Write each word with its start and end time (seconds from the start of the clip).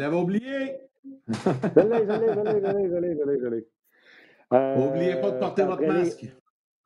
L'avais 0.00 0.16
oublié! 0.16 0.80
je 1.28 1.80
l'ai, 1.80 2.06
je 2.06 2.20
l'ai, 2.20 2.34
je 2.34 2.40
l'ai, 2.40 2.88
je 2.88 2.96
l'ai, 2.96 3.16
je 3.16 3.48
l'ai, 3.48 3.66
je. 4.50 4.80
N'oubliez 4.80 5.20
pas 5.20 5.30
de 5.30 5.38
porter 5.38 5.64
votre 5.64 5.86
masque. 5.86 6.26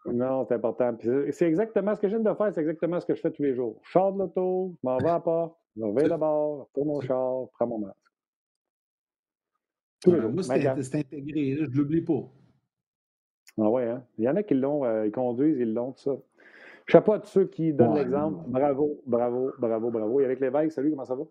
Non, 0.06 0.44
c'est 0.46 0.54
important. 0.54 0.96
C'est 1.30 1.46
exactement 1.46 1.94
ce 1.94 2.00
que 2.00 2.08
je 2.08 2.16
viens 2.16 2.32
de 2.32 2.36
faire, 2.36 2.52
c'est 2.52 2.60
exactement 2.60 3.00
ce 3.00 3.06
que 3.06 3.14
je 3.14 3.20
fais 3.20 3.30
tous 3.30 3.42
les 3.42 3.54
jours. 3.54 3.80
Je 3.84 3.92
sors 3.92 4.12
de 4.12 4.18
l'auto, 4.18 4.74
je 4.82 4.88
m'en 4.88 4.98
vais 4.98 5.08
à 5.08 5.14
la 5.14 5.20
porte, 5.20 5.56
je 5.76 5.82
vais 5.82 6.08
d'abord, 6.08 6.68
je 6.76 6.82
mon 6.82 7.00
char, 7.00 7.46
je 7.46 7.50
prends 7.54 7.66
mon 7.66 7.78
masque. 7.78 7.96
Tous 10.02 10.12
les 10.12 10.20
jours. 10.20 10.30
Moi, 10.30 10.42
c'est 10.42 10.94
intégré, 10.94 11.56
je 11.56 11.62
ne 11.62 11.74
l'oublie 11.74 12.02
pas. 12.02 12.22
Ah 13.56 13.70
ouais, 13.70 13.88
hein? 13.88 14.04
Il 14.18 14.24
y 14.24 14.28
en 14.28 14.36
a 14.36 14.42
qui 14.42 14.54
l'ont, 14.54 14.84
euh, 14.84 15.06
ils 15.06 15.12
conduisent, 15.12 15.58
ils 15.58 15.72
l'ont, 15.72 15.92
tout 15.92 16.02
ça. 16.02 16.16
Chapeau 16.86 17.12
à 17.12 17.20
tous 17.20 17.28
ceux 17.28 17.46
qui 17.46 17.72
donnent 17.72 17.94
l'exemple. 17.94 18.44
Bravo, 18.48 19.00
bravo, 19.06 19.52
bravo, 19.58 19.90
bravo. 19.90 20.20
Et 20.20 20.26
avec 20.26 20.40
l'évêque, 20.40 20.70
salut, 20.70 20.90
comment 20.90 21.04
ça 21.04 21.14
va? 21.14 21.24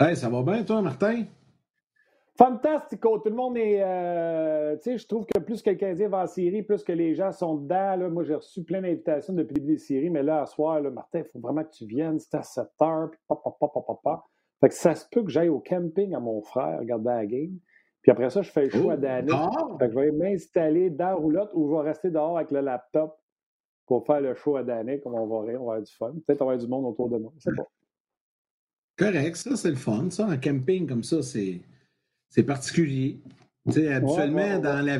Hey, 0.00 0.16
ça 0.16 0.28
va 0.28 0.42
bien, 0.42 0.64
toi, 0.64 0.82
Martin? 0.82 1.24
Fantastico! 2.36 3.20
Tout 3.20 3.28
le 3.28 3.36
monde 3.36 3.56
est. 3.56 3.80
Euh, 3.80 4.74
tu 4.78 4.90
sais, 4.90 4.98
je 4.98 5.06
trouve 5.06 5.24
que 5.24 5.38
plus 5.38 5.62
que 5.62 5.70
le 5.70 5.76
Canadien 5.76 6.08
va 6.08 6.24
en 6.24 6.26
série, 6.26 6.64
plus 6.64 6.82
que 6.82 6.90
les 6.90 7.14
gens 7.14 7.30
sont 7.30 7.54
dedans. 7.54 7.94
Là. 7.94 8.08
Moi, 8.08 8.24
j'ai 8.24 8.34
reçu 8.34 8.64
plein 8.64 8.82
d'invitations 8.82 9.34
depuis 9.34 9.54
le 9.54 9.60
début 9.60 9.72
des 9.74 9.78
séries, 9.78 10.10
mais 10.10 10.24
là, 10.24 10.42
à 10.42 10.46
soir, 10.46 10.80
là, 10.80 10.90
Martin, 10.90 11.20
il 11.20 11.26
faut 11.26 11.38
vraiment 11.38 11.62
que 11.62 11.70
tu 11.70 11.86
viennes. 11.86 12.18
C'est 12.18 12.34
à 12.34 12.42
7 12.42 12.66
heures, 12.82 13.10
puis 13.12 13.20
papa, 13.28 13.50
papa, 13.60 13.80
papa. 13.86 14.24
Fait 14.60 14.68
que 14.68 14.74
ça 14.74 14.96
se 14.96 15.06
peut 15.08 15.22
que 15.22 15.30
j'aille 15.30 15.48
au 15.48 15.60
camping 15.60 16.12
à 16.12 16.18
mon 16.18 16.42
frère 16.42 16.80
regarder 16.80 17.10
la 17.10 17.26
game. 17.26 17.56
Puis 18.02 18.10
après 18.10 18.30
ça, 18.30 18.42
je 18.42 18.50
fais 18.50 18.64
le 18.64 18.70
show 18.70 18.90
à 18.90 18.94
oh, 18.94 18.96
Danny. 18.96 19.30
Fait 19.78 19.86
que 19.86 19.92
je 19.92 19.98
vais 20.00 20.10
m'installer 20.10 20.90
dans 20.90 21.06
la 21.06 21.14
roulotte 21.14 21.50
ou 21.54 21.68
je 21.68 21.74
vais 21.76 21.88
rester 21.88 22.10
dehors 22.10 22.36
avec 22.36 22.50
le 22.50 22.62
laptop 22.62 23.16
pour 23.86 24.04
faire 24.06 24.20
le 24.20 24.34
show 24.34 24.56
à 24.56 24.64
Danick, 24.64 25.02
comme 25.04 25.14
on 25.14 25.26
va 25.28 25.46
rire, 25.46 25.62
on 25.62 25.66
va 25.66 25.74
avoir 25.74 25.82
du 25.82 25.92
fun. 25.92 26.12
Peut-être 26.26 26.42
on 26.42 26.46
va 26.46 26.52
avoir 26.54 26.66
du 26.66 26.68
monde 26.68 26.86
autour 26.86 27.08
de 27.10 27.18
moi. 27.18 27.32
C'est 27.38 27.54
pas. 27.54 27.68
Correct, 28.96 29.36
ça, 29.36 29.56
c'est 29.56 29.70
le 29.70 29.76
fun. 29.76 30.08
Ça, 30.10 30.26
en 30.26 30.36
camping 30.38 30.86
comme 30.86 31.02
ça, 31.02 31.22
c'est, 31.22 31.60
c'est 32.28 32.44
particulier. 32.44 33.20
Tu 33.66 33.72
sais, 33.72 33.92
habituellement, 33.92 34.58
dans 34.58 34.84
la 34.84 34.98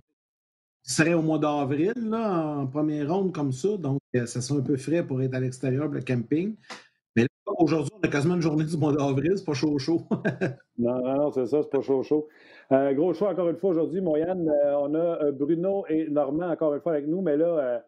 ce 0.87 0.97
serait 0.97 1.15
au 1.15 1.22
mois 1.22 1.38
d'avril, 1.38 1.94
là, 1.97 2.59
en 2.59 2.66
première 2.66 3.10
ronde 3.10 3.33
comme 3.33 3.53
ça, 3.53 3.77
donc 3.78 4.00
euh, 4.16 4.27
ça 4.27 4.43
serait 4.43 4.60
un 4.60 4.62
peu 4.62 4.77
frais 4.77 5.03
pour 5.03 5.22
être 5.22 5.34
à 5.34 5.41
l'extérieur 5.41 5.88
le 5.88 6.03
camping. 6.03 6.56
Mais 7.16 7.22
là, 7.22 7.53
aujourd'hui, 7.59 7.91
on 7.99 8.06
a 8.06 8.10
quasiment 8.10 8.34
une 8.34 8.43
journée 8.43 8.65
du 8.65 8.77
mois 8.77 8.93
d'avril, 8.93 9.33
c'est 9.37 9.47
pas 9.47 9.54
chaud 9.54 9.78
chaud. 9.78 10.03
non, 10.78 11.03
non, 11.03 11.16
non, 11.16 11.33
c'est 11.33 11.47
ça, 11.47 11.62
c'est 11.62 11.71
pas 11.71 11.81
chaud 11.81 12.03
chaud. 12.03 12.28
Euh, 12.71 12.93
gros 12.93 13.15
choix 13.15 13.31
encore 13.31 13.49
une 13.49 13.56
fois 13.56 13.71
aujourd'hui, 13.71 14.03
Moyane. 14.03 14.47
Euh, 14.47 14.77
on 14.78 14.94
a 14.94 15.33
Bruno 15.33 15.87
et 15.88 16.10
Normand 16.10 16.50
encore 16.50 16.75
une 16.75 16.83
fois 16.83 16.93
avec 16.93 17.06
nous, 17.06 17.22
mais 17.22 17.38
là, 17.38 17.83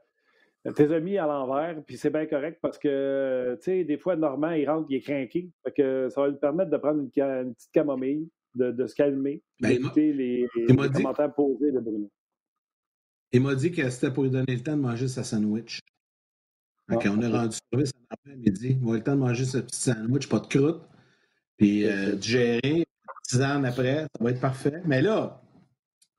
tes 0.72 0.93
amis 0.93 1.19
à 1.19 1.27
l'envers, 1.27 1.82
puis 1.84 1.97
c'est 1.97 2.10
bien 2.10 2.27
correct 2.27 2.59
parce 2.60 2.78
que, 2.78 3.56
tu 3.60 3.65
sais, 3.65 3.84
des 3.84 3.99
fois, 3.99 4.16
Normand, 4.16 4.53
il 4.53 4.69
rentre, 4.69 4.87
il 4.91 4.97
est 4.97 5.00
craqué. 5.00 5.50
Fait 5.65 5.72
que 5.72 6.09
ça 6.10 6.21
va 6.21 6.28
lui 6.28 6.37
permettre 6.37 6.71
de 6.71 6.77
prendre 6.77 7.00
une, 7.00 7.10
petite 7.10 7.72
camomille, 7.72 8.28
de, 8.54 8.87
se 8.87 8.94
calmer, 8.94 9.43
ben, 9.60 9.71
d'écouter 9.71 10.12
les, 10.12 10.49
commentaires 10.94 11.34
posés 11.34 11.72
de 11.72 11.81
Bruno. 11.81 12.10
Il 13.32 13.43
m'a 13.43 13.54
dit 13.54 13.71
que 13.71 13.88
c'était 13.91 14.12
pour 14.12 14.25
lui 14.25 14.31
donner 14.31 14.54
le 14.54 14.62
temps 14.62 14.77
de 14.77 14.82
manger 14.82 15.09
sa 15.09 15.25
sandwich. 15.25 15.81
Ah, 16.88 16.97
on 17.04 17.21
est 17.21 17.28
rendu 17.28 17.56
service 17.72 17.93
à 18.10 18.31
midi. 18.37 18.78
Il 18.81 18.87
va 18.87 18.94
le 18.94 19.03
temps 19.03 19.16
de 19.16 19.21
manger 19.21 19.44
ce 19.44 19.59
petit 19.59 19.81
sandwich, 19.81 20.28
pas 20.28 20.38
de 20.38 20.47
croûte, 20.47 20.83
puis 21.56 21.87
euh, 21.87 22.15
de 22.15 22.22
gérer, 22.22 22.87
ans 23.34 23.65
après, 23.65 24.03
ça 24.03 24.25
va 24.25 24.31
être 24.31 24.41
parfait. 24.41 24.81
Mais 24.84 25.03
là, 25.03 25.43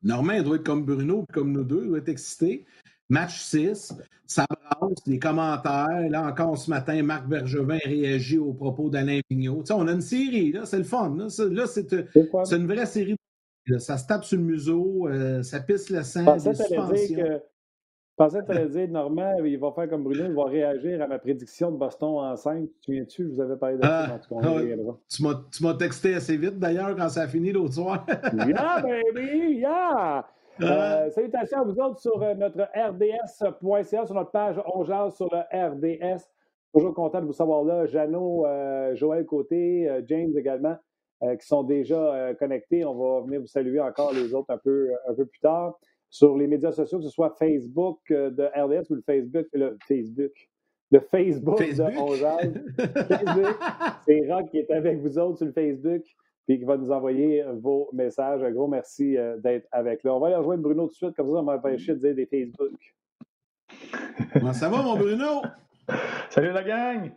Normand, 0.03 0.34
il 0.34 0.44
doit 0.44 0.58
être 0.58 0.66
comme 0.66 0.85
Bruno, 0.85 1.24
puis 1.24 1.34
comme 1.34 1.52
nous 1.53 1.64
deux, 1.64 1.84
il 1.84 1.88
doit 1.88 1.97
être 2.00 2.09
excité. 2.09 2.66
Match 3.09 3.40
6, 3.40 3.94
ça 4.25 4.45
brasse, 4.50 5.06
les 5.06 5.19
commentaires. 5.19 6.09
Là 6.09 6.25
encore 6.25 6.57
ce 6.57 6.69
matin, 6.69 7.01
Marc 7.03 7.28
Bergevin 7.28 7.79
réagit 7.84 8.38
aux 8.38 8.53
propos 8.53 8.90
d'Alain 8.90 9.22
Vigneault. 9.29 9.63
Tu 9.63 9.73
on 9.73 9.88
a 9.88 9.91
une 9.94 10.01
série, 10.01 10.51
là, 10.51 10.66
c'est 10.66 10.78
le 10.78 10.84
fun. 10.84 11.16
Là, 11.17 11.29
c'est, 11.67 11.94
une 12.56 12.67
vraie 12.67 12.85
série. 12.85 13.16
Ça 13.79 13.97
se 13.97 14.07
tape 14.07 14.23
sur 14.23 14.38
le 14.38 14.44
museau, 14.44 15.07
euh, 15.07 15.44
ça 15.44 15.59
pisse 15.59 15.90
le 15.90 16.03
sang, 16.03 16.35
des 16.35 16.53
suspensions. 16.53 17.41
Je 18.19 18.23
pensais 18.23 18.40
que 18.40 18.46
tu 18.46 18.51
allais 18.57 18.69
dire, 18.69 18.88
Normand, 18.90 19.35
il 19.46 19.59
va 19.59 19.72
faire 19.73 19.88
comme 19.90 20.03
Bruno, 20.03 20.25
il 20.25 20.34
va 20.34 20.46
réagir 20.46 21.00
à 21.03 21.07
ma 21.07 21.19
prédiction 21.19 21.72
de 21.72 21.78
Boston 21.78 22.17
en 22.17 22.35
5. 22.35 22.67
Tu 22.81 22.94
viens-tu? 22.94 23.25
Je 23.25 23.29
vous 23.29 23.41
avais 23.41 23.57
parlé 23.57 23.78
de 23.78 23.84
ça. 23.84 24.07
Ah, 24.09 24.19
ah 24.19 25.44
tu 25.51 25.63
m'as 25.63 25.73
texté 25.75 26.16
assez 26.16 26.35
vite, 26.35 26.57
d'ailleurs, 26.57 26.96
quand 26.96 27.09
ça 27.09 27.22
a 27.22 27.28
fini 27.28 27.51
l'autre 27.51 27.75
soir. 27.75 28.07
yeah, 28.34 28.81
baby! 28.81 29.59
Yeah! 29.59 30.25
Euh, 30.62 31.09
salutations 31.12 31.59
à 31.59 31.63
vous 31.63 31.79
autres 31.79 32.00
sur 32.00 32.22
euh, 32.22 32.34
notre 32.34 32.63
RDS.ca, 32.75 34.06
sur 34.06 34.16
notre 34.16 34.31
page 34.31 34.56
On 34.66 34.84
sur 35.12 35.29
le 35.31 35.40
RDS. 35.51 36.23
Toujours 36.73 36.94
content 36.94 37.22
de 37.22 37.25
vous 37.25 37.34
savoir 37.34 37.63
là. 37.63 37.85
Jeannot, 37.85 38.45
euh, 38.45 38.96
Joël 38.96 39.25
Côté, 39.25 39.90
James 40.07 40.31
également, 40.38 40.78
qui 41.22 41.47
sont 41.47 41.63
déjà 41.63 42.34
connectés. 42.38 42.85
On 42.85 42.96
va 42.96 43.22
venir 43.25 43.41
vous 43.41 43.47
saluer 43.47 43.79
encore 43.79 44.13
les 44.13 44.34
autres 44.34 44.51
un 44.51 44.57
peu, 44.57 44.90
un 45.07 45.13
peu 45.13 45.25
plus 45.25 45.40
tard. 45.40 45.79
Sur 46.09 46.38
les 46.38 46.47
médias 46.47 46.72
sociaux, 46.72 47.00
que 47.00 47.03
ce 47.03 47.09
soit 47.09 47.35
Facebook 47.38 48.00
de 48.09 48.44
RDS 48.56 48.90
ou 48.91 48.96
le 48.96 49.01
Facebook, 49.01 49.47
le 49.53 49.78
Facebook, 49.88 50.31
le 50.91 51.00
Facebook, 51.00 51.59
de 51.59 51.66
Facebook. 51.73 53.56
C'est 54.06 54.31
Rock 54.31 54.50
qui 54.51 54.59
est 54.59 54.72
avec 54.72 55.00
vous 55.00 55.17
autres 55.17 55.38
sur 55.38 55.47
le 55.47 55.53
Facebook 55.53 56.03
puis 56.47 56.59
qui 56.59 56.66
va 56.66 56.78
nous 56.78 56.91
envoyer 56.91 57.44
vos 57.62 57.90
messages. 57.91 58.41
Un 58.41 58.52
gros 58.52 58.68
merci 58.68 59.18
euh, 59.18 59.38
d'être 59.38 59.68
avec 59.72 60.03
là. 60.03 60.16
On 60.16 60.19
va 60.19 60.28
aller 60.28 60.38
rejoindre 60.38 60.63
Bruno 60.63 60.85
tout 60.85 60.91
de 60.91 60.96
suite, 60.96 61.16
comme 61.16 61.28
ça, 61.28 61.34
on 61.34 61.44
va 61.44 61.56
empêcher 61.56 61.94
de 61.94 62.00
dire 62.00 62.16
des 62.16 62.25
Facebook. 62.25 62.96
Comment 64.34 64.53
ça 64.53 64.69
va, 64.69 64.81
mon 64.81 64.97
Bruno? 64.97 65.41
Salut 66.30 66.52
la 66.52 66.63
gang! 66.63 67.12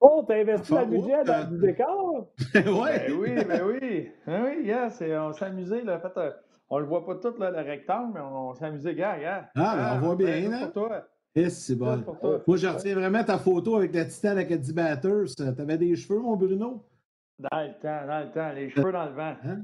Oh, 0.00 0.22
t'as 0.26 0.36
investi 0.36 0.72
le 0.72 0.84
budget 0.84 1.24
dans 1.24 1.50
du 1.50 1.58
décor? 1.58 2.30
ouais. 2.54 3.08
Ben 3.08 3.12
oui, 3.18 3.44
ben 3.44 3.62
oui. 3.64 4.10
Ben 4.26 4.44
oui, 4.44 4.66
yes, 4.66 5.02
on 5.02 5.32
s'est 5.32 5.46
amusé. 5.46 5.82
Là. 5.82 5.96
En 5.96 6.00
fait, 6.00 6.20
euh, 6.20 6.30
on 6.70 6.78
le 6.78 6.84
voit 6.84 7.04
pas 7.04 7.16
tout, 7.16 7.34
là, 7.38 7.50
le 7.50 7.68
rectangle, 7.68 8.12
mais 8.14 8.20
on, 8.20 8.54
s'est 8.54 8.66
amusé, 8.66 8.94
gars, 8.94 9.18
gars. 9.18 9.50
Ah, 9.56 9.74
ben, 9.76 9.96
on 9.96 10.06
voit 10.06 10.16
bien, 10.16 10.48
là. 10.50 10.66
Pour 10.66 10.88
toi. 10.88 11.08
c'est 11.34 11.74
bon. 11.74 12.04
Moi, 12.46 12.56
je 12.58 12.68
retiens 12.68 12.94
vraiment 12.94 13.24
ta 13.24 13.38
photo 13.38 13.76
avec 13.76 13.94
la 13.94 14.04
Titan 14.04 14.36
Academy 14.36 14.72
Batters. 14.72 15.34
T'avais 15.56 15.78
des 15.78 15.96
cheveux, 15.96 16.20
mon 16.20 16.36
Bruno? 16.36 16.84
Dans 17.38 17.62
le 17.62 17.72
temps, 17.80 18.06
dans 18.06 18.20
le 18.20 18.30
temps, 18.32 18.52
les 18.52 18.70
cheveux 18.70 18.92
dans 18.92 19.04
le 19.06 19.12
vent. 19.12 19.36
Hein? 19.44 19.62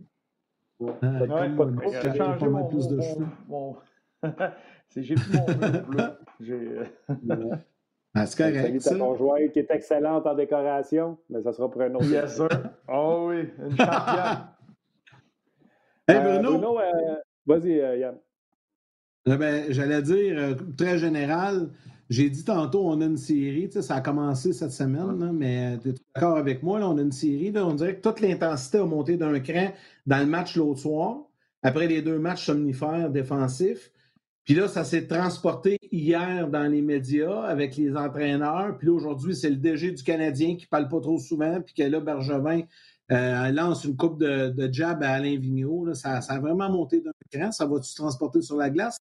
Ouais, 0.78 0.92
ouais, 1.02 1.56
pas, 1.56 2.02
j'ai 2.02 2.16
changé 2.16 2.46
mon, 2.46 2.68
plus 2.68 2.88
de 2.88 3.00
cheveux. 3.00 3.26
Mon, 3.48 3.76
j'ai 4.96 5.14
plus 5.14 5.38
mon 5.38 5.80
bleu. 5.88 6.18
J'ai... 6.40 6.78
Ah, 8.16 8.26
c'est 8.26 8.38
correct. 8.38 8.80
Salut 8.80 9.00
ta 9.00 9.04
conjointe 9.04 9.52
qui 9.52 9.58
est 9.58 9.70
excellente 9.72 10.24
en 10.24 10.34
décoration, 10.34 11.18
mais 11.28 11.42
ça 11.42 11.52
sera 11.52 11.68
pour 11.68 11.82
un 11.82 11.92
autre. 11.96 12.04
Yes, 12.04 12.36
sir. 12.36 12.48
Oh 12.86 13.26
oui, 13.28 13.48
une 13.58 13.76
championne. 13.76 14.46
hey, 16.06 16.20
Bruno. 16.20 16.48
Euh, 16.48 16.52
Bruno 16.52 16.78
euh, 16.78 17.16
vas-y, 17.44 17.80
euh, 17.80 17.96
Yann. 17.96 18.18
Eh 19.26 19.36
ben, 19.36 19.64
j'allais 19.72 20.00
dire, 20.02 20.56
très 20.78 20.98
général, 20.98 21.70
j'ai 22.10 22.28
dit 22.30 22.44
tantôt, 22.44 22.86
on 22.86 23.00
a 23.00 23.04
une 23.04 23.16
série, 23.16 23.70
ça 23.72 23.96
a 23.96 24.00
commencé 24.00 24.52
cette 24.52 24.72
semaine, 24.72 25.32
mais 25.32 25.78
tu 25.78 25.90
es 25.90 25.94
d'accord 26.14 26.36
avec 26.36 26.62
moi, 26.62 26.80
on 26.80 26.98
a 26.98 27.02
une 27.02 27.12
série, 27.12 27.52
on 27.56 27.74
dirait 27.74 27.96
que 27.96 28.02
toute 28.02 28.20
l'intensité 28.20 28.78
a 28.78 28.84
monté 28.84 29.16
d'un 29.16 29.40
cran 29.40 29.72
dans 30.06 30.18
le 30.18 30.26
match 30.26 30.56
l'autre 30.56 30.80
soir, 30.80 31.22
après 31.62 31.86
les 31.86 32.02
deux 32.02 32.18
matchs 32.18 32.46
somnifères 32.46 33.10
défensifs. 33.10 33.90
Puis 34.44 34.54
là, 34.54 34.68
ça 34.68 34.84
s'est 34.84 35.06
transporté 35.06 35.78
hier 35.90 36.48
dans 36.48 36.70
les 36.70 36.82
médias 36.82 37.44
avec 37.44 37.76
les 37.76 37.96
entraîneurs. 37.96 38.76
Puis 38.76 38.88
là, 38.88 38.92
aujourd'hui, 38.92 39.34
c'est 39.34 39.48
le 39.48 39.56
DG 39.56 39.92
du 39.92 40.02
Canadien 40.02 40.56
qui 40.56 40.66
parle 40.66 40.88
pas 40.88 41.00
trop 41.00 41.18
souvent, 41.18 41.62
puis 41.62 41.74
que 41.74 41.82
là, 41.82 42.00
Bergevin 42.00 42.60
euh, 43.10 43.50
lance 43.52 43.84
une 43.84 43.96
coupe 43.96 44.18
de, 44.18 44.68
jab 44.70 45.02
à 45.02 45.12
Alain 45.12 45.38
Vigneault. 45.38 45.94
Ça, 45.94 46.20
ça, 46.20 46.34
a 46.34 46.40
vraiment 46.40 46.68
monté 46.70 47.00
d'un 47.00 47.12
cran. 47.32 47.52
Ça 47.52 47.64
va-tu 47.64 47.88
se 47.88 47.96
transporter 47.96 48.42
sur 48.42 48.56
la 48.56 48.68
glace? 48.68 48.98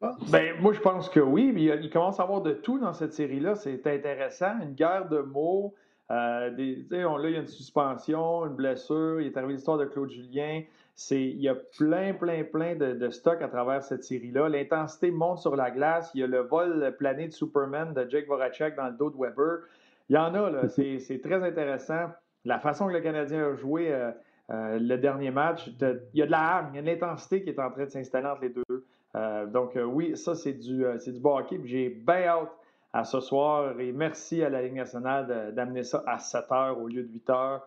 Ben, 0.00 0.58
moi, 0.60 0.72
je 0.72 0.80
pense 0.80 1.08
que 1.08 1.20
oui. 1.20 1.52
Il, 1.54 1.60
il 1.60 1.90
commence 1.90 2.20
à 2.20 2.22
avoir 2.22 2.40
de 2.40 2.52
tout 2.52 2.78
dans 2.78 2.92
cette 2.92 3.12
série-là. 3.12 3.54
C'est 3.54 3.86
intéressant. 3.86 4.58
Une 4.62 4.74
guerre 4.74 5.08
de 5.08 5.18
mots. 5.18 5.74
Euh, 6.10 6.50
des, 6.50 6.86
on, 7.04 7.16
là, 7.16 7.28
il 7.28 7.34
y 7.34 7.36
a 7.36 7.40
une 7.40 7.46
suspension, 7.46 8.46
une 8.46 8.54
blessure. 8.54 9.20
Il 9.20 9.28
est 9.28 9.36
arrivé 9.36 9.54
l'histoire 9.54 9.78
de 9.78 9.84
Claude 9.84 10.10
Julien. 10.10 10.62
Il 11.10 11.40
y 11.40 11.48
a 11.48 11.54
plein, 11.54 12.14
plein, 12.14 12.44
plein 12.44 12.74
de, 12.74 12.92
de 12.92 13.10
stock 13.10 13.40
à 13.42 13.48
travers 13.48 13.82
cette 13.82 14.04
série-là. 14.04 14.48
L'intensité 14.48 15.10
monte 15.10 15.38
sur 15.38 15.54
la 15.54 15.70
glace. 15.70 16.10
Il 16.14 16.20
y 16.20 16.24
a 16.24 16.26
le 16.26 16.40
vol 16.40 16.94
plané 16.98 17.28
de 17.28 17.32
Superman 17.32 17.94
de 17.94 18.08
Jake 18.08 18.26
Voracek 18.26 18.76
dans 18.76 18.86
le 18.86 18.94
dos 18.94 19.10
de 19.10 19.16
Weber. 19.16 19.60
Il 20.08 20.16
y 20.16 20.18
en 20.18 20.34
a, 20.34 20.50
là. 20.50 20.68
C'est 20.68 21.20
très 21.22 21.42
intéressant. 21.42 22.10
La 22.44 22.58
façon 22.58 22.88
que 22.88 22.92
le 22.92 23.00
Canadien 23.00 23.52
a 23.52 23.54
joué 23.54 23.92
euh, 23.92 24.10
euh, 24.50 24.78
le 24.80 24.96
dernier 24.96 25.30
match, 25.30 25.68
il 25.68 26.00
y 26.14 26.22
a 26.22 26.26
de 26.26 26.30
la 26.30 26.40
hargne, 26.40 26.70
il 26.72 26.76
y 26.76 26.78
a 26.78 26.82
de 26.82 26.86
l'intensité 26.86 27.42
qui 27.42 27.50
est 27.50 27.60
en 27.60 27.70
train 27.70 27.84
de 27.84 27.90
s'installer 27.90 28.26
entre 28.26 28.42
les 28.42 28.48
deux. 28.48 28.84
Euh, 29.16 29.46
donc, 29.46 29.76
oui, 29.76 30.16
ça, 30.16 30.34
c'est 30.34 30.54
du, 30.54 30.84
c'est 30.98 31.12
du 31.12 31.20
hockey. 31.22 31.60
J'ai 31.64 31.88
bien 31.88 32.26
hâte 32.26 32.52
à 32.92 33.04
ce 33.04 33.20
soir 33.20 33.78
et 33.78 33.92
merci 33.92 34.42
à 34.42 34.50
la 34.50 34.62
Ligue 34.62 34.74
nationale 34.74 35.52
d'amener 35.54 35.84
ça 35.84 36.02
à 36.06 36.18
7 36.18 36.44
h 36.50 36.72
au 36.74 36.88
lieu 36.88 37.02
de 37.02 37.12
8 37.12 37.28
h. 37.28 37.60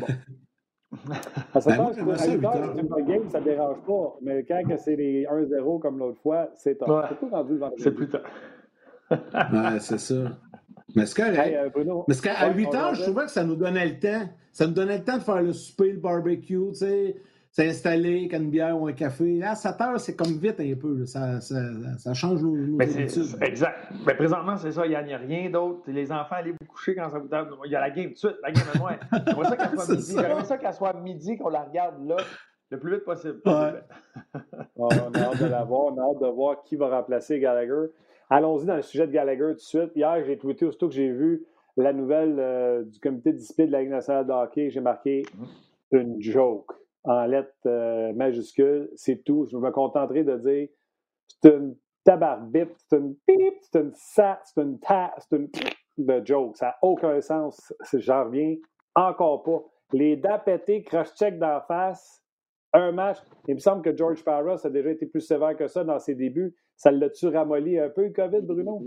Bon. 0.00 0.06
à 1.54 1.60
7 1.60 1.72
h, 1.72 2.16
c'est 2.16 2.34
une 2.34 3.06
game, 3.06 3.28
ça 3.28 3.40
ne 3.40 3.44
dérange 3.44 3.78
pas. 3.86 4.16
Mais 4.22 4.44
quand 4.44 4.62
c'est 4.78 4.96
les 4.96 5.24
1-0 5.24 5.80
comme 5.80 5.98
l'autre 5.98 6.20
fois, 6.22 6.48
c'est 6.56 6.78
tard. 6.78 6.88
Ouais. 6.88 7.16
C'est 7.20 7.28
rendu 7.28 7.58
le 7.58 7.66
C'est 7.78 7.90
plus 7.92 8.08
tard. 8.08 8.22
ouais, 9.10 9.80
c'est 9.80 9.98
ça. 9.98 10.14
Mais 10.94 11.06
c'est 11.06 11.22
correct. 11.22 11.38
Hey, 11.38 11.56
euh, 11.56 12.02
Mais 12.08 12.14
qu'à 12.14 12.50
8 12.50 12.74
heures, 12.74 12.94
je 12.94 13.02
trouvais 13.02 13.24
que 13.24 13.30
ça 13.30 13.44
nous 13.44 13.56
donnait 13.56 13.86
le 13.86 13.98
temps. 13.98 14.28
Ça 14.52 14.66
nous 14.66 14.74
donnait 14.74 14.98
le 14.98 15.04
temps 15.04 15.16
de 15.16 15.22
faire 15.22 15.42
le 15.42 15.52
souper, 15.52 15.92
le 15.92 15.98
barbecue, 15.98 16.68
tu 16.70 16.74
sais, 16.74 17.16
s'installer, 17.52 18.28
une 18.32 18.50
bière 18.50 18.80
ou 18.80 18.88
un 18.88 18.92
café. 18.92 19.38
Là, 19.38 19.50
à 19.50 19.54
7 19.54 19.80
heures, 19.82 20.00
c'est 20.00 20.16
comme 20.16 20.38
vite 20.38 20.58
un 20.58 20.74
peu. 20.74 21.04
Ça, 21.04 21.40
ça, 21.40 21.56
ça, 21.98 22.14
change 22.14 22.42
nos, 22.42 22.56
nos 22.56 22.80
habitudes. 22.80 23.36
Exact. 23.42 23.78
Mais 24.06 24.14
présentement, 24.14 24.56
c'est 24.56 24.72
ça. 24.72 24.86
Il 24.86 24.90
n'y 24.90 24.96
a, 24.96 25.18
rien 25.18 25.50
d'autre. 25.50 25.82
Les 25.86 26.10
enfants, 26.10 26.36
allez 26.36 26.52
vous 26.52 26.66
coucher 26.66 26.94
quand 26.94 27.10
ça 27.10 27.18
vous 27.18 27.28
donne. 27.28 27.50
Il 27.66 27.70
y 27.70 27.76
a 27.76 27.80
la 27.80 27.90
game 27.90 28.06
tout 28.06 28.12
de 28.12 28.18
suite. 28.18 28.36
La 28.42 28.52
game 28.52 28.64
est 28.74 28.78
loin. 28.78 28.96
J'aimerais 29.26 29.48
ça 29.48 29.56
qu'elle 29.56 29.78
soit 29.78 29.94
midi. 29.94 30.14
J'aimerais 30.16 30.44
ça 30.44 30.58
qu'elle 30.58 30.74
soit 30.74 30.92
midi, 30.94 31.36
qu'on 31.36 31.50
la 31.50 31.62
regarde 31.64 32.06
là 32.06 32.16
le 32.70 32.78
plus 32.78 32.94
vite 32.94 33.04
possible. 33.04 33.38
Ouais. 33.44 33.82
on 34.76 34.88
a 34.88 35.18
hâte 35.18 35.42
de 35.42 35.46
la 35.46 35.62
voir. 35.62 35.92
On 35.92 35.98
a 35.98 36.10
hâte 36.10 36.22
de 36.22 36.28
voir 36.28 36.62
qui 36.62 36.76
va 36.76 36.88
remplacer 36.88 37.38
Gallagher. 37.38 37.90
Allons-y 38.30 38.64
dans 38.64 38.76
le 38.76 38.82
sujet 38.82 39.06
de 39.06 39.12
Gallagher 39.12 39.48
tout 39.50 39.54
de 39.56 39.58
suite. 39.58 39.90
Hier, 39.94 40.24
j'ai 40.24 40.38
tweeté 40.38 40.64
aussitôt 40.64 40.88
que 40.88 40.94
j'ai 40.94 41.10
vu 41.10 41.44
la 41.76 41.92
nouvelle 41.92 42.36
euh, 42.38 42.82
du 42.84 42.98
comité 42.98 43.32
de 43.32 43.36
discipline 43.36 43.66
de 43.66 43.72
la 43.72 43.82
Ligue 43.82 43.90
nationale 43.90 44.26
de 44.26 44.32
hockey. 44.32 44.70
J'ai 44.70 44.80
marqué 44.80 45.22
une 45.90 46.16
joke 46.22 46.72
en 47.04 47.24
lettres 47.26 47.52
euh, 47.66 48.12
majuscules. 48.12 48.90
C'est 48.94 49.24
tout. 49.24 49.46
Je 49.50 49.56
me 49.56 49.70
contenterai 49.70 50.24
de 50.24 50.36
dire 50.36 50.68
c'est 51.42 51.54
une 51.54 51.76
tabarbite, 52.04 52.74
c'est 52.88 52.98
une 52.98 53.16
pip, 53.26 53.54
c'est 53.60 53.80
une 53.80 53.92
sa, 53.94 54.40
c'est 54.44 54.60
une 54.60 54.78
ta, 54.78 55.14
c'est 55.18 55.36
une 55.36 55.48
de 55.98 56.22
joke. 56.24 56.56
Ça 56.56 56.66
n'a 56.66 56.76
aucun 56.82 57.20
sens. 57.20 57.72
J'en 57.92 58.24
reviens 58.24 58.56
encore 58.94 59.42
pas. 59.42 59.62
Les 59.92 60.16
dents 60.16 60.38
pétées, 60.44 60.82
cross-check 60.82 61.38
d'en 61.38 61.60
face, 61.60 62.22
un 62.72 62.92
match. 62.92 63.18
Il 63.46 63.54
me 63.54 63.60
semble 63.60 63.82
que 63.82 63.94
George 63.96 64.24
Parros 64.24 64.64
a 64.64 64.70
déjà 64.70 64.90
été 64.90 65.06
plus 65.06 65.20
sévère 65.20 65.56
que 65.56 65.68
ça 65.68 65.84
dans 65.84 65.98
ses 65.98 66.14
débuts. 66.14 66.54
Ça 66.76 66.90
l'a-tu 66.90 67.28
ramolli 67.28 67.78
un 67.78 67.90
peu, 67.90 68.04
le 68.04 68.10
COVID, 68.10 68.42
Bruno? 68.42 68.86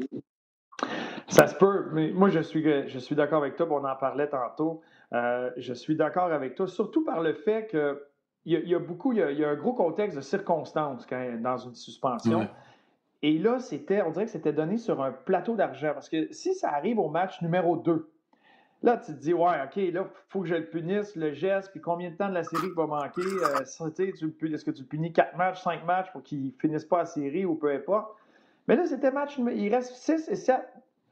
Ça 1.28 1.48
se 1.48 1.56
peut, 1.56 1.90
mais 1.92 2.12
moi, 2.12 2.30
je 2.30 2.40
suis, 2.40 2.64
je 2.88 3.00
suis 3.00 3.16
d'accord 3.16 3.42
avec 3.42 3.56
toi, 3.56 3.68
on 3.70 3.84
en 3.84 3.96
parlait 3.96 4.30
tantôt. 4.30 4.82
Euh, 5.16 5.50
je 5.58 5.74
suis 5.74 5.96
d'accord 5.96 6.32
avec 6.32 6.56
toi, 6.56 6.68
surtout 6.68 7.04
par 7.04 7.22
le 7.22 7.34
fait 7.34 7.68
qu'il 7.68 7.98
y, 8.46 8.70
y, 8.70 8.76
a 8.76 8.80
beaucoup, 8.80 9.14
il 9.14 9.20
y 9.20 9.44
a, 9.44 9.50
un 9.50 9.56
gros 9.56 9.74
contexte 9.74 10.18
de 10.18 10.22
circonstances 10.22 11.06
quand, 11.06 11.42
dans 11.42 11.58
une 11.58 11.76
suspension. 11.76 12.48
Et 13.22 13.40
là, 13.40 13.60
c'était, 13.60 14.02
on 14.02 14.12
dirait 14.12 14.26
que 14.26 14.32
c'était 14.32 14.54
donné 14.54 14.78
sur 14.78 15.02
un 15.02 15.12
plateau 15.12 15.56
d'argent. 15.56 15.92
Parce 15.94 16.10
que 16.10 16.32
si 16.32 16.54
ça 16.54 16.70
arrive 16.70 17.00
au 17.00 17.10
match 17.10 17.42
numéro 17.42 17.78
2, 17.78 18.12
Là, 18.86 18.98
tu 18.98 19.14
te 19.14 19.18
dis, 19.20 19.34
ouais, 19.34 19.56
OK, 19.66 19.78
là, 19.78 19.82
il 20.06 20.30
faut 20.30 20.42
que 20.42 20.48
je 20.48 20.54
le 20.54 20.70
punisse, 20.70 21.16
le 21.16 21.34
geste, 21.34 21.72
puis 21.72 21.82
combien 21.82 22.12
de 22.12 22.16
temps 22.16 22.30
de 22.30 22.36
la 22.36 22.44
série 22.44 22.70
va 22.76 22.86
manquer? 22.86 23.22
Euh, 23.22 23.62
Est-ce 23.62 24.64
que 24.64 24.72
tu 24.72 24.82
le 24.84 24.88
punis 24.88 25.12
4 25.12 25.36
matchs, 25.36 25.64
5 25.64 25.84
matchs 25.86 26.12
pour 26.12 26.22
qu'il 26.22 26.46
ne 26.46 26.52
finisse 26.52 26.86
pas 26.86 27.00
la 27.00 27.06
série 27.06 27.46
ou 27.46 27.56
peu 27.56 27.72
importe? 27.72 28.16
Mais 28.68 28.76
là, 28.76 28.86
c'était 28.86 29.10
match, 29.10 29.40
il 29.40 29.74
reste 29.74 29.96
6 29.96 30.30
et 30.30 30.36
7. 30.36 30.58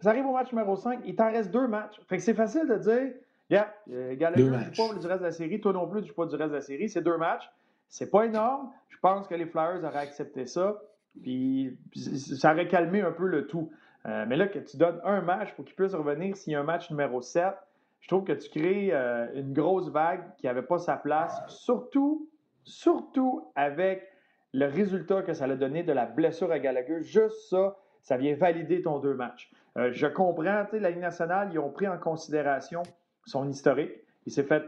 Ça 0.02 0.10
arrive 0.12 0.28
au 0.28 0.34
match 0.34 0.52
numéro 0.52 0.76
5, 0.76 1.00
il 1.04 1.16
t'en 1.16 1.32
reste 1.32 1.50
2 1.50 1.68
matchs. 1.68 2.00
Fait 2.08 2.18
que 2.18 2.24
c'est 2.24 2.36
facile 2.36 2.68
de 2.68 2.76
dire, 2.76 3.14
yeah, 3.54 3.74
euh, 3.92 4.16
Gallagher 4.16 4.44
ne 4.44 4.74
joue 4.74 4.88
pas 4.88 5.00
du 5.00 5.08
reste 5.08 5.20
de 5.20 5.26
la 5.26 5.32
série, 5.32 5.62
toi 5.62 5.74
non 5.74 5.88
plus, 5.88 6.02
tu 6.02 6.10
joues 6.10 6.16
pas 6.16 6.26
du 6.26 6.36
reste 6.36 6.52
de 6.52 6.56
la 6.56 6.62
série. 6.62 6.90
C'est 6.90 7.02
2 7.02 7.18
matchs. 7.18 7.50
C'est 7.90 8.10
pas 8.10 8.26
énorme. 8.26 8.72
Je 8.90 8.98
pense 9.00 9.28
que 9.28 9.36
les 9.36 9.46
Flyers 9.46 9.84
auraient 9.84 10.00
accepté 10.00 10.46
ça. 10.46 10.82
Puis 11.22 11.78
ça 11.94 12.54
aurait 12.54 12.68
calmé 12.68 13.02
un 13.02 13.12
peu 13.12 13.28
le 13.28 13.46
tout. 13.48 13.72
Euh, 14.06 14.26
mais 14.28 14.36
là, 14.36 14.48
que 14.48 14.60
tu 14.60 14.78
donnes 14.78 15.00
un 15.04 15.22
match 15.22 15.54
pour 15.54 15.66
qu'il 15.66 15.76
puisse 15.76 15.94
revenir 15.94 16.36
s'il 16.36 16.54
y 16.54 16.56
a 16.56 16.60
un 16.60 16.64
match 16.64 16.90
numéro 16.90 17.22
7, 17.22 17.54
je 18.02 18.08
trouve 18.08 18.26
que 18.26 18.34
tu 18.34 18.50
crées 18.50 18.90
euh, 18.92 19.28
une 19.34 19.54
grosse 19.54 19.90
vague 19.90 20.24
qui 20.38 20.46
n'avait 20.46 20.64
pas 20.64 20.78
sa 20.78 20.98
place, 20.98 21.42
surtout, 21.48 22.28
surtout 22.64 23.48
avec 23.56 24.12
le 24.54 24.66
résultat 24.66 25.22
que 25.22 25.34
ça 25.34 25.46
a 25.46 25.56
donné 25.56 25.84
de 25.84 25.94
la 25.94 26.06
blessure 26.06 26.52
à 26.52 26.60
Gallagher. 26.60 27.02
Juste 27.02 27.50
ça, 27.50 27.78
ça 28.02 28.18
vient 28.18 28.36
valider 28.36 28.82
ton 28.82 29.00
deux 29.00 29.14
matchs. 29.14 29.52
Euh, 29.78 29.92
je 29.92 30.08
comprends, 30.08 30.66
tu 30.66 30.72
sais, 30.72 30.80
la 30.80 30.90
Ligue 30.90 31.00
nationale, 31.00 31.50
ils 31.54 31.60
ont 31.60 31.72
pris 31.72 31.88
en 31.88 31.98
considération 31.98 32.84
son 33.26 33.50
historique. 33.50 33.92
Il 34.26 34.32
s'est 34.32 34.44
fait, 34.44 34.64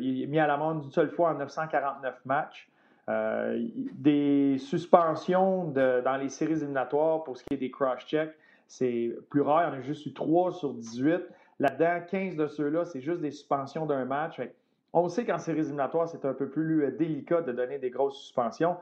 il 0.00 0.22
est 0.22 0.26
mis 0.26 0.38
à 0.38 0.46
l'amende 0.46 0.82
d'une 0.82 0.90
seule 0.90 1.10
fois 1.10 1.30
en 1.30 1.34
949 1.34 2.24
matchs. 2.24 2.68
des 3.06 4.56
suspensions 4.58 5.64
dans 5.66 6.18
les 6.18 6.30
séries 6.30 6.54
éliminatoires 6.54 7.22
pour 7.24 7.36
ce 7.36 7.44
qui 7.44 7.54
est 7.54 7.58
des 7.58 7.70
cross-checks. 7.70 8.34
C'est 8.66 9.14
plus 9.28 9.42
rare, 9.42 9.62
il 9.62 9.74
y 9.74 9.76
en 9.76 9.78
a 9.78 9.82
juste 9.82 10.06
eu 10.06 10.14
3 10.14 10.52
sur 10.52 10.72
18. 10.72 11.22
Là-dedans, 11.60 12.00
15 12.10 12.36
de 12.36 12.46
ceux-là, 12.46 12.84
c'est 12.84 13.00
juste 13.00 13.20
des 13.20 13.30
suspensions 13.30 13.86
d'un 13.86 14.04
match. 14.04 14.40
On 14.92 15.08
sait 15.08 15.24
qu'en 15.24 15.38
séries 15.38 15.60
éliminatoires, 15.60 16.08
c'est 16.08 16.24
un 16.24 16.32
peu 16.32 16.48
plus 16.48 16.84
euh, 16.84 16.90
délicat 16.90 17.42
de 17.42 17.52
donner 17.52 17.78
des 17.78 17.90
grosses 17.90 18.16
suspensions. 18.16 18.76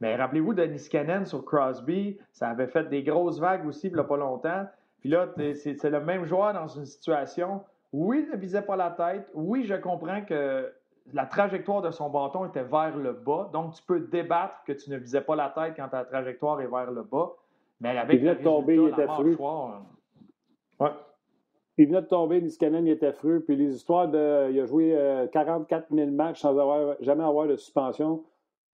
Mais 0.00 0.16
rappelez-vous 0.16 0.54
de 0.54 0.62
Niskanen 0.64 1.26
sur 1.26 1.44
Crosby, 1.44 2.18
ça 2.32 2.48
avait 2.48 2.68
fait 2.68 2.88
des 2.88 3.02
grosses 3.02 3.40
vagues 3.40 3.66
aussi 3.66 3.88
il 3.88 3.94
n'y 3.94 4.00
a 4.00 4.04
pas 4.04 4.16
longtemps. 4.16 4.66
Puis 5.00 5.10
là, 5.10 5.28
c'est 5.54 5.84
le 5.84 6.00
même 6.00 6.24
joueur 6.24 6.52
dans 6.54 6.68
une 6.68 6.86
situation. 6.86 7.62
Oui, 7.92 8.24
il 8.26 8.30
ne 8.30 8.36
visait 8.36 8.62
pas 8.62 8.76
la 8.76 8.90
tête. 8.90 9.28
Oui, 9.34 9.64
je 9.64 9.74
comprends 9.74 10.22
que 10.22 10.72
la 11.12 11.26
trajectoire 11.26 11.82
de 11.82 11.90
son 11.90 12.10
bâton 12.10 12.46
était 12.46 12.62
vers 12.62 12.96
le 12.96 13.12
bas. 13.12 13.48
Donc, 13.52 13.74
tu 13.74 13.82
peux 13.82 14.00
débattre 14.00 14.62
que 14.66 14.72
tu 14.72 14.90
ne 14.90 14.96
visais 14.96 15.22
pas 15.22 15.36
la 15.36 15.48
tête 15.48 15.74
quand 15.76 15.88
ta 15.88 16.04
trajectoire 16.04 16.60
est 16.60 16.66
vers 16.66 16.90
le 16.90 17.02
bas. 17.02 17.32
Mais 17.80 17.96
avec 17.96 18.16
il 18.16 18.20
venait 18.20 18.36
de 18.36 18.42
tomber, 18.42 18.76
il 18.76 18.88
était 18.88 19.06
fru. 19.06 19.36
Ouais. 20.80 20.90
Il 21.78 21.86
venait 21.86 22.02
de 22.02 22.06
tomber, 22.06 22.40
Niskanen, 22.40 22.86
il 22.86 22.92
était 22.92 23.12
fru. 23.12 23.40
Puis 23.40 23.56
les 23.56 23.74
histoires 23.74 24.08
de. 24.08 24.50
Il 24.50 24.60
a 24.60 24.66
joué 24.66 24.96
44 25.32 25.86
euh, 25.92 25.96
000 25.96 26.10
matchs 26.10 26.40
sans 26.40 26.58
avoir, 26.58 26.96
jamais 27.00 27.24
avoir 27.24 27.46
de 27.46 27.56
suspension. 27.56 28.24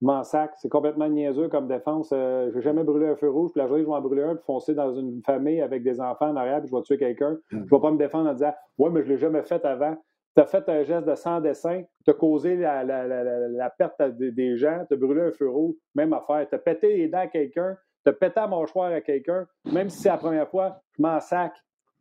M'en 0.01 0.23
sac. 0.23 0.53
C'est 0.57 0.69
complètement 0.69 1.09
niaiseux 1.09 1.49
comme 1.49 1.69
défense. 1.69 2.11
Euh, 2.13 2.51
je 2.51 2.57
n'ai 2.57 2.63
jamais 2.63 2.85
brûlé 2.85 3.07
un 3.07 3.17
feu 3.17 3.31
rouge. 3.31 3.51
Puis 3.53 3.61
la 3.61 3.69
journée, 3.69 3.83
je 3.83 3.89
vais 3.89 3.95
en 3.95 4.01
brûler 4.01 4.23
un, 4.23 4.35
puis 4.35 4.45
foncer 4.45 4.75
dans 4.75 4.95
une 4.95 5.23
famille 5.23 5.61
avec 5.61 5.83
des 5.83 6.01
enfants 6.01 6.29
en 6.29 6.37
arrière, 6.37 6.61
puis 6.61 6.69
je 6.71 6.77
vais 6.77 6.83
tuer 6.83 6.99
quelqu'un. 6.99 7.33
Mm. 7.33 7.39
Je 7.51 7.57
ne 7.57 7.63
vais 7.65 7.81
pas 7.81 7.91
me 7.91 7.99
défendre 7.99 8.31
en 8.31 8.35
disant 8.35 8.53
Ouais, 8.79 8.91
mais 8.91 9.03
je 9.03 9.07
ne 9.07 9.13
l'ai 9.13 9.19
jamais 9.19 9.43
fait 9.43 9.65
avant. 9.65 9.97
Tu 10.37 10.43
as 10.43 10.47
fait 10.47 10.69
un 10.69 10.83
geste 10.83 11.07
de 11.07 11.15
sans 11.15 11.41
dessin, 11.41 11.83
tu 12.05 12.11
as 12.11 12.15
causé 12.15 12.57
la, 12.57 12.83
la, 12.83 13.07
la, 13.07 13.23
la 13.23 13.71
perte 13.71 14.03
des 14.03 14.57
gens, 14.57 14.85
tu 14.89 14.95
as 14.95 14.97
brûlé 14.97 15.21
un 15.23 15.31
feu 15.31 15.49
rouge, 15.49 15.77
même 15.95 16.13
affaire. 16.13 16.47
Tu 16.49 16.57
as 16.57 16.59
pété 16.59 16.97
les 16.97 17.09
dents 17.09 17.19
à 17.21 17.29
quelqu'un, 17.29 17.77
de 18.05 18.11
péter 18.11 18.41
à 18.41 18.49
mâchoire 18.49 18.93
à 18.93 19.01
quelqu'un, 19.01 19.47
même 19.73 19.89
si 19.89 20.03
c'est 20.03 20.09
la 20.09 20.19
première 20.19 20.49
fois, 20.49 20.81
je 20.97 21.03
m'en 21.03 21.21
sac. 21.21 21.53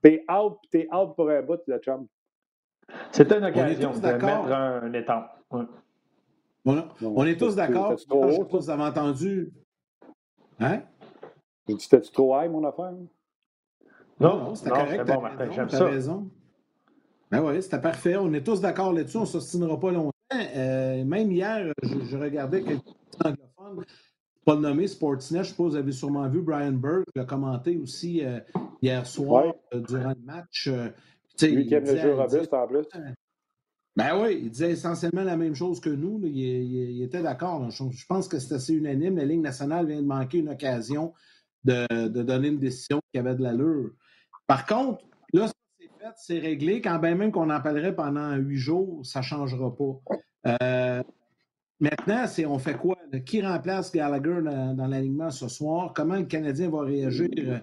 T'es 0.02 0.26
out, 0.30 0.58
t'es 0.72 0.88
out 0.94 1.16
pour 1.16 1.30
un 1.30 1.42
bout, 1.44 1.60
le 1.68 1.78
chum. 1.78 2.08
C'était 3.12 3.38
une 3.38 3.46
occasion 3.46 3.92
de 3.92 4.02
mettre 4.02 4.52
un 4.52 4.92
étang. 4.94 5.24
On, 6.66 7.26
est 7.26 7.38
tous 7.38 7.56
d'accord. 7.56 7.92
Je 7.92 7.98
sais 7.98 8.08
pas 8.08 8.58
vous 8.58 8.70
avez 8.70 8.84
entendu. 8.84 9.52
Hein? 10.60 10.82
C'était-tu 11.68 12.12
trop 12.12 12.40
high, 12.40 12.50
mon 12.50 12.64
affaire? 12.66 12.94
Non, 14.20 14.38
non, 14.38 14.56
c'était 14.56 14.70
correct. 14.70 15.06
Bon, 15.08 15.22
Martin, 15.22 15.52
j'aime 15.52 15.70
ça. 15.70 15.86
raison. 15.86 16.30
Ben 17.32 17.44
oui, 17.44 17.62
c'était 17.62 17.82
parfait. 17.82 18.16
On 18.16 18.32
est 18.34 18.44
tous 18.44 18.62
d'accord 18.62 18.94
là-dessus. 18.94 19.18
On 19.18 19.22
ne 19.22 19.26
s'ostinera 19.26 19.80
pas 19.80 19.92
longtemps. 19.92 20.12
Euh, 20.34 21.04
même 21.04 21.32
hier, 21.32 21.74
je, 21.82 22.00
je 22.06 22.18
regardais 22.18 22.64
quelques 22.64 22.84
anglophones 23.24 23.86
pas 24.46 24.56
le 24.56 24.62
nommer, 24.62 24.88
Sportsnet, 24.88 25.44
je 25.44 25.50
suppose 25.50 25.74
vous 25.74 25.78
avez 25.78 25.92
sûrement 25.92 26.28
vu 26.28 26.42
Brian 26.42 26.74
Burke 26.74 27.08
l'a 27.16 27.26
commenté 27.26 27.78
aussi 27.78 28.24
euh, 28.26 28.40
hier 28.82 29.06
soir 29.06 29.54
euh, 29.74 29.80
durant 29.80 30.10
le 30.10 30.26
match. 30.26 30.68
Euh, 30.68 30.90
Lui 31.42 31.66
qui 31.66 31.74
aime 31.74 31.86
le 31.86 31.98
jeu 31.98 32.14
robuste 32.14 32.54
en 32.54 32.68
plus. 32.68 32.86
Ben 33.96 34.20
oui, 34.20 34.40
il 34.44 34.50
disait 34.50 34.72
essentiellement 34.72 35.24
la 35.24 35.38
même 35.38 35.54
chose 35.54 35.80
que 35.80 35.90
nous. 35.90 36.20
Il, 36.24 37.02
était 37.04 37.22
d'accord. 37.22 37.70
Je, 37.70 38.06
pense 38.08 38.28
que 38.28 38.40
c'est 38.40 38.56
assez 38.56 38.74
unanime. 38.74 39.18
La 39.18 39.26
Ligue 39.26 39.42
nationale 39.42 39.86
vient 39.86 40.02
de 40.02 40.08
manquer 40.08 40.40
une 40.40 40.50
occasion 40.50 41.14
de, 41.64 42.08
donner 42.08 42.48
une 42.48 42.60
décision 42.60 43.00
qui 43.12 43.20
avait 43.20 43.36
de 43.36 43.44
l'allure. 43.44 43.92
Par 44.48 44.66
contre, 44.66 45.04
là, 45.32 45.48
c'est 45.48 45.88
fait, 45.88 46.14
c'est 46.18 46.40
réglé. 46.40 46.82
Quand 46.82 46.98
bien 46.98 47.14
même 47.14 47.32
qu'on 47.32 47.52
en 47.52 47.62
parlerait 47.62 47.96
pendant 47.96 48.36
huit 48.36 48.58
jours, 48.58 49.06
ça 49.06 49.20
ne 49.20 49.24
changera 49.24 49.76
pas. 49.76 50.58
Euh, 50.62 51.04
maintenant, 51.80 52.26
c'est 52.28 52.48
on 52.48 52.58
fait 52.58 52.78
quoi? 52.78 52.98
Qui 53.26 53.44
remplace 53.44 53.92
Gallagher 53.92 54.42
dans, 54.42 54.88
l'alignement 54.88 55.30
ce 55.30 55.48
soir? 55.48 55.94
Comment 55.94 56.16
le 56.16 56.26
Canadien 56.26 56.70
va 56.70 56.82
réagir 56.82 57.30
euh, 57.38 57.60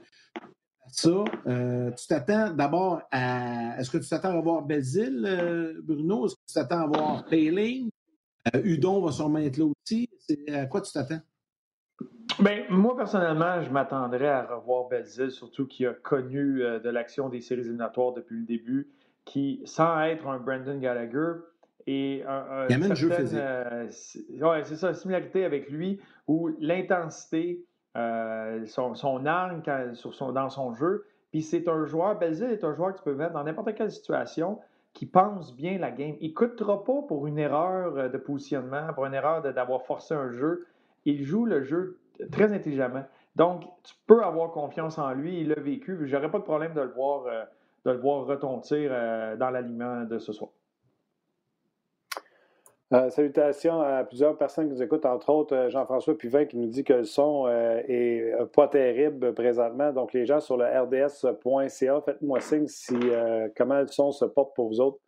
ça? 0.92 1.24
Euh, 1.46 1.90
tu 1.92 2.06
t'attends 2.06 2.50
d'abord 2.50 3.02
à. 3.10 3.78
Est-ce 3.78 3.90
que 3.90 3.98
tu 3.98 4.08
t'attends 4.08 4.36
à 4.36 4.40
voir 4.40 4.62
Bézil, 4.62 5.78
Bruno? 5.82 6.26
Est-ce 6.26 6.34
que 6.34 6.40
tu 6.46 6.54
t'attends 6.54 6.80
à 6.80 6.86
voir 6.86 7.24
Payling? 7.26 7.90
Udon 8.64 9.00
va 9.02 9.12
sûrement 9.12 9.38
être 9.38 9.58
là 9.58 9.66
aussi. 9.66 10.08
à 10.48 10.66
quoi 10.66 10.80
tu 10.80 10.92
t'attends? 10.92 11.20
Bien, 12.38 12.64
moi, 12.70 12.96
personnellement, 12.96 13.60
je 13.62 13.70
m'attendrais 13.70 14.28
à 14.28 14.46
revoir 14.46 14.88
Belzil, 14.88 15.30
surtout 15.30 15.66
qui 15.66 15.84
a 15.84 15.92
connu 15.92 16.62
euh, 16.62 16.78
de 16.78 16.88
l'action 16.88 17.28
des 17.28 17.40
séries 17.40 17.62
éliminatoires 17.62 18.12
depuis 18.14 18.38
le 18.38 18.44
début, 18.44 18.88
qui, 19.24 19.60
sans 19.64 20.00
être 20.04 20.26
un 20.26 20.38
Brandon 20.38 20.78
Gallagher, 20.78 21.40
et 21.86 22.22
un, 22.26 22.66
Il 22.70 22.82
un 22.82 22.94
jeu 22.94 23.10
physique. 23.10 23.38
Euh, 23.38 23.88
ouais, 24.40 24.64
c'est 24.64 24.76
ça, 24.76 24.94
similarité 24.94 25.44
avec 25.44 25.70
lui, 25.70 26.00
où 26.28 26.48
l'intensité, 26.60 27.64
euh, 27.96 28.64
son, 28.66 28.94
son 28.94 29.20
dans 29.20 30.48
son 30.48 30.74
jeu, 30.74 31.06
puis 31.30 31.42
c'est 31.42 31.68
un 31.68 31.84
joueur, 31.84 32.18
Belzil 32.18 32.50
est 32.50 32.64
un 32.64 32.74
joueur 32.74 32.92
que 32.92 32.98
tu 32.98 33.04
peux 33.04 33.14
mettre 33.14 33.32
dans 33.32 33.44
n'importe 33.44 33.74
quelle 33.74 33.90
situation, 33.90 34.58
qui 34.92 35.06
pense 35.06 35.54
bien 35.54 35.78
la 35.78 35.90
game. 35.90 36.16
Il 36.20 36.30
ne 36.30 36.34
coûtera 36.34 36.82
pas 36.82 37.02
pour 37.06 37.26
une 37.26 37.38
erreur 37.38 38.10
de 38.10 38.18
positionnement, 38.18 38.92
pour 38.92 39.06
une 39.06 39.14
erreur 39.14 39.40
d'avoir 39.40 39.82
forcé 39.82 40.14
un 40.14 40.30
jeu. 40.30 40.66
Il 41.04 41.24
joue 41.24 41.46
le 41.46 41.62
jeu 41.62 41.98
très 42.32 42.52
intelligemment. 42.52 43.04
Donc, 43.36 43.62
tu 43.84 43.94
peux 44.06 44.22
avoir 44.22 44.50
confiance 44.50 44.98
en 44.98 45.12
lui, 45.12 45.40
il 45.40 45.48
l'a 45.48 45.60
vécu. 45.60 45.96
Je 46.06 46.14
n'aurais 46.14 46.30
pas 46.30 46.38
de 46.38 46.44
problème 46.44 46.74
de 46.74 46.80
le 46.80 46.90
voir, 46.90 47.26
euh, 47.26 47.44
de 47.84 47.92
le 47.92 47.98
voir 47.98 48.26
retontir 48.26 48.90
euh, 48.92 49.36
dans 49.36 49.50
l'aliment 49.50 50.04
de 50.04 50.18
ce 50.18 50.32
soir. 50.32 50.50
Euh, 52.92 53.08
salutations 53.10 53.80
à 53.80 54.02
plusieurs 54.02 54.36
personnes 54.36 54.66
qui 54.66 54.74
nous 54.74 54.82
écoutent, 54.82 55.06
entre 55.06 55.30
autres 55.30 55.68
Jean-François 55.70 56.18
Puvin 56.18 56.44
qui 56.44 56.56
nous 56.56 56.66
dit 56.66 56.82
que 56.82 56.92
le 56.92 57.04
son 57.04 57.46
est 57.48 58.32
pas 58.52 58.66
terrible 58.66 59.32
présentement. 59.32 59.92
Donc, 59.92 60.12
les 60.12 60.26
gens 60.26 60.40
sur 60.40 60.56
le 60.56 60.64
rds.ca, 60.64 62.00
faites-moi 62.00 62.40
signe 62.40 62.66
si 62.66 62.96
comment 63.56 63.80
le 63.80 63.86
son 63.86 64.10
se 64.10 64.24
porte 64.24 64.56
pour 64.56 64.68
vous 64.68 64.80
autres 64.80 65.00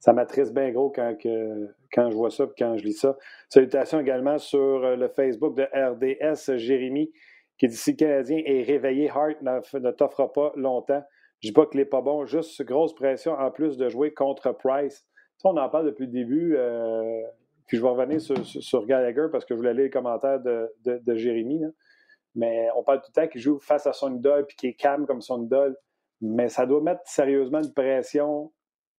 ça 0.00 0.14
m'attriste 0.14 0.54
bien 0.54 0.70
gros 0.70 0.90
quand, 0.90 1.14
quand 1.92 2.10
je 2.10 2.16
vois 2.16 2.30
ça 2.30 2.44
et 2.44 2.48
quand 2.58 2.76
je 2.76 2.84
lis 2.84 2.94
ça. 2.94 3.16
Salutations 3.48 4.00
également 4.00 4.38
sur 4.38 4.58
euh, 4.58 4.96
le 4.96 5.08
Facebook 5.08 5.56
de 5.56 5.64
RDS, 5.74 6.56
Jérémy, 6.56 7.12
qui 7.58 7.68
dit 7.68 7.76
si 7.76 7.92
le 7.92 7.96
Canadien 7.96 8.42
est 8.44 8.62
réveillé, 8.62 9.10
Hart 9.10 9.42
ne, 9.42 9.90
t'offre 9.90 10.26
pas 10.32 10.52
longtemps. 10.56 11.02
Je 11.40 11.48
dis 11.48 11.52
pas 11.52 11.66
qu'il 11.66 11.78
n'est 11.80 11.86
pas 11.86 12.00
bon, 12.00 12.24
juste 12.24 12.62
grosse 12.64 12.94
pression 12.94 13.32
en 13.32 13.50
plus 13.50 13.76
de 13.76 13.88
jouer 13.88 14.12
contre 14.12 14.52
Price. 14.52 15.06
Ça, 15.40 15.48
on 15.48 15.56
en 15.56 15.68
parle 15.70 15.86
depuis 15.86 16.04
le 16.04 16.12
début. 16.12 16.54
Euh, 16.54 17.22
puis 17.66 17.78
je 17.78 17.82
vais 17.82 17.88
revenir 17.88 18.20
sur, 18.20 18.86
Gallagher 18.86 19.28
parce 19.32 19.46
que 19.46 19.54
je 19.54 19.58
voulais 19.58 19.72
lire 19.72 19.84
les 19.84 19.90
commentaires 19.90 20.38
de, 20.40 20.70
de, 20.84 21.14
Jérémy. 21.14 21.62
Mais 22.34 22.68
on 22.76 22.82
parle 22.82 23.00
tout 23.00 23.10
le 23.16 23.22
temps 23.22 23.26
qu'il 23.26 23.40
joue 23.40 23.58
face 23.58 23.86
à 23.86 23.94
son 23.94 24.14
idole 24.14 24.44
puis 24.44 24.56
qu'il 24.56 24.68
est 24.68 24.74
calme 24.74 25.06
comme 25.06 25.22
son 25.22 25.42
idole. 25.42 25.76
Mais 26.20 26.50
ça 26.50 26.66
doit 26.66 26.82
mettre 26.82 27.00
sérieusement 27.06 27.62
une 27.62 27.72
pression 27.72 28.52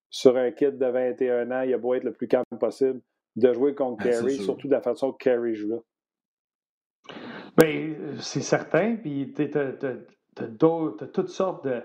sur 0.09 0.35
un 0.35 0.51
kit 0.51 0.71
de 0.71 0.85
21 0.85 1.51
ans, 1.51 1.61
il 1.61 1.73
a 1.73 1.77
beau 1.77 1.93
être 1.93 2.03
le 2.03 2.11
plus 2.11 2.27
calme 2.27 2.43
possible, 2.59 2.99
de 3.35 3.53
jouer 3.53 3.75
contre 3.75 4.03
ben, 4.03 4.29
surtout 4.29 4.67
de 4.67 4.73
la 4.73 4.81
façon 4.81 5.13
que 5.13 5.23
Carey 5.23 5.53
joue 5.53 5.69
là. 5.69 5.77
Bien, 7.57 7.95
c'est 8.19 8.41
certain. 8.41 8.95
Puis 8.95 9.31
tu 9.33 9.49
as, 9.57 11.07
toutes 11.13 11.29
sortes 11.29 11.65
de, 11.65 11.81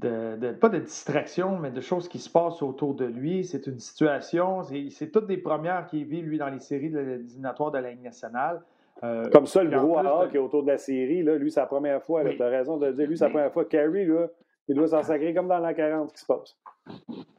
de, 0.00 0.52
pas 0.52 0.68
de 0.68 0.78
distractions, 0.78 1.58
mais 1.58 1.70
de 1.70 1.80
choses 1.80 2.08
qui 2.08 2.18
se 2.18 2.30
passent 2.30 2.62
autour 2.62 2.94
de 2.94 3.04
lui. 3.04 3.44
C'est 3.44 3.66
une 3.66 3.78
situation, 3.78 4.62
c'est 4.62 5.10
toutes 5.10 5.26
des 5.26 5.36
premières 5.36 5.86
qu'il 5.86 6.04
vit, 6.04 6.22
lui, 6.22 6.38
dans 6.38 6.48
les 6.48 6.60
séries 6.60 6.94
éliminatoires 6.94 7.70
de 7.70 7.78
la 7.78 7.90
Ligue 7.90 8.02
nationale. 8.02 8.62
Euh, 9.02 9.28
Comme 9.30 9.46
ça, 9.46 9.62
le 9.62 9.78
gros 9.78 9.98
A 9.98 10.28
qui 10.28 10.36
est 10.36 10.40
autour 10.40 10.62
de 10.62 10.68
la 10.68 10.78
série, 10.78 11.22
là, 11.22 11.36
lui, 11.36 11.50
c'est 11.50 11.60
la 11.60 11.66
première 11.66 12.02
fois. 12.02 12.24
Tu 12.24 12.42
as 12.42 12.48
raison 12.48 12.76
de 12.76 12.86
le 12.86 12.92
dire. 12.92 13.06
Lui, 13.06 13.16
c'est 13.16 13.24
la 13.24 13.30
première 13.30 13.52
fois. 13.52 13.64
Carey, 13.64 14.04
là, 14.04 14.26
il 14.68 14.74
doit 14.74 14.88
s'en 14.88 15.02
sacrer 15.02 15.34
comme 15.34 15.48
dans 15.48 15.58
la 15.58 15.74
40 15.74 16.12
qui 16.12 16.20
se 16.20 16.26
passe. 16.26 16.56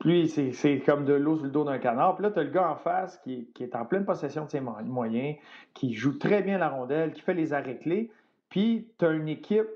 Lui, 0.04 0.28
c'est 0.28 0.80
comme 0.80 1.06
de 1.06 1.14
l'eau 1.14 1.36
sur 1.36 1.46
le 1.46 1.52
dos 1.52 1.64
d'un 1.64 1.78
canard. 1.78 2.16
Puis 2.16 2.24
là, 2.24 2.32
tu 2.32 2.40
as 2.40 2.44
le 2.44 2.50
gars 2.50 2.72
en 2.72 2.76
face 2.76 3.18
qui, 3.24 3.48
est 3.60 3.76
en 3.76 3.86
pleine 3.86 4.06
possession 4.06 4.46
de 4.46 4.50
ses 4.50 4.60
moyens, 4.60 5.36
qui 5.74 5.94
joue 5.94 6.18
très 6.18 6.42
bien 6.42 6.58
la 6.58 6.70
rondelle, 6.70 7.14
qui 7.14 7.22
fait 7.22 7.34
les 7.34 7.54
arrêts 7.54 7.78
clés. 7.78 8.10
Puis 8.50 8.88
tu 8.98 9.06
as 9.06 9.12
une 9.12 9.30
équipe 9.30 9.68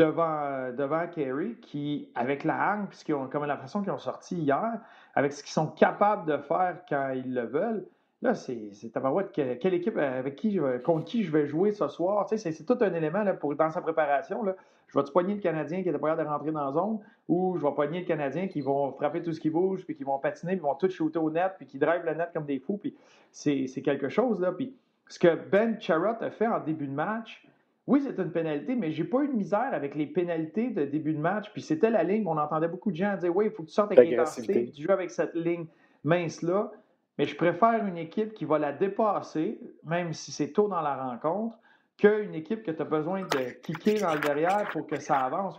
devant, 0.00 0.72
devant 0.72 1.06
Kerry 1.08 1.56
qui, 1.60 2.08
avec 2.14 2.44
la 2.44 2.54
hargne, 2.54 2.86
puisqu'ils 2.86 3.14
ont, 3.14 3.28
comme 3.28 3.44
la 3.44 3.58
façon 3.58 3.82
qu'ils 3.82 3.92
ont 3.92 3.98
sorti 3.98 4.36
hier, 4.36 4.80
avec 5.14 5.32
ce 5.32 5.42
qu'ils 5.42 5.52
sont 5.52 5.66
capables 5.66 6.26
de 6.26 6.38
faire 6.38 6.78
quand 6.88 7.10
ils 7.10 7.34
le 7.34 7.44
veulent, 7.44 7.86
Là, 8.22 8.34
c'est 8.34 8.92
tabarouette. 8.92 9.32
Quelle 9.32 9.72
équipe, 9.72 9.96
avec 9.96 10.36
qui, 10.36 10.60
contre 10.84 11.06
qui 11.06 11.22
je 11.22 11.32
vais 11.32 11.46
jouer 11.46 11.72
ce 11.72 11.88
soir? 11.88 12.28
c'est 12.28 12.66
tout 12.66 12.76
un 12.82 12.92
élément 12.92 13.24
dans 13.24 13.70
sa 13.70 13.80
préparation. 13.80 14.44
Je 14.88 14.98
vais-tu 14.98 15.10
pogner 15.10 15.36
le 15.36 15.40
Canadien 15.40 15.82
qui 15.82 15.88
est 15.88 15.98
pas 15.98 16.14
de 16.16 16.22
rentrer 16.22 16.52
dans 16.52 16.66
la 16.66 16.72
zone 16.72 16.98
ou 17.28 17.56
je 17.56 17.66
vais 17.66 17.72
pogner 17.72 18.00
le 18.00 18.04
Canadien 18.04 18.46
qui 18.46 18.60
vont 18.60 18.92
frapper 18.92 19.22
tout 19.22 19.32
ce 19.32 19.40
qui 19.40 19.48
bouge, 19.48 19.86
puis 19.86 19.96
qui 19.96 20.04
vont 20.04 20.18
patiner, 20.18 20.52
puis 20.52 20.60
vont 20.60 20.74
tout 20.74 20.90
shooter 20.90 21.18
au 21.18 21.30
net, 21.30 21.52
puis 21.56 21.66
qui 21.66 21.78
drive 21.78 22.04
le 22.04 22.12
net 22.12 22.28
comme 22.34 22.44
des 22.44 22.58
fous. 22.58 22.76
Puis 22.76 22.94
c'est 23.32 23.82
quelque 23.82 24.10
chose. 24.10 24.38
Là. 24.38 24.52
Puis 24.52 24.76
ce 25.08 25.18
que 25.18 25.36
Ben 25.48 25.80
Charrot 25.80 26.22
a 26.22 26.30
fait 26.30 26.46
en 26.46 26.60
début 26.60 26.88
de 26.88 26.92
match, 26.92 27.48
oui, 27.90 28.00
c'est 28.06 28.22
une 28.22 28.30
pénalité, 28.30 28.76
mais 28.76 28.92
j'ai 28.92 29.02
pas 29.02 29.24
eu 29.24 29.26
de 29.26 29.32
misère 29.32 29.70
avec 29.72 29.96
les 29.96 30.06
pénalités 30.06 30.70
de 30.70 30.84
début 30.84 31.12
de 31.12 31.18
match. 31.18 31.50
Puis 31.52 31.60
c'était 31.60 31.90
la 31.90 32.04
ligne, 32.04 32.24
on 32.24 32.38
entendait 32.38 32.68
beaucoup 32.68 32.92
de 32.92 32.96
gens 32.96 33.16
dire 33.16 33.34
Oui, 33.34 33.46
il 33.46 33.50
faut 33.50 33.64
que 33.64 33.68
tu 33.68 33.74
sortes 33.74 33.90
avec 33.90 34.08
l'intensité, 34.08 34.52
puis 34.62 34.70
tu 34.70 34.82
joues 34.82 34.92
avec 34.92 35.10
cette 35.10 35.34
ligne 35.34 35.66
mince-là. 36.04 36.70
Mais 37.18 37.26
je 37.26 37.34
préfère 37.34 37.84
une 37.84 37.98
équipe 37.98 38.32
qui 38.32 38.44
va 38.44 38.60
la 38.60 38.72
dépasser, 38.72 39.60
même 39.82 40.12
si 40.12 40.30
c'est 40.30 40.52
tôt 40.52 40.68
dans 40.68 40.80
la 40.82 40.94
rencontre, 41.02 41.58
qu'une 41.98 42.32
équipe 42.32 42.62
que 42.62 42.70
tu 42.70 42.80
as 42.80 42.84
besoin 42.84 43.22
de 43.22 43.60
kicker 43.60 44.00
dans 44.00 44.14
le 44.14 44.20
derrière 44.20 44.70
pour 44.70 44.86
que 44.86 45.00
ça 45.00 45.18
avance. 45.18 45.56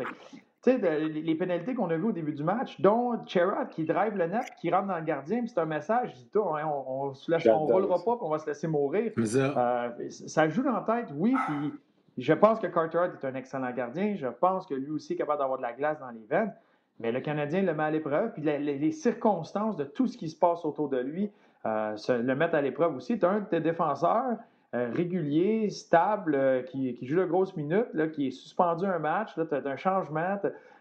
Tu 0.63 0.71
sais, 0.71 0.77
les 0.77 1.35
pénalités 1.35 1.75
qu'on 1.75 1.89
a 1.89 1.97
vues 1.97 2.05
au 2.05 2.11
début 2.13 2.31
du 2.31 2.45
match, 2.45 2.79
dont 2.79 3.19
Cherrod 3.25 3.67
qui 3.67 3.83
drive 3.83 4.15
le 4.15 4.27
net, 4.27 4.45
qui 4.61 4.71
rentre 4.71 4.87
dans 4.87 4.97
le 4.97 5.03
gardien, 5.03 5.43
c'est 5.45 5.59
un 5.59 5.65
message, 5.65 6.13
dit 6.15 6.29
on, 6.35 6.55
on, 6.55 7.11
on, 7.11 7.65
roulera 7.65 7.97
pas, 8.05 8.15
puis 8.15 8.25
on 8.25 8.29
va 8.29 8.39
se 8.39 8.47
laisser 8.47 8.69
mourir. 8.69 9.11
Euh, 9.17 9.89
ça 10.09 10.47
joue 10.47 10.63
dans 10.63 10.71
la 10.71 10.81
tête, 10.81 11.09
oui, 11.13 11.35
puis 11.47 11.73
je 12.17 12.33
pense 12.33 12.59
que 12.59 12.67
Carter 12.67 13.07
est 13.13 13.25
un 13.25 13.35
excellent 13.35 13.71
gardien, 13.71 14.15
je 14.15 14.27
pense 14.27 14.65
que 14.65 14.73
lui 14.73 14.91
aussi 14.91 15.13
est 15.13 15.15
capable 15.15 15.39
d'avoir 15.39 15.57
de 15.57 15.63
la 15.63 15.73
glace 15.73 15.99
dans 15.99 16.11
les 16.11 16.25
veines, 16.29 16.53
mais 16.99 17.11
le 17.11 17.19
Canadien 17.19 17.63
le 17.63 17.73
met 17.73 17.83
à 17.83 17.91
l'épreuve, 17.91 18.33
puis 18.33 18.43
les, 18.43 18.91
circonstances 18.91 19.75
de 19.75 19.83
tout 19.83 20.07
ce 20.07 20.17
qui 20.17 20.29
se 20.29 20.37
passe 20.37 20.63
autour 20.65 20.89
de 20.89 20.97
lui, 20.97 21.31
euh, 21.65 21.95
le 22.09 22.35
mettre 22.35 22.55
à 22.55 22.61
l'épreuve 22.61 22.95
aussi. 22.95 23.17
Tu 23.17 23.25
as 23.25 23.29
un 23.29 23.39
de 23.39 23.45
tes 23.45 23.59
défenseurs 23.59 24.37
euh, 24.73 24.89
régulier, 24.93 25.69
stable, 25.69 26.35
euh, 26.35 26.61
qui, 26.61 26.97
joue 27.01 27.17
de 27.17 27.25
grosses 27.25 27.55
minutes, 27.55 27.89
là, 27.93 28.07
qui 28.07 28.27
est 28.27 28.31
suspendu 28.31 28.85
un 28.85 28.99
match. 28.99 29.33
Tu 29.33 29.41
as 29.41 29.67
un 29.67 29.75
changement. 29.75 30.37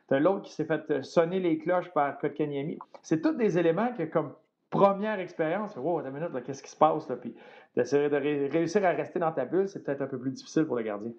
Tu 0.08 0.14
as, 0.14 0.20
l'autre 0.20 0.42
qui 0.42 0.52
s'est 0.52 0.64
fait 0.64 1.02
sonner 1.02 1.40
les 1.40 1.58
cloches 1.58 1.90
par 1.90 2.18
Kotkaniemi. 2.18 2.78
C'est 3.02 3.20
tous 3.20 3.32
des 3.32 3.58
éléments 3.58 3.92
que, 3.96 4.04
comme 4.04 4.32
première 4.70 5.18
expérience, 5.18 5.76
wow, 5.76 6.02
minute, 6.02 6.30
qu'est-ce 6.44 6.62
qui 6.62 6.70
se 6.70 6.76
passe? 6.76 7.08
Là? 7.08 7.16
Puis 7.16 7.34
d'essayer 7.76 8.08
de 8.08 8.16
réussir 8.16 8.84
à 8.84 8.90
rester 8.90 9.18
dans 9.18 9.32
ta 9.32 9.44
bulle, 9.44 9.68
c'est 9.68 9.82
peut-être 9.82 10.02
un 10.02 10.06
peu 10.06 10.18
plus 10.18 10.32
difficile 10.32 10.64
pour 10.64 10.76
le 10.76 10.82
gardien. 10.82 11.12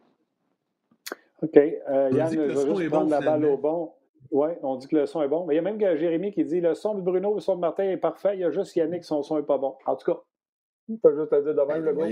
OK. 1.42 1.56
Yann, 1.56 2.32
je 2.32 2.40
vais 2.40 2.50
juste 2.50 2.90
prendre 2.90 3.10
la 3.10 3.22
balle 3.22 3.46
au 3.46 3.58
bon. 3.58 3.94
Oui, 4.30 4.50
on 4.62 4.76
dit 4.76 4.88
que 4.88 4.96
le 4.96 5.06
son 5.06 5.22
est 5.22 5.28
bon. 5.28 5.46
Mais 5.46 5.56
il 5.56 5.58
y 5.58 5.60
a 5.60 5.62
même 5.62 5.80
Jérémy 5.80 6.32
qui 6.32 6.46
dit 6.46 6.62
le 6.62 6.74
son 6.74 6.96
de 6.96 7.02
Bruno, 7.02 7.34
le 7.34 7.40
son 7.40 7.56
de 7.56 7.62
Martin 7.62 7.84
est 7.84 7.98
parfait. 7.98 8.36
Il 8.36 8.42
y 8.42 8.44
a 8.44 8.52
juste 8.52 8.76
Yannick, 8.76 9.04
son 9.04 9.24
son 9.24 9.38
n'est 9.38 9.44
pas 9.44 9.58
bon. 9.58 9.76
En 9.86 9.96
tout 9.96 10.12
cas, 10.12 10.20
il 10.88 11.00
peut 11.00 11.16
juste 11.16 11.32
te 11.32 11.42
dire 11.42 11.56
de 11.56 11.74
même, 11.74 11.84
le 11.84 11.94
gars. 11.94 12.06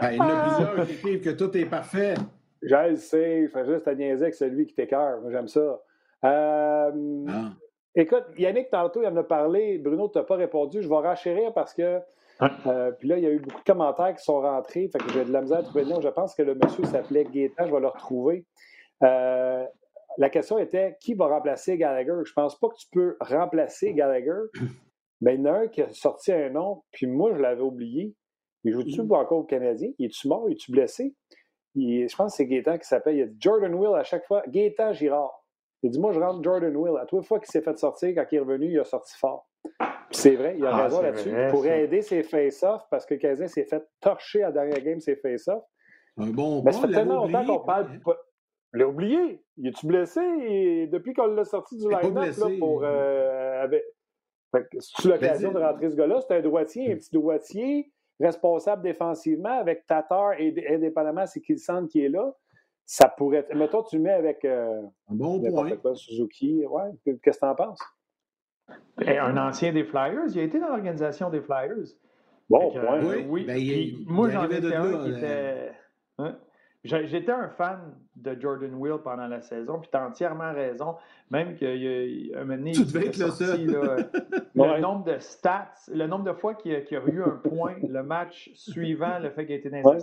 ben, 0.00 0.10
il 0.10 0.16
y 0.16 0.20
en 0.20 0.28
a 0.28 0.48
plusieurs 0.48 0.86
qui 0.86 0.92
écrivent 0.92 1.20
que 1.22 1.30
tout 1.30 1.56
est 1.56 1.66
parfait. 1.66 2.14
Je 2.62 2.90
le 2.90 2.96
sais, 2.96 3.42
il 3.42 3.48
fait 3.48 3.66
juste 3.66 3.86
à 3.86 3.94
niaiser 3.94 4.24
avec 4.24 4.34
celui 4.34 4.66
qui 4.66 4.74
t'écœure. 4.74 5.20
Moi, 5.20 5.30
j'aime 5.30 5.48
ça. 5.48 5.82
Euh, 6.24 6.90
ah. 7.28 7.52
Écoute, 7.94 8.24
Yannick, 8.38 8.70
tantôt, 8.70 9.02
il 9.02 9.06
en 9.06 9.16
a 9.16 9.22
parlé. 9.22 9.78
Bruno, 9.78 10.08
tu 10.08 10.18
n'as 10.18 10.24
pas 10.24 10.36
répondu. 10.36 10.82
Je 10.82 10.88
vais 10.88 10.96
rachérir 10.96 11.52
parce 11.52 11.74
que. 11.74 12.00
Euh, 12.42 12.92
puis 12.92 13.08
là, 13.08 13.16
il 13.18 13.24
y 13.24 13.26
a 13.26 13.30
eu 13.30 13.38
beaucoup 13.38 13.60
de 13.60 13.64
commentaires 13.64 14.14
qui 14.14 14.22
sont 14.22 14.40
rentrés. 14.40 14.88
Fait 14.88 14.98
que 14.98 15.10
j'ai 15.10 15.24
de 15.24 15.32
la 15.32 15.42
misère 15.42 15.58
à 15.58 15.62
trouver 15.62 15.84
le 15.84 15.90
nom. 15.90 16.00
Je 16.00 16.08
pense 16.08 16.34
que 16.34 16.42
le 16.42 16.54
monsieur 16.54 16.84
s'appelait 16.84 17.24
Gaétan. 17.24 17.66
Je 17.66 17.72
vais 17.72 17.80
le 17.80 17.88
retrouver. 17.88 18.44
Euh, 19.02 19.64
la 20.18 20.30
question 20.30 20.58
était 20.58 20.96
qui 21.00 21.14
va 21.14 21.26
remplacer 21.26 21.76
Gallagher? 21.76 22.12
Je 22.24 22.30
ne 22.30 22.34
pense 22.34 22.58
pas 22.58 22.68
que 22.68 22.76
tu 22.76 22.86
peux 22.92 23.16
remplacer 23.20 23.94
Gallagher. 23.94 24.40
Mais 25.22 25.34
il 25.34 25.40
y 25.40 25.42
en 25.42 25.46
a 25.46 25.58
un 25.60 25.68
qui 25.68 25.80
a 25.80 25.90
sorti 25.92 26.30
un 26.30 26.50
nom, 26.50 26.82
puis 26.92 27.06
moi, 27.06 27.32
je 27.34 27.40
l'avais 27.40 27.62
oublié. 27.62 28.14
Il 28.64 28.72
joue-tu 28.72 29.02
mm. 29.02 29.12
encore 29.12 29.38
au 29.38 29.44
Canadien? 29.44 29.88
Il 29.98 30.06
est-tu 30.06 30.28
mort? 30.28 30.44
Il 30.48 30.52
est-tu 30.52 30.72
blessé? 30.72 31.14
je 31.74 32.16
pense 32.16 32.32
que 32.32 32.36
c'est 32.36 32.46
Gaétan 32.46 32.78
qui 32.78 32.86
s'appelle. 32.86 33.16
Il 33.16 33.20
y 33.20 33.22
a 33.22 33.28
Jordan 33.38 33.74
Will 33.74 33.94
à 33.94 34.04
chaque 34.04 34.26
fois. 34.26 34.42
Gaétan 34.48 34.92
Girard. 34.92 35.44
Il 35.82 35.90
dit 35.90 36.00
Moi, 36.00 36.12
je 36.12 36.20
rentre 36.20 36.42
Jordan 36.42 36.74
Will. 36.76 36.96
À 37.00 37.06
toute 37.06 37.24
fois 37.24 37.38
qu'il 37.38 37.48
s'est 37.48 37.62
fait 37.62 37.76
sortir, 37.76 38.14
quand 38.14 38.24
il 38.30 38.36
est 38.36 38.40
revenu, 38.40 38.72
il 38.72 38.78
a 38.78 38.84
sorti 38.84 39.16
fort. 39.18 39.48
C'est 40.10 40.36
vrai, 40.36 40.54
il 40.58 40.64
a 40.64 40.70
Ah, 40.74 40.84
raison 40.84 41.02
là-dessus. 41.02 41.30
Pour 41.50 41.66
aider 41.66 42.00
ses 42.02 42.22
face-offs, 42.22 42.82
parce 42.90 43.04
que 43.06 43.14
Kazin 43.14 43.46
s'est 43.48 43.64
fait 43.64 43.84
torcher 44.00 44.42
à 44.42 44.46
la 44.46 44.52
dernière 44.52 44.80
game 44.82 45.00
ses 45.00 45.16
face-offs. 45.16 45.64
Un 46.16 46.28
bon 46.28 46.62
Mais 46.62 46.72
ça 46.72 46.82
fait 46.88 46.94
tellement 46.94 47.24
longtemps 47.26 47.44
qu'on 47.44 47.58
parle. 47.64 48.00
pas- 48.00 48.16
Il 48.74 48.80
l'a 48.80 48.88
oublié. 48.88 49.42
Il 49.58 49.68
est-tu 49.68 49.86
blessé? 49.86 50.20
Et 50.20 50.86
depuis 50.86 51.12
qu'on 51.14 51.26
l'a 51.26 51.44
sorti 51.44 51.76
du 51.76 51.88
line-up 51.88 52.34
pour. 52.58 52.82
Euh, 52.84 53.62
avec... 53.62 53.84
C'est 54.78 55.08
l'occasion 55.08 55.52
Ben, 55.52 55.60
de 55.60 55.64
rentrer 55.66 55.90
ce 55.90 55.96
gars-là. 55.96 56.20
C'est 56.26 56.34
un 56.36 56.40
droitier, 56.40 56.92
un 56.92 56.96
petit 56.96 57.10
droitier, 57.12 57.92
responsable 58.20 58.82
défensivement 58.82 59.58
avec 59.58 59.86
Tatar 59.86 60.32
et 60.38 60.54
indépendamment 60.70 61.26
c'est 61.26 61.40
qu'il 61.40 61.58
sente 61.58 61.88
qui 61.90 62.04
est 62.04 62.08
là. 62.08 62.32
Ça 62.86 63.08
pourrait 63.08 63.38
être. 63.38 63.54
Mettons, 63.54 63.82
tu 63.82 63.96
le 63.96 64.02
mets 64.02 64.12
avec 64.12 64.44
euh, 64.44 64.80
Un 65.10 65.14
bon 65.14 65.40
point. 65.50 65.76
quoi, 65.76 65.94
Suzuki. 65.94 66.64
Ouais. 66.66 66.90
Qu'est-ce 67.04 67.18
que 67.18 67.30
tu 67.38 67.44
en 67.44 67.54
penses? 67.54 67.80
Eh, 69.02 69.18
Un 69.18 69.36
ancien 69.36 69.72
des 69.72 69.84
Flyers, 69.84 70.26
il 70.34 70.38
a 70.38 70.42
été 70.42 70.58
dans 70.58 70.68
l'organisation 70.68 71.30
des 71.30 71.40
Flyers. 71.40 71.86
Bon 72.48 72.70
Fait 72.70 72.78
que, 72.78 72.84
point. 72.86 72.98
euh, 72.98 73.02
Oui, 73.16 73.26
oui. 73.28 73.44
ben, 73.44 73.56
il- 73.58 74.04
moi, 74.06 74.30
j'en 74.30 74.44
étais 74.44 74.74
un 74.74 74.84
là, 74.84 74.98
qui 75.04 75.10
là. 75.10 75.18
était. 75.18 75.72
Hein? 76.18 76.36
J'étais 76.84 77.32
un 77.32 77.48
fan 77.48 77.80
de 78.14 78.40
Jordan 78.40 78.72
Will 78.74 78.98
pendant 79.02 79.26
la 79.26 79.40
saison, 79.40 79.80
puis 79.80 79.88
tu 79.90 79.96
as 79.98 80.06
entièrement 80.06 80.52
raison. 80.52 80.94
Même 81.32 81.56
qu'il 81.56 82.32
a 82.36 82.38
moment 82.44 82.56
donné, 82.56 82.72
Tu 82.72 82.82
il 82.82 82.86
devais 82.86 83.06
être 83.08 83.16
le 83.18 83.26
sorti, 83.30 83.66
seul. 83.66 83.66
là, 83.72 83.96
Ouais. 84.54 84.76
le 84.76 84.80
nombre 84.80 85.04
de 85.04 85.18
stats, 85.18 85.72
le 85.92 86.06
nombre 86.06 86.24
de 86.24 86.32
fois 86.32 86.54
qu'il 86.54 86.72
y 86.72 86.76
a, 86.76 86.80
qu'il 86.82 86.96
y 86.96 87.00
a 87.00 87.04
eu 87.12 87.22
un 87.24 87.40
point 87.48 87.74
le 87.86 88.02
match 88.04 88.50
suivant 88.54 89.18
le 89.18 89.30
fait 89.30 89.44
qu'il 89.46 89.54
a 89.56 89.58
été 89.58 89.68
dans 89.68 89.78
les 89.78 89.82
Ouais. 89.82 89.98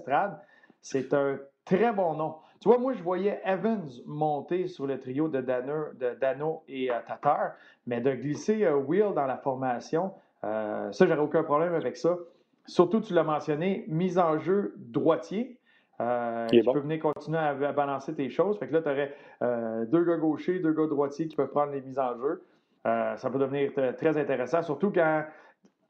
c'est 0.82 1.14
un 1.14 1.40
très 1.64 1.94
bon 1.94 2.16
nom. 2.16 2.36
Tu 2.64 2.70
vois, 2.70 2.78
moi, 2.78 2.94
je 2.94 3.04
voyais 3.04 3.42
Evans 3.44 3.90
monter 4.06 4.70
sur 4.70 4.88
le 4.88 4.98
trio 4.98 5.28
de 5.28 5.42
Dano, 5.42 5.88
de 6.00 6.18
Dano 6.18 6.64
et 6.70 6.90
euh, 6.90 6.96
Tatar, 7.06 7.56
mais 7.86 8.00
de 8.00 8.14
glisser 8.14 8.64
euh, 8.64 8.78
Will 8.78 9.12
dans 9.14 9.26
la 9.26 9.36
formation, 9.36 10.14
euh, 10.46 10.90
ça, 10.94 11.06
j'aurais 11.06 11.20
aucun 11.20 11.44
problème 11.44 11.74
avec 11.74 11.98
ça. 11.98 12.18
Surtout, 12.66 13.02
tu 13.02 13.14
l'as 13.14 13.26
mentionné, 13.26 13.84
mise 13.90 14.18
en 14.18 14.40
jeu 14.40 14.76
droitier. 14.78 15.58
Euh, 16.00 16.48
bon. 16.64 16.72
peut 16.72 16.80
venir 16.80 17.02
continuer 17.02 17.38
à, 17.38 17.50
à 17.50 17.72
balancer 17.74 18.16
tes 18.16 18.30
choses. 18.30 18.58
Fait 18.58 18.70
que 18.70 18.76
là, 18.76 18.82
tu 18.82 18.90
aurais 18.90 19.86
deux 19.88 20.06
gars 20.06 20.16
gauchers, 20.16 20.60
deux 20.60 20.72
gars 20.72 20.88
droitiers 20.88 21.28
qui 21.28 21.36
peuvent 21.36 21.52
prendre 21.52 21.74
les 21.74 21.82
mises 21.82 22.00
en 22.00 22.18
jeu. 22.18 22.44
Euh, 22.88 23.18
ça 23.18 23.30
peut 23.30 23.40
devenir 23.40 23.74
très 23.98 24.18
intéressant, 24.18 24.62
surtout 24.62 24.90
quand, 24.90 25.26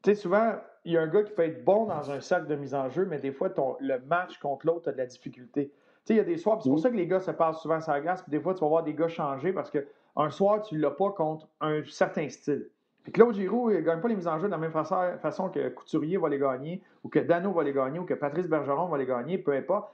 tu 0.02 0.10
sais, 0.10 0.16
souvent, 0.16 0.54
il 0.84 0.94
y 0.94 0.96
a 0.96 1.02
un 1.02 1.06
gars 1.06 1.22
qui 1.22 1.32
peut 1.32 1.44
être 1.44 1.64
bon 1.64 1.86
dans 1.86 2.10
un 2.10 2.18
cercle 2.18 2.48
de 2.48 2.56
mise 2.56 2.74
en 2.74 2.88
jeu, 2.88 3.04
mais 3.04 3.20
des 3.20 3.30
fois, 3.30 3.48
ton, 3.50 3.76
le 3.78 4.00
match 4.00 4.38
contre 4.38 4.66
l'autre 4.66 4.88
a 4.88 4.92
de 4.92 4.98
la 4.98 5.06
difficulté. 5.06 5.70
Tu 6.06 6.08
sais, 6.08 6.14
il 6.14 6.16
y 6.18 6.20
a 6.20 6.24
des 6.24 6.36
soirs, 6.36 6.60
c'est 6.62 6.68
pour 6.68 6.78
Mm. 6.78 6.82
ça 6.82 6.90
que 6.90 6.96
les 6.96 7.06
gars 7.06 7.20
se 7.20 7.30
passent 7.30 7.60
souvent 7.62 7.80
sur 7.80 7.92
la 7.92 8.00
glace, 8.00 8.20
puis 8.22 8.30
des 8.30 8.40
fois, 8.40 8.54
tu 8.54 8.60
vas 8.60 8.68
voir 8.68 8.82
des 8.82 8.92
gars 8.94 9.08
changer 9.08 9.52
parce 9.52 9.70
qu'un 9.70 10.30
soir, 10.30 10.60
tu 10.62 10.74
ne 10.74 10.80
l'as 10.80 10.90
pas 10.90 11.10
contre 11.10 11.48
un 11.60 11.82
certain 11.84 12.28
style. 12.28 12.68
Puis 13.04 13.12
Claude 13.12 13.34
Giroux, 13.34 13.70
il 13.70 13.76
ne 13.76 13.80
gagne 13.82 14.00
pas 14.00 14.08
les 14.08 14.16
mises 14.16 14.28
en 14.28 14.38
jeu 14.38 14.46
de 14.46 14.50
la 14.52 14.58
même 14.58 14.72
façon, 14.72 14.96
façon 15.20 15.48
que 15.48 15.68
Couturier 15.70 16.16
va 16.18 16.28
les 16.28 16.38
gagner, 16.38 16.82
ou 17.04 17.08
que 17.08 17.18
Dano 17.18 17.52
va 17.52 17.62
les 17.62 17.72
gagner, 17.72 17.98
ou 17.98 18.04
que 18.04 18.14
Patrice 18.14 18.48
Bergeron 18.48 18.86
va 18.88 18.98
les 18.98 19.06
gagner, 19.06 19.38
peu 19.38 19.52
importe. 19.52 19.92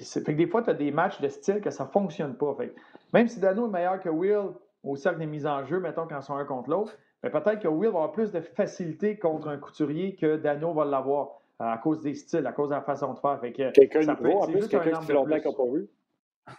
C'est- 0.00 0.24
Fait 0.24 0.32
que 0.32 0.38
des 0.38 0.46
fois, 0.46 0.62
tu 0.62 0.70
as 0.70 0.74
des 0.74 0.90
matchs 0.90 1.20
de 1.20 1.28
style 1.28 1.60
que 1.60 1.70
ça 1.70 1.84
ne 1.84 1.88
fonctionne 1.90 2.34
pas. 2.34 2.54
Fait 2.58 2.74
même 3.12 3.28
si 3.28 3.40
Dano 3.40 3.66
est 3.66 3.70
meilleur 3.70 4.00
que 4.00 4.08
Will 4.10 4.52
au 4.84 4.96
cercle 4.96 5.18
des 5.18 5.26
mises 5.26 5.46
en 5.46 5.64
jeu, 5.64 5.80
mettons, 5.80 6.06
quand 6.06 6.18
ils 6.18 6.22
sont 6.22 6.34
un 6.36 6.44
contre 6.44 6.68
l'autre, 6.70 6.96
mais 7.22 7.30
peut-être 7.30 7.60
que 7.60 7.68
Will 7.68 7.90
va 7.90 7.98
avoir 7.98 8.12
plus 8.12 8.30
de 8.32 8.40
facilité 8.40 9.18
contre 9.18 9.48
un 9.48 9.56
couturier 9.56 10.14
que 10.14 10.36
Dano 10.36 10.72
va 10.74 10.84
l'avoir 10.84 11.40
à 11.58 11.78
cause 11.78 12.00
des 12.00 12.14
styles, 12.14 12.46
à 12.46 12.52
cause 12.52 12.68
de 12.68 12.74
la 12.74 12.82
façon 12.82 13.14
de 13.14 13.18
faire. 13.18 13.40
Que 13.40 13.72
Quelqu'un 13.72 14.00
de 14.00 14.22
nouveau, 14.22 14.42
en 14.42 14.46
plus, 14.46 14.68
quelqu'un 14.68 14.98
qui 14.98 15.06
fait 15.06 15.12
longtemps 15.12 15.40
qu'on 15.40 15.50
n'a 15.50 15.56
pas 15.56 15.78
vu. 15.78 15.88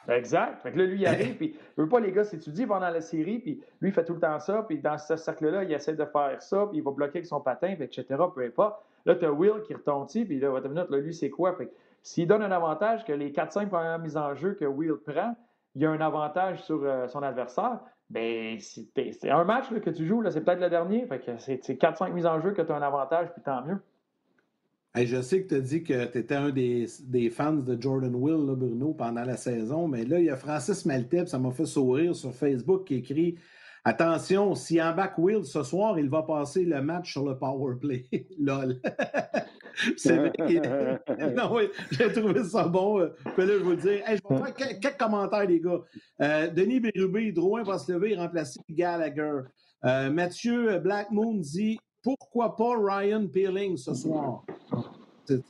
Exact. 0.09 0.59
Fait 0.61 0.71
que 0.71 0.79
là, 0.79 0.85
lui, 0.85 0.99
il 0.99 1.07
arrive, 1.07 1.37
puis 1.37 1.55
il 1.55 1.81
veut 1.81 1.87
pas 1.87 1.99
les 1.99 2.11
gars 2.11 2.23
s'étudier 2.23 2.67
pendant 2.67 2.89
la 2.89 3.01
série, 3.01 3.39
puis 3.39 3.61
lui, 3.79 3.89
il 3.89 3.93
fait 3.93 4.03
tout 4.03 4.15
le 4.15 4.19
temps 4.19 4.39
ça, 4.39 4.63
puis 4.63 4.79
dans 4.79 4.97
ce 4.97 5.15
cercle-là, 5.15 5.63
il 5.63 5.71
essaie 5.71 5.95
de 5.95 6.05
faire 6.05 6.41
ça, 6.41 6.67
puis 6.67 6.79
il 6.79 6.83
va 6.83 6.91
bloquer 6.91 7.19
avec 7.19 7.25
son 7.25 7.39
patin, 7.39 7.75
puis 7.75 7.85
etc., 7.85 8.05
peu 8.33 8.43
importe. 8.43 8.83
Là, 9.05 9.15
tu 9.15 9.25
as 9.25 9.31
Will 9.31 9.61
qui 9.65 9.73
dessus, 9.73 10.25
puis 10.25 10.39
là, 10.39 10.49
une 10.49 10.69
minute, 10.69 10.89
là, 10.89 10.97
lui, 10.97 11.13
c'est 11.13 11.29
quoi? 11.29 11.53
Fait 11.53 11.71
s'il 12.03 12.27
donne 12.27 12.41
un 12.41 12.51
avantage 12.51 13.05
que 13.05 13.13
les 13.13 13.31
4-5 13.31 13.69
premières 13.69 13.99
mises 13.99 14.17
en 14.17 14.33
jeu 14.33 14.53
que 14.53 14.65
Will 14.65 14.97
prend, 15.05 15.35
il 15.75 15.81
y 15.81 15.85
a 15.85 15.91
un 15.91 16.01
avantage 16.01 16.61
sur 16.63 16.83
euh, 16.83 17.07
son 17.07 17.21
adversaire, 17.23 17.79
ben 18.09 18.57
c'est 18.59 19.29
un 19.29 19.43
match 19.43 19.69
là, 19.71 19.79
que 19.79 19.89
tu 19.89 20.05
joues, 20.05 20.21
là, 20.21 20.31
c'est 20.31 20.41
peut-être 20.41 20.61
le 20.61 20.69
dernier, 20.69 21.05
fait 21.07 21.19
que 21.19 21.37
c'est 21.37 21.81
4-5 21.81 22.11
mises 22.11 22.25
en 22.25 22.39
jeu 22.39 22.51
que 22.51 22.61
tu 22.61 22.71
as 22.71 22.75
un 22.75 22.81
avantage, 22.81 23.31
puis 23.33 23.41
tant 23.41 23.63
mieux. 23.63 23.79
Hey, 24.97 25.05
je 25.05 25.21
sais 25.21 25.43
que 25.43 25.49
tu 25.49 25.55
as 25.55 25.59
dit 25.59 25.83
que 25.83 26.05
tu 26.05 26.17
étais 26.17 26.33
un 26.33 26.49
des, 26.49 26.87
des 27.03 27.29
fans 27.29 27.53
de 27.53 27.79
Jordan 27.79 28.15
Will, 28.15 28.47
là, 28.47 28.55
Bruno, 28.55 28.95
pendant 28.95 29.23
la 29.23 29.37
saison, 29.37 29.87
mais 29.87 30.03
là, 30.05 30.17
il 30.17 30.25
y 30.25 30.29
a 30.31 30.35
Francis 30.35 30.87
Maltep, 30.87 31.27
ça 31.27 31.37
m'a 31.37 31.51
fait 31.51 31.67
sourire 31.67 32.15
sur 32.15 32.33
Facebook, 32.33 32.85
qui 32.85 32.95
écrit 32.95 33.35
Attention, 33.85 34.55
si 34.55 34.81
en 34.81 34.95
back 34.95 35.19
Will 35.19 35.45
ce 35.45 35.61
soir, 35.61 35.99
il 35.99 36.09
va 36.09 36.23
passer 36.23 36.65
le 36.65 36.81
match 36.81 37.11
sur 37.11 37.23
le 37.23 37.37
power 37.37 37.75
play. 37.79 38.05
Lol. 38.39 38.81
C'est 39.97 40.17
vrai 40.17 40.31
Non, 41.35 41.53
oui, 41.53 41.69
j'ai 41.91 42.11
trouvé 42.11 42.43
ça 42.43 42.67
bon. 42.67 42.99
euh, 42.99 43.09
Puis 43.35 43.45
là, 43.45 43.53
je 43.53 43.63
vous 43.63 43.69
le 43.69 43.77
dire. 43.77 44.01
Hey, 44.09 44.17
je 44.17 44.33
vais 44.35 44.41
faire 44.41 44.53
quelques, 44.55 44.79
quelques 44.81 44.97
commentaires, 44.97 45.45
les 45.45 45.59
gars. 45.59 45.81
Euh, 46.23 46.47
Denis 46.47 46.79
Bérubé, 46.79 47.31
Drouin 47.31 47.61
va 47.61 47.77
se 47.77 47.91
lever 47.91 48.13
et 48.13 48.15
remplacer 48.17 48.59
Gallagher. 48.67 49.41
Euh, 49.85 50.09
Mathieu 50.09 50.79
Blackmoon 50.79 51.35
dit 51.35 51.77
Pourquoi 52.01 52.55
pas 52.55 52.73
Ryan 52.79 53.27
Peeling 53.27 53.77
ce 53.77 53.93
soir? 53.93 54.43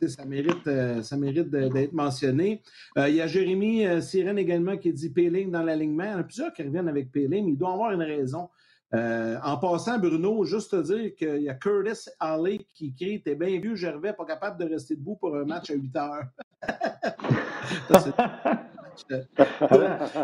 Ça 0.07 0.25
mérite, 0.25 0.67
euh, 0.67 1.01
ça 1.01 1.17
mérite 1.17 1.49
d'être 1.49 1.93
mentionné. 1.93 2.61
Euh, 2.97 3.09
Il 3.09 3.15
y 3.15 3.21
a 3.21 3.27
Jérémy 3.27 3.85
euh, 3.85 4.01
Sirène 4.01 4.37
également 4.37 4.77
qui 4.77 4.91
dit 4.93 5.09
Peeling 5.09 5.51
dans 5.51 5.63
l'alignement. 5.63 6.03
Il 6.05 6.11
y 6.11 6.13
en 6.15 6.19
a 6.19 6.23
plusieurs 6.23 6.53
qui 6.53 6.63
reviennent 6.63 6.87
avec 6.89 7.11
Peeling. 7.11 7.47
Il 7.47 7.57
doit 7.57 7.73
avoir 7.73 7.91
une 7.91 8.01
raison. 8.03 8.49
Euh, 8.93 9.37
en 9.43 9.57
passant, 9.57 9.99
Bruno, 9.99 10.45
juste 10.45 10.71
te 10.71 10.81
dire 10.81 11.13
qu'il 11.15 11.41
y 11.41 11.49
a 11.49 11.55
Curtis 11.55 12.09
Alley 12.21 12.59
qui 12.73 12.93
crie 12.95 13.21
T'es 13.21 13.35
bien 13.35 13.59
vieux, 13.59 13.75
Gervais, 13.75 14.13
pas 14.13 14.23
capable 14.25 14.63
de 14.63 14.69
rester 14.73 14.95
debout 14.95 15.17
pour 15.17 15.35
un 15.35 15.43
match 15.43 15.69
à 15.69 15.73
8 15.73 15.95
heures. 15.97 16.23
Ça, 17.89 17.99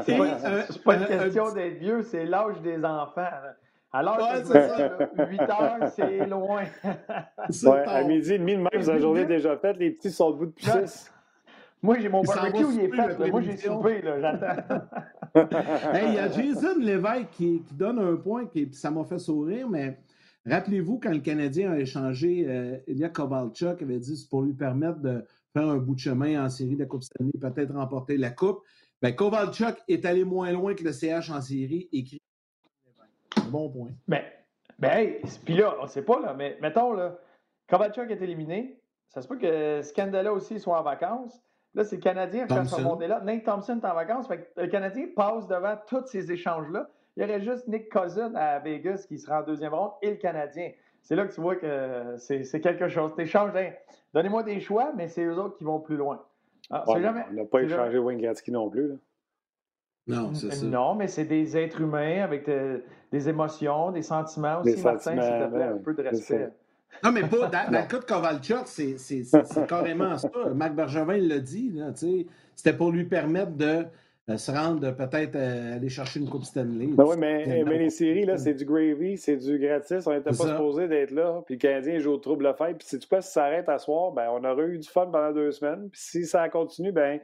c'est- 0.05 0.17
pas, 0.17 0.95
une 0.95 1.03
un- 1.03 1.05
un 1.05 1.23
question 1.25 1.53
d'être 1.53 1.77
vieux, 1.79 2.01
c'est 2.03 2.25
l'âge 2.25 2.59
des 2.61 2.77
enfants. 2.83 3.21
là. 3.21 3.55
L'âge 4.01 4.17
Ouais, 4.17 4.41
que 4.41 4.47
c'est 4.47 4.67
ça. 4.69 4.89
dis, 4.89 5.17
là, 5.17 5.27
8 5.29 5.41
heures, 5.41 5.91
c'est 5.95 6.25
loin. 6.27 6.63
Ouais, 7.63 7.83
à 7.85 8.03
midi 8.03 8.33
et 8.33 8.39
demi 8.39 8.53
de 8.53 8.57
même, 8.57 8.69
la 8.87 8.97
journée 8.97 9.21
est 9.21 9.25
déjà 9.25 9.57
faite, 9.57 9.77
les 9.77 9.91
petits 9.91 10.11
sont 10.11 10.31
debout 10.31 10.45
depuis 10.47 10.67
Ouais. 10.69 10.87
6. 10.87 11.11
Moi, 11.81 11.99
j'ai 11.99 12.09
mon 12.09 12.23
barbecue, 12.23 12.63
il 12.73 12.79
est 12.79 12.89
fait. 12.89 13.29
Moi, 13.29 13.41
j'ai 13.41 13.57
soupé, 13.57 14.01
là, 14.01 14.19
j'attends. 14.19 14.81
Hey, 15.93 16.09
il 16.09 16.13
y 16.13 16.19
a 16.19 16.29
Jason 16.31 16.79
Lévesque 16.79 17.29
qui, 17.31 17.63
qui 17.67 17.73
donne 17.73 17.97
un 17.99 18.15
point 18.15 18.45
qui 18.45 18.69
ça 18.71 18.91
m'a 18.91 19.03
fait 19.03 19.17
sourire, 19.17 19.67
mais 19.67 19.97
rappelez-vous 20.45 20.99
quand 20.99 21.11
le 21.11 21.19
Canadien 21.19 21.71
a 21.71 21.79
échangé 21.79 22.45
euh, 22.47 22.77
Ilya 22.87 23.09
Kovalchuk, 23.09 23.81
avait 23.81 23.97
dit 23.99 24.15
c'est 24.15 24.29
pour 24.29 24.43
lui 24.43 24.53
permettre 24.53 24.99
de 24.99 25.25
faire 25.51 25.67
un 25.67 25.77
bout 25.77 25.95
de 25.95 25.99
chemin 25.99 26.45
en 26.45 26.49
série 26.49 26.75
de 26.75 26.81
la 26.81 26.85
Coupe 26.85 27.03
Stanley, 27.03 27.31
peut-être 27.41 27.73
remporter 27.73 28.17
la 28.17 28.29
Coupe. 28.29 28.59
Ben, 29.01 29.13
Kovalchuk 29.15 29.75
est 29.87 30.05
allé 30.05 30.23
moins 30.23 30.51
loin 30.51 30.75
que 30.75 30.83
le 30.83 30.91
CH 30.93 31.31
en 31.31 31.41
série, 31.41 31.89
écrit 31.91 32.21
Bon 33.49 33.69
point. 33.69 33.89
Mais, 34.07 34.25
ben, 34.79 34.91
hey, 34.91 35.21
puis 35.45 35.55
là, 35.55 35.75
on 35.81 35.87
sait 35.87 36.03
pas, 36.03 36.19
là, 36.19 36.33
mais 36.33 36.57
mettons, 36.61 36.93
là, 36.93 37.17
Kovalchuk 37.69 38.09
est 38.11 38.21
éliminé. 38.21 38.79
Ça 39.09 39.21
se 39.21 39.27
peut 39.27 39.37
que 39.37 39.81
Scandella 39.83 40.33
aussi 40.33 40.59
soit 40.59 40.79
en 40.79 40.83
vacances. 40.83 41.39
Là, 41.75 41.83
c'est 41.83 41.95
le 41.97 42.01
Canadien 42.01 42.45
qui 42.45 42.53
fait 42.53 42.59
Thompson. 42.59 42.77
remonter 42.77 43.07
là. 43.07 43.19
Nate 43.21 43.43
Thompson 43.43 43.79
est 43.81 43.85
en 43.85 43.93
vacances. 43.95 44.27
Fait 44.27 44.39
que 44.39 44.61
le 44.61 44.67
Canadien 44.67 45.07
passe 45.15 45.47
devant 45.47 45.75
tous 45.87 46.05
ces 46.07 46.31
échanges-là. 46.31 46.87
Il 47.15 47.21
y 47.21 47.25
aurait 47.25 47.41
juste 47.41 47.67
Nick 47.67 47.91
Cousin 47.91 48.33
à 48.35 48.59
Vegas 48.59 49.05
qui 49.07 49.17
sera 49.19 49.41
en 49.41 49.43
deuxième 49.43 49.73
ronde 49.73 49.91
et 50.01 50.11
le 50.11 50.15
Canadien. 50.17 50.71
C'est 51.01 51.15
là 51.15 51.25
que 51.27 51.33
tu 51.33 51.41
vois 51.41 51.55
que 51.55 52.15
c'est 52.17 52.61
quelque 52.61 52.87
chose. 52.87 53.13
T'échanges, 53.15 53.55
hein, 53.55 53.71
donnez-moi 54.13 54.43
des 54.43 54.59
choix, 54.59 54.91
mais 54.95 55.07
c'est 55.07 55.23
eux 55.23 55.37
autres 55.37 55.57
qui 55.57 55.63
vont 55.63 55.79
plus 55.79 55.97
loin. 55.97 56.23
Ah, 56.69 56.83
c'est 56.87 56.93
Ouais, 56.93 57.01
jamais- 57.01 57.25
On 57.29 57.33
n'a 57.33 57.45
pas 57.45 57.61
échangé 57.61 57.97
Wayne 57.99 58.19
Gretzky 58.21 58.51
non 58.51 58.69
plus. 58.69 58.87
Là. 58.89 58.95
Non, 60.07 60.33
c'est 60.33 60.51
ça. 60.51 60.65
Non, 60.65 60.95
mais 60.95 61.07
c'est 61.07 61.25
des 61.25 61.55
êtres 61.55 61.81
humains 61.81 62.21
avec 62.23 62.45
de- 62.47 62.83
des 63.11 63.29
émotions, 63.29 63.91
des 63.91 64.01
sentiments 64.01 64.59
aussi, 64.61 64.75
Des 64.75 64.81
Martin, 64.81 65.11
s'il 65.11 65.19
te 65.19 65.53
plaît, 65.53 65.63
un 65.63 65.77
peu 65.77 65.93
de 65.93 66.01
respect. 66.03 66.49
Non, 67.03 67.11
mais 67.11 67.21
pas 67.21 67.47
dans, 67.47 67.71
dans 67.71 67.79
le 67.81 67.87
cas 67.87 67.99
de 67.99 68.05
Kovalchuk, 68.05 68.67
c'est 68.67 69.65
carrément 69.67 70.17
ça. 70.17 70.29
Marc 70.53 70.73
Bergevin 70.73 71.17
l'a 71.17 71.39
dit. 71.39 71.71
là, 71.73 71.91
tu 71.91 71.97
sais, 71.99 72.27
C'était 72.55 72.73
pour 72.77 72.91
lui 72.91 73.05
permettre 73.05 73.51
de 73.51 73.85
euh, 74.29 74.37
se 74.37 74.51
rendre, 74.51 74.91
peut-être 74.91 75.35
euh, 75.35 75.75
aller 75.75 75.89
chercher 75.89 76.19
une 76.21 76.29
Coupe 76.29 76.43
Stanley. 76.45 76.87
Ben 76.93 77.03
oui, 77.05 77.15
mais, 77.17 77.63
mais 77.65 77.77
les 77.77 77.89
séries, 77.89 78.25
là, 78.25 78.37
c'est 78.37 78.53
du 78.53 78.63
gravy, 78.63 79.17
c'est 79.17 79.35
du 79.37 79.57
gratis. 79.59 80.05
On 80.07 80.11
n'était 80.11 80.29
pas 80.29 80.33
ça. 80.33 80.47
supposé 80.55 80.87
d'être 80.87 81.11
là. 81.11 81.41
Puis 81.45 81.55
le 81.55 81.59
Canadien 81.59 81.99
joue 81.99 82.11
au 82.11 82.17
trouble 82.17 82.45
le 82.45 82.53
fait. 82.53 82.73
Puis 82.75 82.87
sais-tu 82.87 83.07
quoi, 83.07 83.21
si 83.21 83.31
ça 83.33 83.45
arrête 83.45 83.67
à 83.67 83.77
soir, 83.79 84.11
ben, 84.11 84.27
on 84.31 84.43
aurait 84.45 84.67
eu 84.67 84.77
du 84.77 84.87
fun 84.87 85.07
pendant 85.07 85.31
deux 85.33 85.51
semaines. 85.51 85.89
Puis 85.91 85.99
si 86.01 86.25
ça 86.25 86.47
continue, 86.47 86.91
ben, 86.93 87.19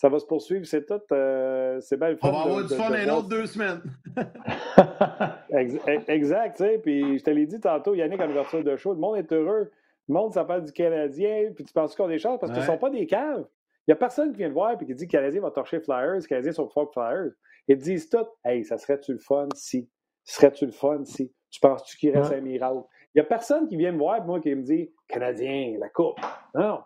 ça 0.00 0.08
va 0.08 0.18
se 0.18 0.24
poursuivre. 0.24 0.64
C'est 0.64 0.86
tout. 0.86 0.98
euh, 1.12 1.78
c'est 1.80 1.98
bien 1.98 2.08
le 2.08 2.16
fun. 2.16 2.28
On 2.28 2.32
va 2.32 2.38
de- 2.38 2.48
avoir 2.48 2.62
du 2.64 2.68
de- 2.70 2.74
fun 2.74 2.90
de 2.90 2.94
un 2.96 3.04
voir- 3.04 3.18
autre 3.18 3.28
deux 3.28 3.44
semaines. 3.46 3.82
Ex- 5.52 5.76
Exact, 6.08 6.56
tu 6.56 6.64
sais. 6.64 6.78
Puis 6.78 7.18
je 7.18 7.24
te 7.24 7.30
l'ai 7.30 7.46
dit 7.46 7.60
tantôt, 7.60 7.94
Yannick, 7.94 8.20
en 8.20 8.30
ouverture 8.30 8.64
de 8.64 8.76
show, 8.76 8.92
le 8.94 8.98
monde 8.98 9.18
est 9.18 9.30
heureux. 9.32 9.70
Le 10.08 10.14
monde 10.14 10.32
s'appelle 10.32 10.64
du 10.64 10.72
Canadien. 10.72 11.52
Puis 11.54 11.64
tu 11.64 11.72
penses 11.72 11.94
qu'on 11.94 12.08
est 12.10 12.18
chances 12.18 12.38
parce 12.40 12.50
qu'ils 12.52 12.60
Ouais. 12.62 12.66
ne 12.66 12.72
sont 12.72 12.78
pas 12.78 12.90
des 12.90 13.06
caves. 13.06 13.44
Il 13.86 13.90
n'y 13.90 13.92
a 13.92 13.96
personne 13.96 14.32
qui 14.32 14.38
vient 14.38 14.48
de 14.48 14.54
voir 14.54 14.72
et 14.72 14.76
qui 14.86 14.94
dit 14.94 15.06
que 15.06 15.16
le 15.16 15.20
Canadien 15.20 15.40
va 15.42 15.50
torcher 15.50 15.80
Flyers, 15.80 16.14
les 16.20 16.26
Canadiens 16.26 16.52
sont 16.52 16.66
plus 16.66 16.86
Flyers. 16.92 17.32
Ils 17.68 17.76
disent 17.76 18.08
tout 18.08 18.26
Hey, 18.44 18.64
ça 18.64 18.78
serait-tu 18.78 19.12
le 19.12 19.18
fun 19.18 19.48
si? 19.54 19.88
Serait-tu 20.24 20.66
le 20.66 20.72
fun 20.72 21.04
si? 21.04 21.32
Tu 21.50 21.60
penses-tu 21.60 21.96
qu'il 21.98 22.16
reste 22.16 22.32
un 22.32 22.40
miracle? 22.40 22.82
Il 23.14 23.18
n'y 23.18 23.22
a 23.22 23.24
personne 23.24 23.66
qui 23.66 23.76
vient 23.76 23.92
me 23.92 23.98
voir 23.98 24.24
moi 24.24 24.40
qui 24.40 24.54
me 24.54 24.62
dit 24.62 24.92
Canadien, 25.08 25.76
la 25.78 25.88
coupe. 25.88 26.18
Non. 26.54 26.80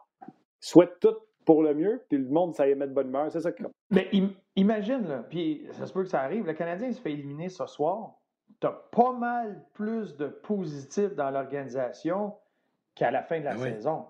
Souhaite 0.61 0.98
tout 1.00 1.14
pour 1.44 1.62
le 1.62 1.74
mieux, 1.74 2.02
puis 2.09 2.18
le 2.18 2.28
monde, 2.28 2.54
ça 2.54 2.68
y 2.68 2.74
met 2.74 2.87
de 2.87 2.92
bonne 2.92 3.09
humeur. 3.09 3.30
C'est 3.30 3.40
ça 3.40 3.52
que. 3.52 3.62
Mais 3.90 4.09
imagine, 4.57 5.07
là, 5.07 5.24
puis 5.28 5.66
ça 5.72 5.87
se 5.87 5.92
peut 5.92 6.02
que 6.02 6.09
ça 6.09 6.20
arrive, 6.20 6.46
le 6.46 6.54
Canadien 6.54 6.92
se 6.92 7.00
fait 7.00 7.12
éliminer 7.12 7.48
ce 7.48 7.66
soir. 7.66 8.14
Tu 8.61 8.66
as 8.66 8.70
pas 8.70 9.12
mal 9.12 9.64
plus 9.74 10.16
de 10.16 10.26
positifs 10.26 11.14
dans 11.14 11.30
l'organisation 11.30 12.35
qu'à 12.94 13.11
la 13.11 13.22
fin 13.22 13.40
de 13.40 13.44
la 13.44 13.52
ah 13.52 13.59
saison. 13.59 14.07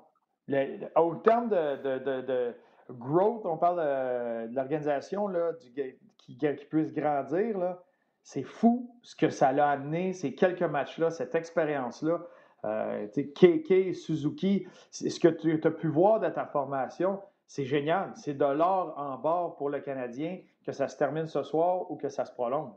au 0.97 1.15
terme 1.17 1.49
de, 1.49 2.55
growth, 2.91 3.47
on 3.47 3.57
parle 3.57 3.79
de, 3.79 4.55
l'organisation 4.55 5.29
qui, 5.59 6.39
qui 6.39 6.65
puisse 6.69 6.93
grandir. 6.93 7.59
Là, 7.59 7.83
c'est 8.23 8.43
fou 8.43 8.91
ce 9.03 9.15
que 9.17 9.29
ça 9.29 9.53
l'a 9.53 9.71
amené, 9.71 10.13
ces 10.13 10.35
quelques 10.35 10.63
matchs-là, 10.63 11.11
cette 11.11 11.35
expérience-là. 11.35 12.27
Euh, 12.65 13.07
KK, 13.09 13.95
Suzuki, 13.95 14.67
ce 14.91 15.21
que 15.21 15.29
tu 15.29 15.61
as 15.63 15.71
pu 15.71 15.89
voir 15.89 16.21
de 16.21 16.29
ta 16.29 16.47
formation, 16.47 17.21
c'est 17.47 17.65
génial. 17.65 18.13
C'est 18.17 18.35
de 18.35 18.45
l'or 18.45 18.95
en 18.97 19.19
bord 19.19 19.57
pour 19.57 19.69
le 19.69 19.81
Canadien, 19.81 20.39
que 20.65 20.73
ça 20.73 20.89
se 20.89 20.97
termine 20.97 21.27
ce 21.27 21.43
soir 21.43 21.91
ou 21.91 21.97
que 21.97 22.09
ça 22.09 22.25
se 22.25 22.33
prolonge. 22.33 22.73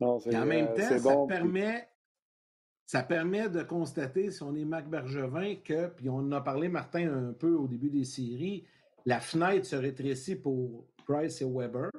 Non, 0.00 0.18
Et 0.18 0.36
en 0.36 0.44
même 0.44 0.68
euh, 0.68 0.76
temps, 0.76 0.98
ça, 0.98 1.16
permet, 1.26 1.88
ça 2.84 3.02
permet 3.02 3.48
de 3.48 3.62
constater, 3.62 4.30
si 4.30 4.42
on 4.42 4.54
est 4.54 4.64
Mac 4.64 4.88
Bergevin, 4.88 5.54
que, 5.64 5.86
puis 5.86 6.10
on 6.10 6.16
en 6.16 6.32
a 6.32 6.40
parlé, 6.40 6.68
Martin, 6.68 7.10
un 7.28 7.32
peu 7.32 7.54
au 7.54 7.66
début 7.68 7.90
des 7.90 8.04
séries, 8.04 8.66
la 9.06 9.20
fenêtre 9.20 9.66
se 9.66 9.76
rétrécit 9.76 10.36
pour 10.36 10.84
Price 11.06 11.40
et 11.40 11.46
Weber. 11.46 11.90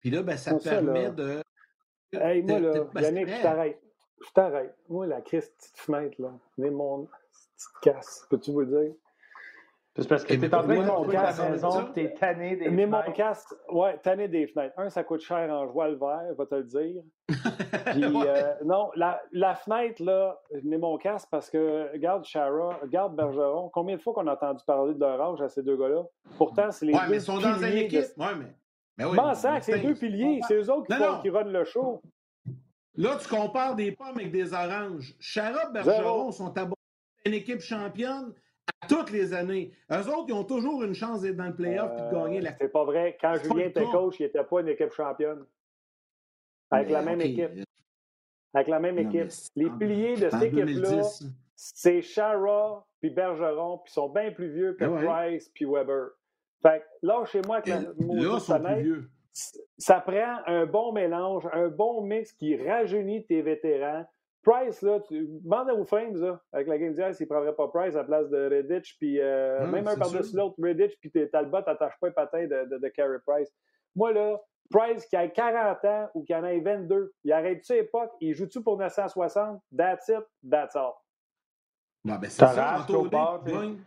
Puis 0.00 0.10
là, 0.10 0.22
ben, 0.22 0.36
ça 0.36 0.54
permet 0.58 1.10
de. 1.10 1.42
Hey, 2.12 2.42
moi, 2.42 2.58
là, 2.58 2.86
Yannick, 3.00 3.28
je 3.28 3.42
t'arrête. 3.42 3.89
Je 4.20 4.32
t'arrête. 4.32 4.76
Moi, 4.88 5.06
la 5.06 5.20
crise 5.20 5.48
petite 5.48 5.78
fenêtre, 5.78 6.20
là, 6.20 6.32
mais 6.58 6.70
mon 6.70 7.04
petite 7.04 7.80
casse, 7.82 8.26
peux-tu 8.28 8.52
vous 8.52 8.60
le 8.60 8.66
dire? 8.66 8.94
C'est 9.96 10.08
parce 10.08 10.24
que 10.24 10.32
tu 10.32 10.44
es 10.44 10.54
en 10.54 10.62
train 10.62 10.82
de 10.82 10.88
construire 10.88 11.36
ta 11.36 11.50
maison, 11.50 11.92
tu 11.92 12.00
es 12.00 12.14
tanné 12.14 12.56
des 12.56 12.70
mais 12.70 12.86
mon 12.86 13.02
casque, 13.12 13.48
ouais, 13.70 13.98
tanné 13.98 14.28
des 14.28 14.46
fenêtres. 14.46 14.74
Un, 14.78 14.88
ça 14.88 15.02
coûte 15.02 15.20
cher 15.20 15.50
en 15.50 15.66
joie 15.66 15.88
le 15.88 15.96
verre, 15.96 16.32
va 16.38 16.46
te 16.46 16.54
le 16.54 16.62
dire. 16.62 17.02
Puis, 17.28 18.04
euh, 18.04 18.54
non, 18.64 18.90
la, 18.94 19.20
la, 19.32 19.54
fenêtre, 19.56 20.02
là, 20.02 20.40
mets 20.62 20.78
mon 20.78 20.96
casque 20.96 21.28
parce 21.30 21.50
que, 21.50 21.90
regarde 21.92 22.24
Shara, 22.24 22.78
regarde 22.82 23.16
Bergeron, 23.16 23.68
combien 23.68 23.96
de 23.96 24.00
fois 24.00 24.14
qu'on 24.14 24.26
a 24.28 24.34
entendu 24.34 24.62
parler 24.64 24.94
de 24.94 25.00
leur 25.00 25.20
âge 25.20 25.42
à 25.42 25.48
ces 25.48 25.62
deux 25.62 25.76
gars-là? 25.76 26.04
Pourtant, 26.38 26.70
c'est 26.70 26.86
les 26.86 26.94
ouais, 26.94 27.00
deux 27.00 27.10
mais 27.10 27.16
ils 27.16 27.22
sont 27.22 27.38
dans 27.38 27.56
une 27.56 27.76
équipe. 27.76 28.04
Ouais, 28.16 28.34
mais 28.38 28.46
ben 28.96 29.08
oui, 29.10 29.18
c'est 29.60 29.78
deux 29.80 29.94
piliers, 29.94 30.40
c'est 30.46 30.54
eux 30.54 30.70
autres 30.70 30.86
qui, 30.86 31.02
font, 31.02 31.20
qui 31.20 31.30
runnent 31.30 31.52
le 31.52 31.64
show. 31.64 32.00
Là, 32.96 33.18
tu 33.20 33.28
compares 33.28 33.76
des 33.76 33.92
pommes 33.92 34.16
avec 34.16 34.32
des 34.32 34.52
oranges. 34.52 35.14
Charab 35.20 35.72
Bergeron 35.72 36.32
sont 36.32 36.56
à 36.58 36.68
une 37.24 37.34
équipe 37.34 37.60
championne 37.60 38.34
à 38.82 38.86
toutes 38.86 39.10
les 39.10 39.32
années. 39.32 39.72
Eux 39.90 40.08
autres, 40.08 40.26
ils 40.28 40.34
ont 40.34 40.44
toujours 40.44 40.82
une 40.82 40.94
chance 40.94 41.20
d'être 41.20 41.36
dans 41.36 41.46
le 41.46 41.54
playoff 41.54 41.92
et 41.92 42.02
de 42.02 42.10
gagner 42.12 42.40
la 42.40 42.56
C'est 42.56 42.68
pas 42.68 42.84
vrai. 42.84 43.16
Quand 43.20 43.34
Julien 43.42 43.66
était 43.66 43.84
coach, 43.84 44.16
il 44.18 44.24
n'était 44.24 44.44
pas 44.44 44.60
une 44.60 44.68
équipe 44.68 44.92
championne. 44.92 45.44
Avec 46.70 46.90
la 46.90 47.02
même 47.02 47.20
équipe. 47.20 47.50
Avec 48.54 48.68
la 48.68 48.80
même 48.80 48.98
équipe. 48.98 49.30
Les 49.54 49.70
piliers 49.70 50.16
de 50.16 50.30
cette 50.30 50.42
équipe-là, 50.42 51.02
c'est 51.54 52.02
Shara 52.02 52.86
puis 53.00 53.10
Bergeron, 53.10 53.78
puis 53.78 53.90
ils 53.90 53.94
sont 53.94 54.08
bien 54.08 54.30
plus 54.30 54.52
vieux 54.52 54.74
que 54.74 54.84
ben 54.84 55.04
Price 55.04 55.48
puis 55.54 55.64
Weber. 55.64 56.10
Fait 56.62 56.84
là, 57.02 57.24
chez 57.24 57.40
moi, 57.42 57.56
avec 57.56 57.68
la 57.68 57.80
là, 57.80 58.38
ça 59.32 60.00
prend 60.00 60.38
un 60.46 60.66
bon 60.66 60.92
mélange, 60.92 61.48
un 61.52 61.68
bon 61.68 62.02
mix 62.02 62.32
qui 62.32 62.56
rajeunit 62.56 63.26
tes 63.26 63.42
vétérans. 63.42 64.04
Price, 64.42 64.80
là, 64.80 65.00
tu 65.00 65.26
demande 65.42 65.70
aux 65.70 65.84
Flames, 65.84 66.16
là, 66.16 66.40
avec 66.52 66.66
la 66.66 66.78
game 66.78 66.94
d'hier, 66.94 67.14
s'il 67.14 67.26
ne 67.26 67.28
prendrait 67.28 67.54
pas 67.54 67.68
Price 67.68 67.94
à 67.94 67.98
la 67.98 68.04
place 68.04 68.30
de 68.30 68.48
Redditch, 68.48 68.96
puis 68.98 69.20
euh, 69.20 69.66
même 69.66 69.86
un 69.86 69.96
par-dessus 69.96 70.34
l'autre, 70.34 70.56
Redditch, 70.58 70.96
puis 70.98 71.12
Talbot 71.30 71.60
n'attache 71.66 71.92
pas 72.00 72.08
un 72.08 72.12
patin 72.12 72.46
de, 72.46 72.68
de, 72.70 72.78
de 72.78 72.88
Carey 72.88 73.18
Price. 73.26 73.52
Moi, 73.94 74.12
là, 74.12 74.40
Price 74.70 75.04
qui 75.06 75.16
a 75.16 75.28
40 75.28 75.84
ans 75.84 76.08
ou 76.14 76.24
qui 76.24 76.34
en 76.34 76.44
a 76.44 76.58
22, 76.58 77.12
il 77.24 77.32
arrête-tu 77.32 77.74
époque, 77.74 78.12
il 78.20 78.34
joue-tu 78.34 78.62
pour 78.62 78.78
960? 78.78 79.60
That's 79.76 80.08
it, 80.08 80.24
that's 80.48 80.74
all. 80.74 80.94
ben 82.14 82.30
c'est 82.30 82.46
ça, 82.46 83.82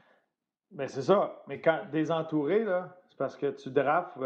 mais 0.72 0.88
c'est 0.88 1.02
ça. 1.02 1.44
Mais 1.48 1.62
quand 1.62 1.82
désentouré, 1.92 2.64
là, 2.64 2.96
c'est 3.10 3.18
parce 3.18 3.36
que 3.36 3.48
tu 3.48 3.72
drafts 3.72 4.18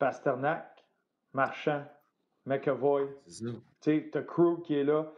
Pasternak, 0.00 0.84
Marchand, 1.32 1.84
McAvoy. 2.46 3.06
Tu 3.28 3.52
sais, 3.80 4.10
t'as 4.10 4.22
Crew 4.22 4.60
qui 4.64 4.74
est 4.74 4.84
là. 4.84 5.12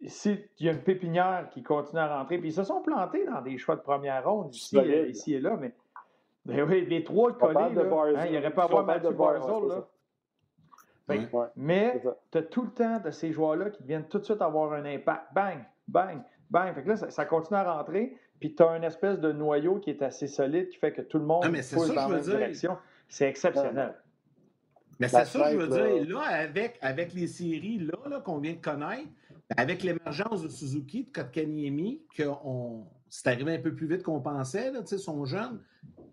Ici, 0.00 0.38
il 0.58 0.66
y 0.66 0.68
a 0.68 0.72
une 0.72 0.82
pépinière 0.82 1.48
qui 1.50 1.64
continue 1.64 2.00
à 2.00 2.18
rentrer. 2.18 2.38
Puis 2.38 2.50
ils 2.50 2.54
se 2.54 2.62
sont 2.62 2.82
plantés 2.82 3.24
dans 3.24 3.40
des 3.40 3.58
choix 3.58 3.74
de 3.74 3.80
première 3.80 4.24
ronde 4.24 4.54
ici, 4.54 4.78
euh, 4.78 5.08
ici 5.08 5.34
et 5.34 5.40
là. 5.40 5.58
Mais 6.44 6.62
oui, 6.62 6.86
les 6.86 7.02
trois 7.02 7.36
collés, 7.36 7.74
là, 7.74 7.82
hein, 7.82 8.26
il 8.26 8.32
n'y 8.32 8.38
aurait 8.38 8.54
pas 8.54 8.62
à 8.62 8.64
avoir 8.66 8.84
Matthew 8.84 9.12
Barzell. 9.12 9.68
Là. 9.68 9.88
Mais 11.56 12.00
tu 12.30 12.38
as 12.38 12.42
tout 12.42 12.62
le 12.62 12.70
temps 12.70 13.00
de 13.00 13.10
ces 13.10 13.32
joueurs-là 13.32 13.70
qui 13.70 13.82
viennent 13.82 14.06
tout 14.06 14.18
de 14.18 14.24
suite 14.24 14.40
avoir 14.40 14.72
un 14.74 14.84
impact. 14.84 15.34
Bang, 15.34 15.64
bang, 15.88 16.22
bang. 16.48 16.74
Fait 16.74 16.82
que 16.82 16.88
là, 16.88 16.96
ça, 16.96 17.10
ça 17.10 17.24
continue 17.24 17.58
à 17.58 17.74
rentrer. 17.74 18.16
Puis 18.38 18.54
tu 18.54 18.62
as 18.62 18.76
une 18.76 18.84
espèce 18.84 19.18
de 19.18 19.32
noyau 19.32 19.80
qui 19.80 19.90
est 19.90 20.02
assez 20.02 20.28
solide 20.28 20.68
qui 20.68 20.78
fait 20.78 20.92
que 20.92 21.02
tout 21.02 21.18
le 21.18 21.24
monde 21.24 21.42
pousse 21.42 21.88
dans 21.88 21.94
la 21.94 22.08
même 22.08 22.20
direction. 22.20 22.78
C'est 23.08 23.28
exceptionnel. 23.28 23.94
Mais 25.00 25.08
c'est 25.08 25.24
ça 25.24 25.50
que 25.50 25.52
je 25.52 25.56
veux 25.56 25.68
dire. 25.68 26.16
Là, 26.16 26.22
avec, 26.22 26.78
avec 26.80 27.12
les 27.14 27.26
séries 27.26 27.78
là, 27.78 28.08
là, 28.08 28.20
qu'on 28.20 28.38
vient 28.38 28.54
de 28.54 28.60
connaître, 28.60 29.08
avec 29.56 29.82
l'émergence 29.82 30.42
de 30.42 30.48
Suzuki, 30.48 31.04
de 31.04 31.10
Kotkaniemi, 31.10 32.02
que 32.14 32.24
c'est 33.08 33.28
arrivé 33.28 33.54
un 33.54 33.60
peu 33.60 33.74
plus 33.74 33.86
vite 33.86 34.02
qu'on 34.02 34.20
pensait, 34.20 34.72
là, 34.72 34.80
ils 34.90 34.98
sont 34.98 35.24
jeunes, 35.24 35.62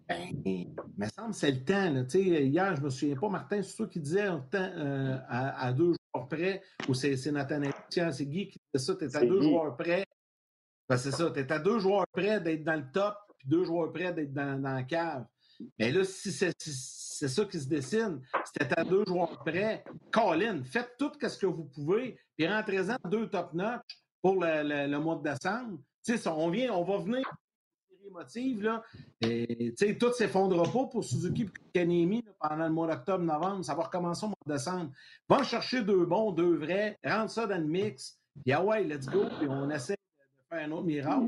ben, 0.07 0.21
il 0.45 0.69
me 0.97 1.07
semble 1.07 1.31
que 1.31 1.35
c'est 1.35 1.51
le 1.51 1.63
temps. 1.63 1.91
Là, 1.91 2.03
hier, 2.13 2.75
je 2.75 2.79
ne 2.79 2.85
me 2.85 2.89
souviens 2.89 3.15
pas, 3.15 3.29
Martin, 3.29 3.61
c'est 3.63 3.75
toi 3.75 3.87
qui 3.87 3.99
disait 3.99 4.29
euh, 4.53 5.17
à, 5.27 5.73
deux 5.73 5.93
joueurs 6.13 6.27
près, 6.27 6.61
ou 6.87 6.93
c'est 6.93 7.31
Nathan 7.31 7.61
c'est 7.89 8.25
Guy 8.25 8.49
qui 8.49 8.59
disait 8.73 8.85
ça, 8.85 8.95
tu 8.95 9.05
es 9.05 9.15
à 9.15 9.25
deux 9.25 9.41
joueurs 9.41 9.75
près 9.75 10.05
ben, 10.87 10.97
c'est 10.97 11.11
ça. 11.11 11.31
Tu 11.31 11.39
es 11.39 11.51
à 11.51 11.59
deux 11.59 11.79
joueurs 11.79 12.05
près 12.11 12.39
d'être 12.39 12.63
dans 12.63 12.75
le 12.75 12.91
top, 12.91 13.15
puis 13.37 13.47
deux 13.47 13.63
joueurs 13.63 13.91
près 13.91 14.13
d'être 14.13 14.33
dans, 14.33 14.61
dans 14.61 14.73
la 14.73 14.83
cave. 14.83 15.25
Mais 15.79 15.91
là, 15.91 16.03
si 16.03 16.31
c'est 16.31 17.27
ça 17.27 17.45
qui 17.45 17.59
se 17.59 17.67
dessine, 17.67 18.21
c'était 18.43 18.77
à 18.77 18.83
deux 18.83 19.03
joueurs 19.07 19.43
près, 19.43 19.83
Colin, 20.11 20.63
faites 20.63 20.95
tout 20.97 21.11
ce 21.21 21.37
que 21.37 21.45
vous 21.45 21.65
pouvez, 21.65 22.17
puis 22.37 22.47
rentrez-en 22.47 22.97
deux 23.09 23.27
top-notch 23.29 23.99
pour 24.21 24.43
le, 24.43 24.87
le, 24.87 24.99
mois 24.99 25.15
de 25.15 25.23
décembre. 25.23 25.79
Tu 26.03 26.17
sais, 26.17 26.27
on, 26.27 26.49
vient, 26.49 26.73
on 26.73 26.83
va 26.83 26.97
venir 26.97 27.23
émotive, 28.05 28.63
là. 28.63 28.83
Et, 29.21 29.73
tout 29.99 30.13
s'effondrera 30.13 30.63
pas 30.63 30.85
pour 30.85 31.03
Suzuki 31.03 31.43
et 31.43 31.71
Kanemi 31.73 32.23
pendant 32.39 32.67
le 32.67 32.73
mois 32.73 32.87
d'octobre-novembre. 32.87 33.65
Ça 33.65 33.75
va 33.75 33.83
recommencer 33.83 34.25
au 34.25 34.29
mois 34.29 34.37
de 34.45 34.53
décembre. 34.53 34.91
Va 35.27 35.43
chercher 35.43 35.83
deux 35.83 36.05
bons, 36.05 36.31
deux 36.31 36.55
vrais, 36.55 36.97
rentre 37.03 37.31
ça 37.31 37.47
dans 37.47 37.57
le 37.57 37.67
mix. 37.67 38.19
Puis 38.43 38.53
ah 38.53 38.63
ouais, 38.63 38.83
let's 38.83 39.07
go. 39.07 39.25
Puis 39.39 39.47
on 39.49 39.69
essaie 39.69 39.97
un 40.51 40.71
autre 40.71 40.85
miracle. 40.85 41.23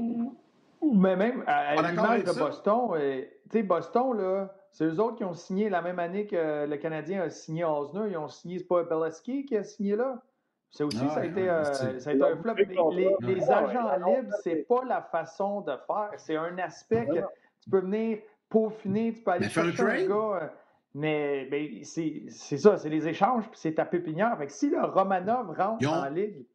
Mais 0.81 1.15
même 1.15 1.43
à, 1.47 1.75
l'image 1.75 2.23
de 2.23 2.31
Boston, 2.31 2.91
euh, 2.93 3.21
tu 3.49 3.59
sais, 3.59 3.63
Boston, 3.63 4.17
là, 4.17 4.53
c'est 4.71 4.85
eux 4.85 4.99
autres 4.99 5.15
qui 5.15 5.23
ont 5.23 5.33
signé 5.33 5.69
la 5.69 5.81
même 5.81 5.99
année 5.99 6.27
que 6.27 6.65
le 6.65 6.77
Canadien 6.77 7.23
a 7.23 7.29
signé 7.29 7.63
Osner. 7.63 8.09
Ils 8.11 8.17
ont 8.17 8.27
signé, 8.27 8.59
c'est 8.59 8.65
pas 8.67 8.83
Beleski 8.83 9.45
qui 9.45 9.57
a 9.57 9.63
signé 9.63 9.95
là? 9.95 10.21
C'est 10.69 10.83
aussi, 10.83 10.97
ça, 10.97 11.21
a 11.21 11.25
été, 11.25 11.49
euh, 11.49 11.63
ça 11.63 12.09
a 12.09 12.13
été 12.13 12.23
un 12.23 12.35
flop. 12.37 12.53
Les, 12.55 13.15
les, 13.21 13.49
agents 13.49 13.95
libres, 14.05 14.33
c'est 14.43 14.67
pas 14.67 14.83
la 14.83 15.01
façon 15.01 15.61
de 15.61 15.71
faire. 15.87 16.11
C'est 16.17 16.35
un 16.35 16.57
aspect 16.57 17.05
que 17.07 17.19
tu 17.61 17.69
peux 17.69 17.79
venir 17.79 18.19
peaufiner, 18.49 19.13
tu 19.13 19.23
peux 19.23 19.31
aller 19.31 19.49
chercher 19.49 19.83
un, 19.83 20.07
gars. 20.07 20.39
Euh, 20.41 20.47
mais, 20.93 21.47
mais 21.49 21.83
c'est 21.83 22.57
ça, 22.57 22.77
c'est 22.77 22.89
les 22.89 23.07
échanges, 23.07 23.45
puis 23.49 23.59
c'est 23.59 23.75
ta 23.75 23.85
pépinière. 23.85 24.37
Fait 24.37 24.47
que 24.47 24.51
si 24.51 24.69
le 24.69 24.83
Romanov 24.83 25.55
rentre 25.57 25.87
en 25.87 26.09
ligue, 26.09 26.45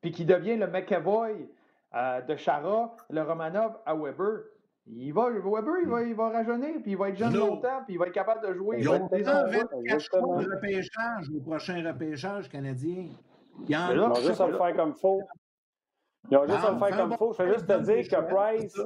puis 0.00 0.10
qu'il 0.10 0.26
devient 0.26 0.56
le 0.56 0.66
McAvoy 0.66 1.48
de 1.94 2.36
Chara, 2.36 2.94
le 3.10 3.22
Romanov 3.22 3.78
à 3.84 3.94
Weber. 3.94 4.44
Il 4.86 5.12
va, 5.12 5.30
Weber, 5.30 5.74
il 5.82 5.88
va, 5.88 6.02
il 6.02 6.14
va 6.14 6.30
rajeunir, 6.30 6.82
puis 6.82 6.92
il 6.92 6.96
va 6.96 7.10
être 7.10 7.16
jeune 7.16 7.36
longtemps, 7.36 7.82
puis 7.84 7.94
il 7.94 7.98
va 7.98 8.06
être 8.06 8.12
capable 8.12 8.46
de 8.48 8.52
jouer. 8.52 8.78
Ils 8.80 8.88
ont 8.88 9.06
déjà 9.06 9.44
24 9.44 10.00
choix 10.00 10.20
de 10.20 10.50
repêchage 10.50 11.30
au 11.36 11.40
prochain 11.40 11.86
repêchage 11.86 12.48
canadien. 12.48 13.08
Ils 13.68 13.76
ont 13.76 14.14
juste 14.14 14.40
à 14.40 14.48
le 14.48 14.56
faire 14.56 14.74
comme 14.74 14.90
il 14.96 15.00
faut. 15.00 15.20
Ils 16.30 16.36
ont 16.36 16.46
juste 16.46 16.64
à 16.64 16.70
le 16.72 16.78
faire 16.78 16.96
comme 16.96 17.12
il 17.12 17.16
faut. 17.16 17.32
Je 17.32 17.42
vais 17.42 17.52
juste 17.54 17.66
te 17.66 17.80
dire 17.80 18.08
que 18.08 18.34
Price, 18.34 18.80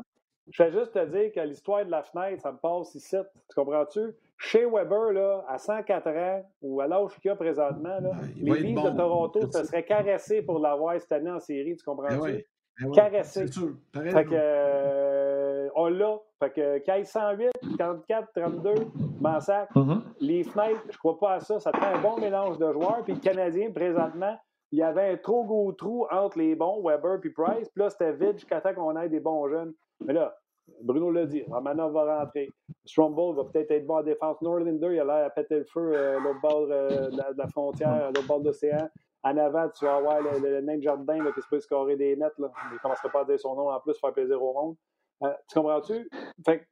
je 0.49 0.63
vais 0.63 0.73
juste 0.73 0.93
te 0.93 1.07
dire 1.07 1.33
que 1.33 1.41
l'histoire 1.41 1.85
de 1.85 1.91
la 1.91 2.03
fenêtre, 2.03 2.43
ça 2.43 2.53
me 2.53 2.59
passe 2.59 2.95
ici. 2.95 3.17
Tu 3.49 3.55
comprends-tu? 3.55 4.15
Chez 4.39 4.67
Weber, 4.67 5.13
là, 5.13 5.45
à 5.49 5.57
104 5.57 6.09
ans, 6.09 6.43
ou 6.61 6.83
à 6.83 6.87
l'âge 6.87 7.19
qu'il 7.23 7.31
a 7.31 7.37
présentement, 7.37 8.01
là, 8.01 8.11
les 8.37 8.61
Leafs 8.61 8.83
de 8.83 8.91
Toronto 8.91 9.51
se 9.51 9.65
seraient 9.65 9.85
caressés 9.85 10.43
pour 10.43 10.59
l'avoir 10.59 11.01
cette 11.01 11.13
année 11.13 11.31
en 11.31 11.41
série. 11.41 11.75
Tu 11.75 11.85
comprends-tu? 11.85 12.45
Ben 12.81 12.93
caressé. 12.93 13.47
C'est 13.47 13.53
sûr. 13.53 13.75
Fait 13.95 14.25
que, 14.25 14.31
euh, 14.33 15.69
on 15.75 15.89
l'a. 15.89 16.19
Fait 16.39 16.51
que 16.51 16.79
15 16.79 17.09
108, 17.09 17.51
44, 17.79 18.29
32, 18.35 18.75
Massac, 19.21 19.71
mm-hmm. 19.75 20.01
les 20.21 20.45
fenêtres, 20.45 20.83
je 20.91 20.99
crois 20.99 21.19
pas 21.19 21.35
à 21.35 21.41
ça. 21.41 21.59
Ça 21.59 21.73
fait 21.73 21.87
un 21.87 22.01
bon 22.01 22.19
mélange 22.19 22.59
de 22.59 22.71
joueurs. 22.73 23.03
Puis 23.05 23.15
le 23.15 23.21
Canadien, 23.21 23.71
présentement, 23.71 24.37
il 24.73 24.81
y 24.81 24.83
avait 24.83 25.13
un 25.13 25.17
trop 25.17 25.45
gros 25.45 25.73
trou 25.73 26.07
entre 26.11 26.39
les 26.39 26.55
bons, 26.55 26.83
Weber 26.83 27.21
puis 27.21 27.31
Price. 27.31 27.69
Puis 27.71 27.83
là, 27.83 27.91
c'était 27.91 28.13
vide 28.13 28.35
jusqu'à 28.35 28.61
temps 28.61 28.75
qu'on 28.75 28.99
ait 29.01 29.09
des 29.09 29.21
bons 29.21 29.49
jeunes. 29.49 29.73
Mais 30.05 30.13
là, 30.13 30.37
Bruno 30.83 31.11
l'a 31.11 31.27
dit, 31.27 31.43
Romanov 31.49 31.93
va 31.93 32.19
rentrer. 32.21 32.53
Strombold 32.85 33.37
va 33.37 33.45
peut-être 33.45 33.71
être 33.71 33.87
bon 33.87 33.99
en 33.99 34.03
défense. 34.03 34.41
Norlander, 34.43 34.95
il 34.95 35.01
a 35.01 35.05
l'air 35.05 35.27
à 35.27 35.31
péter 35.31 35.59
le 35.59 35.65
feu 35.65 35.93
euh, 35.95 36.19
l'autre 36.21 36.41
bord 36.41 36.67
euh, 36.71 37.11
de, 37.11 37.39
la, 37.39 37.47
frontière, 37.49 38.09
l'autre 38.09 38.27
bord 38.27 38.41
de 38.41 38.47
l'océan. 38.47 38.89
En 39.27 39.37
avant, 39.39 39.69
tu 39.71 39.85
vas 39.85 39.97
avoir 39.97 40.21
le, 40.21 40.39
le, 40.39 40.77
de 40.77 40.83
jardin 40.83 41.21
là, 41.25 41.33
qui 41.33 41.43
se 41.43 41.49
peut 41.49 41.59
scorer 41.59 41.97
des 41.97 42.15
nets. 42.15 42.39
Là. 42.39 42.49
Il 42.71 42.75
ne 42.75 42.79
commencera 42.79 43.09
pas 43.09 43.23
à 43.23 43.25
dire 43.25 43.41
son 43.41 43.57
nom 43.57 43.73
en 43.73 43.81
plus, 43.81 43.99
faire 43.99 44.13
plaisir 44.13 44.41
au 44.41 44.55
monde. 44.55 44.77
Euh, 45.25 45.35
tu 45.49 45.59
comprends-tu? 45.59 46.09
Fait 46.45 46.69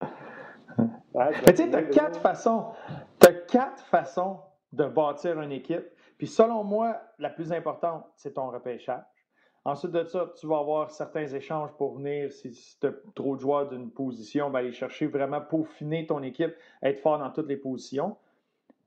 tu 0.00 1.56
sais, 1.56 1.70
tu 1.70 1.76
as 1.76 1.84
quatre 1.84 2.18
façons. 2.18 2.72
Tu 3.20 3.28
as 3.28 3.32
quatre 3.32 3.84
façons 3.84 4.40
de 4.72 4.86
bâtir 4.86 5.40
une 5.40 5.52
équipe. 5.52 5.84
Puis 6.16 6.26
selon 6.26 6.64
moi, 6.64 7.00
la 7.20 7.30
plus 7.30 7.52
importante, 7.52 8.04
c'est 8.16 8.34
ton 8.34 8.50
repêchage. 8.50 9.04
Ensuite 9.64 9.92
de 9.92 10.02
ça, 10.02 10.32
tu 10.36 10.48
vas 10.48 10.58
avoir 10.58 10.90
certains 10.90 11.28
échanges 11.28 11.70
pour 11.78 11.94
venir, 11.96 12.32
si, 12.32 12.50
tu 12.80 12.86
as 12.88 12.92
trop 13.14 13.36
de 13.36 13.40
joueurs 13.40 13.68
d'une 13.68 13.92
position, 13.92 14.50
ben 14.50 14.60
aller 14.60 14.72
chercher 14.72 15.06
vraiment 15.06 15.40
peaufiner 15.40 16.08
ton 16.08 16.24
équipe, 16.24 16.54
être 16.82 16.98
fort 16.98 17.18
dans 17.18 17.30
toutes 17.30 17.48
les 17.48 17.56
positions. 17.56 18.16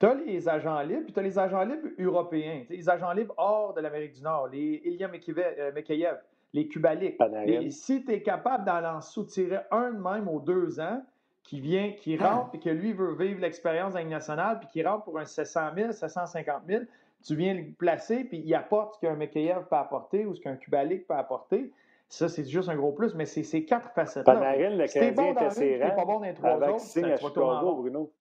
Tu 0.02 0.08
as 0.08 0.16
les 0.16 0.50
agents 0.50 0.82
libres, 0.82 1.04
puis 1.04 1.14
tu 1.14 1.20
as 1.20 1.22
les 1.22 1.38
agents 1.38 1.64
libres 1.64 1.90
européens, 2.00 2.64
les 2.72 2.90
agents 2.90 3.14
libres 3.14 3.36
hors 3.38 3.76
de 3.76 3.82
l'Amérique 3.82 4.14
du 4.14 4.24
Nord, 4.24 4.48
les 4.48 4.82
Ilya 4.84 5.08
Mekayev, 5.08 6.18
les 6.54 6.68
Kubalik. 6.68 7.20
Et 7.46 7.70
si 7.70 8.04
tu 8.04 8.12
es 8.12 8.24
capable 8.24 8.66
d'en 8.66 9.00
soutirer 9.00 9.60
un 9.70 9.92
de 9.92 10.00
même 10.00 10.28
aux 10.28 10.40
deux 10.40 10.80
ans, 10.80 11.04
qui 11.44 11.60
vient, 11.60 11.92
qui 11.92 12.18
ah. 12.20 12.34
rentre, 12.34 12.56
et 12.56 12.60
que 12.60 12.70
lui 12.72 12.94
veut 12.94 13.14
vivre 13.14 13.42
l'expérience 13.42 13.94
d'un 13.94 14.04
national, 14.06 14.58
puis 14.58 14.70
qui 14.70 14.84
rentre 14.84 15.04
pour 15.04 15.20
un 15.20 15.26
700 15.26 15.62
000, 15.76 15.92
750 15.92 16.64
000, 16.68 16.84
tu 17.24 17.36
viens 17.36 17.54
le 17.54 17.72
placer, 17.72 18.24
puis 18.24 18.42
il 18.44 18.56
apporte 18.56 18.96
ce 18.96 19.02
qu'un 19.02 19.16
Mekayev 19.16 19.68
peut 19.70 19.76
apporter 19.76 20.26
ou 20.26 20.34
ce 20.34 20.42
qu'un 20.42 20.56
Kubalik 20.56 21.06
peut 21.06 21.14
apporter. 21.14 21.72
Ça, 22.10 22.28
c'est 22.28 22.50
juste 22.50 22.70
un 22.70 22.76
gros 22.76 22.92
plus, 22.92 23.14
mais 23.14 23.26
c'est 23.26 23.44
ces 23.44 23.66
quatre 23.66 23.92
facettes-là. 23.92 24.34
Panarin, 24.34 24.72
le 24.72 24.88
Canadien 24.88 25.12
bon 25.12 25.32
était 25.34 25.50
serré. 25.52 25.96
pas 25.96 26.06
bon 26.06 26.20
dans 26.20 26.26
les 26.26 26.34
trois 26.34 26.54
avec 26.54 26.70
autres, 26.70 26.80
signe 26.80 27.06
à 27.06 27.18
Chicago, 27.18 27.76
Bruno. 27.76 28.12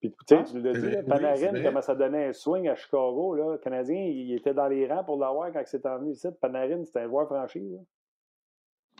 Puis, 0.00 0.10
tu 0.10 0.16
sais, 0.26 0.36
ah, 0.40 0.44
tu 0.44 0.60
l'as 0.60 0.72
dit, 0.72 1.06
Panarin, 1.06 1.62
comment 1.62 1.82
ça 1.82 1.94
donnait 1.94 2.28
un 2.28 2.32
swing 2.32 2.68
à 2.68 2.74
Chicago, 2.74 3.34
là. 3.34 3.52
Le 3.52 3.58
Canadien, 3.58 4.00
il 4.00 4.32
était 4.32 4.54
dans 4.54 4.66
les 4.66 4.90
rangs 4.90 5.04
pour 5.04 5.18
l'avoir 5.18 5.52
quand 5.52 5.62
c'est 5.66 5.84
venu 5.84 6.12
ici. 6.12 6.26
Panarin, 6.40 6.84
c'était 6.84 7.00
un 7.00 7.08
joueur 7.08 7.26
franchi, 7.26 7.76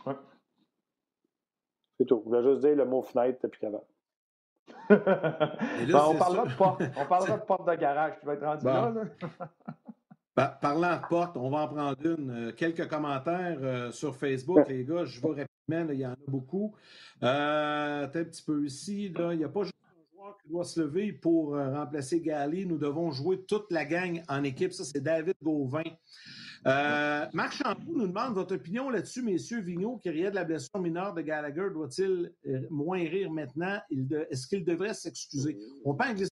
Ouais. 0.05 0.13
C'est 1.97 2.05
tout. 2.05 2.21
Je 2.23 2.29
voulais 2.29 2.43
juste 2.43 2.61
dire 2.61 2.75
le 2.75 2.85
mot 2.85 3.01
fenêtre 3.01 3.39
depuis 3.43 3.59
qu'avant. 3.61 3.85
Ben, 4.89 6.03
on, 6.07 6.15
parlera 6.15 6.45
de 6.45 6.55
porte. 6.55 6.81
on 6.97 7.05
parlera 7.05 7.37
de 7.37 7.43
porte 7.43 7.67
de 7.67 7.75
garage. 7.75 8.13
Tu 8.19 8.25
vas 8.25 8.33
être 8.33 8.45
rendu 8.45 8.65
là. 8.65 8.93
parlant 10.61 10.95
de 10.95 11.07
porte, 11.07 11.37
on 11.37 11.49
va 11.49 11.59
en 11.59 11.67
prendre 11.67 12.05
une. 12.05 12.31
Euh, 12.31 12.51
quelques 12.51 12.87
commentaires 12.87 13.59
euh, 13.61 13.91
sur 13.91 14.15
Facebook, 14.15 14.67
les 14.67 14.85
gars. 14.85 15.05
Je 15.05 15.19
vois 15.19 15.35
rapidement, 15.35 15.93
il 15.93 15.99
y 15.99 16.05
en 16.05 16.13
a 16.13 16.17
beaucoup. 16.27 16.75
Euh, 17.23 18.05
un 18.05 18.07
petit 18.07 18.43
peu 18.43 18.65
ici. 18.65 19.09
Là, 19.09 19.33
il 19.33 19.39
n'y 19.39 19.43
a 19.43 19.49
pas 19.49 19.63
juste 19.63 19.75
joueur 20.21 20.37
qui 20.37 20.49
doit 20.49 20.63
se 20.63 20.79
lever 20.79 21.13
pour 21.13 21.55
remplacer 21.55 22.21
Gali. 22.21 22.65
Nous 22.65 22.77
devons 22.77 23.11
jouer 23.11 23.43
toute 23.47 23.71
la 23.71 23.85
gang 23.85 24.21
en 24.27 24.43
équipe. 24.43 24.71
Ça, 24.73 24.83
c'est 24.83 25.01
David 25.01 25.35
Gauvin. 25.41 25.83
Euh, 26.67 27.25
Marc 27.33 27.53
Champoux 27.53 27.95
nous 27.95 28.07
demande 28.07 28.35
votre 28.35 28.55
opinion 28.55 28.89
là-dessus, 28.89 29.23
messieurs. 29.23 29.61
Vigneault, 29.61 29.97
qui 29.97 30.09
riait 30.09 30.29
de 30.29 30.35
la 30.35 30.43
blessure 30.43 30.79
mineure 30.79 31.13
de 31.13 31.21
Gallagher, 31.21 31.69
doit-il 31.73 32.31
euh, 32.47 32.67
moins 32.69 32.99
rire 32.99 33.31
maintenant? 33.31 33.79
Est-ce 34.29 34.45
qu'il 34.47 34.63
devrait 34.63 34.93
s'excuser? 34.93 35.57
On 35.83 35.95
peut 35.95 36.13
glisser 36.13 36.29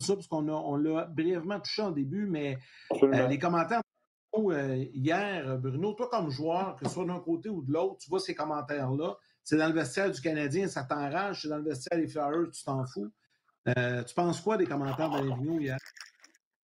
de 0.00 0.04
ça 0.04 0.14
parce 0.14 0.28
qu'on 0.28 0.48
on 0.48 0.76
l'a 0.76 1.06
brièvement 1.06 1.58
touché 1.58 1.82
en 1.82 1.90
début, 1.90 2.26
mais 2.26 2.58
euh, 3.02 3.26
les 3.26 3.38
commentaires 3.38 3.82
hier, 4.92 5.58
Bruno, 5.58 5.94
toi 5.94 6.08
comme 6.10 6.30
joueur, 6.30 6.76
que 6.76 6.86
ce 6.86 6.94
soit 6.94 7.06
d'un 7.06 7.20
côté 7.20 7.48
ou 7.48 7.62
de 7.62 7.72
l'autre, 7.72 7.96
tu 7.98 8.10
vois 8.10 8.20
ces 8.20 8.34
commentaires-là. 8.34 9.16
C'est 9.46 9.56
dans 9.56 9.68
le 9.68 9.74
vestiaire 9.74 10.10
du 10.10 10.20
Canadien, 10.20 10.66
ça 10.66 10.82
t'enrage. 10.82 11.42
C'est 11.42 11.48
dans 11.48 11.58
le 11.58 11.62
vestiaire 11.62 12.00
des 12.00 12.08
Flyers, 12.08 12.50
tu 12.52 12.64
t'en 12.64 12.84
fous. 12.84 13.12
tu 13.64 14.14
penses 14.16 14.40
quoi 14.40 14.56
des 14.56 14.66
commentaires 14.66 15.08
d'Alain 15.08 15.38
hier? 15.40 15.78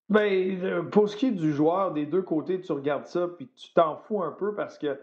Ben, 0.09 0.65
euh, 0.65 0.83
pour 0.85 1.11
ce 1.11 1.15
qui 1.15 1.27
est 1.27 1.33
du 1.33 1.53
joueur, 1.53 1.93
des 1.93 2.07
deux 2.07 2.23
côtés, 2.23 2.59
tu 2.63 2.73
regardes 2.73 3.07
ça, 3.07 3.29
puis 3.29 3.49
tu 3.55 3.75
t'en 3.75 3.99
fous 3.99 4.23
un 4.23 4.33
peu 4.33 4.55
parce 4.55 4.79
que 4.79 4.99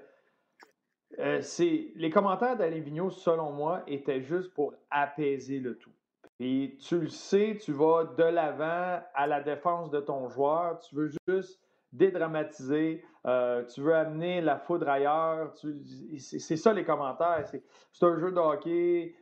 euh, 1.19 1.39
c'est 1.41 1.91
les 1.95 2.09
commentaires 2.09 2.57
d'Alain 2.57 2.79
Vigneault, 2.79 3.11
selon 3.11 3.51
moi, 3.51 3.83
étaient 3.85 4.23
juste 4.23 4.51
pour 4.55 4.73
apaiser 4.89 5.59
le 5.59 5.77
tout. 5.77 5.93
Et 6.39 6.79
tu 6.81 6.99
le 6.99 7.09
sais, 7.09 7.59
tu 7.63 7.73
vas 7.73 8.05
de 8.05 8.23
l'avant 8.23 9.03
à 9.13 9.27
la 9.27 9.41
défense 9.41 9.91
de 9.91 9.99
ton 9.99 10.29
joueur, 10.29 10.79
tu 10.79 10.95
veux 10.95 11.11
juste 11.27 11.59
dédramatiser, 11.93 13.04
euh, 13.26 13.63
tu 13.65 13.82
veux 13.82 13.95
amener 13.95 14.41
la 14.41 14.58
foudre 14.58 14.89
ailleurs. 14.89 15.54
C'est 16.17 16.56
ça 16.56 16.73
les 16.73 16.84
commentaires. 16.84 17.45
C'est 17.91 18.06
un 18.06 18.17
jeu 18.17 18.32
de 18.32 18.39
hockey, 18.39 19.15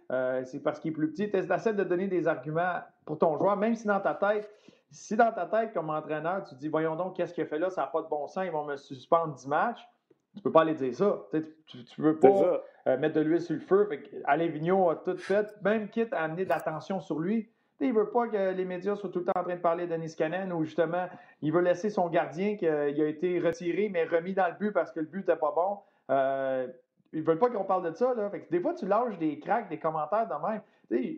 c'est 0.45 0.62
parce 0.63 0.80
qu'il 0.80 0.91
est 0.91 0.95
plus 0.95 1.12
petit. 1.12 1.30
Tu 1.30 1.38
essaies 1.38 1.73
de 1.73 1.84
donner 1.84 2.08
des 2.08 2.28
arguments 2.28 2.82
pour 3.06 3.17
ton 3.17 3.38
joueur, 3.38 3.56
même 3.58 3.75
si 3.75 3.88
dans 3.88 3.99
ta 3.99 4.13
tête, 4.13 4.49
si 4.91 5.15
dans 5.15 5.32
ta 5.32 5.45
tête, 5.45 5.73
comme 5.73 5.89
entraîneur, 5.89 6.43
tu 6.43 6.56
dis 6.56 6.67
Voyons 6.67 6.95
donc, 6.95 7.15
qu'est-ce 7.15 7.34
qu'il 7.34 7.43
a 7.43 7.47
fait 7.47 7.60
là, 7.60 7.69
ça 7.69 7.82
n'a 7.82 7.88
pas 7.88 8.01
de 8.01 8.08
bon 8.08 8.28
sens, 8.28 8.45
ils 8.45 8.51
vont 8.51 8.65
me 8.65 8.78
suspendre 8.78 9.34
10 9.34 9.47
matchs, 9.47 9.88
tu 10.36 10.39
ne 10.39 10.43
peux 10.43 10.51
pas 10.51 10.62
aller 10.62 10.73
dire 10.73 10.93
ça. 10.93 11.23
Tu 11.32 11.78
ne 11.97 12.04
veux 12.04 12.19
pas 12.19 12.62
euh, 12.88 12.97
mettre 12.97 13.15
de 13.15 13.21
l'huile 13.21 13.41
sur 13.41 13.56
le 13.56 13.62
feu. 13.62 13.89
Alain 14.25 14.47
Vigneault 14.47 14.89
a 14.89 14.95
tout 14.97 15.17
fait, 15.17 15.47
même 15.63 15.89
quitte 15.89 16.13
à 16.13 16.23
amener 16.23 16.43
de 16.43 16.49
l'attention 16.49 16.99
sur 16.99 17.19
lui. 17.19 17.49
Il 17.79 17.93
ne 17.93 17.99
veut 17.99 18.09
pas 18.09 18.27
que 18.27 18.53
les 18.53 18.65
médias 18.65 18.95
soient 18.95 19.09
tout 19.09 19.19
le 19.19 19.25
temps 19.25 19.39
en 19.39 19.43
train 19.43 19.55
de 19.55 19.61
parler 19.61 19.88
de 19.88 19.95
Denis 19.95 20.15
Cannon 20.15 20.55
ou 20.55 20.63
justement, 20.63 21.07
il 21.41 21.51
veut 21.51 21.61
laisser 21.61 21.89
son 21.89 22.09
gardien 22.09 22.55
qui 22.55 22.67
a, 22.67 22.88
été 22.88 23.39
retiré 23.39 23.89
mais 23.89 24.05
remis 24.05 24.33
dans 24.33 24.47
le 24.47 24.53
but 24.53 24.71
parce 24.71 24.91
que 24.91 25.01
le 25.01 25.07
but 25.07 25.19
n'était 25.19 25.35
pas 25.35 25.51
bon. 25.55 25.79
Euh, 26.09 26.67
ils 27.13 27.21
ne 27.21 27.25
veulent 27.25 27.39
pas 27.39 27.49
qu'on 27.49 27.63
parle 27.63 27.89
de 27.89 27.95
ça. 27.95 28.13
Là. 28.13 28.31
des 28.49 28.59
fois, 28.59 28.73
tu 28.73 28.85
lâches 28.85 29.17
des 29.17 29.39
cracks, 29.39 29.69
des 29.69 29.79
commentaires 29.79 30.27
de 30.27 30.47
même. 30.47 30.61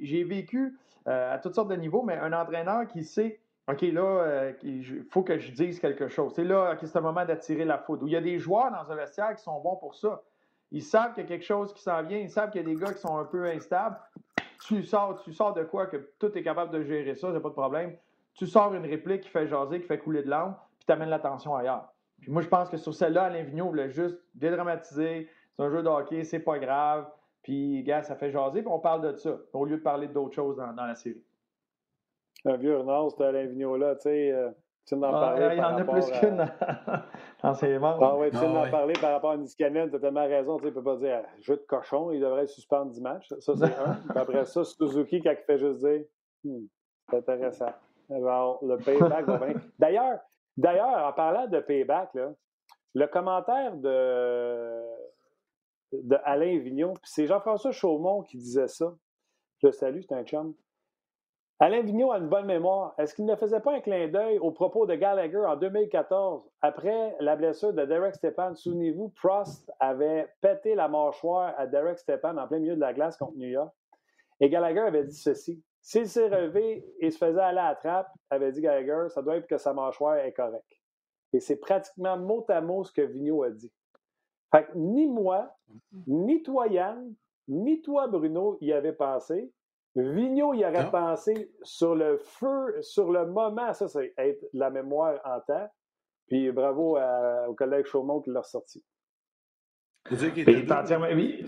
J'ai 0.01 0.23
vécu 0.23 0.77
euh, 1.07 1.33
à 1.33 1.39
toutes 1.39 1.55
sortes 1.55 1.69
de 1.69 1.75
niveaux, 1.75 2.03
mais 2.03 2.17
un 2.17 2.33
entraîneur 2.33 2.87
qui 2.87 3.03
sait 3.03 3.39
OK, 3.69 3.81
là, 3.81 4.01
euh, 4.01 4.53
il 4.63 5.03
faut 5.11 5.23
que 5.23 5.37
je 5.37 5.51
dise 5.51 5.79
quelque 5.81 6.07
chose. 6.07 6.31
C'est 6.35 6.45
là, 6.45 6.71
OK, 6.73 6.79
c'est 6.81 6.95
le 6.95 7.01
moment 7.01 7.25
d'attirer 7.25 7.65
la 7.65 7.77
foudre. 7.77 8.07
Il 8.07 8.11
y 8.11 8.15
a 8.15 8.21
des 8.21 8.39
joueurs 8.39 8.71
dans 8.71 8.89
un 8.89 8.95
vestiaire 8.95 9.35
qui 9.35 9.43
sont 9.43 9.59
bons 9.59 9.75
pour 9.75 9.93
ça. 9.93 10.23
Ils 10.71 10.83
savent 10.83 11.13
qu'il 11.13 11.23
y 11.23 11.25
a 11.25 11.29
quelque 11.29 11.45
chose 11.45 11.73
qui 11.73 11.81
s'en 11.81 12.01
vient. 12.03 12.17
Ils 12.17 12.29
savent 12.29 12.49
qu'il 12.49 12.61
y 12.61 12.63
a 12.63 12.67
des 12.67 12.75
gars 12.75 12.93
qui 12.93 13.01
sont 13.01 13.17
un 13.17 13.25
peu 13.25 13.45
instables. 13.45 13.97
Tu 14.61 14.83
sors, 14.83 15.21
tu 15.23 15.33
sors 15.33 15.53
de 15.53 15.63
quoi 15.63 15.87
que 15.87 15.97
tout 16.19 16.35
est 16.37 16.43
capable 16.43 16.71
de 16.71 16.83
gérer 16.83 17.15
ça, 17.15 17.31
c'est 17.33 17.39
pas 17.39 17.49
de 17.49 17.53
problème. 17.53 17.95
Tu 18.33 18.47
sors 18.47 18.73
une 18.73 18.85
réplique 18.85 19.21
qui 19.21 19.29
fait 19.29 19.47
jaser, 19.47 19.81
qui 19.81 19.87
fait 19.87 19.99
couler 19.99 20.23
de 20.23 20.29
l'âme, 20.29 20.55
puis 20.77 20.85
tu 20.85 20.93
amènes 20.93 21.09
l'attention 21.09 21.55
ailleurs. 21.55 21.93
Puis 22.21 22.31
moi, 22.31 22.41
je 22.41 22.47
pense 22.47 22.69
que 22.69 22.77
sur 22.77 22.93
celle-là, 22.93 23.25
Alain 23.25 23.43
Vigneault 23.43 23.69
voulait 23.69 23.89
juste 23.89 24.17
dédramatiser. 24.33 25.29
C'est 25.55 25.63
un 25.63 25.69
jeu 25.69 25.83
de 25.83 25.87
hockey, 25.87 26.23
c'est 26.23 26.39
pas 26.39 26.59
grave. 26.59 27.07
Puis, 27.43 27.83
gars, 27.83 28.03
ça 28.03 28.15
fait 28.15 28.31
jaser, 28.31 28.61
puis 28.61 28.71
on 28.71 28.79
parle 28.79 29.13
de 29.13 29.15
ça, 29.15 29.37
au 29.53 29.65
lieu 29.65 29.77
de 29.77 29.81
parler 29.81 30.07
d'autres 30.07 30.35
choses 30.35 30.57
dans 30.57 30.85
la 30.85 30.95
série 30.95 31.23
un 32.45 32.57
vieux 32.57 32.77
renard, 32.77 33.11
c'était 33.11 33.25
Alain 33.25 33.45
Vigneault-là, 33.45 33.95
tu 33.95 34.03
sais. 34.03 34.31
Euh, 34.31 34.49
ah, 34.91 35.11
parler. 35.11 35.49
Il 35.53 35.57
y 35.57 35.61
en 35.61 35.77
a 35.77 35.83
plus 35.83 36.11
qu'une 36.11 36.45
dans 37.43 37.53
ses 37.55 37.77
membres. 37.77 38.03
Ah 38.03 38.17
oui, 38.17 38.29
tu 38.31 38.37
sais, 38.37 38.45
en 38.45 38.69
parler 38.69 38.93
par 38.93 39.11
rapport 39.11 39.31
à 39.31 39.37
Niskanen, 39.37 39.89
tu 39.89 39.95
as 39.95 39.99
tellement 39.99 40.25
raison. 40.25 40.57
Tu 40.57 40.65
ne 40.65 40.69
peux 40.71 40.83
pas 40.83 40.95
dire 40.97 41.23
jeu 41.41 41.57
de 41.57 41.65
cochon, 41.67 42.11
il 42.11 42.21
devrait 42.21 42.47
suspendre 42.47 42.91
10 42.91 43.01
matchs. 43.01 43.33
Ça, 43.39 43.53
c'est 43.55 43.65
un. 43.65 43.93
Puis 44.09 44.19
après 44.19 44.45
ça, 44.45 44.63
Suzuki, 44.63 45.21
quand 45.21 45.31
il 45.31 45.43
fait 45.45 45.57
juste 45.57 45.79
dire 45.79 46.01
hmm, 46.43 46.65
c'est 47.09 47.17
intéressant. 47.17 47.73
Alors, 48.09 48.59
le 48.63 48.77
payback 48.77 49.25
va 49.25 49.37
bien. 49.37 49.55
D'ailleurs, 49.77 50.19
d'ailleurs, 50.55 51.05
en 51.05 51.13
parlant 51.13 51.47
de 51.47 51.59
payback, 51.59 52.13
là, 52.13 52.31
le 52.93 53.07
commentaire 53.07 53.75
de, 53.75 54.81
de 55.91 56.17
Alain 56.23 56.57
Vignon, 56.59 56.93
puis 56.93 57.11
c'est 57.11 57.27
Jean-François 57.27 57.71
Chaumont 57.71 58.21
qui 58.23 58.37
disait 58.37 58.67
ça. 58.67 58.93
Je 59.61 59.67
le 59.67 59.73
salue, 59.73 60.01
c'est 60.07 60.15
un 60.15 60.23
chum. 60.23 60.53
Alain 61.59 61.81
Vigneault 61.81 62.11
a 62.11 62.19
une 62.19 62.29
bonne 62.29 62.45
mémoire. 62.45 62.93
Est-ce 62.99 63.15
qu'il 63.15 63.25
ne 63.25 63.35
faisait 63.35 63.59
pas 63.59 63.73
un 63.73 63.79
clin 63.79 64.07
d'œil 64.07 64.37
au 64.37 64.51
propos 64.51 64.85
de 64.85 64.93
Gallagher 64.93 65.43
en 65.43 65.55
2014? 65.55 66.47
Après 66.61 67.15
la 67.19 67.35
blessure 67.35 67.73
de 67.73 67.83
Derek 67.83 68.13
Stepan, 68.13 68.53
souvenez-vous, 68.53 69.09
Prost 69.09 69.71
avait 69.79 70.27
pété 70.39 70.75
la 70.75 70.87
mâchoire 70.87 71.55
à 71.57 71.65
Derek 71.65 71.97
Stepan 71.97 72.37
en 72.37 72.47
plein 72.47 72.59
milieu 72.59 72.75
de 72.75 72.79
la 72.79 72.93
glace 72.93 73.17
contre 73.17 73.37
New 73.37 73.47
York. 73.47 73.73
Et 74.39 74.49
Gallagher 74.49 74.81
avait 74.81 75.05
dit 75.05 75.15
ceci. 75.15 75.63
S'il 75.81 76.07
s'est 76.07 76.27
relevé 76.27 76.85
et 76.99 77.09
se 77.09 77.17
faisait 77.17 77.41
aller 77.41 77.57
à 77.57 77.69
la 77.69 77.75
trappe, 77.75 78.11
avait 78.29 78.51
dit 78.51 78.61
Gallagher, 78.61 79.09
ça 79.09 79.23
doit 79.23 79.37
être 79.37 79.47
que 79.47 79.57
sa 79.57 79.73
mâchoire 79.73 80.17
est 80.17 80.33
correcte. 80.33 80.79
Et 81.33 81.39
c'est 81.39 81.55
pratiquement 81.55 82.17
mot 82.17 82.45
à 82.49 82.61
mot 82.61 82.83
ce 82.83 82.91
que 82.91 83.01
Vigneault 83.01 83.41
a 83.41 83.49
dit. 83.49 83.71
Fait 84.51 84.65
que 84.65 84.77
ni 84.77 85.07
moi, 85.07 85.55
ni 86.05 86.43
toi 86.43 86.67
Yann, 86.67 87.15
ni 87.47 87.81
toi 87.81 88.07
Bruno 88.07 88.59
y 88.61 88.73
avait 88.73 88.93
pensé. 88.93 89.51
Vigneault 90.01 90.53
y 90.53 90.65
aurait 90.65 90.91
pensé 90.91 91.51
sur 91.63 91.95
le 91.95 92.17
feu, 92.17 92.81
sur 92.81 93.11
le 93.11 93.25
moment. 93.25 93.73
Ça, 93.73 93.87
c'est 93.87 94.13
être 94.17 94.45
la 94.53 94.69
mémoire 94.69 95.19
en 95.25 95.39
temps. 95.41 95.67
Puis 96.27 96.51
bravo 96.51 96.97
au 97.47 97.53
collègue 97.55 97.85
Chaumont 97.85 98.21
qui 98.21 98.29
l'a 98.29 98.41
ressorti. 98.41 98.83
Vous 100.09 100.15
dire 100.15 100.33
qu'il 100.33 100.49
était 100.49 100.73
oui. 101.13 101.45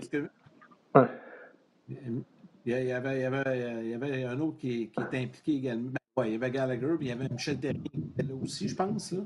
Il 2.66 2.72
y, 2.72 2.92
avait, 2.92 3.16
il, 3.16 3.20
y 3.22 3.24
avait, 3.24 3.82
il 3.82 3.90
y 3.90 3.94
avait 3.94 4.24
un 4.24 4.38
autre 4.40 4.58
qui, 4.58 4.90
qui 4.90 5.02
était 5.02 5.18
impliqué 5.18 5.52
également. 5.56 5.92
Ben, 6.16 6.26
il 6.26 6.32
y 6.32 6.34
avait 6.34 6.50
Gallagher, 6.50 6.94
puis 6.98 7.06
il 7.06 7.08
y 7.08 7.12
avait 7.12 7.28
Michel 7.28 7.58
Terrier 7.58 7.80
qui 7.80 7.98
était 7.98 8.22
là 8.22 8.34
aussi, 8.34 8.68
je 8.68 8.76
pense. 8.76 9.12
Là. 9.12 9.22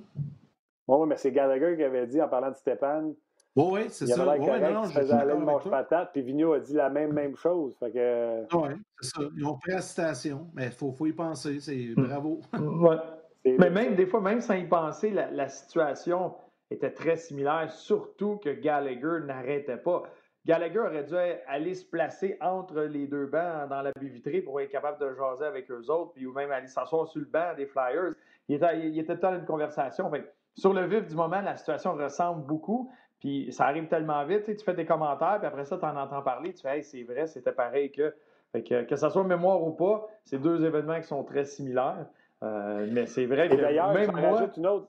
Oui, 0.87 1.09
mais 1.09 1.17
c'est 1.17 1.33
Gallagher 1.33 1.77
qui 1.77 1.83
avait 1.83 2.07
dit 2.07 2.23
en 2.23 2.29
parlant 2.29 2.51
de 2.51 2.57
Stéphane. 2.57 3.15
Oui, 3.57 3.65
oui, 3.71 3.81
c'est 3.89 4.07
ça. 4.07 4.37
Oui, 4.37 4.47
non, 4.47 4.73
non, 4.73 4.85
je 4.85 5.35
mange 5.37 5.71
patate, 5.71 6.11
puis 6.13 6.23
Vigneault 6.23 6.55
a 6.55 6.61
dit 6.61 6.75
la 6.75 6.91
même, 6.91 7.13
même 7.13 7.37
chose. 7.37 7.77
Fait 7.79 7.93
que... 7.93 8.57
Oui, 8.57 8.71
c'est 9.01 9.15
ça. 9.15 9.23
Ils 9.37 9.47
ont 9.47 9.57
pris 9.59 9.73
la 9.73 9.81
citation, 9.81 10.49
mais 10.55 10.67
il 10.67 10.73
faut, 10.73 10.93
faut, 10.93 11.07
y 11.07 11.13
penser. 11.13 11.61
C'est 11.61 11.93
hmm. 11.97 12.07
bravo. 12.07 12.41
Ouais. 12.53 12.97
Mais 13.45 13.71
même 13.71 13.95
des 13.95 14.07
fois, 14.07 14.21
même 14.21 14.41
sans 14.41 14.55
y 14.55 14.65
penser, 14.65 15.11
la, 15.11 15.31
la 15.31 15.49
situation 15.49 16.35
était 16.71 16.91
très 16.91 17.17
similaire, 17.17 17.71
surtout 17.71 18.39
que 18.39 18.49
Gallagher 18.51 19.25
n'arrêtait 19.25 19.77
pas. 19.77 20.03
Gallagher 20.47 20.81
aurait 20.81 21.05
dû 21.05 21.15
aller 21.47 21.75
se 21.75 21.85
placer 21.87 22.37
entre 22.41 22.81
les 22.83 23.07
deux 23.07 23.27
bancs 23.27 23.69
dans 23.69 23.81
la 23.81 23.93
baie 23.93 24.09
vitrée 24.09 24.43
pour 24.43 24.61
être 24.61 24.71
capable 24.71 24.99
de 25.01 25.15
jaser 25.15 25.47
avec 25.47 25.71
eux 25.71 25.91
autres, 25.91 26.13
puis 26.13 26.27
ou 26.27 26.33
même 26.33 26.51
aller 26.51 26.67
s'asseoir 26.67 27.09
sur 27.09 27.21
le 27.21 27.27
banc 27.27 27.55
des 27.57 27.67
Flyers. 27.67 28.13
Il 28.49 28.57
était, 28.57 28.89
il 28.89 28.99
était 28.99 29.17
dans 29.17 29.35
une 29.35 29.47
conversation. 29.47 30.11
sur 30.55 30.75
le 30.75 30.87
vif 30.87 31.07
du 31.07 31.15
moment, 31.15 31.41
la 31.41 31.57
situation 31.57 31.95
ressemble 31.95 32.45
beaucoup, 32.47 32.93
puis 33.25 33.51
ça 33.53 33.65
arrive 33.65 33.89
tellement 33.89 34.23
vite. 34.27 34.45
Tu 34.45 34.63
fais 34.63 34.75
des 34.75 34.85
commentaires, 34.85 35.39
puis 35.39 35.47
après 35.47 35.65
ça, 35.65 35.79
tu 35.79 35.85
en 35.87 35.97
entends 35.97 36.21
parler, 36.21 36.53
tu 36.53 36.61
fais 36.61 36.77
hey, 36.77 36.85
c'est 36.85 37.05
vrai, 37.05 37.27
c'était 37.27 37.53
pareil 37.53 37.91
que. 37.91 38.15
que. 38.53 38.85
Que 38.85 38.97
ça 38.97 39.09
soit 39.09 39.25
mémoire 39.25 39.63
ou 39.63 39.73
pas, 39.73 40.07
c'est 40.25 40.39
deux 40.39 40.63
événements 40.63 41.01
qui 41.01 41.07
sont 41.07 41.25
très 41.25 41.47
similaires. 41.47 42.07
Euh, 42.43 42.87
mais 42.93 43.07
c'est 43.07 43.25
vrai 43.25 43.49
que 43.49 43.55
d'ailleurs, 43.55 43.95
même 43.95 44.11
moi. 44.13 44.33
Rajoute 44.33 44.59
une 44.59 44.67
autre. 44.67 44.89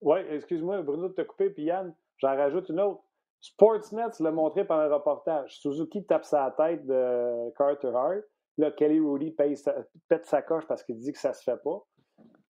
Oui, 0.00 0.18
excuse-moi, 0.30 0.82
Bruno, 0.82 1.06
de 1.06 1.12
te 1.12 1.22
couper, 1.22 1.50
puis 1.50 1.62
Yann, 1.62 1.94
j'en 2.16 2.36
rajoute 2.36 2.68
une 2.70 2.80
autre. 2.80 3.02
Sportsnet 3.40 4.10
l'a 4.18 4.32
montré 4.32 4.64
par 4.64 4.80
un 4.80 4.92
reportage. 4.92 5.60
Suzuki 5.60 6.04
tape 6.04 6.24
sa 6.24 6.52
tête 6.56 6.84
de 6.86 7.50
Carter 7.56 7.92
Hart. 7.94 8.24
Là, 8.58 8.72
Kelly 8.72 8.98
Rudy 8.98 9.30
pète 9.30 10.24
sa 10.24 10.42
coche 10.42 10.66
parce 10.66 10.82
qu'il 10.82 10.98
dit 10.98 11.12
que 11.12 11.18
ça 11.20 11.32
se 11.32 11.44
fait 11.44 11.62
pas. 11.62 11.84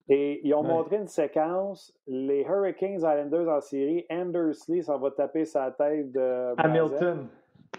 Et 0.09 0.41
ils 0.47 0.55
ont 0.55 0.63
montré 0.63 0.97
une 0.97 1.09
séquence. 1.09 1.93
Les 2.07 2.43
Hurricanes 2.43 2.97
Islanders 2.97 3.49
en 3.49 3.61
série, 3.61 4.07
Andersley 4.09 4.83
s'en 4.83 4.99
va 4.99 5.11
taper 5.11 5.45
sa 5.45 5.71
tête 5.73 6.13
de. 6.13 6.55
Hamilton. 6.59 7.29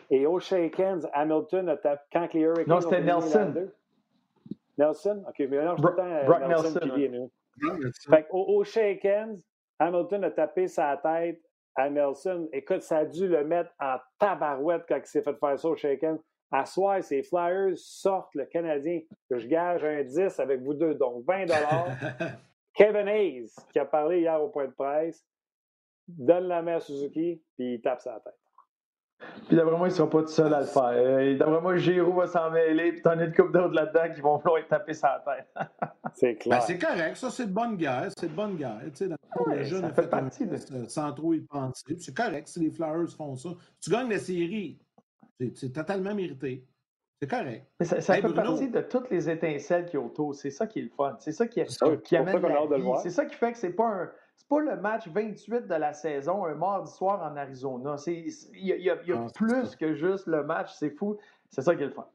Et 0.09 0.25
au 0.25 0.39
Shake 0.39 0.79
Hands, 0.79 1.07
Hamilton 1.13 1.69
a 1.69 1.77
tapé. 1.77 2.03
Quand 2.11 2.33
les 2.33 2.41
Hurricanes. 2.41 2.75
Non, 2.75 2.81
c'était 2.81 3.01
Nelson. 3.01 3.69
Nelson? 4.77 5.23
OK, 5.27 5.47
mais 5.49 5.65
non, 5.65 5.75
je 5.75 5.81
Bro 5.81 5.91
Brock 5.91 6.47
Nelson. 6.47 6.79
Nelson 6.83 7.29
fait 8.09 8.27
au, 8.29 8.57
au 8.57 8.63
Shake 8.63 9.05
Hands, 9.05 9.37
Hamilton 9.79 10.23
a 10.25 10.31
tapé 10.31 10.67
sa 10.67 10.97
tête 10.97 11.41
à 11.75 11.89
Nelson. 11.89 12.47
Écoute, 12.51 12.81
ça 12.81 12.97
a 12.97 13.05
dû 13.05 13.27
le 13.27 13.43
mettre 13.43 13.71
en 13.79 13.97
tabarouette 14.19 14.85
quand 14.87 14.97
il 14.97 15.05
s'est 15.05 15.21
fait 15.21 15.35
faire 15.35 15.59
ça 15.59 15.67
au 15.67 15.75
Shaken. 15.75 16.17
À 16.51 16.65
soir, 16.65 17.03
ces 17.03 17.23
Flyers 17.23 17.77
sortent 17.77 18.35
le 18.35 18.45
Canadien. 18.45 19.01
Je 19.29 19.47
gage 19.47 19.83
un 19.83 20.03
10 20.03 20.39
avec 20.39 20.61
vous 20.61 20.73
deux, 20.73 20.95
donc 20.95 21.25
20 21.25 21.45
Kevin 22.73 23.07
Hayes, 23.07 23.51
qui 23.71 23.79
a 23.79 23.85
parlé 23.85 24.21
hier 24.21 24.41
au 24.41 24.49
point 24.49 24.67
de 24.67 24.71
presse, 24.71 25.25
donne 26.07 26.47
la 26.47 26.61
main 26.61 26.75
à 26.75 26.79
Suzuki, 26.79 27.41
puis 27.55 27.73
il 27.75 27.81
tape 27.81 28.01
sa 28.01 28.19
tête. 28.19 28.37
Puis 29.47 29.55
d'après 29.55 29.77
moi, 29.77 29.87
ils 29.87 29.91
ne 29.91 29.95
seront 29.95 30.09
pas 30.09 30.21
tout 30.21 30.27
seuls 30.27 30.53
à 30.53 30.59
le 30.59 30.67
faire. 30.67 30.91
Euh, 30.93 31.37
d'après 31.37 31.59
moi, 31.59 31.75
Giroud 31.77 32.15
va 32.15 32.27
s'en 32.27 32.51
mêler, 32.51 32.91
puis 32.91 33.01
t'en 33.01 33.17
as 33.17 33.25
une 33.25 33.33
couple 33.33 33.51
d'autres 33.51 33.73
là-dedans 33.73 34.13
qui 34.13 34.21
vont 34.21 34.37
vouloir 34.37 34.65
taper 34.67 34.93
sa 34.93 35.23
tête. 35.25 35.47
c'est 36.13 36.35
clair. 36.35 36.59
Ben, 36.59 36.65
c'est 36.65 36.77
correct, 36.77 37.15
ça, 37.17 37.29
c'est 37.29 37.47
de 37.47 37.53
bonne 37.53 37.77
guerre. 37.77 38.09
C'est 38.17 38.27
de 38.27 38.35
bonne 38.35 38.55
guerre. 38.55 38.81
Tu 38.85 38.91
sais, 38.95 39.07
dans 39.07 39.17
le 39.47 39.63
jeu, 39.63 39.83
a 39.83 39.89
fait, 39.89 40.07
partie 40.07 40.45
de... 40.45 40.57
sans 40.87 41.11
trop 41.13 41.33
y 41.33 41.41
penser. 41.41 41.97
C'est 41.97 42.15
correct 42.15 42.47
si 42.47 42.59
les 42.59 42.71
Flyers 42.71 43.09
font 43.09 43.35
ça. 43.35 43.49
Tu 43.81 43.89
gagnes 43.89 44.09
la 44.09 44.19
série. 44.19 44.79
C'est 45.53 45.71
totalement 45.71 46.15
mérité. 46.15 46.65
C'est 47.21 47.29
correct. 47.29 47.65
Mais 47.79 47.85
ça, 47.85 47.99
ça 47.99 48.15
fait 48.15 48.33
partie 48.33 48.69
de 48.69 48.81
toutes 48.81 49.09
les 49.09 49.29
étincelles 49.29 49.85
qui 49.85 49.95
y 49.95 49.99
autour. 49.99 50.35
C'est 50.35 50.51
ça 50.51 50.67
qui 50.67 50.79
est 50.79 50.83
le 50.83 50.89
fun. 50.89 51.15
C'est 51.19 51.31
ça 51.31 51.47
qui, 51.47 51.59
est, 51.59 52.01
qui 52.03 52.15
amène 52.15 52.41
la 52.41 52.77
vie. 52.77 52.89
C'est 53.01 53.09
ça 53.09 53.25
qui 53.25 53.35
fait 53.35 53.51
que 53.51 53.57
c'est 53.57 53.71
pas 53.71 53.87
un 53.87 54.11
c'est 54.37 54.47
pas 54.47 54.59
le 54.59 54.79
match 54.79 55.07
28 55.07 55.67
de 55.67 55.75
la 55.75 55.93
saison, 55.93 56.45
un 56.45 56.53
mardi 56.53 56.91
soir 56.91 57.21
en 57.23 57.35
Arizona. 57.35 57.95
Il 58.05 58.31
y 58.53 58.89
a, 58.89 58.97
ah, 59.13 59.27
plus 59.33 59.75
que 59.75 59.95
juste 59.95 60.27
le 60.27 60.43
match, 60.43 60.73
c'est 60.77 60.91
fou. 60.91 61.17
C'est 61.49 61.61
ça 61.61 61.75
qui 61.75 61.83
est 61.83 61.87
le 61.87 61.91
fun. 61.91 62.07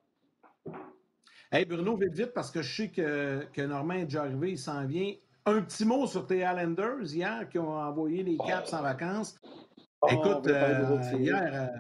Hey 1.51 1.65
Bruno, 1.67 1.97
vite, 1.97 2.15
vite, 2.15 2.33
parce 2.33 2.51
que 2.51 2.63
je 2.63 2.75
sais 2.75 2.89
que, 2.89 3.45
que 3.53 3.63
Normand 3.63 3.95
est 3.95 4.05
déjà 4.05 4.23
arrivé, 4.23 4.53
il 4.53 4.59
s'en 4.59 4.87
vient. 4.87 5.13
Un 5.45 5.61
petit 5.63 5.85
mot 5.85 6.07
sur 6.07 6.27
tes 6.27 6.39
Islanders 6.39 7.13
hier 7.13 7.49
qui 7.49 7.59
ont 7.59 7.77
envoyé 7.77 8.23
les 8.23 8.39
Caps 8.39 8.73
en 8.73 8.83
vacances. 8.83 9.39
Oh, 10.01 10.07
Écoute, 10.09 10.47
euh, 10.47 11.01
hier, 11.19 11.71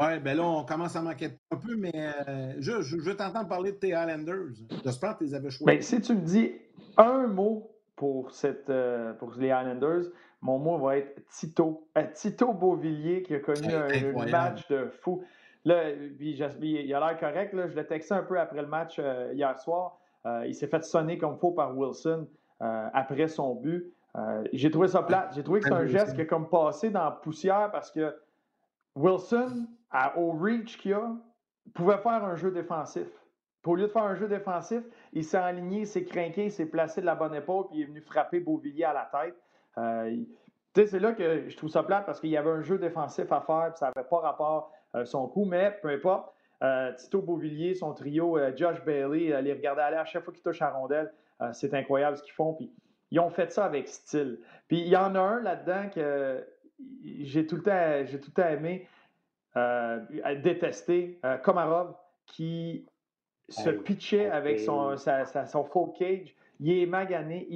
ouais, 0.00 0.20
ben 0.20 0.36
là, 0.36 0.44
on 0.44 0.64
commence 0.64 0.96
à 0.96 1.02
manquer 1.02 1.30
un 1.50 1.56
peu, 1.56 1.76
mais 1.76 1.92
euh, 1.94 2.54
je, 2.58 2.82
je, 2.82 2.96
veux 2.96 3.16
t'entendre 3.16 3.48
parler 3.48 3.72
de 3.72 3.76
tes 3.76 3.88
Islanders. 3.88 4.54
J'espère 4.84 5.14
que 5.14 5.18
tu 5.18 5.24
les 5.24 5.34
avais 5.34 5.50
choisis. 5.50 5.66
Ben, 5.66 5.82
si 5.82 6.00
tu 6.00 6.14
me 6.14 6.20
dis 6.20 6.52
un 6.96 7.26
mot 7.26 7.70
pour, 7.96 8.30
cette, 8.32 8.70
euh, 8.70 9.12
pour 9.14 9.32
les 9.34 9.48
Islanders, 9.48 10.04
mon 10.40 10.58
mot 10.58 10.78
va 10.78 10.98
être 10.98 11.20
Tito. 11.30 11.88
Euh, 11.96 12.04
Tito 12.14 12.52
Beauvillier 12.52 13.22
qui 13.22 13.34
a 13.34 13.40
connu 13.40 13.72
un, 13.72 14.26
match 14.30 14.68
de 14.68 14.86
fou. 15.02 15.24
Là, 15.64 15.90
il 15.90 16.42
a 16.42 17.00
l'air 17.00 17.18
correct. 17.18 17.52
Là, 17.52 17.68
je 17.68 17.74
l'ai 17.74 17.86
texté 17.86 18.14
un 18.14 18.22
peu 18.22 18.38
après 18.38 18.62
le 18.62 18.68
match 18.68 19.00
hier 19.34 19.58
soir. 19.58 19.98
il 20.46 20.54
s'est 20.54 20.68
fait 20.68 20.82
sonner 20.84 21.18
comme 21.18 21.36
faux 21.36 21.50
par 21.50 21.76
Wilson 21.76 22.26
après 22.60 23.26
son 23.26 23.56
but. 23.56 23.92
J'ai 24.52 24.70
trouvé 24.70 24.88
ça 24.88 25.02
plate. 25.02 25.32
J'ai 25.34 25.42
trouvé 25.42 25.60
que 25.60 25.66
c'est 25.66 25.74
un 25.74 25.86
geste 25.86 26.14
qui 26.14 26.22
a 26.22 26.24
comme 26.24 26.48
passé 26.48 26.90
dans 26.90 27.04
la 27.04 27.10
poussière 27.10 27.70
parce 27.72 27.90
que 27.90 28.14
Wilson, 28.94 29.66
au 30.16 30.32
reach 30.32 30.78
qu'il 30.78 30.94
a, 30.94 31.16
pouvait 31.74 31.98
faire 31.98 32.24
un 32.24 32.36
jeu 32.36 32.50
défensif 32.50 33.08
au 33.68 33.74
lieu 33.74 33.86
de 33.86 33.92
faire 33.92 34.04
un 34.04 34.14
jeu 34.14 34.28
défensif, 34.28 34.82
il 35.12 35.24
s'est 35.24 35.36
aligné, 35.36 35.80
il 35.80 35.86
s'est 35.86 36.04
craqué, 36.04 36.46
il 36.46 36.52
s'est 36.52 36.66
placé 36.66 37.00
de 37.00 37.06
la 37.06 37.14
bonne 37.14 37.34
épaule, 37.34 37.66
puis 37.68 37.78
il 37.78 37.82
est 37.82 37.86
venu 37.86 38.00
frapper 38.00 38.40
Beauvillier 38.40 38.84
à 38.84 38.92
la 38.92 39.10
tête. 39.12 39.36
Euh, 39.76 40.16
c'est 40.74 41.00
là 41.00 41.12
que 41.12 41.48
je 41.48 41.56
trouve 41.56 41.70
ça 41.70 41.82
plate 41.82 42.06
parce 42.06 42.20
qu'il 42.20 42.30
y 42.30 42.36
avait 42.36 42.50
un 42.50 42.62
jeu 42.62 42.78
défensif 42.78 43.30
à 43.32 43.40
faire, 43.40 43.70
puis 43.70 43.78
ça 43.78 43.92
n'avait 43.94 44.08
pas 44.08 44.20
rapport 44.20 44.72
à 44.94 44.98
euh, 44.98 45.04
son 45.04 45.26
coup, 45.28 45.44
mais 45.44 45.76
peu 45.82 45.88
importe. 45.88 46.32
Euh, 46.62 46.92
Tito 46.94 47.20
Beauvillier, 47.20 47.74
son 47.74 47.92
trio, 47.94 48.38
Josh 48.56 48.82
Bailey, 48.84 49.40
les 49.42 49.52
regarder 49.52 49.82
aller 49.82 49.96
à 49.96 50.04
chaque 50.04 50.24
fois 50.24 50.32
qu'ils 50.32 50.42
touchent 50.42 50.62
à 50.62 50.70
rondelle, 50.70 51.12
c'est 51.52 51.72
incroyable 51.72 52.16
ce 52.16 52.22
qu'ils 52.22 52.32
font. 52.32 52.54
Puis 52.54 52.72
ils 53.12 53.20
ont 53.20 53.30
fait 53.30 53.52
ça 53.52 53.64
avec 53.64 53.86
style. 53.86 54.40
Puis 54.66 54.80
il 54.80 54.88
y 54.88 54.96
en 54.96 55.14
a 55.14 55.20
un 55.20 55.40
là-dedans 55.40 55.88
que 55.94 56.44
j'ai 57.04 57.46
tout 57.46 57.62
j'ai 57.64 58.20
tout 58.20 58.30
le 58.36 58.42
temps 58.42 58.48
aimé, 58.48 58.88
détester, 60.42 61.20
Komarov, 61.42 61.94
qui 62.26 62.86
se 63.48 63.70
pitchait 63.70 64.30
avec 64.30 64.60
son, 64.60 64.96
son 64.96 65.64
full 65.64 65.92
cage. 65.98 66.34
Il 66.60 66.78
est 66.78 66.86
magané. 66.86 67.46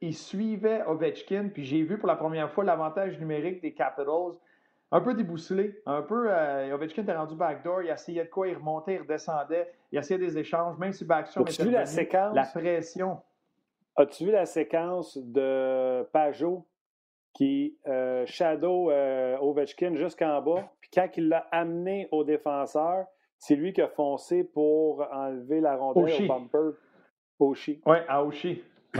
Il, 0.00 0.14
suivait 0.14 0.82
Ovechkin. 0.86 1.50
Puis 1.52 1.64
j'ai 1.64 1.82
vu 1.82 1.98
pour 1.98 2.08
la 2.08 2.16
première 2.16 2.50
fois 2.50 2.64
l'avantage 2.64 3.18
numérique 3.18 3.60
des 3.60 3.72
Capitals 3.72 4.38
un 4.92 5.00
peu 5.00 5.14
débousselé. 5.14 5.80
Un 5.86 6.02
peu. 6.02 6.26
Euh, 6.28 6.74
Ovechkin 6.74 7.02
était 7.02 7.16
rendu 7.16 7.36
backdoor. 7.36 7.82
Il 7.82 7.90
essayait 7.90 8.24
de 8.24 8.28
quoi 8.30 8.48
Il 8.48 8.56
remontait, 8.56 8.94
il 8.94 9.00
redescendait. 9.00 9.72
Il 9.92 9.98
essayait 9.98 10.18
des 10.18 10.38
échanges. 10.38 10.76
Même 10.78 10.92
si 10.92 11.04
Backstrom 11.04 11.46
était 11.46 11.62
vu 11.62 11.70
la, 11.70 11.86
séquence, 11.86 12.34
la 12.34 12.44
pression. 12.44 13.18
As-tu 13.96 14.26
vu 14.26 14.30
la 14.32 14.46
séquence 14.46 15.18
de 15.18 16.02
Pajot 16.12 16.66
qui 17.34 17.76
euh, 17.86 18.24
shadow 18.26 18.90
euh, 18.90 19.36
Ovechkin 19.38 19.94
jusqu'en 19.94 20.40
bas? 20.40 20.72
Puis 20.90 21.00
quand 21.00 21.08
il 21.16 21.28
l'a 21.28 21.46
amené 21.52 22.08
au 22.10 22.24
défenseur, 22.24 23.06
c'est 23.38 23.56
lui 23.56 23.72
qui 23.72 23.80
a 23.80 23.88
foncé 23.88 24.44
pour 24.44 25.06
enlever 25.12 25.60
la 25.60 25.76
rondelle 25.76 26.24
au 26.24 26.26
bumper. 26.26 26.76
Oshi. 27.38 27.80
Oui, 27.86 27.96
à 28.06 28.22
Oshi. 28.24 28.62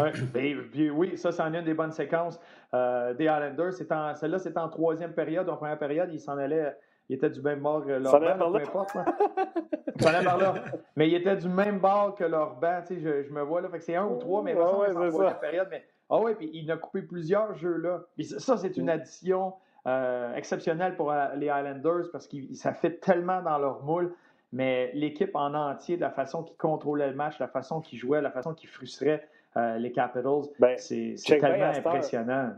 oui, 0.94 1.16
ça, 1.16 1.33
c'est 1.33 1.42
une 1.42 1.62
des 1.62 1.74
bonnes 1.74 1.92
séquences 1.92 2.40
euh, 2.74 3.12
des 3.14 3.24
Islanders. 3.24 3.72
Celle-là, 3.72 4.38
c'était 4.38 4.59
en 4.59 4.68
troisième 4.68 5.12
période. 5.12 5.48
En 5.48 5.57
première 5.57 5.79
période, 5.79 6.11
il 6.12 6.20
s'en 6.20 6.38
allait. 6.38 6.76
Il 7.09 7.16
était 7.16 7.29
du 7.29 7.42
même 7.42 7.61
bord 7.61 7.85
que 7.85 7.90
leur 7.90 8.20
banc, 8.20 8.53
peu 8.53 8.62
importe. 8.62 8.90
s'en 10.00 10.09
allait 10.09 10.24
par 10.24 10.38
là. 10.38 10.55
Mais 10.94 11.09
il 11.09 11.14
était 11.14 11.37
du 11.37 11.48
même 11.48 11.81
bord 11.81 12.14
que 12.14 12.24
leur 12.24 12.55
banc. 12.55 12.83
Tu 12.87 12.94
sais, 12.94 13.00
je, 13.00 13.22
je 13.24 13.33
me 13.33 13.42
vois 13.42 13.61
là. 13.61 13.68
Fait 13.68 13.79
que 13.79 13.85
c'est 13.85 13.96
un 13.96 14.07
ou 14.07 14.16
trois, 14.16 14.42
mais 14.42 14.55
ouais, 14.55 14.61
ouais, 14.61 14.96
en 14.96 15.09
troisième 15.09 15.38
période. 15.40 15.68
Mais, 15.70 15.85
ah 16.09 16.20
oui, 16.20 16.35
puis 16.37 16.50
il 16.55 16.70
a 16.70 16.76
coupé 16.76 17.03
plusieurs 17.03 17.55
jeux 17.55 17.76
là. 17.76 18.05
Puis 18.14 18.24
ça, 18.26 18.57
c'est 18.57 18.76
une 18.76 18.88
addition 18.88 19.55
euh, 19.86 20.34
exceptionnelle 20.34 20.96
pour 20.96 21.10
euh, 21.10 21.34
les 21.36 21.46
Islanders 21.46 22.10
parce 22.12 22.28
que 22.28 22.36
ça 22.54 22.72
fait 22.72 23.00
tellement 23.00 23.42
dans 23.42 23.58
leur 23.58 23.82
moule 23.82 24.14
mais 24.52 24.90
l'équipe 24.94 25.34
en 25.34 25.55
entier, 25.55 25.96
de 25.96 26.00
la 26.00 26.11
façon 26.11 26.42
qu'ils 26.42 26.57
contrôlait 26.57 27.09
le 27.09 27.14
match, 27.14 27.38
la 27.38 27.48
façon 27.48 27.80
qu'ils 27.80 27.98
jouaient, 27.98 28.20
la 28.20 28.30
façon 28.30 28.55
qu'ils 28.55 28.68
frustraient 28.68 29.26
euh, 29.57 29.78
les 29.78 29.92
Capitals, 29.92 30.42
ben, 30.59 30.76
c'est 30.78 31.14
tellement 31.24 31.66
impressionnant. 31.66 32.55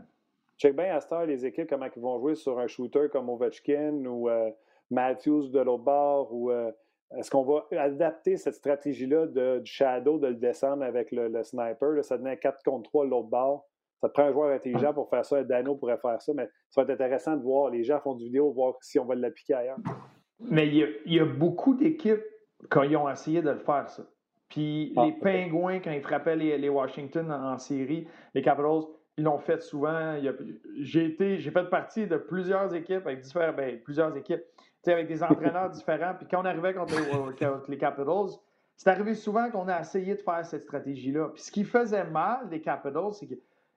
Check 0.57 0.75
bien 0.75 0.95
à 0.95 0.99
Star 1.01 1.25
les 1.25 1.45
équipes, 1.45 1.69
comment 1.69 1.87
ils 1.95 2.01
vont 2.01 2.19
jouer 2.19 2.35
sur 2.35 2.59
un 2.59 2.67
shooter 2.67 3.09
comme 3.11 3.29
Ovechkin 3.29 4.05
ou 4.05 4.29
euh, 4.29 4.51
Matthews 4.89 5.49
de 5.49 5.59
l'autre 5.59 5.83
bord. 5.83 6.33
ou 6.33 6.51
Est-ce 6.51 7.29
qu'on 7.29 7.43
va 7.43 7.65
adapter 7.79 8.37
cette 8.37 8.55
stratégie-là 8.55 9.27
du 9.27 9.71
shadow, 9.71 10.17
de 10.19 10.27
le 10.27 10.35
descendre 10.35 10.83
avec 10.83 11.11
le, 11.11 11.43
sniper? 11.43 12.03
ça 12.03 12.17
donnait 12.17 12.37
4 12.37 12.63
contre 12.63 12.89
3 12.89 13.05
de 13.05 13.09
l'autre 13.11 13.29
bord. 13.29 13.67
Ça 14.03 14.09
te 14.09 14.15
prend 14.15 14.23
un 14.23 14.33
joueur 14.33 14.53
intelligent 14.53 14.93
pour 14.93 15.09
faire 15.09 15.23
ça. 15.23 15.41
Dano 15.45 15.75
pourrait 15.75 15.97
faire 15.97 16.21
ça, 16.21 16.33
mais 16.35 16.49
ça 16.69 16.83
va 16.83 16.91
être 16.91 17.01
intéressant 17.01 17.37
de 17.37 17.41
voir. 17.41 17.69
Les 17.69 17.85
gens 17.85 18.01
font 18.01 18.15
du 18.15 18.25
vidéo, 18.25 18.51
voir 18.51 18.73
si 18.81 18.99
on 18.99 19.05
va 19.05 19.15
l'appliquer 19.15 19.53
ailleurs. 19.53 19.77
Mais 20.41 20.67
il 20.67 21.13
y 21.13 21.19
a, 21.21 21.23
beaucoup 21.23 21.73
d'équipes 21.73 22.19
qui 22.69 22.95
ont 22.97 23.09
essayé 23.09 23.41
de 23.41 23.49
le 23.49 23.59
faire, 23.59 23.89
ça. 23.89 24.03
Puis 24.49 24.91
ah, 24.97 25.05
les 25.05 25.13
Pingouins, 25.13 25.79
quand 25.79 25.91
ils 25.91 26.01
frappaient 26.01 26.35
les, 26.35 26.67
Washington 26.67 27.31
en, 27.31 27.57
série, 27.57 28.05
les 28.33 28.41
Capitals, 28.41 28.81
ils 29.15 29.23
l'ont 29.23 29.39
fait 29.39 29.61
souvent. 29.61 30.19
J'ai 30.81 31.05
été, 31.05 31.37
j'ai 31.39 31.51
fait 31.51 31.69
partie 31.69 32.05
de 32.05 32.17
plusieurs 32.17 32.75
équipes 32.75 33.07
avec 33.07 33.21
différents, 33.21 33.53
ben, 33.53 33.79
plusieurs 33.85 34.13
équipes, 34.17 34.43
avec 34.85 35.07
des 35.07 35.23
entraîneurs 35.23 35.69
différents. 35.71 36.13
Puis 36.15 36.27
quand 36.29 36.41
on 36.41 36.45
arrivait 36.45 36.73
contre 36.73 36.93
les, 37.69 37.77
Capitals, 37.77 38.37
c'est 38.75 38.89
arrivé 38.89 39.13
souvent 39.13 39.49
qu'on 39.49 39.69
a 39.69 39.79
essayé 39.79 40.15
de 40.15 40.21
faire 40.21 40.45
cette 40.45 40.63
stratégie-là. 40.63 41.29
Puis 41.33 41.43
ce 41.43 41.51
qui 41.53 41.63
faisait 41.63 42.03
mal 42.03 42.49
des 42.49 42.59
Capitals, 42.59 43.13
c'est 43.13 43.27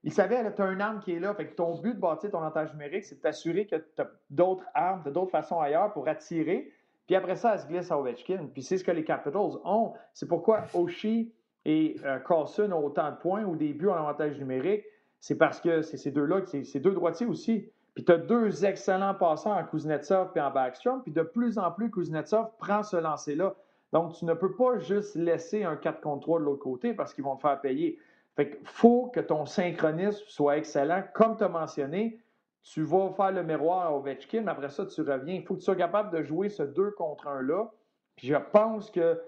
qu'ils 0.08 0.14
savaient 0.14 0.42
que 0.42 0.56
tu 0.56 0.62
as 0.62 0.70
une 0.70 0.80
arme 0.80 1.00
qui 1.00 1.12
est 1.12 1.20
là. 1.20 1.34
Fait 1.34 1.46
que 1.46 1.54
ton 1.54 1.78
but 1.80 1.94
de 1.94 2.00
bâtir 2.00 2.30
ton 2.30 2.38
avantage 2.38 2.72
numérique, 2.72 3.04
c'est 3.04 3.16
de 3.16 3.20
t'assurer 3.20 3.66
que 3.66 3.76
tu 3.76 4.02
as 4.02 4.10
d'autres 4.30 4.64
armes, 4.74 5.02
de 5.04 5.10
d'autres 5.10 5.30
façons 5.30 5.60
ailleurs 5.60 5.92
pour 5.92 6.08
attirer. 6.08 6.72
Puis 7.06 7.14
après 7.14 7.36
ça, 7.36 7.54
elle 7.54 7.60
se 7.60 7.66
glisse 7.66 7.90
à 7.90 7.98
Ovechkin. 7.98 8.48
Puis 8.52 8.62
c'est 8.62 8.78
ce 8.78 8.84
que 8.84 8.90
les 8.90 9.04
Capitals 9.04 9.58
ont. 9.64 9.92
C'est 10.12 10.28
pourquoi 10.28 10.64
Oshie 10.74 11.32
et 11.64 11.96
euh, 12.04 12.18
Carlson 12.20 12.70
ont 12.72 12.84
autant 12.84 13.10
de 13.10 13.16
points 13.16 13.44
au 13.44 13.56
début 13.56 13.88
en 13.88 13.94
avantage 13.94 14.38
numérique 14.38 14.84
c'est 15.26 15.36
parce 15.36 15.60
que 15.60 15.82
c'est 15.82 15.96
ces 15.96 16.10
deux-là, 16.10 16.42
c'est 16.44 16.78
deux 16.80 16.92
droitiers 16.92 17.26
aussi. 17.26 17.68
Puis 17.94 18.04
tu 18.04 18.12
as 18.12 18.18
deux 18.18 18.64
excellents 18.64 19.14
passeurs 19.14 19.56
en 19.56 19.64
Kuznetsov 19.64 20.30
et 20.36 20.40
en 20.40 20.50
Backstrom, 20.50 21.02
puis 21.02 21.12
de 21.12 21.22
plus 21.22 21.58
en 21.58 21.72
plus, 21.72 21.90
Kuznetsov 21.90 22.50
prend 22.58 22.82
ce 22.82 22.96
lancer-là. 22.96 23.56
Donc, 23.92 24.12
tu 24.14 24.24
ne 24.24 24.34
peux 24.34 24.54
pas 24.54 24.78
juste 24.78 25.16
laisser 25.16 25.64
un 25.64 25.76
4 25.76 26.00
contre 26.00 26.22
3 26.22 26.40
de 26.40 26.44
l'autre 26.44 26.62
côté 26.62 26.92
parce 26.92 27.14
qu'ils 27.14 27.24
vont 27.24 27.36
te 27.36 27.40
faire 27.40 27.60
payer. 27.60 27.98
Fait 28.36 28.50
qu'il 28.50 28.66
faut 28.66 29.06
que 29.08 29.20
ton 29.20 29.46
synchronisme 29.46 30.24
soit 30.28 30.58
excellent. 30.58 31.02
Comme 31.14 31.36
tu 31.36 31.44
as 31.44 31.48
mentionné, 31.48 32.20
tu 32.62 32.82
vas 32.82 33.10
faire 33.16 33.32
le 33.32 33.42
miroir 33.42 33.86
à 33.86 33.96
Ovechkin, 33.96 34.42
mais 34.42 34.50
après 34.50 34.68
ça, 34.68 34.84
tu 34.86 35.00
reviens. 35.00 35.34
Il 35.34 35.42
faut 35.44 35.54
que 35.54 35.60
tu 35.60 35.64
sois 35.64 35.76
capable 35.76 36.16
de 36.16 36.22
jouer 36.22 36.48
ce 36.48 36.62
2 36.62 36.90
contre 36.92 37.26
1-là. 37.26 37.70
Puis 38.16 38.28
je 38.28 38.36
pense 38.36 38.90
que 38.90 39.20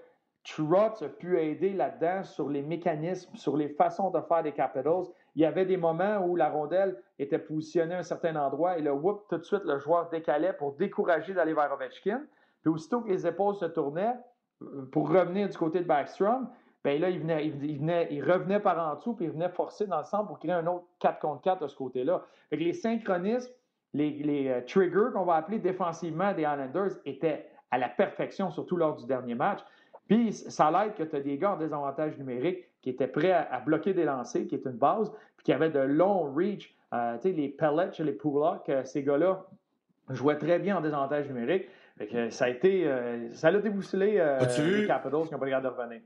Trotz 0.43 1.03
a 1.03 1.09
pu 1.09 1.39
aider 1.39 1.73
là-dedans 1.73 2.23
sur 2.23 2.49
les 2.49 2.61
mécanismes, 2.61 3.35
sur 3.35 3.57
les 3.57 3.69
façons 3.69 4.09
de 4.09 4.21
faire 4.21 4.43
des 4.43 4.53
Capitals 4.53 5.05
il 5.35 5.43
y 5.43 5.45
avait 5.45 5.65
des 5.65 5.77
moments 5.77 6.19
où 6.25 6.35
la 6.35 6.49
rondelle 6.49 7.01
était 7.17 7.39
positionnée 7.39 7.95
à 7.95 7.99
un 7.99 8.03
certain 8.03 8.35
endroit 8.35 8.77
et 8.77 8.81
le 8.81 8.91
whoop, 8.91 9.25
tout 9.29 9.37
de 9.37 9.43
suite, 9.43 9.63
le 9.63 9.79
joueur 9.79 10.09
décalait 10.09 10.53
pour 10.53 10.73
décourager 10.73 11.33
d'aller 11.33 11.53
vers 11.53 11.71
Ovechkin. 11.71 12.23
Puis 12.61 12.69
aussitôt 12.69 13.01
que 13.01 13.09
les 13.09 13.25
épaules 13.25 13.55
se 13.55 13.65
tournaient 13.65 14.15
euh, 14.61 14.85
pour 14.91 15.09
revenir 15.09 15.47
du 15.47 15.57
côté 15.57 15.79
de 15.79 15.85
Backstrom, 15.85 16.49
bien 16.83 16.97
là, 16.97 17.09
il, 17.09 17.19
venait, 17.19 18.07
il, 18.11 18.23
revenait 18.23 18.59
par 18.59 18.79
en 18.79 18.95
dessous 18.95 19.13
puis 19.13 19.25
il 19.25 19.31
venait 19.31 19.49
forcer 19.49 19.85
dans 19.85 19.99
le 19.99 20.05
centre 20.05 20.27
pour 20.27 20.39
créer 20.39 20.53
un 20.53 20.65
autre 20.67 20.85
4 20.99 21.19
contre 21.19 21.41
4 21.41 21.63
de 21.63 21.67
ce 21.67 21.75
côté-là. 21.75 22.23
les 22.51 22.73
synchronismes, 22.73 23.51
les, 23.93 24.47
euh, 24.47 24.61
triggers 24.61 25.11
qu'on 25.13 25.25
va 25.25 25.35
appeler 25.35 25.59
défensivement 25.59 26.33
des 26.33 26.43
Islanders 26.43 26.91
étaient 27.05 27.49
à 27.71 27.77
la 27.77 27.89
perfection, 27.89 28.49
surtout 28.51 28.77
lors 28.77 28.95
du 28.95 29.05
dernier 29.05 29.35
match. 29.35 29.59
Puis 30.07 30.33
ça 30.33 30.71
l'aide 30.71 30.95
que 30.95 31.03
tu 31.03 31.15
as 31.15 31.21
des 31.21 31.37
gars 31.37 31.53
en 31.53 31.57
désavantage 31.57 32.17
numérique 32.17 32.65
qui 32.81 32.89
étaient 32.89 33.07
prêts 33.07 33.31
à, 33.31 33.59
bloquer 33.59 33.93
des 33.93 34.05
lancers, 34.05 34.47
qui 34.47 34.55
est 34.55 34.65
une 34.65 34.77
base, 34.77 35.11
puis 35.37 35.45
qui 35.45 35.53
avaient 35.53 35.69
de 35.69 35.79
longs 35.79 36.33
reach. 36.33 36.75
Euh, 36.93 37.15
tu 37.17 37.23
sais, 37.23 37.31
les 37.31 37.49
pellets, 37.49 37.91
les 37.99 38.13
Pullock, 38.13 38.71
ces 38.85 39.03
gars-là 39.03 39.45
jouaient 40.09 40.37
très 40.37 40.59
bien 40.59 40.77
en 40.77 40.81
désavantage 40.81 41.27
numérique. 41.27 41.67
ça 42.29 42.45
a 42.45 42.49
été. 42.49 42.87
Euh, 42.87 43.31
ça 43.33 43.51
l'a 43.51 43.59
déboussolé 43.59 44.15
euh, 44.17 44.39
les 44.39 44.87
Capitals 44.87 45.27
qui 45.27 45.33
n'ont 45.33 45.39
pas 45.39 45.45
le 45.45 45.61
de 45.61 45.67
revenir. 45.67 46.01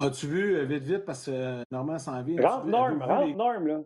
As-tu 0.00 0.26
vu, 0.26 0.64
vite, 0.64 0.84
vite, 0.84 1.04
parce 1.04 1.26
que 1.26 1.64
Normand 1.72 1.98
s'en 1.98 2.22
vient. 2.22 2.40
Rentre 2.40 2.66
Norm, 2.66 3.02
rentre 3.02 3.36
Norm, 3.36 3.66
là. 3.66 3.80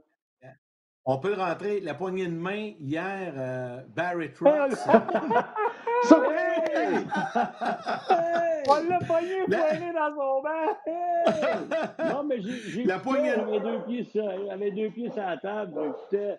On 1.05 1.19
peut 1.19 1.35
rentrer 1.35 1.81
la 1.81 1.95
poignée 1.95 2.27
de 2.27 2.37
main 2.37 2.75
hier, 2.79 3.83
Barry 3.89 4.33
Trotz. 4.35 4.87
On 8.69 8.75
l'a 8.89 8.99
pogné 8.99 9.45
poigné 9.47 9.93
dans 9.93 10.11
son 10.17 10.43
banc! 10.43 10.77
Non, 11.99 12.25
mais 12.25 12.41
j'ai 12.41 12.85
La 12.85 12.99
poignée... 12.99 13.31
avait 13.31 13.61
deux 13.61 13.83
pieds 13.83 14.05
sur, 14.05 14.27
avait 14.51 14.71
deux 14.71 14.89
pieds 14.91 15.11
sur 15.11 15.23
la 15.23 15.37
table. 15.37 15.95
C'était 16.11 16.39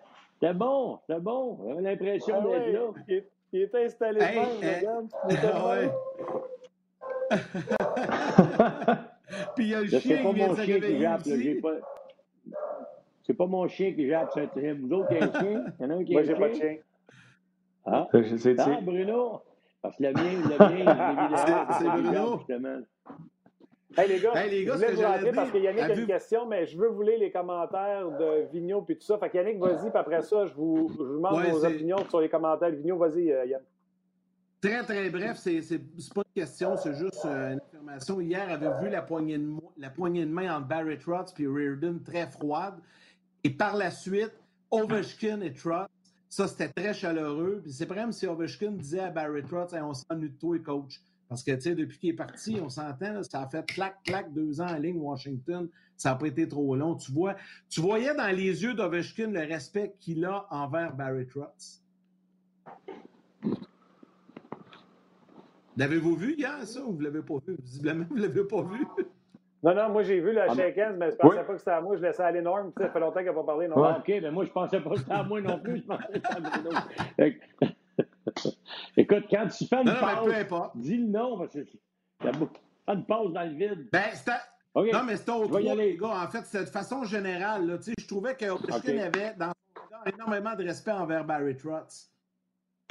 bon, 0.54 0.98
c'était 1.06 1.20
bon. 1.20 1.58
J'avais 1.68 1.82
l'impression 1.82 2.36
ah 2.38 2.42
d'être 2.48 2.72
là. 2.72 2.80
Il, 3.08 3.24
il, 3.52 3.60
était 3.62 3.84
installé 3.84 4.22
hey, 4.22 4.38
hey, 4.62 4.86
ah 4.86 5.00
ouais. 5.68 5.90
Puis 9.54 9.64
il 9.64 9.68
y 9.68 9.74
a 9.74 9.80
le 9.80 9.88
chien 9.88 10.00
qui 10.00 10.32
vient 10.34 10.54
chien 10.56 10.80
qui 10.80 11.00
jappe, 11.00 11.22
pas... 11.62 11.74
C'est 13.22 13.34
pas 13.34 13.46
mon 13.46 13.66
chien 13.68 13.94
qui 13.94 14.08
jappe, 14.08 14.30
c'est 14.34 14.72
vous 14.72 14.92
autres 14.92 15.08
qui 15.08 15.16
avez 15.16 15.24
un 15.24 15.40
chien? 15.40 15.64
Il 15.78 15.82
y 15.82 15.86
en 15.86 15.90
a 15.90 15.94
un 15.94 16.04
qui 16.04 16.12
Moi, 16.12 16.22
j'ai 16.22 16.34
pas 16.34 16.48
de 16.48 16.54
chien? 16.54 16.76
Ah, 17.86 18.08
ah 18.12 18.80
Bruno! 18.82 19.42
Parce 19.82 19.96
que 19.98 20.02
le 20.02 20.12
mien, 20.12 20.22
le 20.22 20.84
mien, 20.84 21.36
c'est 21.78 21.84
Bruno. 21.84 22.38
Justement. 22.38 22.80
Hey 23.96 24.08
les 24.08 24.18
gars, 24.18 24.32
hey, 24.34 24.50
les 24.50 24.64
gars 24.64 24.72
je 24.72 24.78
voulais 24.78 24.92
vous 24.92 25.02
rentrer 25.02 25.32
parce 25.32 25.50
que 25.52 25.58
Yannick 25.58 25.82
a 25.82 25.94
une 25.94 26.06
question, 26.06 26.46
mais 26.46 26.66
je 26.66 26.76
veux 26.76 26.88
vous 26.88 27.02
lire 27.02 27.18
les 27.18 27.30
commentaires 27.30 28.10
de 28.10 28.46
Vigneault 28.50 28.82
puis 28.82 28.96
tout 28.96 29.04
ça. 29.04 29.18
Fait 29.18 29.30
que 29.30 29.36
Yannick, 29.36 29.58
vas-y, 29.58 29.90
puis 29.90 29.98
après 29.98 30.22
ça, 30.22 30.46
je 30.46 30.54
vous, 30.54 30.90
je 30.90 31.02
vous 31.02 31.14
demande 31.14 31.44
vos 31.44 31.64
opinions 31.64 31.98
sur 32.08 32.20
les 32.20 32.28
commentaires. 32.28 32.70
Vigneault, 32.70 32.98
vas-y, 32.98 33.30
euh, 33.30 33.44
Yann. 33.46 33.62
Très, 34.64 34.82
très 34.82 35.10
bref, 35.10 35.36
c'est 35.42 35.60
pas 36.14 36.22
une 36.24 36.42
question, 36.42 36.74
c'est 36.78 36.94
juste 36.94 37.22
euh, 37.26 37.52
une 37.52 37.60
information. 37.60 38.18
Hier, 38.18 38.50
avait 38.50 38.82
vu 38.82 38.88
la 38.88 39.02
poignée 39.02 39.36
de, 39.36 40.30
main 40.30 40.56
entre 40.56 40.68
Barry 40.68 40.98
Trotz 40.98 41.34
et 41.38 41.46
Reardon 41.46 42.00
très 42.02 42.26
froide. 42.28 42.76
Et 43.42 43.50
par 43.50 43.76
la 43.76 43.90
suite, 43.90 44.32
Ovechkin 44.70 45.42
et 45.42 45.52
Trotz 45.52 45.90
ça, 46.30 46.48
c'était 46.48 46.70
très 46.70 46.94
chaleureux. 46.94 47.60
Puis 47.62 47.74
c'est 47.74 47.90
même 47.90 48.10
si 48.10 48.26
Ovechkin 48.26 48.70
disait 48.70 49.00
à 49.00 49.10
Barry 49.10 49.42
Trotz 49.42 49.74
on 49.74 49.92
s'ennuie 49.92 50.30
de 50.30 50.38
toi, 50.38 50.58
coach. 50.60 50.98
Parce 51.28 51.42
que, 51.42 51.52
tu 51.52 51.60
sais, 51.60 51.74
depuis 51.74 51.98
qu'il 51.98 52.10
est 52.10 52.14
parti, 52.14 52.58
on 52.62 52.70
s'entend, 52.70 53.22
ça 53.22 53.42
a 53.42 53.48
fait 53.50 53.66
clac, 53.66 54.02
clac, 54.02 54.32
deux 54.32 54.62
ans 54.62 54.68
en 54.68 54.78
ligne 54.78 54.96
Washington. 54.96 55.68
Ça 55.98 56.10
n'a 56.10 56.14
pas 56.16 56.28
été 56.28 56.48
trop 56.48 56.74
long. 56.74 56.94
Tu 56.94 57.12
vois, 57.12 57.36
tu 57.68 57.82
voyais 57.82 58.14
dans 58.14 58.34
les 58.34 58.62
yeux 58.62 58.72
d'Ovechkin 58.72 59.30
le 59.30 59.40
respect 59.40 59.94
qu'il 60.00 60.24
a 60.24 60.46
envers 60.50 60.96
Barry 60.96 61.26
Trotz. 61.26 61.83
L'avez-vous 65.76 66.14
vu 66.16 66.34
hier, 66.36 66.62
ça, 66.64 66.80
ou 66.82 66.92
vous 66.92 66.98
ne 66.98 67.04
l'avez 67.04 67.22
pas 67.22 67.34
vu? 67.46 67.56
Visiblement, 67.62 68.04
vous 68.08 68.16
ne 68.16 68.22
l'avez 68.22 68.44
pas 68.44 68.62
vu. 68.62 68.86
Non, 69.64 69.74
non, 69.74 69.88
moi 69.88 70.02
j'ai 70.02 70.20
vu 70.20 70.32
le 70.32 70.42
ah, 70.42 70.54
shake 70.54 70.76
hands, 70.76 70.96
mais 70.98 71.10
je 71.10 71.16
pensais 71.16 71.42
pas 71.42 71.52
que 71.54 71.58
c'était 71.58 71.70
à 71.70 71.80
moi. 71.80 71.96
Je 71.96 72.02
laissais 72.02 72.22
aller 72.22 72.42
Norm. 72.42 72.70
Ça 72.76 72.90
fait 72.90 73.00
longtemps 73.00 73.20
qu'il 73.20 73.28
n'a 73.28 73.32
pas 73.32 73.44
parlé. 73.44 73.66
Norm. 73.66 73.96
OK, 73.98 74.08
mais 74.08 74.30
moi 74.30 74.44
je 74.44 74.50
pensais 74.50 74.78
pas 74.78 74.90
que 74.90 74.98
c'était 74.98 75.12
à 75.12 75.22
moi 75.22 75.40
non 75.40 75.58
plus. 75.58 75.78
Je 75.78 75.84
pensais 75.84 76.04
que 76.06 76.14
c'était 76.14 76.28
à 76.28 76.40
Bruno. 76.40 76.70
Écoute, 78.98 79.24
quand 79.30 79.48
tu 79.48 79.66
fais 79.66 79.76
une 79.76 80.46
pause, 80.46 80.70
dis 80.74 80.98
le 80.98 81.06
nom 81.06 81.38
parce 81.38 81.54
que 81.54 81.60
tu 81.60 81.78
as 82.20 82.92
une 82.92 83.06
pause 83.06 83.32
dans 83.32 83.42
le 83.42 83.54
vide. 83.54 83.88
Ben, 83.90 84.02
c'était. 84.12 84.32
Non, 84.74 85.04
mais 85.04 85.16
c'était 85.16 85.32
autre 85.32 85.58
les 85.58 85.96
gars. 85.96 86.24
En 86.24 86.28
fait, 86.28 86.44
c'est 86.44 86.64
de 86.64 86.68
façon 86.68 87.04
générale. 87.04 87.66
Là, 87.66 87.78
je 87.80 88.06
trouvais 88.06 88.34
que 88.34 88.50
okay. 88.50 89.00
avait 89.00 89.34
dans 89.38 89.52
son 89.76 90.12
énormément 90.12 90.54
de 90.56 90.64
respect 90.64 90.92
envers 90.92 91.24
Barry 91.24 91.56
Trotz. 91.56 92.13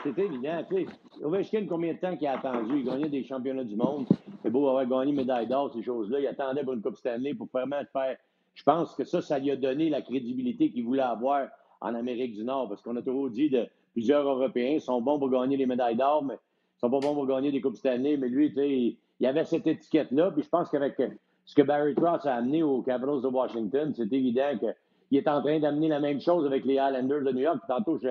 C'est 0.02 0.18
évident. 0.18 0.64
Tu 0.70 0.86
sais, 0.86 0.88
Ovechkin, 1.24 1.66
combien 1.68 1.94
de 1.94 2.00
temps 2.00 2.18
qu'il 2.18 2.28
a 2.28 2.38
attendu? 2.38 2.80
Il 2.80 2.86
gagnait 2.86 3.10
des 3.10 3.24
championnats 3.24 3.64
du 3.64 3.76
monde. 3.76 4.06
C'est 4.42 4.50
beau 4.50 4.68
avoir 4.68 4.86
gagné 4.86 5.14
médaille 5.14 5.48
d'or, 5.48 5.72
ces 5.74 5.84
choses-là. 5.84 6.20
Il 6.20 6.28
attendait 6.28 6.64
pour 6.64 6.74
une 6.74 6.82
Coupe 6.82 6.98
Stanley 6.98 7.34
pour 7.34 7.48
vraiment 7.54 7.82
faire. 7.94 8.18
Je 8.54 8.64
pense 8.64 8.96
que 8.96 9.04
ça, 9.06 9.22
ça 9.22 9.40
lui 9.40 9.52
a 9.52 9.56
donné 9.56 9.90
la 9.90 10.02
crédibilité 10.02 10.72
qu'il 10.72 10.84
voulait 10.84 11.02
avoir 11.04 11.48
en 11.80 11.96
Amérique 11.96 12.34
du 12.34 12.44
Nord. 12.44 12.70
Parce 12.70 12.82
qu'on 12.82 12.96
a 12.98 13.02
toujours 13.02 13.30
dit 13.30 13.50
de 13.50 13.68
plusieurs 13.94 14.28
Européens 14.28 14.80
sont 14.80 15.02
bons 15.02 15.20
pour 15.20 15.30
gagner 15.30 15.56
les 15.58 15.66
médailles 15.66 15.96
d'or, 15.96 16.24
mais 16.24 16.36
ils 16.36 16.80
sont 16.80 16.90
pas 16.90 17.00
bons 17.00 17.14
pour 17.14 17.28
gagner 17.28 17.52
des 17.52 17.62
Coupes 17.62 17.78
Stanley. 17.78 18.18
Mais 18.18 18.28
lui, 18.28 18.50
tu 18.50 18.56
sais, 18.56 18.98
il 19.20 19.26
avait 19.26 19.46
cette 19.46 19.68
étiquette-là. 19.68 20.32
Puis 20.32 20.44
je 20.44 20.50
pense 20.50 20.70
qu'avec 20.70 21.02
ce 21.46 21.56
que 21.56 21.62
Barry 21.62 21.96
Trotz 21.96 22.26
a 22.26 22.36
amené 22.36 22.62
aux 22.64 22.82
Capitals 22.82 23.22
de 23.22 23.28
Washington, 23.28 23.94
c'est 23.96 24.12
évident 24.12 24.58
qu'il 24.60 25.18
est 25.18 25.28
en 25.30 25.42
train 25.42 25.60
d'amener 25.60 25.88
la 25.88 26.00
même 26.00 26.20
chose 26.20 26.46
avec 26.46 26.66
les 26.66 26.76
Islanders 26.76 27.24
de 27.24 27.32
New 27.32 27.42
York. 27.42 27.60
tantôt, 27.68 27.98
je, 27.98 28.10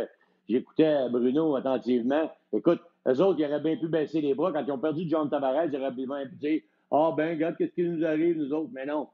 J'écoutais 0.49 1.09
Bruno 1.09 1.57
attentivement. 1.57 2.31
Écoute, 2.53 2.81
eux 3.07 3.21
autres, 3.21 3.41
ils 3.41 3.47
auraient 3.47 3.61
bien 3.61 3.77
pu 3.77 3.89
baisser 3.89 4.21
les 4.21 4.35
bras. 4.35 4.53
Quand 4.53 4.65
ils 4.67 4.73
ont 4.73 4.79
perdu 4.79 5.05
John 5.09 5.29
Tavares, 5.29 5.67
ils 5.67 5.77
auraient 5.77 5.93
bien 5.93 6.27
pu 6.27 6.37
dire 6.37 6.61
Ah, 6.91 7.09
oh, 7.09 7.15
ben, 7.17 7.31
regarde, 7.31 7.57
qu'est-ce 7.57 7.73
qui 7.73 7.83
nous 7.83 8.05
arrive, 8.05 8.39
nous 8.39 8.53
autres. 8.53 8.71
Mais 8.73 8.87
non, 8.87 9.09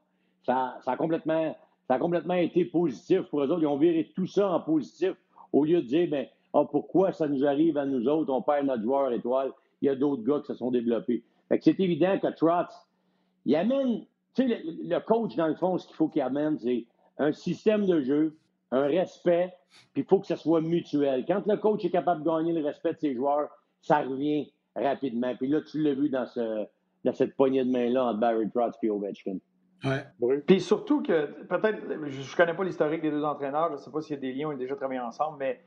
ça, 0.45 0.79
ça, 0.83 0.93
a 0.93 0.97
complètement, 0.97 1.57
ça 1.87 1.95
a 1.95 1.99
complètement 1.99 2.35
été 2.35 2.64
positif 2.64 3.22
pour 3.22 3.43
eux 3.43 3.51
autres. 3.51 3.62
Ils 3.62 3.66
ont 3.66 3.79
viré 3.79 4.11
tout 4.14 4.26
ça 4.26 4.51
en 4.51 4.61
positif 4.61 5.14
au 5.53 5.64
lieu 5.64 5.83
de 5.83 5.87
dire 5.87 6.09
ben, 6.11 6.26
oh, 6.53 6.64
pourquoi 6.64 7.12
ça 7.12 7.29
nous 7.29 7.45
arrive 7.45 7.79
à 7.79 7.87
nous 7.87 8.09
autres, 8.09 8.33
on 8.33 8.43
perd 8.43 8.66
notre 8.66 8.83
joueur 8.83 9.12
étoile. 9.12 9.53
Il 9.81 9.87
y 9.87 9.89
a 9.89 9.95
d'autres 9.95 10.22
gars 10.22 10.41
qui 10.41 10.47
se 10.47 10.55
sont 10.55 10.70
développés. 10.70 11.22
Fait 11.49 11.59
que 11.59 11.64
c'est 11.64 11.81
évident 11.81 12.18
que 12.18 12.26
Trotz, 12.29 12.74
il 13.47 13.55
amène, 13.57 14.05
tu 14.35 14.49
sais, 14.49 14.62
le 14.64 14.99
coach, 14.99 15.37
dans 15.37 15.47
le 15.47 15.55
fond, 15.55 15.79
ce 15.79 15.87
qu'il 15.87 15.97
faut 15.97 16.09
qu'il 16.09 16.22
amène, 16.22 16.59
c'est 16.59 16.85
un 17.18 17.33
système 17.33 17.87
de 17.87 18.01
jeu, 18.01 18.37
un 18.71 18.87
respect, 18.87 19.55
puis 19.93 20.03
il 20.03 20.05
faut 20.05 20.21
que 20.21 20.27
ce 20.27 20.37
soit 20.37 20.61
mutuel. 20.61 21.25
Quand 21.27 21.47
le 21.47 21.57
coach 21.57 21.85
est 21.85 21.91
capable 21.91 22.23
de 22.23 22.29
gagner 22.29 22.53
le 22.53 22.64
respect 22.64 22.95
de 22.95 22.99
ses 22.99 23.14
joueurs, 23.14 23.49
ça 23.81 24.01
revient 24.01 24.53
rapidement. 24.77 25.35
Puis 25.37 25.49
là, 25.49 25.61
tu 25.62 25.83
l'as 25.83 25.95
vu 25.95 26.09
dans, 26.09 26.27
ce, 26.27 26.66
dans 27.05 27.12
cette 27.14 27.35
poignée 27.37 27.64
de 27.64 27.71
main-là 27.71 28.05
entre 28.07 28.21
Barry 28.21 28.51
Trotz 28.51 28.77
et 28.83 28.91
Ovechkin. 28.91 29.39
Ouais. 29.85 30.41
Puis 30.47 30.61
surtout 30.61 31.03
que, 31.03 31.27
peut-être, 31.45 31.79
je 32.07 32.21
ne 32.21 32.37
connais 32.37 32.55
pas 32.55 32.64
l'historique 32.64 33.01
des 33.01 33.11
deux 33.11 33.25
entraîneurs, 33.25 33.69
je 33.69 33.75
ne 33.75 33.79
sais 33.79 33.91
pas 33.91 34.01
s'il 34.01 34.16
y 34.16 34.19
a 34.19 34.21
des 34.21 34.33
liens, 34.33 34.51
ils 34.51 34.55
ont 34.55 34.59
déjà 34.59 34.75
travaillé 34.75 35.01
ensemble, 35.01 35.39
mais 35.39 35.61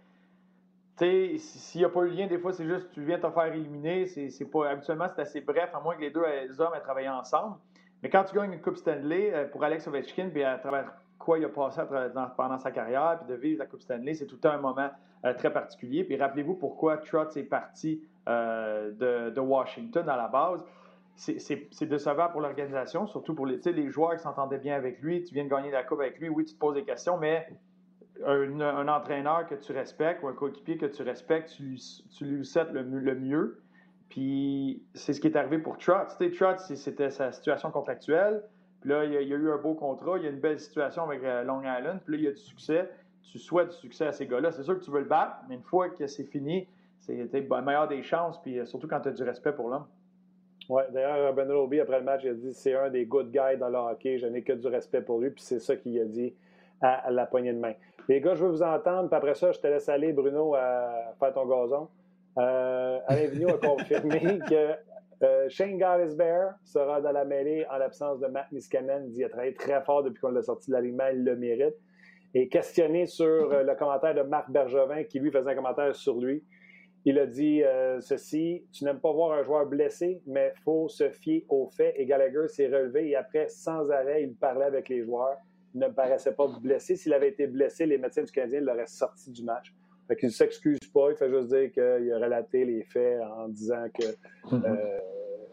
s'il 0.99 1.80
n'y 1.82 1.86
a 1.86 1.89
pas 1.89 2.02
eu 2.02 2.10
lien, 2.10 2.28
des 2.28 2.38
fois, 2.38 2.54
c'est 2.54 2.66
juste 2.66 2.91
tu 2.91 3.04
viens 3.04 3.18
te 3.18 3.30
faire 3.30 3.54
éliminer. 3.54 4.06
C'est, 4.06 4.45
pas, 4.45 4.70
habituellement, 4.70 5.08
c'est 5.16 5.22
assez 5.22 5.41
bref, 5.41 5.70
à 5.74 5.80
moins 5.80 5.95
que 5.95 6.02
les 6.02 6.12
deux 6.12 6.22
hommes 6.60 6.74
aient 6.76 6.82
travaillé 6.82 7.10
ensemble. 7.10 7.56
Mais 8.04 8.10
quand 8.10 8.24
tu 8.24 8.36
gagnes 8.36 8.54
une 8.54 8.62
Coupe 8.62 8.78
Stanley 8.78 9.34
euh, 9.34 9.47
pour 9.47 9.64
Alex 9.64 9.88
Ovechkin, 9.88 10.30
puis 10.30 10.43
à 10.43 10.58
travers 10.58 10.91
quoi 11.24 11.39
il 11.39 11.45
a 11.45 11.49
passé 11.49 11.82
pendant 12.38 12.57
sa 12.57 12.72
carrière, 12.72 13.19
puis 13.19 13.34
de 13.34 13.39
vivre 13.39 13.59
la 13.59 13.65
Coupe 13.65 13.82
Stanley, 13.82 14.13
c'est 14.13 14.26
tout 14.26 14.39
un 14.43 14.57
moment 14.57 14.89
euh, 15.26 15.34
très 15.34 15.51
particulier. 15.51 16.03
Puis 16.03 16.17
rappelez-vous 16.17 16.55
pourquoi 16.55 16.97
Trotz 16.97 17.38
est 17.38 17.43
parti 17.43 18.03
euh, 18.28 19.30
de, 19.32 19.39
Washington 19.39 20.07
à 20.09 20.17
la 20.17 20.28
base. 20.28 20.63
C'est 21.15 21.86
décevant 21.86 22.30
pour 22.30 22.41
l'organisation, 22.41 23.05
surtout 23.05 23.36
pour 23.36 23.45
les, 23.45 23.59
les 23.63 23.89
joueurs 23.89 24.13
qui 24.13 24.24
s'entendaient 24.24 24.57
bien 24.57 24.76
avec 24.76 25.01
lui. 25.01 25.24
Tu 25.24 25.36
viens 25.36 25.43
de 25.43 25.49
gagner 25.49 25.69
la 25.69 25.84
Coupe 25.84 25.99
avec 25.99 26.19
lui, 26.19 26.30
oui, 26.30 26.45
tu 26.45 26.55
te 26.55 26.59
poses 26.59 26.76
des 26.76 26.84
questions, 26.84 27.17
mais 27.17 27.47
un, 28.26 28.88
entraîneur 28.88 29.47
que 29.47 29.55
tu 29.55 29.72
respectes 29.72 30.24
ou 30.24 30.28
un 30.28 30.34
coéquipier 30.34 30.78
que 30.78 30.86
tu 30.86 31.03
respectes, 31.03 31.49
tu 31.55 31.63
lui, 31.63 32.03
tu 32.11 32.26
lui 32.26 32.43
le, 32.74 33.15
mieux. 33.15 33.61
Puis 34.09 34.84
c'est 34.93 35.13
ce 35.13 35.22
qui 35.22 35.28
est 35.28 35.36
arrivé 35.36 35.57
pour 35.57 35.78
Trotz. 35.78 36.17
Trotz, 36.38 36.74
c'était 36.76 37.09
sa 37.09 37.32
situation 37.32 37.72
contractuelle. 37.72 38.43
Puis 38.82 38.89
là, 38.89 39.05
il 39.05 39.13
y, 39.13 39.17
a, 39.17 39.21
eu 39.21 39.51
un 39.51 39.57
beau 39.57 39.75
contrat, 39.75 40.17
il 40.17 40.23
y 40.23 40.27
a 40.27 40.32
une 40.32 40.39
belle 40.39 40.59
situation 40.59 41.03
avec 41.03 41.23
euh, 41.23 41.43
Long 41.43 41.61
Island. 41.61 41.99
Puis 42.03 42.13
là, 42.13 42.17
il 42.19 42.23
y 42.25 42.27
a 42.27 42.32
du 42.32 42.38
succès. 42.38 42.89
Tu 43.23 43.38
souhaites 43.38 43.69
du 43.69 43.75
succès 43.75 44.07
à 44.07 44.11
ces 44.11 44.25
gars-là. 44.25 44.51
C'est 44.51 44.63
sûr 44.63 44.77
que 44.77 44.84
tu 44.84 44.91
veux 44.91 45.01
le 45.01 45.05
battre, 45.05 45.38
mais 45.47 45.55
une 45.55 45.63
fois 45.63 45.89
que 45.89 46.07
c'est 46.07 46.23
fini, 46.25 46.67
c'est 46.99 47.15
le 47.15 47.61
meilleur 47.61 47.88
des 47.88 48.01
chances. 48.01 48.41
Puis 48.41 48.59
euh, 48.59 48.65
surtout 48.65 48.88
quand 48.88 48.99
tu 48.99 49.09
as 49.09 49.11
du 49.11 49.23
respect 49.23 49.53
pour 49.53 49.69
l'homme. 49.69 49.86
Oui, 50.69 50.84
d'ailleurs, 50.91 51.34
Ben 51.34 51.51
Roby, 51.51 51.79
après 51.79 51.99
le 51.99 52.05
match, 52.05 52.21
il 52.23 52.29
a 52.29 52.34
dit 52.34 52.53
c'est 52.53 52.75
un 52.75 52.89
des 52.89 53.05
good 53.05 53.32
guys 53.32 53.57
dans 53.59 53.69
le 53.69 53.77
hockey. 53.77 54.17
Je 54.17 54.27
n'ai 54.27 54.41
que 54.41 54.53
du 54.53 54.67
respect 54.67 55.01
pour 55.01 55.19
lui. 55.19 55.29
Puis 55.29 55.43
c'est 55.43 55.59
ça 55.59 55.75
qu'il 55.75 55.99
a 55.99 56.05
dit 56.05 56.34
à 56.82 57.11
la 57.11 57.27
poignée 57.27 57.53
de 57.53 57.59
main. 57.59 57.73
Les 58.07 58.19
gars, 58.19 58.34
je 58.36 58.43
veux 58.43 58.49
vous 58.49 58.63
entendre, 58.63 59.07
puis 59.07 59.15
après 59.15 59.36
ça, 59.36 59.51
je 59.51 59.59
te 59.59 59.67
laisse 59.67 59.88
aller, 59.88 60.11
Bruno, 60.11 60.55
à 60.55 61.13
faire 61.19 61.34
ton 61.34 61.45
gazon. 61.45 61.88
Euh, 62.38 62.99
Alain 63.07 63.27
Vigneault 63.27 63.49
a 63.61 63.67
confirmé 63.67 64.39
que 64.49 64.71
euh, 65.24 65.49
Shane 65.49 65.78
Bear 65.78 66.55
sera 66.63 67.01
dans 67.01 67.11
la 67.11 67.26
mêlée 67.26 67.65
en 67.69 67.78
l'absence 67.78 68.19
de 68.19 68.28
Matt 68.28 68.51
Niskanen. 68.51 69.11
Il, 69.13 69.24
a 69.24 69.30
travaillé 69.30 69.53
très 69.53 69.82
fort 69.84 70.03
depuis 70.03 70.19
qu'on 70.19 70.32
l'a 70.32 70.41
sorti 70.41 70.72
de 70.72 70.76
l'aliment, 70.76 71.07
il 71.11 71.24
le 71.24 71.36
mérite. 71.36 71.76
Et 72.34 72.47
questionné 72.47 73.05
sur 73.05 73.26
euh, 73.26 73.63
le 73.63 73.76
commentaire 73.76 74.15
de 74.15 74.22
Marc 74.22 74.49
Bergevin, 74.49 75.03
qui 75.03 75.19
lui 75.19 75.32
faisait 75.32 75.51
un 75.51 75.55
commentaire 75.55 75.95
sur 75.95 76.19
lui, 76.19 76.43
il 77.05 77.19
a 77.19 77.26
dit 77.26 77.63
euh, 77.63 77.99
ceci 77.99 78.63
Tu 78.72 78.84
n'aimes 78.84 78.99
pas 78.99 79.11
voir 79.11 79.38
un 79.38 79.43
joueur 79.43 79.65
blessé, 79.65 80.22
mais 80.26 80.53
il 80.55 80.61
faut 80.63 80.88
se 80.88 81.09
fier 81.09 81.45
aux 81.49 81.67
faits. 81.67 81.93
Et 81.97 82.05
Gallagher 82.05 82.47
s'est 82.47 82.67
relevé 82.67 83.09
et 83.09 83.15
après, 83.15 83.47
sans 83.49 83.91
arrêt, 83.91 84.24
il 84.24 84.36
parlait 84.36 84.65
avec 84.65 84.89
les 84.89 85.03
joueurs 85.03 85.38
ne 85.74 85.88
paraissait 85.88 86.34
pas 86.34 86.47
blessé. 86.47 86.95
S'il 86.95 87.13
avait 87.13 87.30
été 87.30 87.47
blessé, 87.47 87.86
les 87.86 87.97
médecins 87.97 88.24
du 88.24 88.32
Canadien 88.32 88.61
l'auraient 88.61 88.88
sorti 88.88 89.32
du 89.32 89.43
match. 89.43 89.74
Fait 90.12 90.18
qu'il 90.18 90.28
ne 90.28 90.34
s'excuse 90.34 90.78
pas, 90.93 91.12
il 91.12 91.16
fait 91.16 91.30
juste 91.30 91.47
dire 91.47 91.72
qu'il 91.72 92.12
a 92.12 92.18
relaté 92.18 92.66
les 92.66 92.84
faits 92.84 93.22
en 93.22 93.47
disant 93.47 93.86
que, 93.97 94.03
euh, 94.53 94.99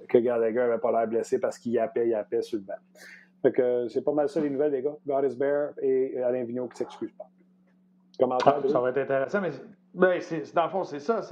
que 0.08 0.18
Gallagher 0.18 0.56
n'avait 0.56 0.78
pas 0.78 0.90
l'air 0.90 1.06
blessé 1.06 1.38
parce 1.38 1.60
qu'il 1.60 1.70
yappait, 1.70 2.08
yappait 2.08 2.42
sur 2.42 2.58
le 2.58 2.64
banc. 2.64 2.74
Fait 3.40 3.52
que 3.52 3.86
c'est 3.86 4.02
pas 4.02 4.10
mal 4.10 4.28
ça 4.28 4.40
les 4.40 4.50
nouvelles, 4.50 4.72
les 4.72 4.82
gars. 4.82 4.96
God 5.06 5.30
is 5.30 5.36
Bear 5.36 5.74
et 5.80 6.20
Alain 6.20 6.42
Vigneault 6.42 6.66
qui 6.66 6.72
ne 6.72 6.78
s'excusent 6.78 7.12
pas. 7.12 7.28
Commentaire, 8.18 8.60
ah, 8.64 8.68
ça 8.68 8.80
va 8.80 8.90
être 8.90 8.98
intéressant, 8.98 9.40
mais 9.40 9.50
ben, 9.94 10.20
dans 10.52 10.64
le 10.64 10.70
fond, 10.70 10.82
c'est 10.82 10.98
ça. 10.98 11.22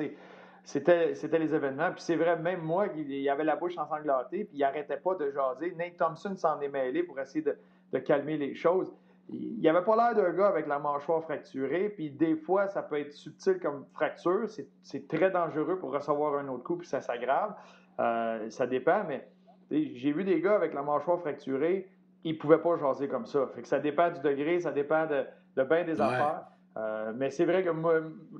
C'était, 0.62 1.16
c'était 1.16 1.40
les 1.40 1.52
événements. 1.52 1.90
Puis 1.90 2.02
c'est 2.02 2.14
vrai, 2.14 2.36
même 2.36 2.60
moi, 2.60 2.86
il, 2.96 3.28
avait 3.28 3.42
la 3.42 3.56
bouche 3.56 3.76
ensanglantée, 3.76 4.44
puis 4.44 4.58
il 4.58 4.60
n'arrêtait 4.60 4.98
pas 4.98 5.16
de 5.16 5.32
jaser. 5.32 5.74
Nate 5.76 5.96
Thompson 5.96 6.36
s'en 6.36 6.60
est 6.60 6.68
mêlé 6.68 7.02
pour 7.02 7.18
essayer 7.18 7.42
de, 7.42 7.58
de 7.92 7.98
calmer 7.98 8.36
les 8.36 8.54
choses. 8.54 8.94
Il 9.28 9.58
n'y 9.58 9.68
avait 9.68 9.82
pas 9.82 9.96
l'air 9.96 10.14
d'un 10.14 10.32
gars 10.32 10.46
avec 10.46 10.66
la 10.66 10.78
mâchoire 10.78 11.22
fracturée, 11.22 11.88
puis 11.88 12.10
des 12.10 12.36
fois, 12.36 12.68
ça 12.68 12.82
peut 12.82 12.98
être 12.98 13.12
subtil 13.12 13.58
comme 13.58 13.84
fracture. 13.92 14.46
C'est 14.82 15.08
très 15.08 15.30
dangereux 15.30 15.78
pour 15.78 15.92
recevoir 15.92 16.38
un 16.38 16.48
autre 16.48 16.62
coup, 16.62 16.76
puis 16.76 16.86
ça 16.86 17.00
s'aggrave. 17.00 17.54
Euh, 17.98 18.48
ça 18.50 18.66
dépend, 18.66 19.02
mais 19.04 19.26
j'ai 19.70 20.12
vu 20.12 20.22
des 20.22 20.40
gars 20.40 20.54
avec 20.54 20.74
la 20.74 20.82
mâchoire 20.82 21.18
fracturée, 21.20 21.88
ils 22.24 22.34
ne 22.34 22.38
pouvaient 22.38 22.58
pas 22.60 22.76
jaser 22.76 23.08
comme 23.08 23.26
ça. 23.26 23.48
Fait 23.54 23.62
que 23.62 23.68
ça 23.68 23.80
dépend 23.80 24.10
du 24.10 24.20
degré, 24.20 24.60
ça 24.60 24.70
dépend 24.70 25.06
de, 25.06 25.24
de 25.56 25.62
bien 25.64 25.84
des 25.84 26.00
affaires. 26.00 26.44
Euh, 26.76 27.12
mais 27.16 27.30
c'est 27.30 27.46
vrai 27.46 27.64
que 27.64 27.70
moi, 27.70 27.94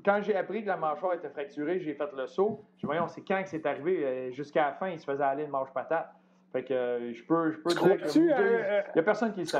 quand 0.05 0.19
j'ai 0.21 0.35
appris 0.35 0.61
que 0.61 0.67
la 0.67 0.77
mâchoire 0.77 1.15
était 1.15 1.29
fracturée, 1.29 1.79
j'ai 1.79 1.95
fait 1.95 2.11
le 2.15 2.27
saut. 2.27 2.63
Je 2.77 2.85
me 2.85 2.91
voyons, 2.91 3.07
c'est 3.07 3.21
quand 3.21 3.41
que 3.41 3.49
c'est 3.49 3.65
arrivé? 3.65 4.05
Euh, 4.05 4.31
jusqu'à 4.31 4.67
la 4.67 4.73
fin, 4.73 4.89
il 4.89 4.99
se 4.99 5.05
faisait 5.05 5.23
aller 5.23 5.43
une 5.45 5.49
manche 5.49 5.73
patate. 5.73 6.13
Fait 6.51 6.63
que 6.63 6.73
euh, 6.73 7.13
je 7.13 7.23
peux, 7.23 7.51
je 7.51 7.57
peux 7.57 7.73
dire 7.73 7.97
que. 7.97 8.17
Il 8.17 8.25
n'y 8.25 8.99
a 8.99 9.03
personne 9.03 9.31
qui 9.33 9.39
le 9.39 9.45
sait. 9.47 9.57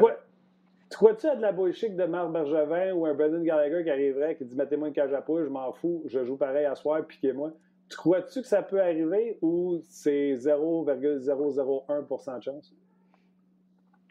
Tu 0.89 0.97
crois-tu 0.97 1.27
à 1.27 1.35
de 1.35 1.41
la 1.41 1.51
bullshit 1.51 1.95
de 1.95 2.05
Marc 2.05 2.31
Bergevin 2.31 2.93
ou 2.93 3.05
un 3.05 3.13
Brendan 3.13 3.43
Gallagher 3.43 3.83
qui 3.83 3.89
arriverait 3.89 4.35
qui 4.35 4.45
dit 4.45 4.55
Mettez-moi 4.55 4.87
une 4.87 4.93
cage 4.93 5.13
à 5.13 5.21
poule, 5.21 5.43
je 5.43 5.49
m'en 5.49 5.73
fous, 5.73 6.03
je 6.05 6.23
joue 6.23 6.37
pareil 6.37 6.65
à 6.65 6.75
soir, 6.75 7.05
piquez-moi. 7.05 7.51
Tu 7.89 7.97
crois-tu 7.97 8.41
que 8.41 8.47
ça 8.47 8.61
peut 8.61 8.81
arriver 8.81 9.37
ou 9.41 9.79
c'est 9.87 10.33
0,001% 10.33 12.37
de 12.37 12.43
chance? 12.43 12.73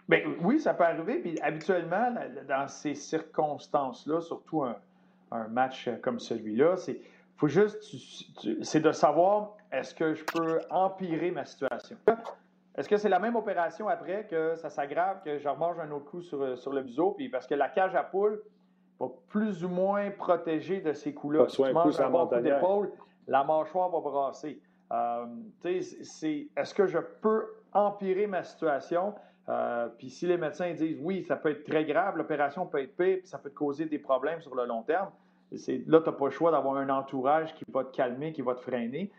Bien, 0.08 0.20
oui, 0.42 0.60
ça 0.60 0.74
peut 0.74 0.84
arriver. 0.84 1.20
Puis 1.20 1.38
habituellement, 1.40 2.14
dans 2.48 2.68
ces 2.68 2.94
circonstances-là, 2.94 4.20
surtout 4.20 4.62
un, 4.62 4.76
match 5.50 5.90
comme 6.02 6.20
celui-là, 6.20 6.76
c'est 6.76 7.00
faut 7.36 7.48
juste 7.48 7.82
c'est 8.62 8.80
de 8.80 8.92
savoir 8.92 9.56
est-ce 9.70 9.94
que 9.94 10.14
je 10.14 10.24
peux 10.24 10.60
empirer 10.70 11.30
ma 11.30 11.44
situation? 11.44 11.96
Est-ce 12.76 12.88
que 12.88 12.96
c'est 12.98 13.08
la 13.08 13.18
même 13.18 13.36
opération 13.36 13.88
après 13.88 14.26
que 14.26 14.54
ça 14.56 14.68
s'aggrave, 14.68 15.22
que 15.24 15.38
je 15.38 15.48
remange 15.48 15.78
un 15.78 15.90
autre 15.92 16.04
coup 16.04 16.20
sur, 16.20 16.42
euh, 16.42 16.56
sur 16.56 16.72
le 16.72 16.82
biseau? 16.82 17.12
Puis 17.12 17.28
parce 17.28 17.46
que 17.46 17.54
la 17.54 17.68
cage 17.68 17.94
à 17.94 18.02
poule 18.02 18.42
va 19.00 19.06
plus 19.28 19.64
ou 19.64 19.68
moins 19.68 20.10
protéger 20.10 20.80
de 20.80 20.92
ces 20.92 21.14
coups-là. 21.14 21.48
Si 21.48 21.62
tu 21.62 21.72
manges 21.72 22.00
un 22.00 22.10
bon 22.10 22.26
coup 22.26 22.40
d'épaule, 22.40 22.92
la 23.26 23.44
mâchoire 23.44 23.88
va 23.88 24.00
brasser. 24.00 24.60
Euh, 24.92 25.24
est-ce 25.64 26.74
que 26.74 26.86
je 26.86 26.98
peux 26.98 27.46
empirer 27.72 28.26
ma 28.26 28.44
situation? 28.44 29.14
Euh, 29.48 29.88
puis 29.96 30.10
si 30.10 30.26
les 30.26 30.36
médecins 30.36 30.72
disent 30.74 30.98
oui, 31.00 31.24
ça 31.24 31.36
peut 31.36 31.50
être 31.50 31.64
très 31.64 31.84
grave, 31.84 32.16
l'opération 32.16 32.66
peut 32.66 32.82
être 32.82 32.96
pire, 32.96 33.18
puis 33.18 33.26
ça 33.26 33.38
peut 33.38 33.50
te 33.50 33.54
causer 33.54 33.86
des 33.86 33.98
problèmes 33.98 34.40
sur 34.42 34.54
le 34.54 34.66
long 34.66 34.82
terme, 34.82 35.10
là, 35.50 35.58
tu 35.58 35.84
n'as 35.88 36.00
pas 36.00 36.24
le 36.24 36.30
choix 36.30 36.50
d'avoir 36.50 36.76
un 36.76 36.88
entourage 36.90 37.54
qui 37.54 37.64
va 37.72 37.84
te 37.84 37.96
calmer, 37.96 38.32
qui 38.32 38.42
va 38.42 38.54
te 38.54 38.60
freiner. 38.60 39.10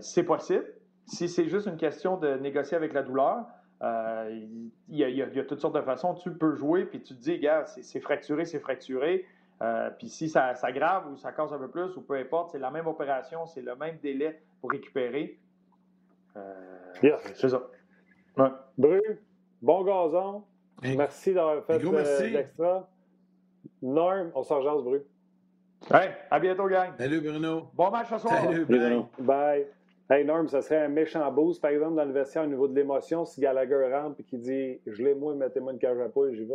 c'est 0.00 0.24
possible. 0.24 0.66
Si 1.08 1.28
c'est 1.28 1.48
juste 1.48 1.66
une 1.66 1.76
question 1.76 2.16
de 2.16 2.34
négocier 2.34 2.76
avec 2.76 2.92
la 2.92 3.02
douleur, 3.02 3.46
euh, 3.82 4.40
il, 4.88 4.98
y 4.98 5.22
a, 5.22 5.44
toutes 5.44 5.60
sortes 5.60 5.74
de 5.74 5.82
façons. 5.82 6.14
Tu 6.14 6.30
peux 6.32 6.54
jouer, 6.54 6.84
puis 6.84 7.02
tu 7.02 7.14
te 7.14 7.20
dis, 7.20 7.38
gars, 7.38 7.64
c'est 7.66 8.00
fracturé, 8.00 8.44
c'est 8.44 8.60
fracturé. 8.60 9.24
Euh, 9.60 9.90
puis 9.90 10.08
si 10.08 10.28
ça 10.28 10.54
s'aggrave 10.54 11.10
ou 11.10 11.16
ça 11.16 11.32
casse 11.32 11.52
un 11.52 11.58
peu 11.58 11.68
plus, 11.68 11.96
ou 11.96 12.02
peu 12.02 12.14
importe, 12.14 12.50
c'est 12.52 12.58
la 12.58 12.70
même 12.70 12.86
opération, 12.86 13.46
c'est 13.46 13.62
le 13.62 13.74
même 13.74 13.98
délai 14.02 14.40
pour 14.60 14.70
récupérer. 14.70 15.38
Euh, 16.36 16.54
C'est 17.34 17.48
ça. 17.48 17.62
Bru, 18.76 19.00
bon 19.60 19.82
gazon. 19.82 20.44
Merci 20.82 21.34
d'avoir 21.34 21.64
fait 21.64 21.78
l'extra. 22.30 22.88
Norm, 23.82 24.30
on 24.34 24.42
s'en 24.42 24.62
jase, 24.62 24.82
Bru. 24.82 25.02
Hey, 25.90 26.10
à 26.30 26.38
bientôt, 26.38 26.68
gang. 26.68 26.92
Salut, 26.98 27.20
Bruno. 27.20 27.70
Bon 27.74 27.90
match 27.90 28.08
ce 28.10 28.18
soir. 28.18 28.40
Salut, 28.42 28.64
Bruno. 28.64 29.08
Bye. 29.18 29.66
Hey 30.10 30.24
Norm, 30.24 30.48
ça 30.48 30.62
serait 30.62 30.84
un 30.84 30.88
méchant 30.88 31.30
boost, 31.30 31.60
par 31.60 31.70
exemple, 31.70 31.96
dans 31.96 32.04
le 32.04 32.12
vestiaire 32.12 32.44
au 32.44 32.46
niveau 32.46 32.66
de 32.66 32.74
l'émotion, 32.74 33.26
si 33.26 33.42
Gallagher 33.42 33.90
rentre 33.92 34.20
et 34.20 34.24
qu'il 34.24 34.40
dit 34.40 34.80
Je 34.86 35.02
l'ai 35.02 35.14
moi, 35.14 35.34
mettez-moi 35.34 35.72
une 35.72 35.78
cage 35.78 35.98
à 36.00 36.08
poule, 36.08 36.34
j'y 36.34 36.44
vais. 36.44 36.54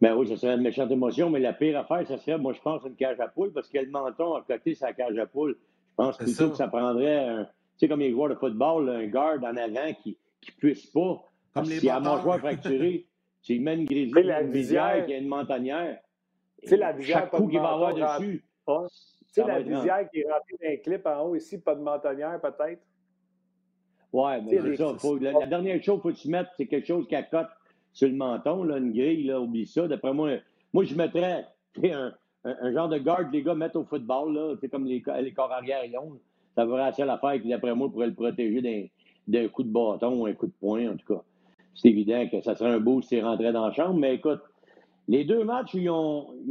Ben 0.00 0.14
oui, 0.14 0.28
ça 0.28 0.36
serait 0.36 0.54
une 0.54 0.62
méchante 0.62 0.92
émotion, 0.92 1.30
mais 1.30 1.40
la 1.40 1.52
pire 1.52 1.76
affaire, 1.76 2.06
ça 2.06 2.16
serait, 2.18 2.38
moi, 2.38 2.52
je 2.52 2.60
pense, 2.60 2.84
une 2.84 2.94
cage 2.94 3.18
à 3.18 3.26
poule, 3.26 3.52
parce 3.52 3.66
qu'il 3.66 3.80
y 3.80 3.82
a 3.82 3.86
le 3.86 3.90
menton 3.90 4.34
à 4.34 4.42
côté 4.42 4.74
sa 4.74 4.92
cage 4.92 5.18
à 5.18 5.26
poule. 5.26 5.58
Je 5.90 5.94
pense 5.96 6.16
plutôt 6.16 6.50
que 6.50 6.56
ça 6.56 6.68
prendrait, 6.68 7.26
un, 7.26 7.44
tu 7.44 7.50
sais, 7.78 7.88
comme 7.88 8.00
les 8.00 8.12
joueurs 8.12 8.28
de 8.28 8.36
football, 8.36 8.88
un 8.88 9.06
garde 9.08 9.44
en 9.44 9.56
avant 9.56 9.92
qui 10.00 10.16
ne 10.46 10.52
puisse 10.58 10.86
pas. 10.86 11.24
Comme 11.54 11.64
s'il 11.64 11.82
y 11.82 11.90
a 11.90 11.96
un 11.96 12.00
mâchoire 12.00 12.38
fracturé, 12.38 13.06
s'il 13.42 13.62
met 13.62 13.74
une 13.74 13.84
grisille, 13.84 14.30
une 14.30 14.52
visière, 14.52 15.04
qui 15.06 15.12
a 15.12 15.18
une 15.18 15.26
montagnard, 15.26 15.96
tu 16.62 16.68
sais, 16.68 16.76
la 16.76 16.92
visière, 16.92 17.18
chaque 17.18 17.30
coup 17.32 17.48
qu'il 17.48 17.58
va 17.58 17.72
avoir 17.72 17.94
dessus. 17.94 18.44
Tu 18.68 19.17
sais, 19.32 19.46
la 19.46 19.60
visière 19.60 20.08
qui 20.10 20.20
est 20.20 20.26
remplie 20.30 20.56
d'un 20.60 20.76
clip 20.76 21.06
en 21.06 21.22
haut 21.22 21.34
ici, 21.34 21.58
pas 21.58 21.74
de 21.74 21.80
mentonnière 21.80 22.40
peut-être? 22.40 22.82
Oui, 24.12 24.32
mais 24.44 24.58
c'est 24.58 24.76
ça. 24.76 24.96
la, 25.20 25.46
dernière 25.46 25.82
chose 25.82 26.00
qu'il 26.00 26.10
faut 26.10 26.16
que 26.16 26.22
tu 26.22 26.28
mettes, 26.28 26.48
c'est 26.56 26.66
quelque 26.66 26.86
chose 26.86 27.06
qui 27.06 27.14
accote 27.14 27.48
sur 27.92 28.08
le 28.08 28.14
menton, 28.14 28.62
là, 28.62 28.78
une 28.78 28.92
grille, 28.92 29.24
là, 29.24 29.40
oublie 29.40 29.66
ça. 29.66 29.86
D'après 29.86 30.14
moi, 30.14 30.30
moi, 30.72 30.84
je 30.84 30.94
mettrais 30.94 31.46
un, 31.82 32.12
un, 32.44 32.72
genre 32.72 32.88
de 32.88 32.98
garde 32.98 33.28
que 33.28 33.32
les 33.32 33.42
gars 33.42 33.54
mettent 33.54 33.76
au 33.76 33.84
football, 33.84 34.34
là, 34.34 34.54
comme 34.70 34.86
les, 34.86 35.02
les 35.20 35.32
corps 35.32 35.52
arrière 35.52 35.84
ils 35.84 35.96
ont. 35.96 36.18
Ça 36.54 36.64
ferait 36.64 36.82
assez 36.82 37.04
l'affaire 37.04 37.40
qui, 37.40 37.48
d'après 37.48 37.74
moi, 37.74 37.90
pourrait 37.90 38.06
le 38.06 38.14
protéger 38.14 38.90
d'un 39.26 39.48
coup 39.48 39.62
de 39.62 39.70
bâton 39.70 40.20
ou 40.20 40.26
un 40.26 40.32
coup 40.32 40.46
de 40.46 40.52
poing, 40.52 40.90
en 40.90 40.96
tout 40.96 41.14
cas. 41.14 41.22
C'est 41.74 41.88
évident 41.88 42.26
que 42.28 42.40
ça 42.40 42.56
serait 42.56 42.70
un 42.70 42.80
beau 42.80 43.00
s'il 43.02 43.24
rentrait 43.24 43.52
dans 43.52 43.66
la 43.66 43.72
chambre, 43.72 43.98
mais 43.98 44.14
écoute, 44.14 44.40
les 45.08 45.24
deux 45.24 45.42
matchs 45.42 45.74
où 45.74 45.78
ils 45.78 45.90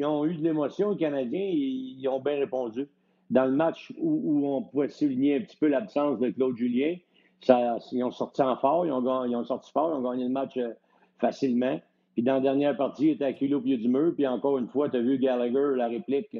ont, 0.05 0.25
eu 0.25 0.35
de 0.35 0.43
l'émotion, 0.43 0.91
les 0.91 0.97
Canadiens, 0.97 1.47
ils, 1.47 2.07
ont 2.09 2.19
bien 2.19 2.37
répondu. 2.39 2.87
Dans 3.29 3.45
le 3.45 3.51
match 3.51 3.93
où, 3.99 4.47
on 4.47 4.63
pouvait 4.63 4.89
souligner 4.89 5.37
un 5.37 5.41
petit 5.41 5.57
peu 5.57 5.67
l'absence 5.67 6.19
de 6.19 6.29
Claude 6.29 6.57
Julien, 6.57 6.95
ça, 7.41 7.77
ils 7.91 8.03
ont 8.03 8.11
sorti 8.11 8.41
en 8.41 8.55
fort, 8.57 8.85
ils 8.85 8.91
ont, 8.91 9.43
sorti 9.43 9.71
fort, 9.71 9.91
ils 9.91 10.05
ont 10.05 10.11
gagné 10.11 10.23
le 10.23 10.31
match 10.31 10.57
euh, 10.57 10.71
facilement. 11.19 11.79
Puis 12.13 12.23
dans 12.23 12.35
la 12.35 12.39
dernière 12.39 12.75
partie, 12.75 13.05
il 13.05 13.09
était 13.11 13.25
acculé 13.25 13.53
au 13.53 13.61
pied 13.61 13.77
du 13.77 13.87
mur. 13.89 14.13
Puis 14.15 14.25
encore 14.25 14.57
une 14.57 14.67
fois, 14.67 14.89
tu 14.89 14.97
as 14.97 15.01
vu 15.01 15.19
Gallagher, 15.19 15.75
la 15.75 15.87
réplique 15.87 16.35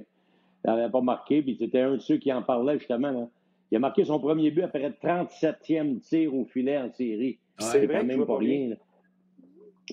n'avait 0.66 0.90
pas 0.90 1.02
marqué, 1.02 1.44
puis 1.44 1.56
c'était 1.60 1.82
un 1.82 1.94
de 1.94 2.00
ceux 2.00 2.18
qui 2.18 2.34
en 2.34 2.42
parlait 2.42 2.80
justement. 2.80 3.12
Là. 3.12 3.28
Il 3.72 3.76
a 3.76 3.80
marqué 3.80 4.04
son 4.06 4.20
premier 4.20 4.50
but 4.50 4.64
après 4.64 4.90
37e 4.90 6.00
tir 6.00 6.34
au 6.34 6.46
filet 6.46 6.80
en 6.80 6.92
série. 6.92 7.38
C'est 7.60 7.88
quand 7.88 8.04
même 8.04 8.26
pas 8.26 8.38
rien. 8.38 8.70
là. 8.70 8.76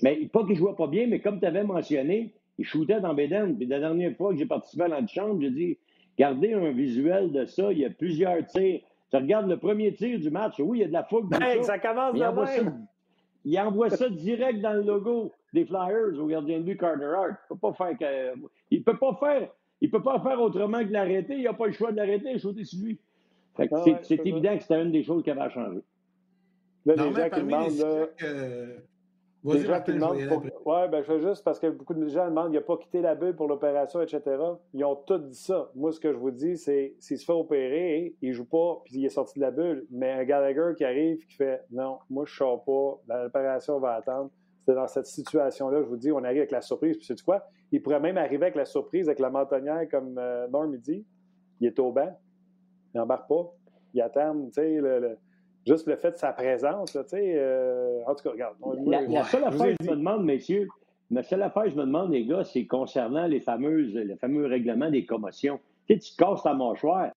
Mais 0.03 0.15
pas 0.27 0.45
qu'il 0.45 0.55
jouait 0.55 0.75
pas 0.75 0.87
bien, 0.87 1.07
mais 1.07 1.19
comme 1.19 1.39
tu 1.39 1.45
avais 1.45 1.63
mentionné, 1.63 2.33
il 2.57 2.65
shootait 2.65 2.99
dans 2.99 3.13
Béden. 3.13 3.55
Puis 3.55 3.65
la 3.65 3.79
dernière 3.79 4.15
fois 4.15 4.31
que 4.31 4.37
j'ai 4.39 4.45
participé 4.45 4.83
à 4.83 4.87
l'antichambre, 4.87 5.41
j'ai 5.41 5.51
dit 5.51 5.77
gardez 6.17 6.53
un 6.53 6.71
visuel 6.71 7.31
de 7.31 7.45
ça. 7.45 7.71
Il 7.71 7.79
y 7.79 7.85
a 7.85 7.89
plusieurs 7.89 8.45
tirs. 8.45 8.81
Tu 9.11 9.17
regardes 9.17 9.49
le 9.49 9.57
premier 9.57 9.93
tir 9.93 10.19
du 10.19 10.29
match. 10.29 10.55
Oui, 10.59 10.79
il 10.79 10.81
y 10.81 10.83
a 10.83 10.87
de 10.87 10.93
la 10.93 11.03
fougue. 11.03 11.29
dans 11.29 11.39
Hey, 11.39 11.59
ça. 11.63 11.73
ça 11.73 11.79
commence 11.79 12.11
Il 12.15 12.19
de 12.19 12.25
envoie, 12.25 12.47
ça, 12.47 12.61
il 13.45 13.59
envoie 13.59 13.89
ça 13.89 14.09
direct 14.09 14.61
dans 14.61 14.73
le 14.73 14.81
logo 14.81 15.31
des 15.53 15.65
Flyers 15.65 16.19
au 16.19 16.25
gardien 16.27 16.59
de 16.59 16.63
but 16.63 16.77
Carter 16.77 17.05
Hart. 17.05 17.35
Il 17.43 17.47
peut 17.49 17.59
pas 17.59 17.73
faire 17.73 17.97
que, 17.97 18.39
il 18.71 18.83
peut 18.83 18.97
pas 18.97 19.15
faire, 19.19 19.49
il 19.79 19.91
peut 19.91 20.01
pas 20.03 20.19
faire 20.19 20.41
autrement 20.41 20.79
que 20.79 20.85
de 20.85 20.93
l'arrêter. 20.93 21.35
Il 21.37 21.43
n'a 21.43 21.53
pas 21.53 21.67
le 21.67 21.73
choix 21.73 21.91
de 21.91 21.97
l'arrêter 21.97 22.31
et 22.31 22.39
shooter 22.39 22.63
sur 22.65 22.83
lui. 22.83 22.99
Fait 23.55 23.67
que 23.69 23.75
Ah 23.75 23.83
c'est 24.01 24.19
ouais, 24.19 24.27
évident 24.27 24.55
que 24.57 24.63
c'était 24.63 24.81
une 24.81 24.91
des 24.91 25.03
choses 25.03 25.23
qui 25.23 25.31
avait 25.31 25.41
à 25.41 25.49
changer. 25.49 25.79
Là, 26.85 26.95
Non, 26.97 27.03
les 27.05 27.09
mais 27.11 27.15
gens 27.15 27.23
qui 27.23 27.29
parmi 27.29 27.51
demandent, 27.53 27.71
les 27.71 27.77
là, 27.77 28.07
sujets 28.17 28.17
que... 28.17 28.75
Les 29.53 29.61
gens 29.61 29.81
qui 29.81 29.93
demandent 29.93 30.17
pour... 30.27 30.67
Ouais, 30.67 30.87
ben 30.89 31.01
je 31.01 31.07
fais 31.07 31.19
juste 31.19 31.43
parce 31.43 31.59
que 31.59 31.67
beaucoup 31.67 31.93
de 31.93 32.07
gens 32.07 32.25
demandent 32.27 32.51
il 32.51 32.55
n'a 32.55 32.61
pas 32.61 32.77
quitté 32.77 33.01
la 33.01 33.13
bulle 33.15 33.35
pour 33.35 33.47
l'opération, 33.47 34.01
etc. 34.01 34.21
Ils 34.73 34.83
ont 34.83 34.95
tous 34.95 35.19
dit 35.19 35.35
ça. 35.37 35.69
Moi, 35.75 35.91
ce 35.91 35.99
que 35.99 36.11
je 36.11 36.17
vous 36.17 36.31
dis, 36.31 36.57
c'est 36.57 36.95
s'il 36.99 37.17
se 37.19 37.25
fait 37.25 37.33
opérer, 37.33 38.15
il 38.21 38.33
joue 38.33 38.45
pas, 38.45 38.81
puis 38.85 38.95
il 38.95 39.05
est 39.05 39.09
sorti 39.09 39.37
de 39.39 39.41
la 39.45 39.51
bulle. 39.51 39.85
Mais 39.91 40.11
un 40.11 40.23
Gallagher 40.23 40.71
qui 40.75 40.83
arrive 40.83 41.25
qui 41.25 41.35
fait 41.35 41.61
non, 41.71 41.99
moi 42.09 42.25
je 42.25 42.33
ne 42.33 42.37
sors 42.37 42.63
pas, 42.63 43.23
l'opération 43.23 43.79
va 43.79 43.93
attendre. 43.93 44.31
C'est 44.65 44.73
dans 44.73 44.87
cette 44.87 45.05
situation-là, 45.05 45.83
je 45.83 45.87
vous 45.87 45.97
dis, 45.97 46.11
on 46.11 46.23
arrive 46.23 46.39
avec 46.39 46.51
la 46.51 46.61
surprise. 46.61 46.97
Puis 46.97 47.05
sais-tu 47.05 47.23
quoi? 47.23 47.45
Il 47.71 47.83
pourrait 47.83 47.99
même 47.99 48.17
arriver 48.17 48.45
avec 48.45 48.55
la 48.55 48.65
surprise, 48.65 49.07
avec 49.07 49.19
la 49.19 49.29
mentonnière, 49.29 49.87
comme 49.91 50.17
euh, 50.17 50.47
Norm 50.47 50.73
il 50.73 50.81
dit. 50.81 51.05
Il 51.61 51.67
est 51.67 51.77
au 51.79 51.91
banc, 51.91 52.17
il 52.93 52.97
n'embarque 52.97 53.29
pas, 53.29 53.53
il 53.93 54.01
attend, 54.01 54.35
tu 54.47 54.53
sais, 54.53 54.75
le, 54.75 54.99
le- 54.99 55.17
juste 55.65 55.87
le 55.87 55.95
fait 55.95 56.11
de 56.11 56.15
sa 56.17 56.31
présence, 56.33 56.93
là, 56.93 57.03
tu 57.03 57.09
sais. 57.11 57.33
euh, 57.37 58.01
en 58.07 58.15
tout 58.15 58.23
cas, 58.23 58.31
regarde. 58.31 58.55
on- 58.61 58.73
La, 58.89 59.01
moi, 59.01 59.19
la 59.19 59.23
seule 59.25 59.43
affaire 59.43 59.75
que 59.77 59.83
je 59.83 59.89
me 59.91 59.95
demande, 59.95 60.23
messieurs, 60.25 60.67
la 61.11 61.23
seule 61.23 61.41
affaire 61.43 61.63
que 61.63 61.69
je 61.71 61.75
me 61.75 61.85
demande, 61.85 62.11
les 62.11 62.25
gars, 62.25 62.43
c'est 62.43 62.65
concernant 62.65 63.27
les 63.27 63.39
fameuses, 63.39 63.93
le 63.93 64.15
fameux 64.15 64.45
règlement 64.45 64.89
des 64.89 65.05
commotions. 65.05 65.59
Tu 65.87 65.93
sais, 65.95 65.99
tu 65.99 66.11
te 66.11 66.17
casses 66.17 66.43
ta 66.43 66.53
mâchoire. 66.53 67.11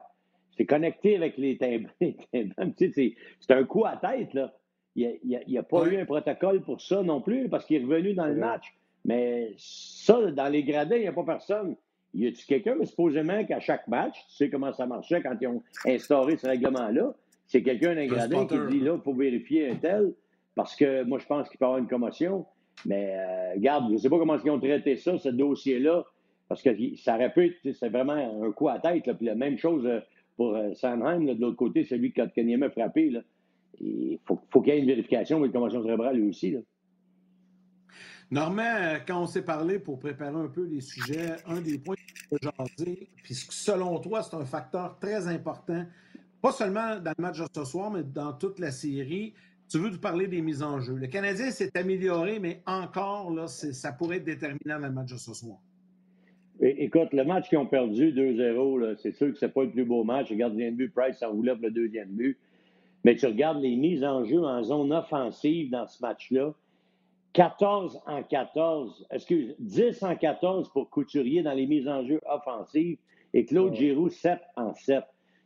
C'est 0.56 0.66
connecté 0.66 1.16
avec 1.16 1.36
les. 1.38 1.56
Tu 2.00 2.92
sais, 2.92 3.14
c'est- 3.40 3.52
un 3.54 3.64
coup 3.64 3.84
à 3.84 3.96
tête, 3.96 4.34
là. 4.34 4.52
Il 4.96 5.16
n'y 5.46 5.56
a, 5.58 5.62
pas 5.62 5.82
Ouais. 5.82 5.94
eu 5.94 6.00
un 6.00 6.04
protocole 6.04 6.60
pour 6.62 6.80
ça 6.80 7.02
non 7.04 7.20
plus, 7.20 7.48
parce 7.48 7.64
qu'il 7.66 7.80
est 7.80 7.84
revenu 7.84 8.14
dans 8.14 8.26
le 8.26 8.32
Ouais. 8.32 8.38
match. 8.40 8.64
Mais 9.04 9.52
ça, 9.56 10.18
dans 10.32 10.48
les 10.48 10.64
gradins, 10.64 10.96
il 10.96 11.02
n'y 11.02 11.06
a 11.08 11.12
pas 11.12 11.22
personne. 11.22 11.76
Y 12.14 12.26
a-tu 12.26 12.44
quelqu'un, 12.46 12.74
mais 12.76 12.86
supposément 12.86 13.44
qu'à 13.44 13.60
chaque 13.60 13.86
match, 13.86 14.14
tu 14.28 14.34
sais 14.34 14.50
comment 14.50 14.72
ça 14.72 14.86
marchait 14.86 15.22
quand 15.22 15.36
ils 15.40 15.46
ont 15.46 15.62
instauré 15.86 16.36
ce 16.36 16.48
règlement-là, 16.48 17.14
c'est 17.48 17.62
quelqu'un 17.62 17.94
d'un 17.94 18.06
gradin 18.06 18.46
qui 18.46 18.58
dit 18.70 18.80
là, 18.80 18.94
il 18.96 19.02
faut 19.02 19.14
vérifier 19.14 19.70
un 19.70 19.76
tel, 19.76 20.14
parce 20.54 20.76
que 20.76 21.02
moi, 21.04 21.18
je 21.18 21.26
pense 21.26 21.48
qu'il 21.48 21.58
peut 21.58 21.64
y 21.64 21.66
avoir 21.66 21.78
une 21.78 21.88
commotion. 21.88 22.46
Mais 22.86 23.14
euh, 23.16 23.54
regarde, 23.54 23.88
je 23.88 23.94
ne 23.94 23.98
sais 23.98 24.08
pas 24.08 24.18
comment 24.18 24.38
ils 24.38 24.50
ont 24.50 24.60
traité 24.60 24.96
ça, 24.96 25.18
ce 25.18 25.30
dossier-là, 25.30 26.04
parce 26.48 26.62
que 26.62 26.70
ça 26.96 27.16
aurait 27.16 27.32
pu 27.32 27.46
être, 27.46 27.74
c'est 27.74 27.88
vraiment 27.88 28.44
un 28.44 28.52
coup 28.52 28.68
à 28.68 28.78
tête. 28.78 29.06
Là. 29.06 29.14
Puis 29.14 29.26
la 29.26 29.34
même 29.34 29.58
chose 29.58 29.84
euh, 29.84 30.00
pour 30.36 30.54
euh, 30.54 30.72
Sandheim, 30.74 31.26
là, 31.26 31.34
de 31.34 31.40
l'autre 31.40 31.56
côté, 31.56 31.84
celui 31.84 32.12
que 32.12 32.22
Kotkaniemi 32.22 32.64
a 32.64 32.70
frappé. 32.70 33.10
Là. 33.10 33.20
Il 33.80 34.18
faut, 34.24 34.38
faut 34.50 34.60
qu'il 34.60 34.74
y 34.74 34.76
ait 34.76 34.80
une 34.80 34.86
vérification 34.86 35.38
avec 35.38 35.48
une 35.48 35.52
commotion 35.54 35.82
cérébrale 35.82 36.16
lui 36.16 36.28
aussi. 36.28 36.52
Là. 36.52 36.60
Normand, 38.30 38.62
euh, 38.62 38.98
quand 39.06 39.22
on 39.22 39.26
s'est 39.26 39.44
parlé 39.44 39.78
pour 39.78 39.98
préparer 39.98 40.36
un 40.36 40.48
peu 40.48 40.64
les 40.64 40.82
sujets, 40.82 41.36
un 41.46 41.60
des 41.60 41.78
points 41.78 41.96
que 42.30 42.36
jasé, 42.42 43.08
puis 43.22 43.34
selon 43.34 43.98
toi, 44.00 44.22
c'est 44.22 44.36
un 44.36 44.44
facteur 44.44 44.98
très 44.98 45.26
important, 45.28 45.84
pas 46.40 46.52
seulement 46.52 46.96
dans 47.00 47.12
le 47.16 47.22
match 47.22 47.38
de 47.38 47.46
ce 47.54 47.64
soir, 47.64 47.90
mais 47.90 48.02
dans 48.02 48.32
toute 48.32 48.58
la 48.58 48.70
série. 48.70 49.34
Tu 49.70 49.78
veux 49.78 49.90
nous 49.90 49.98
parler 49.98 50.28
des 50.28 50.40
mises 50.40 50.62
en 50.62 50.80
jeu. 50.80 50.94
Le 50.94 51.06
Canadien 51.08 51.50
s'est 51.50 51.76
amélioré, 51.76 52.38
mais 52.38 52.62
encore, 52.66 53.30
là, 53.30 53.46
ça 53.48 53.92
pourrait 53.92 54.16
être 54.16 54.24
déterminant 54.24 54.80
dans 54.80 54.86
le 54.86 54.92
match 54.92 55.12
de 55.12 55.18
ce 55.18 55.34
soir. 55.34 55.58
É- 56.60 56.84
Écoute, 56.84 57.12
le 57.12 57.24
match 57.24 57.48
qu'ils 57.50 57.58
ont 57.58 57.66
perdu 57.66 58.12
2-0, 58.12 58.78
là, 58.80 58.94
c'est 58.96 59.12
sûr 59.12 59.30
que 59.30 59.38
c'est 59.38 59.50
pas 59.52 59.64
le 59.64 59.70
plus 59.70 59.84
beau 59.84 60.04
match. 60.04 60.30
Le 60.30 60.36
gardien 60.36 60.70
de 60.70 60.76
but, 60.76 60.92
Price 60.94 61.22
enroulait 61.22 61.54
pour 61.54 61.64
le 61.64 61.70
deuxième 61.70 62.08
but. 62.08 62.38
Mais 63.04 63.14
tu 63.14 63.26
regardes 63.26 63.60
les 63.60 63.76
mises 63.76 64.02
en 64.04 64.24
jeu 64.24 64.40
en 64.40 64.62
zone 64.62 64.92
offensive 64.92 65.70
dans 65.70 65.86
ce 65.86 66.00
match-là. 66.02 66.54
14 67.34 68.00
en 68.06 68.22
14, 68.22 69.06
excuse, 69.10 69.54
10 69.58 70.02
en 70.02 70.16
14 70.16 70.72
pour 70.72 70.88
Couturier 70.90 71.42
dans 71.42 71.52
les 71.52 71.66
mises 71.66 71.86
en 71.86 72.04
jeu 72.06 72.20
offensives 72.26 72.98
et 73.34 73.44
Claude 73.44 73.72
Ouais. 73.72 73.76
Giroux 73.76 74.08
7 74.08 74.40
en 74.56 74.74
7. 74.74 75.04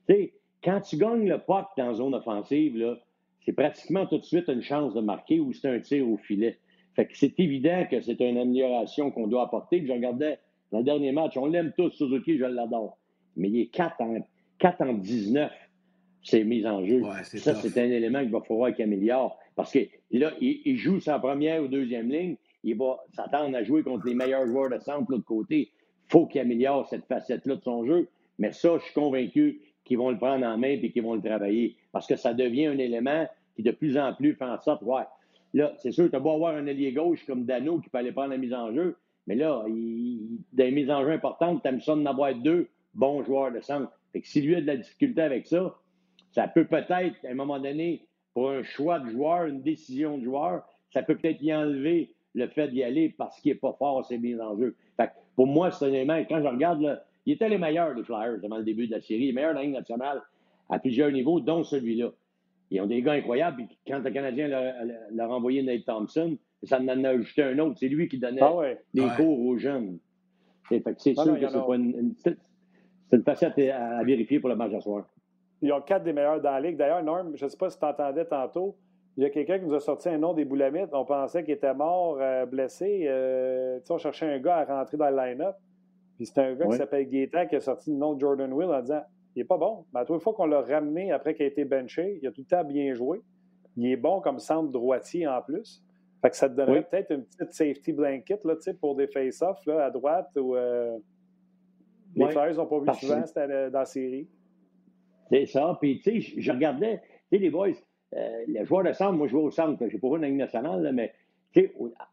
Tu 0.08 0.14
sais, 0.14 0.32
quand 0.62 0.80
tu 0.80 0.96
gagnes 0.96 1.28
le 1.28 1.38
puck 1.38 1.66
dans 1.76 1.88
la 1.88 1.94
zone 1.94 2.14
offensive, 2.14 2.76
là, 2.76 2.98
c'est 3.44 3.52
pratiquement 3.52 4.06
tout 4.06 4.18
de 4.18 4.24
suite 4.24 4.48
une 4.48 4.62
chance 4.62 4.94
de 4.94 5.00
marquer 5.00 5.40
ou 5.40 5.52
c'est 5.52 5.68
un 5.68 5.80
tir 5.80 6.08
au 6.08 6.16
filet. 6.16 6.58
Fait 6.94 7.06
que 7.06 7.16
c'est 7.16 7.38
évident 7.40 7.86
que 7.90 8.00
c'est 8.00 8.20
une 8.20 8.38
amélioration 8.38 9.10
qu'on 9.10 9.26
doit 9.26 9.44
apporter. 9.44 9.78
Puis 9.78 9.88
je 9.88 9.92
regardais 9.92 10.38
dans 10.70 10.78
le 10.78 10.84
dernier 10.84 11.12
match, 11.12 11.36
on 11.36 11.46
l'aime 11.46 11.72
tous, 11.76 11.90
Suzuki, 11.90 12.38
je 12.38 12.44
l'adore. 12.44 12.98
Mais 13.36 13.48
il 13.48 13.60
est 13.60 13.66
4 13.66 14.00
en, 14.00 14.18
4 14.58 14.80
en 14.82 14.92
19, 14.94 15.50
ces 16.22 16.44
mises 16.44 16.66
en 16.66 16.84
jeu. 16.84 17.02
Ouais, 17.02 17.24
c'est 17.24 17.38
Ça, 17.38 17.54
c'est 17.54 17.76
un 17.80 17.90
élément 17.90 18.20
qu'il 18.20 18.30
va 18.30 18.42
falloir 18.42 18.74
qu'il 18.74 18.84
améliore. 18.84 19.38
Parce 19.56 19.72
que 19.72 19.80
là, 20.10 20.32
il, 20.40 20.62
il 20.64 20.76
joue 20.76 21.00
sa 21.00 21.18
première 21.18 21.62
ou 21.62 21.68
deuxième 21.68 22.10
ligne, 22.10 22.36
il 22.62 22.76
va 22.76 22.98
s'attendre 23.14 23.56
à 23.56 23.64
jouer 23.64 23.82
contre 23.82 24.06
les 24.06 24.14
meilleurs 24.14 24.46
joueurs 24.46 24.70
de 24.70 24.78
centre 24.78 25.06
de 25.06 25.12
l'autre 25.12 25.24
côté. 25.24 25.70
faut 26.08 26.26
qu'il 26.26 26.40
améliore 26.40 26.88
cette 26.88 27.06
facette-là 27.06 27.56
de 27.56 27.62
son 27.62 27.84
jeu. 27.84 28.08
Mais 28.38 28.52
ça, 28.52 28.78
je 28.78 28.84
suis 28.84 28.94
convaincu 28.94 29.60
qu'ils 29.92 29.98
vont 29.98 30.10
le 30.10 30.16
prendre 30.16 30.46
en 30.46 30.56
main 30.56 30.68
et 30.68 30.90
qu'ils 30.90 31.02
vont 31.02 31.16
le 31.16 31.20
travailler. 31.20 31.76
Parce 31.92 32.06
que 32.06 32.16
ça 32.16 32.32
devient 32.32 32.64
un 32.64 32.78
élément 32.78 33.28
qui, 33.54 33.62
de 33.62 33.72
plus 33.72 33.98
en 33.98 34.14
plus, 34.14 34.34
fait 34.34 34.46
en 34.46 34.58
sorte, 34.58 34.80
ouais, 34.80 35.02
là, 35.52 35.74
c'est 35.76 35.92
sûr, 35.92 36.08
tu 36.08 36.16
as 36.16 36.18
beau 36.18 36.30
avoir 36.30 36.54
un 36.56 36.66
allié 36.66 36.92
gauche 36.92 37.26
comme 37.26 37.44
Dano 37.44 37.78
qui 37.78 37.90
peut 37.90 37.98
aller 37.98 38.10
prendre 38.10 38.30
la 38.30 38.38
mise 38.38 38.54
en 38.54 38.72
jeu, 38.72 38.96
mais 39.26 39.34
là, 39.34 39.62
il, 39.68 40.40
mises 40.72 40.90
en 40.90 41.02
jeu 41.04 41.10
importantes, 41.10 41.62
ça 41.62 41.94
d'en 41.94 42.06
avoir 42.06 42.34
deux 42.34 42.68
bons 42.94 43.22
joueurs 43.22 43.52
de 43.52 43.60
centre. 43.60 43.92
Fait 44.14 44.22
que 44.22 44.26
s'il 44.26 44.46
lui 44.46 44.54
a 44.54 44.62
de 44.62 44.66
la 44.66 44.78
difficulté 44.78 45.20
avec 45.20 45.46
ça, 45.46 45.74
ça 46.30 46.48
peut 46.48 46.64
peut-être, 46.64 47.22
à 47.26 47.30
un 47.30 47.34
moment 47.34 47.60
donné, 47.60 48.06
pour 48.32 48.48
un 48.48 48.62
choix 48.62 48.98
de 48.98 49.10
joueur, 49.10 49.44
une 49.44 49.60
décision 49.60 50.16
de 50.16 50.24
joueur, 50.24 50.62
ça 50.88 51.02
peut 51.02 51.16
peut-être 51.18 51.42
y 51.42 51.54
enlever 51.54 52.14
le 52.32 52.48
fait 52.48 52.68
d'y 52.68 52.82
aller 52.82 53.10
parce 53.10 53.38
qu'il 53.40 53.52
n'est 53.52 53.58
pas 53.58 53.74
fort 53.78 54.06
ses 54.06 54.16
mises 54.16 54.40
en 54.40 54.56
jeu. 54.56 54.74
Fait 54.96 55.08
que 55.08 55.12
pour 55.36 55.46
moi, 55.46 55.70
c'est 55.70 55.84
un 55.84 55.92
élément, 55.92 56.16
quand 56.26 56.40
je 56.40 56.48
regarde, 56.48 56.80
là, 56.80 57.04
il 57.26 57.34
était 57.34 57.48
les 57.48 57.58
meilleurs, 57.58 57.94
les 57.94 58.02
Flyers, 58.02 58.38
avant 58.44 58.58
le 58.58 58.64
début 58.64 58.86
de 58.86 58.92
la 58.92 59.00
série, 59.00 59.26
les 59.26 59.32
meilleurs 59.32 59.52
de 59.52 59.56
la 59.58 59.62
Ligue 59.64 59.74
nationale 59.74 60.22
à 60.68 60.78
plusieurs 60.78 61.10
niveaux, 61.10 61.40
dont 61.40 61.62
celui-là. 61.62 62.10
Ils 62.70 62.80
ont 62.80 62.86
des 62.86 63.02
gars 63.02 63.12
incroyables. 63.12 63.56
Puis 63.66 63.78
quand 63.86 63.98
le 63.98 64.10
Canadien 64.10 64.48
leur, 64.48 65.30
a 65.30 65.34
envoyé 65.34 65.62
Nate 65.62 65.84
Thompson, 65.84 66.36
ça 66.62 66.80
en 66.80 66.88
a 67.04 67.08
ajouté 67.10 67.42
un 67.42 67.58
autre. 67.58 67.76
C'est 67.78 67.88
lui 67.88 68.08
qui 68.08 68.18
donnait 68.18 68.40
Ah 68.40 68.54
ouais. 68.54 68.80
des 68.94 69.02
Ouais. 69.02 69.08
cours 69.16 69.38
aux 69.46 69.58
jeunes. 69.58 69.98
Et 70.70 70.80
fait 70.80 70.94
que 70.94 71.02
c'est 71.02 71.14
Ah 71.18 71.22
sûr 71.24 71.32
non, 71.34 71.40
que 71.40 71.48
c'est 71.48 71.66
pas 71.66 71.74
une, 71.76 72.14
une- 72.24 72.36
une 73.12 73.22
facette 73.22 73.58
à, 73.58 73.98
à 73.98 74.04
vérifier 74.04 74.40
pour 74.40 74.48
le 74.48 74.56
match 74.56 74.72
à 74.72 74.80
soir. 74.80 75.04
Ils 75.60 75.70
ont 75.72 75.82
quatre 75.82 76.02
des 76.04 76.14
meilleurs 76.14 76.40
dans 76.40 76.50
la 76.52 76.60
ligue. 76.60 76.76
D'ailleurs, 76.78 77.02
Norm, 77.04 77.32
je 77.36 77.44
ne 77.44 77.48
sais 77.50 77.56
pas 77.58 77.68
si 77.68 77.78
tu 77.78 77.84
entendais 77.84 78.24
tantôt, 78.24 78.74
il 79.18 79.22
y 79.22 79.26
a 79.26 79.30
quelqu'un 79.30 79.58
qui 79.58 79.66
nous 79.66 79.74
a 79.74 79.80
sorti 79.80 80.08
un 80.08 80.16
nom 80.16 80.32
des 80.32 80.46
Boulamites. 80.46 80.88
On 80.94 81.04
pensait 81.04 81.44
qu'il 81.44 81.52
était 81.52 81.74
mort, 81.74 82.16
euh, 82.20 82.46
blessé. 82.46 83.04
Euh, 83.06 83.78
tu 83.80 83.86
sais, 83.86 83.92
on 83.92 83.98
cherchait 83.98 84.26
un 84.32 84.38
gars 84.38 84.56
à 84.56 84.64
rentrer 84.64 84.96
dans 84.96 85.10
le 85.10 85.16
line-up. 85.16 85.56
Puis 86.16 86.26
c'est 86.26 86.38
un 86.40 86.54
gars 86.54 86.66
qui 86.66 86.76
s'appelle 86.76 87.08
Gaétan 87.08 87.46
qui 87.46 87.56
a 87.56 87.60
sorti 87.60 87.90
le 87.90 87.96
nom 87.96 88.14
de 88.14 88.20
Jordan 88.20 88.52
Will 88.52 88.68
en 88.70 88.80
disant 88.80 89.02
il 89.34 89.40
n'est 89.40 89.44
pas 89.44 89.56
bon. 89.58 89.84
Mais 89.94 90.00
à 90.00 90.04
toute 90.04 90.20
fois 90.22 90.34
qu'on 90.34 90.46
l'a 90.46 90.60
ramené 90.60 91.10
après 91.12 91.34
qu'il 91.34 91.44
a 91.44 91.48
été 91.48 91.64
benché, 91.64 92.18
il 92.22 92.26
a 92.28 92.32
tout 92.32 92.42
le 92.42 92.46
temps 92.46 92.64
bien 92.64 92.92
joué. 92.94 93.20
Il 93.76 93.86
est 93.90 93.96
bon 93.96 94.20
comme 94.20 94.38
centre 94.38 94.70
droitier 94.70 95.26
en 95.26 95.40
plus. 95.40 95.82
Fait 96.20 96.30
que 96.30 96.36
ça 96.36 96.48
te 96.48 96.54
donnerait 96.54 96.78
Oui. 96.80 96.84
peut-être 96.90 97.10
une 97.10 97.24
petite 97.24 97.52
safety 97.52 97.92
blanket 97.92 98.44
là, 98.44 98.54
pour 98.80 98.94
des 98.94 99.06
face-offs 99.08 99.66
à 99.68 99.90
droite. 99.90 100.28
Ou, 100.36 100.54
euh, 100.54 100.98
Les 102.14 102.24
Ouais. 102.26 102.30
Flyers 102.30 102.56
n'ont 102.56 102.66
pas 102.66 102.78
vu 102.78 102.84
Parce- 102.84 103.00
souvent 103.00 103.24
c'était 103.26 103.40
euh, 103.50 103.70
dans 103.70 103.78
la 103.80 103.84
série. 103.86 104.28
C'est 105.30 105.46
ça. 105.46 105.78
Puis, 105.80 106.00
tu 106.04 106.20
sais, 106.20 106.34
je 106.40 106.52
regardais, 106.52 106.98
tu 107.30 107.38
sais, 107.38 107.38
les 107.38 107.48
boys, 107.50 107.68
euh, 108.14 108.44
les 108.46 108.64
joueurs 108.66 108.84
de 108.84 108.92
centre, 108.92 109.12
moi, 109.14 109.26
je 109.26 109.30
jouais 109.32 109.42
au 109.44 109.50
centre. 109.50 109.78
Je 109.88 109.94
n'ai 109.94 109.98
pas 109.98 110.08
joué 110.08 110.18
dans 110.18 110.26
la 110.26 110.30
nationale, 110.30 110.82
là, 110.82 110.92
mais, 110.92 111.12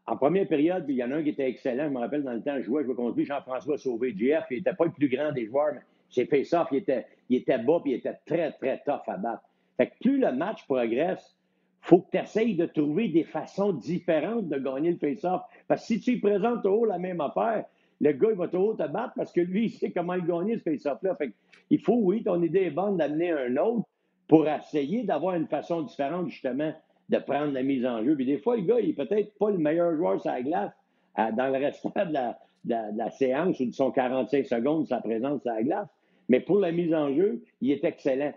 en 0.06 0.16
première 0.16 0.46
période, 0.46 0.84
il 0.88 0.96
y 0.96 1.04
en 1.04 1.10
a 1.10 1.16
un 1.16 1.22
qui 1.22 1.30
était 1.30 1.48
excellent. 1.48 1.84
Je 1.84 1.94
me 1.94 1.98
rappelle, 1.98 2.22
dans 2.22 2.32
le 2.32 2.42
temps, 2.42 2.56
je 2.58 2.62
jouais, 2.62 2.82
je 2.82 2.86
jouais 2.86 2.94
contre 2.94 3.16
lui, 3.16 3.24
Jean-François 3.24 3.78
Sauvé, 3.78 4.14
GF. 4.16 4.44
Il 4.50 4.58
n'était 4.58 4.74
pas 4.74 4.84
le 4.84 4.92
plus 4.92 5.08
grand 5.08 5.32
des 5.32 5.46
joueurs, 5.46 5.74
mais 5.74 5.80
ses 6.10 6.26
face-off, 6.26 6.68
il 6.72 6.78
était, 6.78 7.06
il 7.28 7.38
était 7.38 7.58
bas, 7.58 7.80
puis 7.82 7.92
il 7.92 7.96
était 7.96 8.18
très, 8.26 8.52
très 8.52 8.82
tough 8.84 9.02
à 9.06 9.16
battre. 9.16 9.42
Fait 9.76 9.86
que 9.86 9.94
plus 10.00 10.18
le 10.18 10.32
match 10.32 10.66
progresse, 10.66 11.36
faut 11.80 12.00
que 12.00 12.10
tu 12.10 12.18
essayes 12.18 12.54
de 12.56 12.66
trouver 12.66 13.08
des 13.08 13.24
façons 13.24 13.72
différentes 13.72 14.48
de 14.48 14.58
gagner 14.58 14.92
le 14.92 14.98
face-off. 14.98 15.42
Parce 15.66 15.82
que 15.82 15.86
si 15.86 16.00
tu 16.00 16.20
présentes 16.20 16.66
au 16.66 16.80
haut 16.80 16.84
la 16.84 16.98
même 16.98 17.20
affaire, 17.20 17.64
le 18.00 18.12
gars, 18.12 18.28
il 18.30 18.36
va 18.36 18.48
toujours 18.48 18.76
te 18.76 18.86
battre 18.86 19.14
parce 19.16 19.32
que 19.32 19.40
lui, 19.40 19.66
il 19.66 19.70
sait 19.70 19.90
comment 19.90 20.14
il 20.14 20.24
gagner 20.24 20.58
ce 20.58 20.62
face-off-là. 20.62 21.14
Fait 21.16 21.28
que 21.28 21.34
il 21.70 21.80
faut, 21.80 21.98
oui, 22.02 22.22
ton 22.22 22.42
idée 22.42 22.64
est 22.64 22.70
bonne 22.70 22.96
d'amener 22.96 23.30
un 23.30 23.56
autre 23.56 23.86
pour 24.26 24.46
essayer 24.48 25.04
d'avoir 25.04 25.34
une 25.34 25.46
façon 25.46 25.82
différente, 25.82 26.28
justement, 26.28 26.72
de 27.10 27.18
prendre 27.18 27.52
la 27.52 27.62
mise 27.62 27.84
en 27.84 28.04
jeu. 28.04 28.14
Puis 28.14 28.24
des 28.24 28.38
fois, 28.38 28.56
le 28.56 28.62
gars, 28.62 28.80
il 28.80 28.90
est 28.90 28.94
peut-être 28.94 29.36
pas 29.38 29.50
le 29.50 29.58
meilleur 29.58 29.96
joueur 29.96 30.20
sur 30.20 30.30
la 30.30 30.42
glace 30.42 30.72
euh, 31.18 31.32
dans 31.32 31.48
le 31.48 31.58
restant 31.58 31.92
de 31.96 32.12
la, 32.12 32.38
la, 32.64 33.10
séance 33.10 33.58
ou 33.60 33.66
de 33.66 33.72
son 33.72 33.90
45 33.90 34.46
secondes 34.46 34.82
de 34.84 34.88
sa 34.88 35.00
présence 35.00 35.44
à 35.46 35.56
la 35.56 35.62
glace. 35.62 35.88
Mais 36.28 36.40
pour 36.40 36.60
la 36.60 36.70
mise 36.70 36.94
en 36.94 37.12
jeu, 37.12 37.42
il 37.60 37.72
est 37.72 37.84
excellent. 37.84 38.32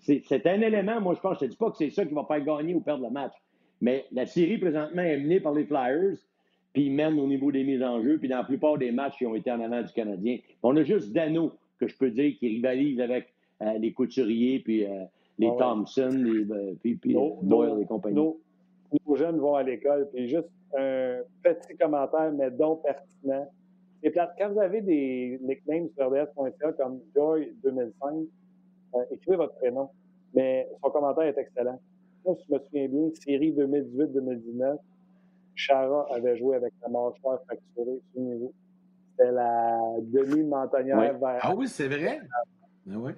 C'est 0.00 0.46
un 0.48 0.60
élément, 0.60 1.00
moi, 1.00 1.14
je 1.14 1.20
pense, 1.20 1.38
je 1.38 1.44
ne 1.44 1.50
dis 1.50 1.56
pas 1.56 1.70
que 1.70 1.76
c'est 1.76 1.90
ça 1.90 2.04
qui 2.04 2.12
va 2.12 2.24
faire 2.24 2.44
gagner 2.44 2.74
ou 2.74 2.80
perdre 2.80 3.04
le 3.04 3.10
match. 3.10 3.34
Mais 3.80 4.04
la 4.10 4.26
série, 4.26 4.58
présentement, 4.58 5.02
est 5.02 5.18
menée 5.18 5.38
par 5.38 5.52
les 5.54 5.64
Flyers, 5.64 6.16
puis 6.72 6.86
ils 6.86 6.92
mènent 6.92 7.20
au 7.20 7.28
niveau 7.28 7.52
des 7.52 7.62
mises 7.62 7.82
en 7.84 8.02
jeu, 8.02 8.18
puis 8.18 8.28
dans 8.28 8.38
la 8.38 8.44
plupart 8.44 8.78
des 8.78 8.90
matchs, 8.90 9.14
ils 9.20 9.28
ont 9.28 9.36
été 9.36 9.52
en 9.52 9.60
avant 9.60 9.82
du 9.82 9.92
Canadien. 9.92 10.38
On 10.64 10.76
a 10.76 10.82
juste 10.82 11.12
Dano, 11.12 11.52
que 11.78 11.86
je 11.86 11.96
peux 11.96 12.10
dire, 12.10 12.36
qui 12.40 12.48
rivalise 12.48 13.00
avec 13.00 13.28
euh, 13.62 13.78
les 13.78 13.92
Couturiers, 13.92 14.58
puis 14.58 14.84
euh, 14.84 15.04
les 15.38 15.50
Thompson, 15.58 16.10
les, 16.10 16.50
euh, 16.50 16.74
puis, 16.80 16.98
Doyle 17.42 17.80
et 17.80 17.86
compagnie. 17.86 18.16
Nos, 18.16 19.16
jeunes 19.16 19.38
vont 19.38 19.54
à 19.54 19.62
l'école, 19.62 20.08
puis 20.12 20.28
juste 20.28 20.48
un 20.76 21.20
petit 21.42 21.76
commentaire, 21.76 22.32
mais 22.32 22.50
donc 22.50 22.82
pertinent. 22.82 23.48
Quand 24.38 24.52
vous 24.52 24.60
avez 24.60 24.82
des 24.82 25.38
nicknames 25.42 25.88
sur 25.96 26.08
RDS.ca 26.08 26.72
comme 26.72 27.00
Joy2005, 27.16 28.26
écrivez 29.10 29.36
votre 29.36 29.54
prénom. 29.54 29.88
Mais 30.34 30.68
son 30.82 30.90
commentaire 30.90 31.24
est 31.24 31.38
excellent. 31.38 31.80
Moi, 32.24 32.36
je 32.48 32.54
me 32.54 32.58
souviens 32.60 32.88
bien, 32.88 33.10
série 33.14 33.52
2018-2019, 33.52 34.78
Chara 35.54 36.06
avait 36.12 36.36
joué 36.36 36.56
avec 36.56 36.72
la 36.82 36.88
mâchoire 36.88 37.40
fracturée, 37.44 38.00
souvenez-vous. 38.12 38.52
C'était 39.10 39.30
la 39.30 39.78
demi-montagnère 40.00 41.18
vers. 41.18 41.38
Ah 41.40 41.54
oui, 41.54 41.68
c'est 41.68 41.86
vrai. 41.86 42.20
Ah 42.90 42.96
oui. 42.96 43.12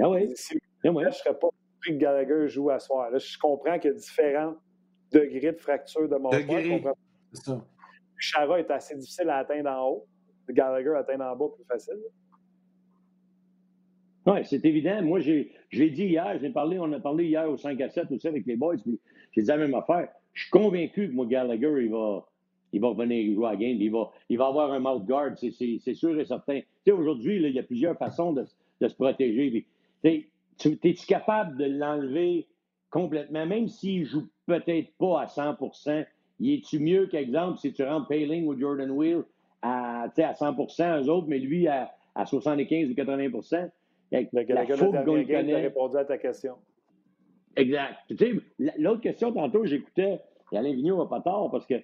Ah 0.00 0.10
oui. 0.10 0.34
je 0.82 0.88
ne 0.90 1.10
serais 1.10 1.34
pas 1.34 1.48
surpris 1.86 1.98
que 1.98 2.04
Gallagher 2.04 2.48
joue 2.48 2.70
à 2.70 2.78
soir. 2.78 3.10
Là, 3.10 3.18
je 3.18 3.38
comprends 3.38 3.78
qu'il 3.78 3.90
y 3.90 3.94
a 3.94 3.96
différents 3.96 4.54
degrés 5.12 5.52
de 5.52 5.58
fracture 5.58 6.08
de 6.08 6.16
mâchoire. 6.16 6.94
C'est 7.32 7.44
ça. 7.44 7.64
Chara 8.18 8.60
est 8.60 8.70
assez 8.70 8.96
difficile 8.96 9.28
à 9.28 9.38
atteindre 9.38 9.70
en 9.70 9.88
haut. 9.88 10.06
Gallagher 10.48 10.94
atteindre 10.96 11.24
en 11.24 11.36
bas 11.36 11.48
plus 11.54 11.64
facile. 11.64 12.00
Oui, 14.26 14.38
c'est 14.44 14.64
évident. 14.64 15.02
Moi, 15.02 15.20
j'ai 15.20 15.50
dit 15.70 16.04
hier, 16.04 16.38
j'ai 16.40 16.50
parlé, 16.50 16.78
on 16.78 16.92
a 16.92 17.00
parlé 17.00 17.26
hier 17.26 17.48
au 17.48 17.56
5 17.56 17.80
à 17.80 17.88
7 17.88 18.10
aussi 18.10 18.26
avec 18.26 18.44
les 18.46 18.56
boys, 18.56 18.76
puis 18.76 18.98
j'ai 19.32 19.42
dit 19.42 19.48
la 19.48 19.56
même 19.56 19.74
affaire. 19.74 20.08
Je 20.32 20.42
suis 20.42 20.50
convaincu 20.50 21.08
que 21.08 21.14
moi, 21.14 21.26
Gallagher, 21.26 21.72
il 21.80 21.90
va, 21.90 22.26
il 22.72 22.80
va 22.80 22.88
revenir 22.88 23.34
jouer 23.34 23.46
à 23.46 23.50
la 23.50 23.56
game, 23.56 23.76
il 23.80 23.90
va, 23.90 24.10
il 24.28 24.38
va 24.38 24.46
avoir 24.46 24.72
un 24.72 24.80
mouth 24.80 25.04
guard, 25.04 25.32
c'est 25.38 25.94
sûr 25.94 26.18
et 26.18 26.24
certain. 26.24 26.60
Tu 26.60 26.66
sais, 26.86 26.92
aujourd'hui, 26.92 27.36
il 27.36 27.52
y 27.52 27.58
a 27.58 27.62
plusieurs 27.62 27.96
façons 27.96 28.32
de, 28.32 28.44
de 28.80 28.88
se 28.88 28.94
protéger. 28.94 29.66
Tu 30.02 30.28
es-tu 30.64 31.06
capable 31.06 31.56
de 31.56 31.64
l'enlever 31.64 32.46
complètement, 32.90 33.46
même 33.46 33.68
s'il 33.68 34.06
joue 34.06 34.28
peut-être 34.46 34.92
pas 34.98 35.22
à 35.22 35.28
100 35.28 35.56
il 36.38 36.54
est-tu 36.54 36.78
mieux 36.78 37.06
qu'exemple 37.06 37.58
si 37.58 37.72
tu 37.72 37.82
rentres 37.82 38.08
Paling 38.08 38.46
ou 38.46 38.58
Jordan 38.58 38.90
Wheel 38.90 39.22
à, 39.62 40.06
à 40.16 40.34
100 40.34 40.52
eux 40.52 41.10
autres, 41.10 41.26
mais 41.28 41.38
lui 41.38 41.66
à, 41.66 41.90
à 42.14 42.26
75 42.26 42.90
ou 42.90 42.94
80 42.94 43.28
le 44.12 44.42
Gallagher 44.44 44.76
de 44.76 45.54
a 45.54 45.58
répondu 45.58 45.96
à 45.96 46.04
ta 46.04 46.18
question. 46.18 46.56
Exact. 47.56 47.96
Tu 48.08 48.16
sais, 48.16 48.32
l'autre 48.78 49.00
question, 49.00 49.32
tantôt, 49.32 49.64
j'écoutais, 49.64 50.20
et 50.52 50.58
Alain 50.58 50.72
Vigneault 50.72 50.98
n'a 50.98 51.08
pas 51.08 51.20
tort, 51.20 51.50
parce 51.50 51.66
que 51.66 51.74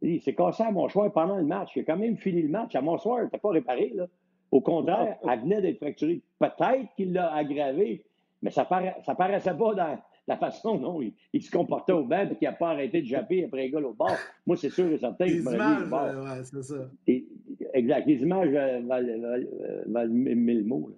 il 0.00 0.20
s'est 0.20 0.34
cassé 0.34 0.62
à 0.62 0.70
Monchoir 0.70 1.12
pendant 1.12 1.36
le 1.36 1.44
match. 1.44 1.72
Il 1.74 1.80
a 1.80 1.84
quand 1.84 1.96
même 1.96 2.16
fini 2.16 2.42
le 2.42 2.48
match. 2.48 2.76
À 2.76 2.80
Monchoir, 2.80 3.20
il 3.20 3.24
n'était 3.24 3.38
pas 3.38 3.50
réparé. 3.50 3.90
Là. 3.94 4.06
Au 4.50 4.60
contraire, 4.60 5.16
elle 5.28 5.40
venait 5.40 5.60
d'être 5.60 5.78
fracturée. 5.78 6.22
Peut-être 6.38 6.94
qu'il 6.96 7.12
l'a 7.12 7.34
aggravé, 7.34 8.04
mais 8.42 8.50
ça 8.50 8.62
ne 8.62 9.14
paraissait 9.14 9.54
pas 9.54 9.74
dans 9.74 9.98
la 10.26 10.36
façon 10.36 10.76
dont 10.76 11.00
il, 11.32 11.42
se 11.42 11.50
comportait 11.50 11.92
au 11.92 12.04
banc 12.04 12.28
et 12.30 12.36
qu'il 12.36 12.48
n'a 12.48 12.54
pas 12.54 12.70
arrêté 12.70 13.02
de 13.02 13.06
japper 13.06 13.44
après 13.44 13.62
les 13.62 13.70
gars 13.70 13.80
au 13.80 13.94
bord. 13.94 14.16
Moi, 14.46 14.56
c'est 14.56 14.70
sûr 14.70 14.90
et 14.90 14.98
certain. 14.98 15.24
Les 15.24 15.40
images, 15.40 15.90
ouais, 15.90 16.44
c'est 16.44 16.62
ça. 16.62 16.90
exact. 17.74 18.06
Les 18.06 18.22
images 18.22 18.50
valent, 18.84 19.44
valent, 19.86 20.12
mille 20.12 20.66
mots. 20.66 20.90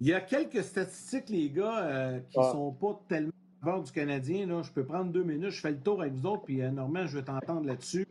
Il 0.00 0.08
y 0.08 0.14
a 0.14 0.20
quelques 0.20 0.64
statistiques, 0.64 1.28
les 1.28 1.48
gars, 1.48 1.84
euh, 1.84 2.20
qui 2.28 2.38
ne 2.38 2.44
sont 2.44 2.72
pas 2.72 3.00
tellement 3.08 3.30
bord 3.62 3.82
du 3.82 3.92
Canadien. 3.92 4.46
Là. 4.46 4.62
Je 4.62 4.70
peux 4.70 4.84
prendre 4.84 5.12
deux 5.12 5.22
minutes, 5.22 5.50
je 5.50 5.60
fais 5.60 5.70
le 5.70 5.78
tour 5.78 6.00
avec 6.00 6.14
vous 6.14 6.26
autres, 6.26 6.44
puis 6.44 6.62
euh, 6.62 6.70
Normand, 6.70 7.06
je 7.06 7.18
vais 7.18 7.24
t'entendre 7.24 7.66
là-dessus. 7.66 8.06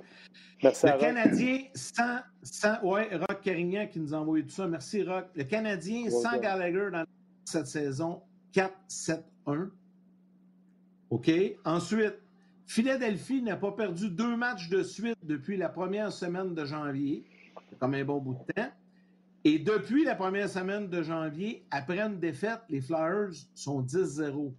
le 0.63 0.99
Canadien 0.99 1.63
sans, 1.73 2.19
sans. 2.41 2.81
Ouais, 2.83 3.09
Rock 3.15 3.41
Carignan 3.41 3.87
qui 3.87 3.99
nous 3.99 4.13
a 4.13 4.17
envoyé 4.17 4.43
tout 4.45 4.51
ça. 4.51 4.67
Merci, 4.67 5.03
Rock. 5.03 5.27
Le 5.35 5.43
Canadien 5.43 6.09
sans 6.09 6.39
Gallagher 6.39 6.89
dans 6.91 7.05
cette 7.45 7.67
saison, 7.67 8.21
4-7-1. 8.53 9.69
OK? 11.09 11.31
Ensuite, 11.65 12.15
Philadelphie 12.65 13.41
n'a 13.41 13.57
pas 13.57 13.73
perdu 13.73 14.09
deux 14.09 14.37
matchs 14.37 14.69
de 14.69 14.81
suite 14.81 15.17
depuis 15.23 15.57
la 15.57 15.67
première 15.67 16.11
semaine 16.11 16.55
de 16.55 16.63
janvier. 16.63 17.25
C'est 17.69 17.77
comme 17.77 17.93
un 17.93 18.05
bon 18.05 18.19
bout 18.19 18.37
de 18.47 18.53
temps. 18.53 18.71
Et 19.43 19.59
depuis 19.59 20.05
la 20.05 20.15
première 20.15 20.47
semaine 20.47 20.87
de 20.87 21.01
janvier, 21.01 21.65
après 21.71 21.99
une 21.99 22.19
défaite, 22.19 22.61
les 22.69 22.79
Flyers 22.79 23.33
sont 23.55 23.81
10-0. 23.81 24.53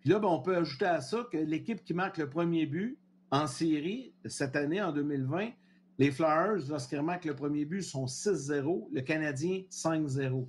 Puis 0.00 0.10
là, 0.10 0.18
ben, 0.18 0.28
on 0.28 0.40
peut 0.40 0.56
ajouter 0.56 0.86
à 0.86 1.00
ça 1.00 1.26
que 1.30 1.36
l'équipe 1.36 1.84
qui 1.84 1.94
marque 1.94 2.18
le 2.18 2.28
premier 2.28 2.66
but 2.66 2.98
en 3.30 3.46
série 3.46 4.12
cette 4.24 4.56
année, 4.56 4.82
en 4.82 4.92
2020, 4.92 5.50
les 5.98 6.10
Flyers, 6.10 6.68
lorsqu'ils 6.68 7.02
marquent 7.02 7.26
le 7.26 7.36
premier 7.36 7.64
but, 7.64 7.82
sont 7.82 8.06
6-0, 8.06 8.88
le 8.90 9.00
Canadien 9.02 9.62
5-0. 9.70 10.46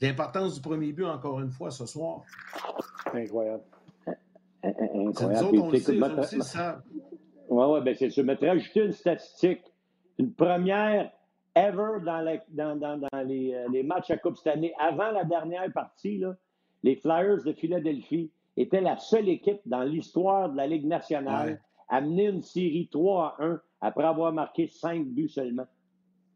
L'importance 0.00 0.56
du 0.56 0.60
premier 0.60 0.92
but, 0.92 1.04
encore 1.04 1.40
une 1.40 1.50
fois, 1.50 1.70
ce 1.70 1.86
soir. 1.86 2.22
Incroyable. 3.14 3.62
Incroyable. 4.62 4.92
Nous 4.94 5.10
autres, 5.10 5.62
on 5.62 5.70
le 5.70 5.78
sait, 5.78 6.36
aussi, 6.36 6.42
ça. 6.42 6.82
Oui, 7.48 7.64
oui, 7.68 7.80
bien 7.82 7.94
c'est 7.94 8.10
sûr. 8.10 8.24
Mais 8.24 8.36
tu 8.36 8.48
ajouter 8.48 8.86
une 8.86 8.92
statistique. 8.92 9.62
Une 10.18 10.32
première 10.32 11.10
ever 11.54 12.00
dans, 12.04 12.26
euh, 13.14 13.68
les, 13.72 13.82
matchs 13.82 14.10
à 14.10 14.16
Coupe 14.16 14.36
cette 14.36 14.54
année. 14.54 14.72
Avant 14.78 15.10
la 15.10 15.24
dernière 15.24 15.70
partie, 15.72 16.22
les 16.82 16.96
Flyers 16.96 17.44
de 17.44 17.52
Philadelphie 17.52 18.30
étaient 18.56 18.80
la 18.80 18.96
seule 18.96 19.28
équipe 19.28 19.60
dans 19.66 19.82
l'histoire 19.82 20.50
de 20.50 20.56
la 20.56 20.66
Ligue 20.66 20.86
nationale 20.86 21.60
à 21.88 22.00
mener 22.00 22.26
une 22.26 22.42
série 22.42 22.88
3 22.90 23.36
à 23.38 23.44
1 23.44 23.60
après 23.80 24.04
avoir 24.04 24.32
marqué 24.32 24.66
5 24.66 25.06
buts 25.06 25.28
seulement. 25.28 25.66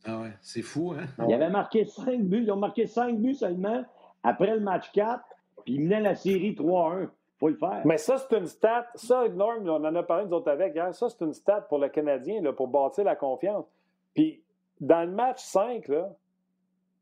Ah 0.04 0.20
ouais, 0.20 0.32
c'est 0.40 0.62
fou, 0.62 0.92
hein? 0.92 1.06
Ils 1.28 1.34
avaient 1.34 1.50
marqué 1.50 1.84
5 1.84 2.22
buts. 2.22 2.42
Ils 2.42 2.50
ont 2.50 2.56
marqué 2.56 2.86
5 2.86 3.18
buts 3.18 3.34
seulement 3.34 3.84
après 4.22 4.54
le 4.54 4.60
match 4.60 4.90
4, 4.92 5.22
puis 5.64 5.74
ils 5.74 5.82
menaient 5.82 6.00
la 6.00 6.14
série 6.14 6.54
3 6.54 6.92
à 6.92 6.96
1 6.96 7.10
faut 7.38 7.48
le 7.48 7.56
faire. 7.56 7.82
Mais 7.84 7.98
ça, 7.98 8.16
c'est 8.18 8.36
une 8.36 8.46
stat. 8.46 8.86
Ça, 8.94 9.28
Norm, 9.28 9.68
on 9.68 9.84
en 9.84 9.94
a 9.94 10.02
parlé 10.02 10.26
nous 10.26 10.32
autres 10.32 10.50
avec 10.50 10.74
hier. 10.74 10.94
Ça, 10.94 11.08
c'est 11.08 11.24
une 11.24 11.32
stat 11.32 11.62
pour 11.62 11.78
le 11.78 11.88
Canadien, 11.88 12.40
là, 12.40 12.52
pour 12.52 12.68
bâtir 12.68 13.04
la 13.04 13.16
confiance. 13.16 13.66
Puis 14.14 14.42
dans 14.80 15.02
le 15.02 15.10
match 15.10 15.42
5, 15.42 15.88
là, 15.88 16.14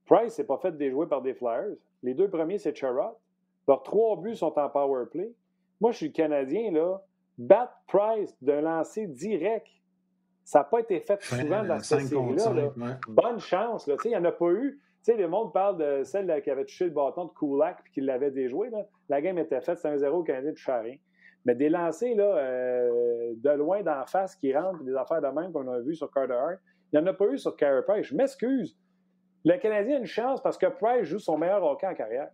Price 0.06 0.38
n'est 0.38 0.44
pas 0.44 0.58
fait 0.58 0.76
déjouer 0.76 1.06
par 1.06 1.22
des 1.22 1.34
Flyers. 1.34 1.76
Les 2.02 2.14
deux 2.14 2.28
premiers, 2.28 2.58
c'est 2.58 2.74
Charrot. 2.74 3.16
Leurs 3.72 3.82
trois 3.84 4.20
buts 4.20 4.36
sont 4.36 4.52
en 4.58 4.68
power 4.68 5.06
play. 5.10 5.32
Moi, 5.80 5.92
je 5.92 5.96
suis 5.96 6.12
Canadien, 6.12 6.70
là. 6.72 7.00
Bat 7.38 7.74
Price 7.88 8.36
d'un 8.42 8.60
lancer 8.60 9.06
direct. 9.06 9.66
Ça 10.44 10.58
n'a 10.58 10.64
pas 10.64 10.80
été 10.80 11.00
fait 11.00 11.22
souvent 11.22 11.64
dans 11.64 11.78
cette 11.78 12.02
série-là. 12.02 12.98
Bonne 13.08 13.38
chance. 13.38 13.86
Là. 13.86 13.94
Il 14.04 14.08
n'y 14.08 14.16
en 14.18 14.26
a 14.26 14.32
pas 14.32 14.50
eu. 14.50 14.78
Tu 15.02 15.12
sais, 15.12 15.16
le 15.16 15.26
monde 15.26 15.54
parle 15.54 15.78
de 15.78 16.04
celle 16.04 16.42
qui 16.42 16.50
avait 16.50 16.66
touché 16.66 16.84
le 16.84 16.90
bâton 16.90 17.24
de 17.24 17.30
Kulak 17.30 17.78
et 17.78 17.90
qui 17.94 18.02
l'avait 18.02 18.30
déjoué. 18.30 18.68
Là. 18.68 18.84
La 19.08 19.22
game 19.22 19.38
était 19.38 19.62
faite, 19.62 19.78
c'est 19.78 19.88
un 19.88 19.96
0 19.96 20.18
au 20.18 20.22
Canadien 20.22 20.52
de 20.52 20.82
rien. 20.82 20.96
Mais 21.46 21.54
des 21.54 21.70
lancers 21.70 22.14
là, 22.14 22.24
euh, 22.24 23.32
de 23.38 23.50
loin 23.52 23.80
d'en 23.80 24.04
face 24.04 24.36
qui 24.36 24.54
rentrent, 24.54 24.84
des 24.84 24.94
affaires 24.94 25.22
de 25.22 25.28
même 25.28 25.50
qu'on 25.50 25.66
a 25.68 25.80
vu 25.80 25.94
sur 25.94 26.10
Carter 26.10 26.34
Hart, 26.34 26.58
il 26.92 27.00
n'y 27.00 27.04
en 27.04 27.06
a 27.06 27.14
pas 27.14 27.26
eu 27.28 27.38
sur 27.38 27.56
Carey 27.56 27.80
Price. 27.88 28.04
Je 28.04 28.14
m'excuse. 28.14 28.76
Le 29.46 29.56
Canadien 29.56 29.96
a 29.96 29.98
une 30.00 30.04
chance 30.04 30.42
parce 30.42 30.58
que 30.58 30.66
Price 30.66 31.04
joue 31.04 31.18
son 31.18 31.38
meilleur 31.38 31.64
hockey 31.64 31.86
en 31.86 31.94
carrière. 31.94 32.28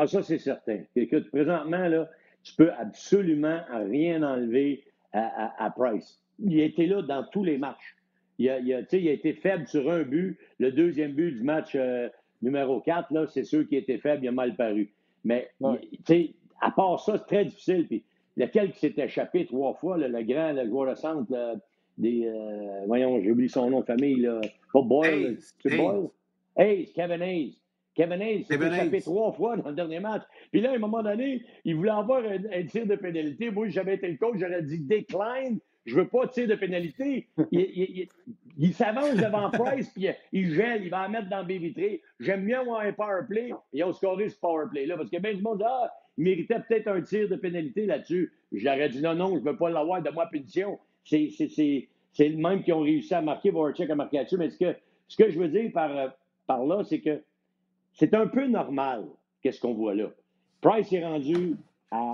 Ah, 0.00 0.06
ça, 0.06 0.22
c'est 0.22 0.38
certain. 0.38 0.78
Écoute, 0.94 1.28
présentement, 1.30 1.88
là, 1.88 2.08
tu 2.44 2.54
peux 2.54 2.70
absolument 2.72 3.60
rien 3.72 4.22
enlever 4.22 4.84
à, 5.12 5.74
Price. 5.76 6.22
Il 6.38 6.60
a 6.60 6.64
été 6.64 6.86
là 6.86 7.02
dans 7.02 7.24
tous 7.24 7.42
les 7.42 7.58
matchs. 7.58 7.96
Il 8.38 8.48
a, 8.48 8.60
il, 8.60 8.72
a, 8.72 8.82
il 8.92 9.08
a, 9.08 9.12
été 9.12 9.32
faible 9.32 9.66
sur 9.66 9.90
un 9.90 10.04
but. 10.04 10.38
Le 10.60 10.70
deuxième 10.70 11.14
but 11.14 11.32
du 11.32 11.42
match 11.42 11.72
euh, 11.74 12.08
numéro 12.42 12.80
4, 12.80 13.12
là, 13.12 13.26
c'est 13.26 13.42
sûr 13.42 13.66
qu'il 13.66 13.78
a 13.78 13.80
été 13.80 13.98
faible, 13.98 14.24
il 14.24 14.28
a 14.28 14.32
mal 14.32 14.54
paru. 14.54 14.92
Mais, 15.24 15.50
à 16.60 16.70
part 16.70 17.00
ça, 17.00 17.18
c'est 17.18 17.26
très 17.26 17.44
difficile. 17.46 17.88
Puis, 17.88 18.04
lequel 18.36 18.70
qui 18.70 18.78
s'est 18.78 18.94
échappé 18.98 19.46
trois 19.46 19.74
fois, 19.74 19.98
le 19.98 20.22
grand, 20.22 20.52
le 20.52 20.64
joueur 20.68 20.90
de 20.90 20.94
centre, 20.94 21.58
des. 21.96 22.24
Euh, 22.24 22.84
voyons, 22.86 23.20
j'ai 23.20 23.32
oublié 23.32 23.48
son 23.48 23.68
nom 23.68 23.80
de 23.80 23.86
famille, 23.86 24.20
là. 24.20 24.40
Pas 24.72 24.82
Boyle. 24.82 25.38
C'est 25.60 25.76
Boyle? 25.76 26.08
Hayes, 26.56 26.92
Kevin 26.94 27.22
Hayes. 27.22 27.58
Kevin 27.98 28.22
Hayes 28.22 28.44
s'est 28.44 28.54
échappé 28.54 29.00
trois 29.00 29.32
fois 29.32 29.56
dans 29.56 29.70
le 29.70 29.74
dernier 29.74 29.98
match. 29.98 30.22
Puis 30.52 30.60
là, 30.60 30.70
à 30.70 30.74
un 30.76 30.78
moment 30.78 31.02
donné, 31.02 31.42
il 31.64 31.74
voulait 31.74 31.90
avoir 31.90 32.22
un, 32.22 32.62
tir 32.64 32.86
de 32.86 32.94
pénalité. 32.94 33.50
Moi, 33.50 33.68
j'avais 33.70 33.96
été 33.96 34.06
le 34.06 34.16
coach, 34.16 34.38
j'aurais 34.38 34.62
dit 34.62 34.78
decline. 34.78 35.58
Je 35.84 35.96
veux 35.96 36.06
pas 36.06 36.26
de 36.26 36.30
tir 36.30 36.46
de 36.46 36.54
pénalité. 36.54 37.26
Il, 37.50 38.72
s'avance 38.72 39.16
devant 39.16 39.50
Price, 39.52 39.90
puis 39.90 40.06
il 40.32 40.54
gèle, 40.54 40.84
il 40.84 40.90
va 40.90 41.06
en 41.06 41.08
mettre 41.08 41.28
dans 41.28 41.44
vitré. 41.44 42.00
J'aime 42.20 42.44
mieux 42.44 42.56
avoir 42.56 42.82
un 42.82 42.92
power 42.92 43.22
play. 43.28 43.50
Ils 43.72 43.82
ont 43.82 43.92
scoré 43.92 44.28
ce 44.28 44.38
power 44.38 44.66
play-là. 44.70 44.96
Parce 44.96 45.10
que 45.10 45.18
bien 45.18 45.34
du 45.34 45.42
monde, 45.42 45.64
ah, 45.66 45.92
il 46.16 46.22
méritait 46.22 46.60
peut-être 46.68 46.86
un 46.86 47.02
tir 47.02 47.28
de 47.28 47.34
pénalité 47.34 47.84
là-dessus. 47.84 48.32
J'aurais 48.52 48.90
dit 48.90 49.02
non, 49.02 49.14
non, 49.14 49.30
je 49.30 49.40
ne 49.40 49.50
veux 49.50 49.56
pas 49.56 49.70
l'avoir 49.70 50.02
de 50.02 50.10
moi 50.10 50.26
punition. 50.26 50.78
c'est 51.04 51.18
le 52.20 52.36
même 52.36 52.62
qui 52.62 52.72
ont 52.72 52.82
réussi 52.82 53.12
à 53.12 53.22
marquer. 53.22 53.50
Voracek 53.50 53.90
a 53.90 53.96
marqué 53.96 54.18
là-dessus. 54.18 54.36
Mais 54.36 54.50
ce 54.50 54.58
que, 54.58 54.76
ce 55.08 55.16
que 55.16 55.30
je 55.30 55.38
veux 55.40 55.48
dire 55.48 55.72
par, 55.72 56.14
par 56.46 56.64
là, 56.64 56.84
c'est 56.84 57.00
que 57.00 57.20
c'est 57.98 58.14
un 58.14 58.28
peu 58.28 58.46
normal, 58.46 59.04
qu'est-ce 59.42 59.60
qu'on 59.60 59.74
voit 59.74 59.94
là. 59.94 60.10
Price 60.60 60.92
est 60.92 61.04
rendu 61.04 61.56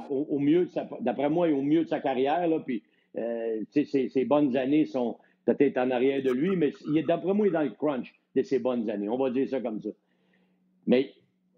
au, 0.09 0.39
mieux, 0.39 0.69
d'après 1.01 1.29
moi, 1.29 1.49
au 1.49 1.63
mieux 1.63 1.85
de 1.85 1.89
sa 1.89 2.01
carrière. 2.01 2.47
Là, 2.49 2.59
puis, 2.61 2.83
euh, 3.17 3.63
ses, 3.71 4.25
bonnes 4.25 4.57
années 4.57 4.87
sont 4.87 5.19
peut-être 5.45 5.79
en 5.79 5.91
arrière 5.91 6.23
de 6.23 6.31
lui, 6.31 6.57
mais 6.57 6.73
d'après 7.03 7.35
moi, 7.35 7.47
il 7.47 7.51
est 7.51 7.53
dans 7.53 7.63
le 7.63 7.71
crunch 7.71 8.15
de 8.35 8.43
ses 8.43 8.59
bonnes 8.59 8.89
années. 8.89 9.09
On 9.09 9.19
va 9.19 9.31
dire 9.31 9.49
ça 9.49 9.61
comme 9.61 9.81
ça. 9.81 9.91
Mais 10.87 11.13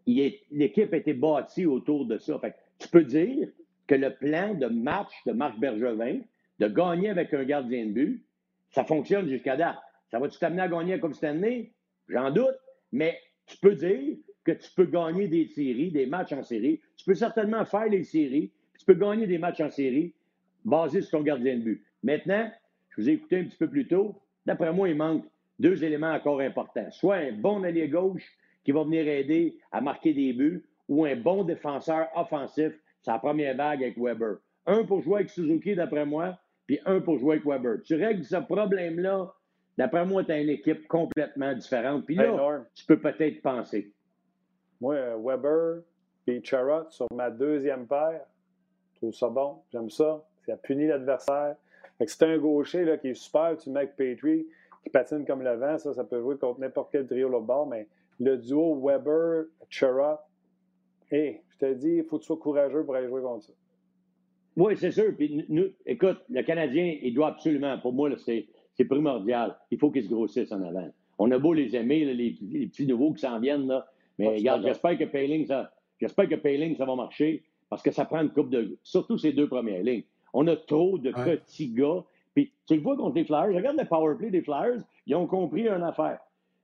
l'équipe 0.07 0.93
a 0.93 0.97
été 0.97 1.15
bâtie 1.15 1.67
autour 1.67 2.05
de 2.05 2.19
ça. 2.19 2.39
Fait 2.41 2.55
tu 2.79 2.89
peux 2.89 3.05
dire 3.05 3.49
que 3.87 3.95
le 3.95 4.15
plan 4.15 4.55
de 4.55 4.67
match 4.67 5.13
de 5.25 5.33
Marc 5.33 5.59
Bergevin, 5.59 6.19
de 6.59 6.69
gagner 6.69 7.11
avec 7.11 7.33
un 7.33 7.45
gardien 7.45 7.87
de 7.87 7.93
but, 7.93 8.27
ça 8.71 8.85
fonctionne 8.85 9.29
jusqu'à 9.29 9.57
date. 9.57 9.79
Ça 10.11 10.19
va-tu 10.19 10.39
t'amener 10.39 10.63
à 10.63 10.69
gagner 10.69 10.99
comme 10.99 11.15
cette 11.15 11.25
année? 11.25 11.73
J'en 12.09 12.31
doute, 12.31 12.57
mais 12.93 13.19
tu 13.47 13.57
peux 13.59 13.75
dire 13.75 14.17
que 14.45 14.53
tu 14.53 14.71
peux 14.77 14.85
gagner 14.85 15.29
des 15.29 15.47
séries, 15.47 15.91
des 15.91 16.07
matchs 16.07 16.33
en 16.33 16.43
série. 16.43 16.81
Tu 16.97 17.05
peux 17.05 17.15
certainement 17.15 17.65
faire 17.65 17.87
les 17.87 18.05
séries. 18.05 18.53
Tu 18.79 18.85
peux 18.85 18.95
gagner 18.95 19.27
des 19.27 19.39
matchs 19.39 19.61
en 19.61 19.71
série 19.71 20.15
basés 20.65 21.03
sur 21.03 21.19
ton 21.19 21.25
gardien 21.25 21.57
de 21.57 21.63
but. 21.63 21.85
Maintenant, 22.03 22.51
je 22.91 23.01
vous 23.01 23.09
ai 23.09 23.13
écouté 23.13 23.39
un 23.39 23.45
petit 23.45 23.57
peu 23.57 23.69
plus 23.69 23.87
tôt. 23.87 24.21
D'après 24.45 24.73
moi, 24.73 24.89
il 24.89 24.97
manque 24.97 25.25
deux 25.59 25.83
éléments 25.83 26.13
encore 26.13 26.41
importants. 26.41 26.91
Soit 26.91 27.17
un 27.17 27.33
bon 27.33 27.63
allié 27.65 27.89
gauche 27.89 28.37
qui 28.65 28.73
va 28.73 28.85
venir 28.85 29.07
aider 29.07 29.59
à 29.73 29.81
marquer 29.81 30.13
des 30.13 30.33
buts 30.33 30.65
ou 30.89 31.05
un 31.05 31.17
bon 31.17 31.45
défenseur 31.45 32.09
offensif, 32.15 32.73
c'est 33.03 33.11
la 33.11 33.19
première 33.19 33.57
vague 33.57 33.83
avec 33.83 33.99
Weber. 33.99 34.37
Un 34.67 34.85
pour 34.85 35.01
jouer 35.01 35.17
avec 35.17 35.31
Suzuki, 35.31 35.75
d'après 35.75 36.05
moi, 36.05 36.39
puis 36.67 36.79
un 36.85 37.01
pour 37.01 37.19
jouer 37.19 37.37
avec 37.37 37.47
Weber. 37.47 37.83
Tu 37.85 37.95
règles 37.95 38.25
ce 38.25 38.37
problème-là, 38.37 39.33
d'après 39.77 40.05
moi, 40.05 40.25
tu 40.25 40.33
as 40.33 40.41
une 40.41 40.51
équipe 40.51 40.87
complètement 40.89 41.55
différente. 41.55 42.05
Puis 42.07 42.17
là, 42.17 42.65
tu 42.75 42.85
peux 42.87 42.99
peut-être 42.99 43.43
penser. 43.43 43.93
Moi, 44.81 44.95
euh, 44.95 45.17
Weber 45.19 45.83
et 46.27 46.43
Charrot 46.43 46.91
sur 46.91 47.07
ma 47.15 47.31
deuxième 47.31 47.87
paire, 47.87 48.23
je 48.95 48.99
trouve 48.99 49.15
ça 49.15 49.29
bon. 49.29 49.63
J'aime 49.73 49.91
ça. 49.91 50.25
Ça 50.47 50.57
punit 50.57 50.87
l'adversaire. 50.87 51.57
C'est 52.05 52.23
un 52.23 52.39
gaucher 52.39 52.85
là, 52.85 52.99
qui 52.99 53.09
est 53.09 53.15
super, 53.15 53.57
tu 53.57 53.71
mets 53.71 53.81
avec 53.81 53.97
Petrie, 53.97 54.47
qui 54.83 54.91
patine 54.91 55.25
comme 55.25 55.43
le 55.43 55.55
vent, 55.55 55.79
ça, 55.79 55.95
ça 55.95 56.05
peut 56.05 56.21
jouer 56.21 56.37
contre 56.37 56.61
n'importe 56.61 56.93
quel 56.93 57.07
trio 57.07 57.29
là 57.29 57.41
bord, 57.41 57.67
mais 57.67 57.89
le 58.21 58.37
duo 58.37 58.79
Weber-Charrot, 58.81 60.19
hé, 61.11 61.43
je 61.49 61.59
te 61.59 61.73
dis, 61.73 61.97
il 61.97 62.05
faut 62.05 62.19
que 62.19 62.23
tu 62.23 62.27
sois 62.27 62.37
courageux 62.37 62.85
pour 62.85 62.95
aller 62.95 63.09
jouer 63.09 63.23
contre 63.23 63.47
ça. 63.47 63.53
Oui, 64.57 64.77
c'est 64.77 64.91
sûr. 64.91 65.15
Puis, 65.17 65.45
nous, 65.49 65.67
écoute, 65.85 66.19
le 66.31 66.43
Canadien, 66.43 66.97
il 67.03 67.15
doit 67.15 67.29
absolument, 67.29 67.79
pour 67.79 67.93
moi, 67.93 68.11
c'est 68.19 68.47
primordial. 68.85 69.57
Il 69.71 69.79
faut 69.79 69.91
qu'il 69.91 70.05
se 70.05 70.09
grossisse 70.09 70.53
en 70.53 70.63
avant. 70.63 70.89
On 71.19 71.31
a 71.31 71.39
beau 71.39 71.53
les 71.53 71.75
aimer, 71.75 72.05
les, 72.05 72.33
petits 72.67 72.87
nouveaux 72.87 73.13
qui 73.13 73.21
s'en 73.21 73.41
viennent, 73.41 73.67
là, 73.67 73.87
mais 74.19 74.37
regarde, 74.37 74.63
j'espère 74.63 74.99
que 74.99 75.05
Payling, 75.05 75.47
ça, 75.47 75.73
j'espère 76.01 76.29
que 76.29 76.35
Payling, 76.35 76.77
ça 76.77 76.85
va 76.85 76.95
marcher 76.95 77.43
parce 77.69 77.83
que 77.83 77.91
ça 77.91 78.05
prend 78.05 78.21
une 78.21 78.31
coupe 78.31 78.51
de. 78.51 78.79
Surtout 78.83 79.19
ces 79.19 79.33
deux 79.33 79.49
premières 79.49 79.83
lignes. 79.83 80.05
On 80.33 80.47
a 80.47 80.57
trop 80.57 80.99
de 80.99 81.11
petits 81.11 81.69
gars. 81.69 82.05
Puis 82.35 82.53
tu 82.67 82.77
le 82.77 82.83
vois 82.83 82.97
contre 82.97 83.17
les 83.17 83.25
Flyers. 83.25 83.55
Regarde 83.55 83.79
le 83.79 83.87
powerplay 83.87 84.31
des 84.31 84.43
Flyers. 84.43 84.83
Ils 85.07 85.15
ont 85.15 85.27
compris 85.27 85.67
une 85.67 85.83
affaire. 85.83 86.19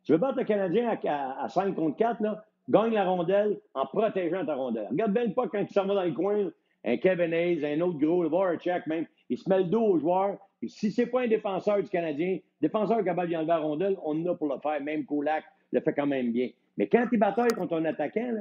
Tu 0.05 0.13
veux 0.13 0.19
battre 0.19 0.39
le 0.39 0.45
Canadien 0.45 0.99
à, 1.07 1.49
5 1.49 1.75
contre 1.75 1.97
4, 1.97 2.21
là, 2.21 2.45
gagne 2.69 2.93
la 2.93 3.05
rondelle 3.05 3.61
en 3.75 3.87
protégeant 3.87 4.45
ta 4.45 4.57
rondelle. 4.57 4.89
Regarde 4.91 5.13
bien 5.13 5.31
pas 5.31 5.47
quand 5.49 5.65
tu 5.65 5.73
s'en 5.73 5.87
vas 5.87 5.95
dans 5.95 6.03
le 6.03 6.13
coin, 6.13 6.51
un 6.85 6.97
Kevin 6.97 7.33
Hayes, 7.33 7.65
un 7.65 7.81
autre 7.81 7.99
gros, 7.99 8.23
le 8.23 8.29
Voracek 8.29 8.87
même, 8.89 9.07
il 9.31 9.39
se 9.39 9.49
met 9.49 9.59
le 9.59 9.65
dos 9.65 9.83
aux 9.83 9.99
joueurs. 9.99 10.39
Et 10.63 10.69
si 10.69 10.93
c'est 10.93 11.07
pas 11.07 11.23
un 11.23 11.29
défenseur 11.29 11.83
du 11.83 11.89
Canadien, 11.89 12.39
défenseur 12.61 13.03
capable 13.05 13.31
d'enlever 13.31 13.49
la 13.49 13.59
rondelle, 13.59 13.97
on 14.05 14.23
en 14.23 14.33
a 14.33 14.35
pour 14.35 14.47
le 14.49 14.61
faire. 14.61 14.81
Même 14.81 15.05
Kulak 15.05 15.45
le 15.73 15.81
fait 15.81 15.93
quand 15.93 16.07
même 16.07 16.31
bien. 16.31 16.51
Mais 16.77 16.87
quand 16.87 17.07
tu 17.11 17.19
batailles 17.19 17.51
contre 17.51 17.77
un 17.77 17.85
attaquant, 17.85 18.41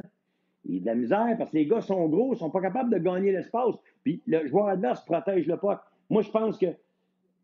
il 0.65 0.76
y 0.76 0.78
a 0.78 0.82
de 0.82 0.86
la 0.86 0.95
misère 0.95 1.36
parce 1.38 1.49
que 1.49 1.57
les 1.57 1.65
gars 1.65 1.82
sont 1.82 2.07
gros, 2.07 2.34
ils 2.34 2.38
sont 2.38 2.51
pas 2.51 2.61
capables 2.61 2.93
de 2.93 2.99
gagner 2.99 3.32
l'espace. 3.32 3.76
Puis 4.03 4.22
le 4.28 4.45
joueur 4.47 4.67
adverse 4.67 5.03
protège 5.03 5.47
le 5.47 5.57
puck. 5.57 5.80
Moi, 6.09 6.22
je 6.22 6.30
pense 6.30 6.57
que 6.57 6.67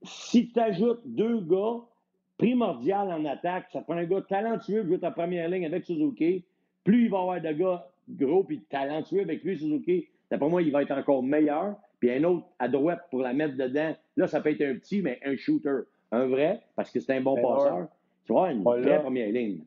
si 0.04 0.50
tu 0.52 0.60
ajoutes 0.60 1.02
deux 1.06 1.42
gars 1.42 1.82
primordiaux 2.38 2.96
en 2.96 3.26
attaque, 3.26 3.66
ça 3.74 3.82
prend 3.82 3.96
un 3.96 4.06
gars 4.06 4.22
talentueux 4.22 4.84
qui 4.84 4.90
joue 4.90 4.98
ta 4.98 5.12
première 5.12 5.50
ligne 5.50 5.66
avec 5.66 5.86
Suzuki. 5.86 6.46
Plus 6.84 7.06
il 7.06 7.10
va 7.10 7.20
avoir 7.20 7.42
de 7.42 7.52
gars 7.52 7.90
gros 8.10 8.44
puis 8.44 8.62
talentueux 8.70 9.22
avec 9.22 9.44
lui, 9.44 9.58
Suzuki, 9.58 10.08
d'après 10.30 10.50
moi, 10.50 10.62
il 10.62 10.72
va 10.72 10.84
être 10.84 10.92
encore 10.92 11.24
meilleur. 11.24 11.76
Puis 12.00 12.12
un 12.12 12.24
autre 12.24 12.46
à 12.60 12.68
droite 12.68 13.02
pour 13.10 13.22
la 13.22 13.34
mettre 13.34 13.58
dedans. 13.58 13.96
Là, 14.16 14.28
ça 14.28 14.42
peut 14.42 14.52
être 14.52 14.62
un 14.62 14.76
petit, 14.76 15.02
mais 15.02 15.20
un 15.26 15.36
shooter. 15.36 15.80
Un 16.12 16.28
vrai, 16.28 16.62
parce 16.76 16.92
que 16.92 17.00
c'est 17.00 17.14
un 17.14 17.22
bon 17.22 17.36
passeur. 17.36 17.88
Tu 18.26 18.34
vois, 18.34 18.52
une 18.52 18.64
vraie 18.64 19.02
première 19.02 19.32
ligne 19.32 19.62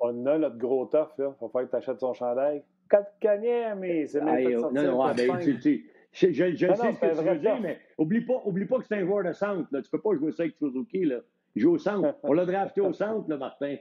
on 0.00 0.26
a 0.26 0.38
notre 0.38 0.56
gros 0.56 0.86
tough, 0.86 1.10
là. 1.18 1.34
Il 1.40 1.40
va 1.40 1.48
falloir 1.48 1.64
que 1.64 1.70
tu 1.70 1.76
achètes 1.76 2.00
son 2.00 2.14
chandail. 2.14 2.62
Quatre 2.88 3.12
cagnets, 3.20 3.74
mais 3.76 4.06
c'est 4.06 4.20
même 4.20 4.44
pas 4.44 4.58
sortir. 4.58 4.82
Non, 4.82 5.06
non, 5.06 5.14
ben, 5.14 5.38
tu, 5.38 5.58
tu, 5.60 5.90
je, 6.12 6.32
je, 6.32 6.56
je 6.56 6.66
sais 6.74 6.92
ce 6.92 6.98
que 6.98 7.18
tu 7.18 7.28
veux 7.28 7.38
dire, 7.38 7.60
mais 7.60 7.78
oublie 7.98 8.22
pas, 8.22 8.42
oublie 8.44 8.64
pas 8.64 8.78
que 8.78 8.86
c'est 8.86 8.96
un 8.96 9.04
joueur 9.04 9.24
de 9.24 9.32
centre. 9.32 9.68
Là. 9.70 9.82
Tu 9.82 9.90
peux 9.90 10.00
pas 10.00 10.14
jouer 10.14 10.32
ça 10.32 10.42
avec 10.42 10.56
Suzuki. 10.56 11.04
Là. 11.04 11.18
Il 11.54 11.62
joue 11.62 11.74
au 11.74 11.78
centre. 11.78 12.16
On 12.24 12.32
l'a 12.32 12.46
drafté 12.46 12.80
au 12.80 12.92
centre, 12.92 13.28
là, 13.28 13.36
Martin. 13.36 13.76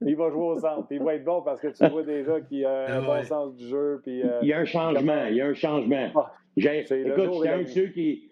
Il 0.00 0.16
va 0.16 0.30
jouer 0.30 0.44
au 0.44 0.58
centre. 0.58 0.86
Il 0.90 1.02
va 1.02 1.14
être 1.14 1.24
bon 1.24 1.42
parce 1.42 1.60
que 1.60 1.68
tu 1.68 1.86
vois 1.88 2.02
déjà 2.02 2.40
qu'il 2.40 2.64
a 2.64 2.96
un 2.96 3.02
bon 3.02 3.22
sens 3.24 3.54
du 3.54 3.66
jeu. 3.66 4.00
Puis, 4.02 4.22
euh, 4.22 4.38
il 4.42 4.48
y 4.48 4.52
a 4.52 4.58
un 4.60 4.64
changement. 4.64 5.26
Il 5.26 5.36
y 5.36 5.40
a 5.40 5.46
un 5.46 5.54
changement. 5.54 6.10
Ah, 6.14 6.32
écoute, 6.56 7.32
j'étais 7.34 7.48
un 7.48 7.62
de 7.62 7.68
ceux 7.68 7.88
qui. 7.88 8.30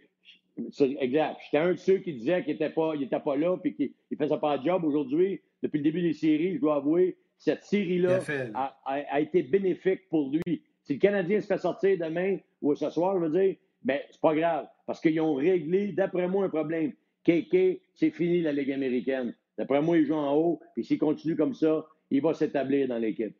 Exact. 1.00 1.38
J'étais 1.44 1.58
un 1.58 1.72
de 1.72 1.78
ceux 1.78 1.98
qui 1.98 2.12
disait 2.12 2.42
qu'il 2.44 2.52
n'était 2.54 2.70
pas, 2.70 2.92
il 2.94 3.02
était 3.04 3.20
pas 3.20 3.36
là 3.36 3.56
et 3.64 3.74
qu'il 3.74 3.92
ne 4.10 4.16
faisait 4.16 4.38
pas 4.38 4.58
de 4.58 4.64
job 4.64 4.84
aujourd'hui. 4.84 5.40
Depuis 5.62 5.78
le 5.78 5.84
début 5.84 6.02
des 6.02 6.12
séries, 6.12 6.56
je 6.56 6.60
dois 6.60 6.76
avouer, 6.76 7.16
cette 7.38 7.64
série-là 7.64 8.20
a, 8.54 9.20
été 9.20 9.42
bénéfique 9.42 10.08
pour 10.08 10.30
lui. 10.30 10.62
Si 10.82 10.94
le 10.94 10.98
Canadien 10.98 11.40
se 11.40 11.46
fait 11.46 11.58
sortir 11.58 11.96
demain 11.98 12.36
ou 12.60 12.74
ce 12.74 12.90
soir, 12.90 13.18
je 13.18 13.26
veux 13.26 13.40
dire, 13.40 13.56
ben, 13.82 14.00
c'est 14.10 14.20
pas 14.20 14.34
grave, 14.34 14.66
parce 14.86 15.00
qu'ils 15.00 15.20
ont 15.20 15.34
réglé, 15.34 15.92
d'après 15.92 16.28
moi, 16.28 16.44
un 16.44 16.48
problème. 16.48 16.92
KK, 17.24 17.80
c'est 17.94 18.10
fini 18.10 18.42
la 18.42 18.52
Ligue 18.52 18.72
américaine. 18.72 19.34
D'après 19.56 19.80
moi, 19.80 19.96
il 19.96 20.04
joue 20.04 20.14
en 20.14 20.34
haut, 20.34 20.60
puis 20.74 20.84
s'il 20.84 20.98
continue 20.98 21.36
comme 21.36 21.54
ça, 21.54 21.86
il 22.10 22.20
va 22.20 22.34
s'établir 22.34 22.88
dans 22.88 22.98
l'équipe. 22.98 23.36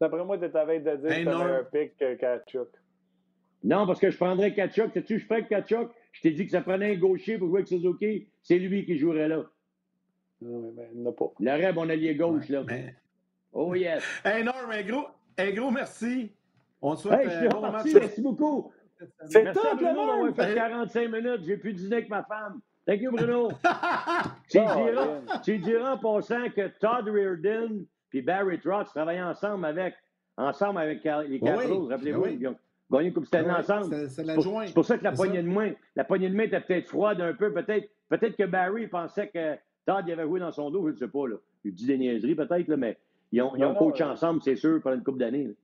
D'après 0.00 0.24
moi, 0.24 0.38
tu 0.38 0.44
es 0.44 0.56
à 0.56 0.66
de 0.66 0.78
dire 0.78 1.24
que 1.24 1.28
un 1.28 1.64
pic 1.64 1.96
que 1.96 2.14
Kachuk. 2.14 2.68
Non, 3.64 3.86
parce 3.86 4.00
que 4.00 4.10
je 4.10 4.16
prendrais 4.16 4.54
Kachuk. 4.54 4.92
Sais-tu, 4.92 5.18
je 5.18 5.26
ferais 5.26 5.46
Kachuk? 5.46 5.90
Je 6.12 6.20
t'ai 6.20 6.30
dit 6.32 6.46
que 6.46 6.52
ça 6.52 6.60
prenait 6.60 6.94
un 6.94 6.98
gaucher 6.98 7.38
pour 7.38 7.48
jouer 7.48 7.58
avec 7.58 7.68
Suzuki. 7.68 8.28
C'est 8.42 8.58
lui 8.58 8.84
qui 8.84 8.98
jouerait 8.98 9.28
là. 9.28 9.44
Non, 10.40 10.72
mais 10.76 10.88
il 10.94 11.02
n'a 11.02 11.12
pas. 11.12 11.32
L'arrêt, 11.40 11.72
mon 11.72 11.88
allié 11.88 12.14
gauche, 12.14 12.48
là. 12.48 12.64
Oh 13.52 13.74
yes. 13.74 14.02
hey 14.24 14.42
Norm, 14.42 14.70
un 14.70 14.82
gros, 14.82 15.06
un 15.38 15.50
gros 15.50 15.70
merci. 15.70 16.32
On 16.80 16.96
te 16.96 17.02
souhaite 17.02 17.28
hey, 17.28 17.46
un 17.46 17.48
bon 17.50 17.70
match. 17.70 17.86
Merci 17.94 18.20
beaucoup. 18.20 18.72
C'est 19.28 19.52
top, 19.52 19.80
le 19.80 19.94
monde. 19.94 20.30
On 20.30 20.34
fait 20.34 20.54
45 20.54 21.08
minutes. 21.08 21.42
J'ai 21.44 21.56
pu 21.56 21.72
dîner 21.72 21.96
avec 21.96 22.08
ma 22.08 22.24
femme. 22.24 22.60
Thank 22.86 23.00
you, 23.00 23.12
Bruno. 23.12 23.50
tu, 24.48 24.58
diras, 24.58 25.40
tu 25.44 25.58
diras 25.58 25.92
en 25.94 25.98
passant 25.98 26.48
que 26.50 26.66
Todd 26.80 27.08
Reardon 27.08 27.84
et 28.12 28.22
Barry 28.22 28.58
Trotz 28.58 28.90
travaillaient 28.90 29.22
ensemble 29.22 29.64
avec, 29.66 29.94
ensemble 30.36 30.80
avec 30.80 31.04
les 31.04 31.38
Capitals. 31.38 31.86
Rappelez-vous, 31.90 32.26
ils 32.26 32.56
une 33.00 33.12
Coupe 33.12 33.26
Stanley 33.26 33.50
ensemble. 33.50 34.08
C'est 34.10 34.74
pour, 34.74 34.84
ça 34.84 34.98
que 34.98 35.04
la 35.04 35.12
poignée 35.12 35.42
de 35.42 35.48
main, 35.48 35.72
la 35.96 36.04
poignée 36.04 36.28
de 36.28 36.36
main 36.36 36.44
était 36.44 36.60
peut-être 36.60 36.88
froide 36.88 37.20
un 37.20 37.34
peu. 37.34 37.52
Peut-être 37.52 37.88
peut 38.08 38.18
que 38.18 38.44
Barry 38.44 38.86
pensait 38.86 39.28
que 39.28 39.56
Todd 39.86 40.06
y 40.06 40.12
avait 40.12 40.24
joué 40.24 40.40
dans 40.40 40.52
son 40.52 40.70
dos. 40.70 40.86
Je 40.88 40.92
ne 40.92 40.96
sais 40.96 41.08
pas. 41.08 41.26
Là. 41.26 41.36
Il 41.64 41.74
dit 41.74 41.86
des 41.86 41.98
niaiseries 41.98 42.34
peut-être, 42.34 42.68
mais 42.76 42.98
ils 43.30 43.40
ont, 43.42 43.56
ils 43.56 43.64
ont 43.64 43.74
coaché 43.74 44.04
ensemble, 44.04 44.42
c'est 44.42 44.56
sûr, 44.56 44.80
pendant 44.82 44.96
une 44.96 45.02
couple 45.02 45.18
d'années. 45.18 45.54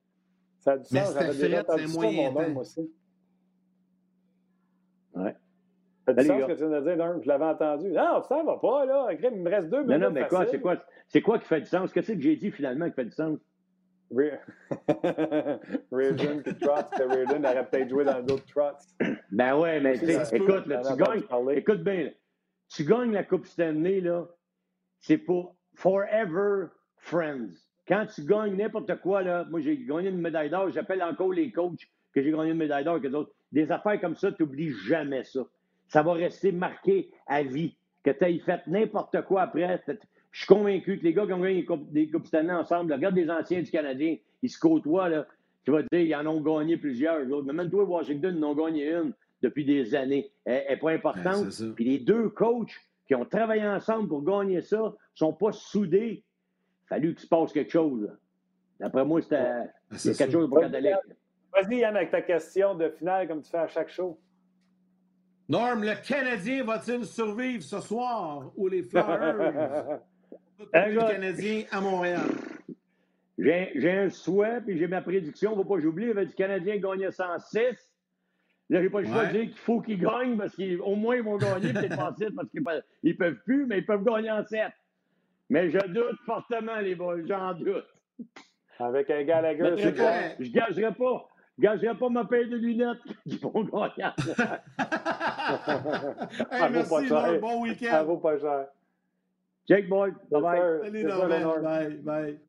Ça 0.60 0.72
a 0.72 0.78
du 0.78 0.84
sens. 0.84 1.14
J'avais 1.14 1.34
déjà 1.34 1.60
entendu 1.60 1.86
ça, 1.86 2.00
mon 2.00 2.32
moi 2.32 2.62
aussi. 2.62 2.90
Ouais. 5.14 5.36
Ça 6.06 6.12
a 6.12 6.14
du 6.14 6.24
sens 6.24 6.40
ce 6.40 6.46
que 6.46 6.52
tu 6.52 6.68
viens 6.68 6.80
de 6.80 6.96
dire, 6.96 7.22
Je 7.22 7.28
l'avais 7.28 7.44
entendu. 7.44 7.90
Non, 7.90 8.22
ça 8.22 8.42
va 8.42 8.56
pas, 8.56 8.86
là. 8.86 9.08
Il 9.12 9.42
me 9.42 9.50
reste 9.50 9.68
deux 9.68 9.82
minutes. 9.82 10.00
Non, 10.00 10.08
non, 10.08 10.10
mais 10.12 10.26
quoi, 10.26 10.46
c'est 10.46 10.60
quoi, 10.60 10.76
c'est 11.06 11.20
quoi 11.20 11.38
qui 11.38 11.46
fait 11.46 11.60
du 11.60 11.66
sens? 11.66 11.92
Qu'est-ce 11.92 12.12
que 12.12 12.20
j'ai 12.20 12.36
dit 12.36 12.50
finalement 12.50 12.88
qui 12.88 12.94
fait 12.94 13.04
du 13.04 13.12
sens? 13.12 13.38
Reardon 14.10 14.40
et 16.46 16.54
Trotz, 16.60 16.90
Reardon 16.98 17.44
aurait 17.44 17.68
peut-être 17.68 17.88
joué 17.88 18.04
dans 18.04 18.22
d'autres 18.22 18.46
Trotz. 18.46 18.94
Ben 19.30 19.56
ouais, 19.56 19.80
mais 19.80 19.96
écoute, 19.96 20.66
là, 20.66 20.82
tu 20.82 20.96
gagnes, 20.96 21.22
écoute 21.56 21.82
bien, 21.82 22.10
tu 22.68 22.84
gagnes 22.84 23.12
la 23.12 23.24
Coupe 23.24 23.46
Stanley, 23.46 24.00
là, 24.00 24.26
c'est 25.00 25.18
pour 25.18 25.56
forever 25.74 26.68
friends. 26.96 27.50
Quand 27.86 28.06
tu 28.06 28.24
gagnes 28.24 28.56
n'importe 28.56 29.00
quoi, 29.00 29.22
là, 29.22 29.46
moi 29.50 29.60
j'ai 29.60 29.78
gagné 29.78 30.08
une 30.08 30.20
médaille 30.20 30.50
d'or, 30.50 30.70
j'appelle 30.70 31.02
encore 31.02 31.32
les 31.32 31.50
coachs 31.50 31.88
que 32.14 32.22
j'ai 32.22 32.30
gagné 32.30 32.50
une 32.50 32.58
médaille 32.58 32.84
d'or 32.84 33.00
que 33.00 33.08
d'autres. 33.08 33.32
Des 33.52 33.70
affaires 33.72 34.00
comme 34.00 34.16
ça, 34.16 34.30
tu 34.32 34.42
n'oublies 34.42 34.72
jamais 34.86 35.24
ça. 35.24 35.40
Ça 35.88 36.02
va 36.02 36.12
rester 36.12 36.52
marqué 36.52 37.10
à 37.26 37.42
vie. 37.42 37.76
Que 38.04 38.10
tu 38.10 38.24
aies 38.24 38.38
fait 38.38 38.66
n'importe 38.66 39.22
quoi 39.22 39.42
après. 39.42 39.82
Je 40.30 40.38
suis 40.40 40.46
convaincu 40.46 40.98
que 40.98 41.04
les 41.04 41.12
gars 41.14 41.26
qui 41.26 41.32
ont 41.32 41.40
gagné 41.40 41.66
des 41.90 42.10
Coupes 42.10 42.26
Stanley 42.26 42.52
ensemble, 42.52 42.92
regarde 42.92 43.16
les 43.16 43.30
anciens 43.30 43.62
du 43.62 43.70
Canadien, 43.70 44.16
ils 44.42 44.50
se 44.50 44.58
côtoient, 44.58 45.08
là. 45.08 45.26
Tu 45.64 45.70
vas 45.72 45.82
te 45.82 45.88
dire, 45.94 46.00
ils 46.06 46.14
en 46.14 46.26
ont 46.26 46.40
gagné 46.40 46.76
plusieurs. 46.76 47.20
Mais 47.44 47.52
même 47.52 47.70
toi, 47.70 47.84
Washington, 47.84 48.34
ils 48.36 48.44
en 48.44 48.48
ont 48.50 48.54
gagné 48.54 48.90
une. 48.92 49.12
depuis 49.42 49.64
des 49.64 49.94
années. 49.94 50.30
Elle 50.44 50.64
n'est 50.70 50.76
pas 50.78 50.92
importante. 50.92 51.46
Ouais, 51.60 51.72
Puis 51.74 51.84
les 51.84 51.98
deux 51.98 52.28
coachs 52.30 52.74
qui 53.06 53.14
ont 53.14 53.24
travaillé 53.24 53.66
ensemble 53.66 54.08
pour 54.08 54.22
gagner 54.22 54.60
ça 54.62 54.78
ne 54.78 54.90
sont 55.14 55.32
pas 55.32 55.52
soudés. 55.52 56.24
Il 56.24 56.84
a 56.84 56.96
fallu 56.96 57.14
qu'il 57.14 57.22
se 57.22 57.28
passe 57.28 57.52
quelque 57.52 57.70
chose. 57.70 58.10
D'après 58.80 59.04
moi, 59.04 59.20
c'était 59.22 59.36
Ah, 59.36 59.64
quelque 59.90 60.30
chose 60.30 60.48
pour. 60.48 60.60
Vas-y, 60.60 61.76
Yann, 61.78 61.96
avec 61.96 62.10
ta 62.10 62.22
question 62.22 62.74
de 62.74 62.88
finale, 62.90 63.28
comme 63.28 63.42
tu 63.42 63.50
fais 63.50 63.58
à 63.58 63.68
chaque 63.68 63.88
show. 63.90 64.18
Norm, 65.48 65.82
le 65.82 65.94
Canadien 66.06 66.62
va-t-il 66.64 67.04
survivre 67.04 67.62
ce 67.62 67.80
soir 67.80 68.50
ou 68.56 68.68
les 68.68 68.82
Flyers? 68.82 70.00
Un 70.72 70.86
le 70.88 71.00
Canadien 71.00 71.62
à 71.70 71.80
Montréal. 71.80 72.28
J'ai 73.38 73.90
un 73.90 74.10
souhait, 74.10 74.60
puis 74.60 74.78
j'ai 74.78 74.88
ma 74.88 75.00
prédiction. 75.00 75.52
Il 75.52 75.58
ne 75.58 75.62
faut 75.62 75.68
pas 75.68 75.76
que 75.76 75.82
j'oublie. 75.82 76.04
Il 76.04 76.08
y 76.08 76.12
avait 76.12 76.26
du 76.26 76.34
Canadien 76.34 76.76
gagner 76.78 77.10
106. 77.10 77.60
Là, 78.70 78.82
j'ai 78.82 78.90
pas 78.90 79.00
le 79.00 79.06
choix 79.06 79.22
Ouais. 79.22 79.26
de 79.28 79.32
dire 79.32 79.42
qu'il 79.44 79.56
faut 79.58 79.80
qu'ils 79.80 80.00
gagnent 80.00 80.36
parce 80.36 80.54
qu'au 80.54 80.94
moins 80.96 81.16
ils 81.16 81.22
vont 81.22 81.38
gagner, 81.38 81.72
peut-être 81.72 81.96
pas 81.96 82.10
en 82.10 82.14
6 82.16 82.26
parce 82.36 82.48
qu'ils 82.50 83.16
peuvent, 83.16 83.36
plus, 83.44 83.64
mais 83.66 83.78
ils 83.78 83.86
peuvent 83.86 84.04
gagner 84.04 84.30
en 84.30 84.44
7. 84.44 84.72
Mais 85.48 85.70
je 85.70 85.78
doute 85.86 86.18
fortement, 86.26 86.76
les 86.80 86.94
boys, 86.94 87.22
j'en 87.26 87.54
doute. 87.54 87.86
Avec 88.78 89.08
un 89.10 89.22
Gallagher, 89.22 89.74
c'est 89.78 89.92
bien, 89.92 90.32
Je 90.38 90.50
gagerai 90.50 90.92
pas. 90.94 91.28
Je 91.56 91.62
gagerai 91.62 91.96
pas 91.96 92.08
ma 92.10 92.24
paire 92.26 92.46
de 92.48 92.56
lunettes 92.56 92.98
qu'ils 93.26 93.40
vont 93.40 93.62
gagner. 93.64 94.04
en 94.04 94.22
sept. 94.22 94.36
Hey, 96.50 96.70
merci, 96.70 97.08
pas. 97.08 97.38
Bon 97.38 97.50
Ça 97.50 97.56
week-end. 97.60 98.04
vaut 98.04 98.18
pas 98.18 98.38
cher. 98.38 98.66
Check, 99.68 99.88
boy. 99.88 100.12
Bye 100.30 100.40
bye. 100.42 100.60
Salut, 100.82 101.04
Norman. 101.04 101.40
Norm. 101.40 101.62
Bye, 101.62 101.96
bye. 102.02 102.40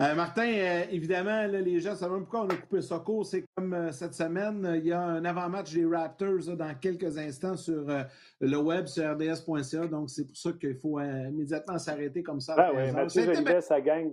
Euh, 0.00 0.14
Martin, 0.16 0.48
euh, 0.48 0.82
évidemment, 0.90 1.46
là, 1.46 1.60
les 1.60 1.78
gens 1.78 1.94
savent 1.94 2.10
même 2.12 2.22
pourquoi 2.22 2.42
on 2.42 2.48
a 2.48 2.56
coupé 2.56 2.80
ça 2.82 2.98
court. 2.98 3.24
C'est 3.24 3.44
comme 3.54 3.72
euh, 3.72 3.92
cette 3.92 4.14
semaine, 4.14 4.64
euh, 4.66 4.76
il 4.76 4.86
y 4.86 4.92
a 4.92 5.00
un 5.00 5.24
avant-match 5.24 5.72
des 5.74 5.84
Raptors 5.84 6.48
là, 6.48 6.56
dans 6.56 6.74
quelques 6.74 7.16
instants 7.18 7.56
sur 7.56 7.88
euh, 7.88 8.02
le 8.40 8.56
web, 8.56 8.86
sur 8.86 9.04
rds.ca. 9.12 9.86
Donc, 9.86 10.10
c'est 10.10 10.26
pour 10.26 10.36
ça 10.36 10.50
qu'il 10.52 10.74
faut 10.74 10.98
euh, 10.98 11.28
immédiatement 11.28 11.78
s'arrêter 11.78 12.22
comme 12.24 12.40
ça. 12.40 12.56
Ah 12.58 12.70
oui, 12.74 12.78
13 12.78 12.88
heures. 12.88 13.02
Mathieu 13.04 13.22
Jolivet, 13.34 13.60
ça 13.60 13.80
gagne. 13.80 14.12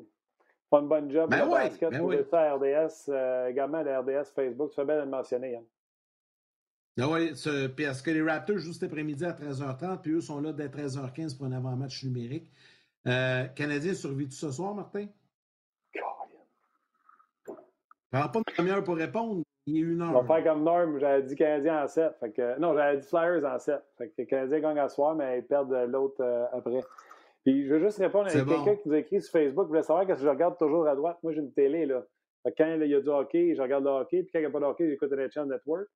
Pas 0.69 0.80
une 0.82 0.88
bonne 0.88 1.09
job 1.09 1.32
Ben 1.32 1.45
oui, 1.45 1.51
basket. 1.53 1.89
ben 1.89 2.01
oui. 2.01 2.17
le 2.17 2.23
ça 2.23 2.41
à 2.41 2.53
RDS, 2.53 3.09
euh, 3.09 3.47
également 3.47 3.82
le 3.82 3.97
RDS 3.97 4.25
Facebook. 4.36 4.69
Tu 4.69 4.75
fais 4.75 4.86
bien 4.86 4.97
de 4.97 5.01
le 5.01 5.07
mentionner, 5.07 5.53
Yann. 5.53 5.63
Ah 6.99 7.07
oui, 7.09 7.35
ce- 7.35 7.67
parce 7.67 8.01
que 8.01 8.11
les 8.11 8.21
Raptors 8.21 8.57
jouent 8.57 8.73
cet 8.73 8.83
après-midi 8.83 9.23
à 9.25 9.31
13h30, 9.33 10.01
puis 10.01 10.11
eux 10.13 10.21
sont 10.21 10.41
là 10.41 10.51
dès 10.53 10.67
13h15 10.67 11.35
pour 11.37 11.45
un 11.45 11.51
avant-match 11.53 12.03
numérique. 12.03 12.51
Euh, 13.07 13.45
Canadien 13.55 13.93
survit-tu 13.93 14.35
ce 14.35 14.51
soir, 14.51 14.73
Martin? 14.75 15.05
Prends 18.11 18.27
pas 18.29 18.39
une 18.39 18.55
demi-heure 18.57 18.83
pour 18.83 18.95
répondre, 18.97 19.43
il 19.67 19.77
est 19.77 19.79
une 19.81 20.01
On 20.01 20.13
heure. 20.15 20.23
va 20.23 20.35
faire 20.41 20.51
comme 20.53 20.63
Norm, 20.63 20.99
j'avais 20.99 21.23
dit 21.23 21.35
Canadien 21.35 21.83
en 21.83 21.87
7. 21.87 22.13
Fait 22.19 22.31
que, 22.31 22.59
non, 22.59 22.73
j'avais 22.73 22.97
dit 22.97 23.07
Flyers 23.07 23.45
en 23.45 23.59
7. 23.59 23.81
Fait 23.97 24.07
que 24.09 24.13
les 24.17 24.25
Canadiens 24.25 24.59
gagnent 24.59 24.79
à 24.79 24.89
soir, 24.89 25.15
mais 25.15 25.39
ils 25.39 25.45
perdent 25.45 25.71
l'autre 25.87 26.21
euh, 26.21 26.45
après. 26.51 26.81
Puis 27.45 27.67
je 27.67 27.73
veux 27.73 27.79
juste 27.79 27.99
répondre 27.99 28.27
à 28.27 28.31
quelqu'un 28.31 28.45
bon. 28.57 28.75
qui 28.77 28.89
nous 28.89 28.95
a 28.95 28.97
écrit 28.97 29.21
sur 29.21 29.31
Facebook, 29.31 29.67
voulait 29.67 29.83
savoir 29.83 30.05
que 30.07 30.15
je 30.15 30.27
regarde 30.27 30.57
toujours 30.57 30.87
à 30.87 30.95
droite. 30.95 31.19
Moi, 31.23 31.33
j'ai 31.33 31.39
une 31.39 31.53
télé, 31.53 31.85
là. 31.85 32.03
Fait 32.43 32.51
que 32.51 32.57
quand 32.57 32.73
il 32.81 32.87
y 32.89 32.95
a 32.95 32.99
du 33.01 33.09
hockey, 33.09 33.53
je 33.55 33.61
regarde 33.61 33.83
le 33.83 33.89
hockey. 33.91 34.23
Puis 34.23 34.31
quand 34.31 34.39
il 34.39 34.41
n'y 34.41 34.47
a 34.47 34.51
pas 34.51 34.59
de 34.59 34.65
hockey, 34.65 34.89
j'écoute 34.89 35.11
Channel 35.31 35.49
Network. 35.49 35.87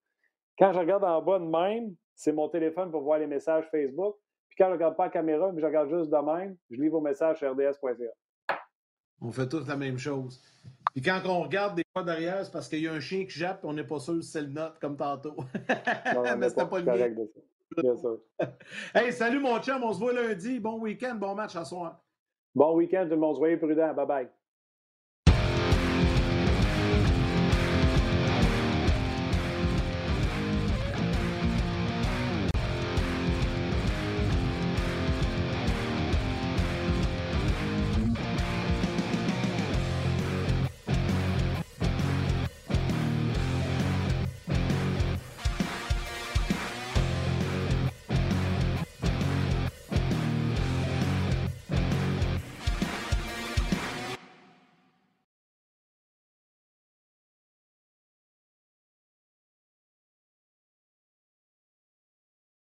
Quand 0.58 0.72
je 0.74 0.80
regarde 0.80 1.04
en 1.04 1.22
bas 1.22 1.40
de 1.40 1.46
même, 1.46 1.96
c'est 2.16 2.32
mon 2.32 2.48
téléphone 2.50 2.92
pour 2.92 3.02
voir 3.02 3.20
les 3.20 3.28
messages 3.28 3.66
Facebook. 3.72 4.16
Puis 4.50 4.58
quand 4.58 4.66
je 4.66 4.70
ne 4.72 4.76
regarde 4.76 4.96
pas 4.96 5.06
la 5.06 5.12
caméra, 5.12 5.52
mais 5.52 5.62
je 5.62 5.66
regarde 5.66 5.90
juste 5.90 6.12
de 6.12 6.18
même, 6.18 6.56
je 6.70 6.80
lis 6.80 6.90
vos 6.90 7.02
messages 7.02 7.40
sur 7.40 7.52
rds.ca. 7.52 8.58
On 9.22 9.32
fait 9.32 9.48
tous 9.48 9.68
la 9.68 9.78
même 9.78 9.98
chose. 9.98 10.44
Puis 10.94 11.02
quand 11.02 11.22
on 11.26 11.42
regarde 11.42 11.76
des 11.76 11.84
fois 11.92 12.04
derrière, 12.04 12.46
c'est 12.46 12.52
parce 12.52 12.70
qu'il 12.70 12.82
y 12.82 12.88
a 12.88 12.94
un 12.94 13.00
chien 13.00 13.26
qui 13.26 13.32
jappe 13.40 13.64
et 13.64 13.68
on 13.68 13.74
n'est 13.74 13.84
pas 13.84 14.00
sûr 14.00 14.22
si 14.24 14.30
c'est 14.30 14.42
le 14.42 14.50
nôtre, 14.50 14.80
comme 14.80 14.96
tantôt. 14.96 15.36
Non, 15.36 15.46
on 16.18 16.22
Mais 16.24 16.36
n'est 16.36 16.50
c'était 16.50 16.68
pas 16.68 16.80
le 16.80 17.16
de 17.16 17.26
ça. 17.34 17.82
Bien 17.82 17.98
sûr. 17.98 18.20
Hey, 18.94 19.12
salut 19.12 19.40
mon 19.40 19.60
chum, 19.60 19.84
on 19.84 19.94
se 19.94 20.00
voit 20.00 20.14
lundi. 20.14 20.60
Bon 20.60 20.80
week-end, 20.80 21.16
bon 21.16 21.34
match 21.34 21.56
à 21.56 21.66
soir. 21.66 22.04
Bon 22.54 22.76
week-end, 22.76 23.06
tout 23.06 23.16
le 23.16 23.18
monde. 23.18 23.36
Soyez 23.36 23.58
prudents. 23.58 23.94
Bye 23.94 24.06
bye. 24.06 24.30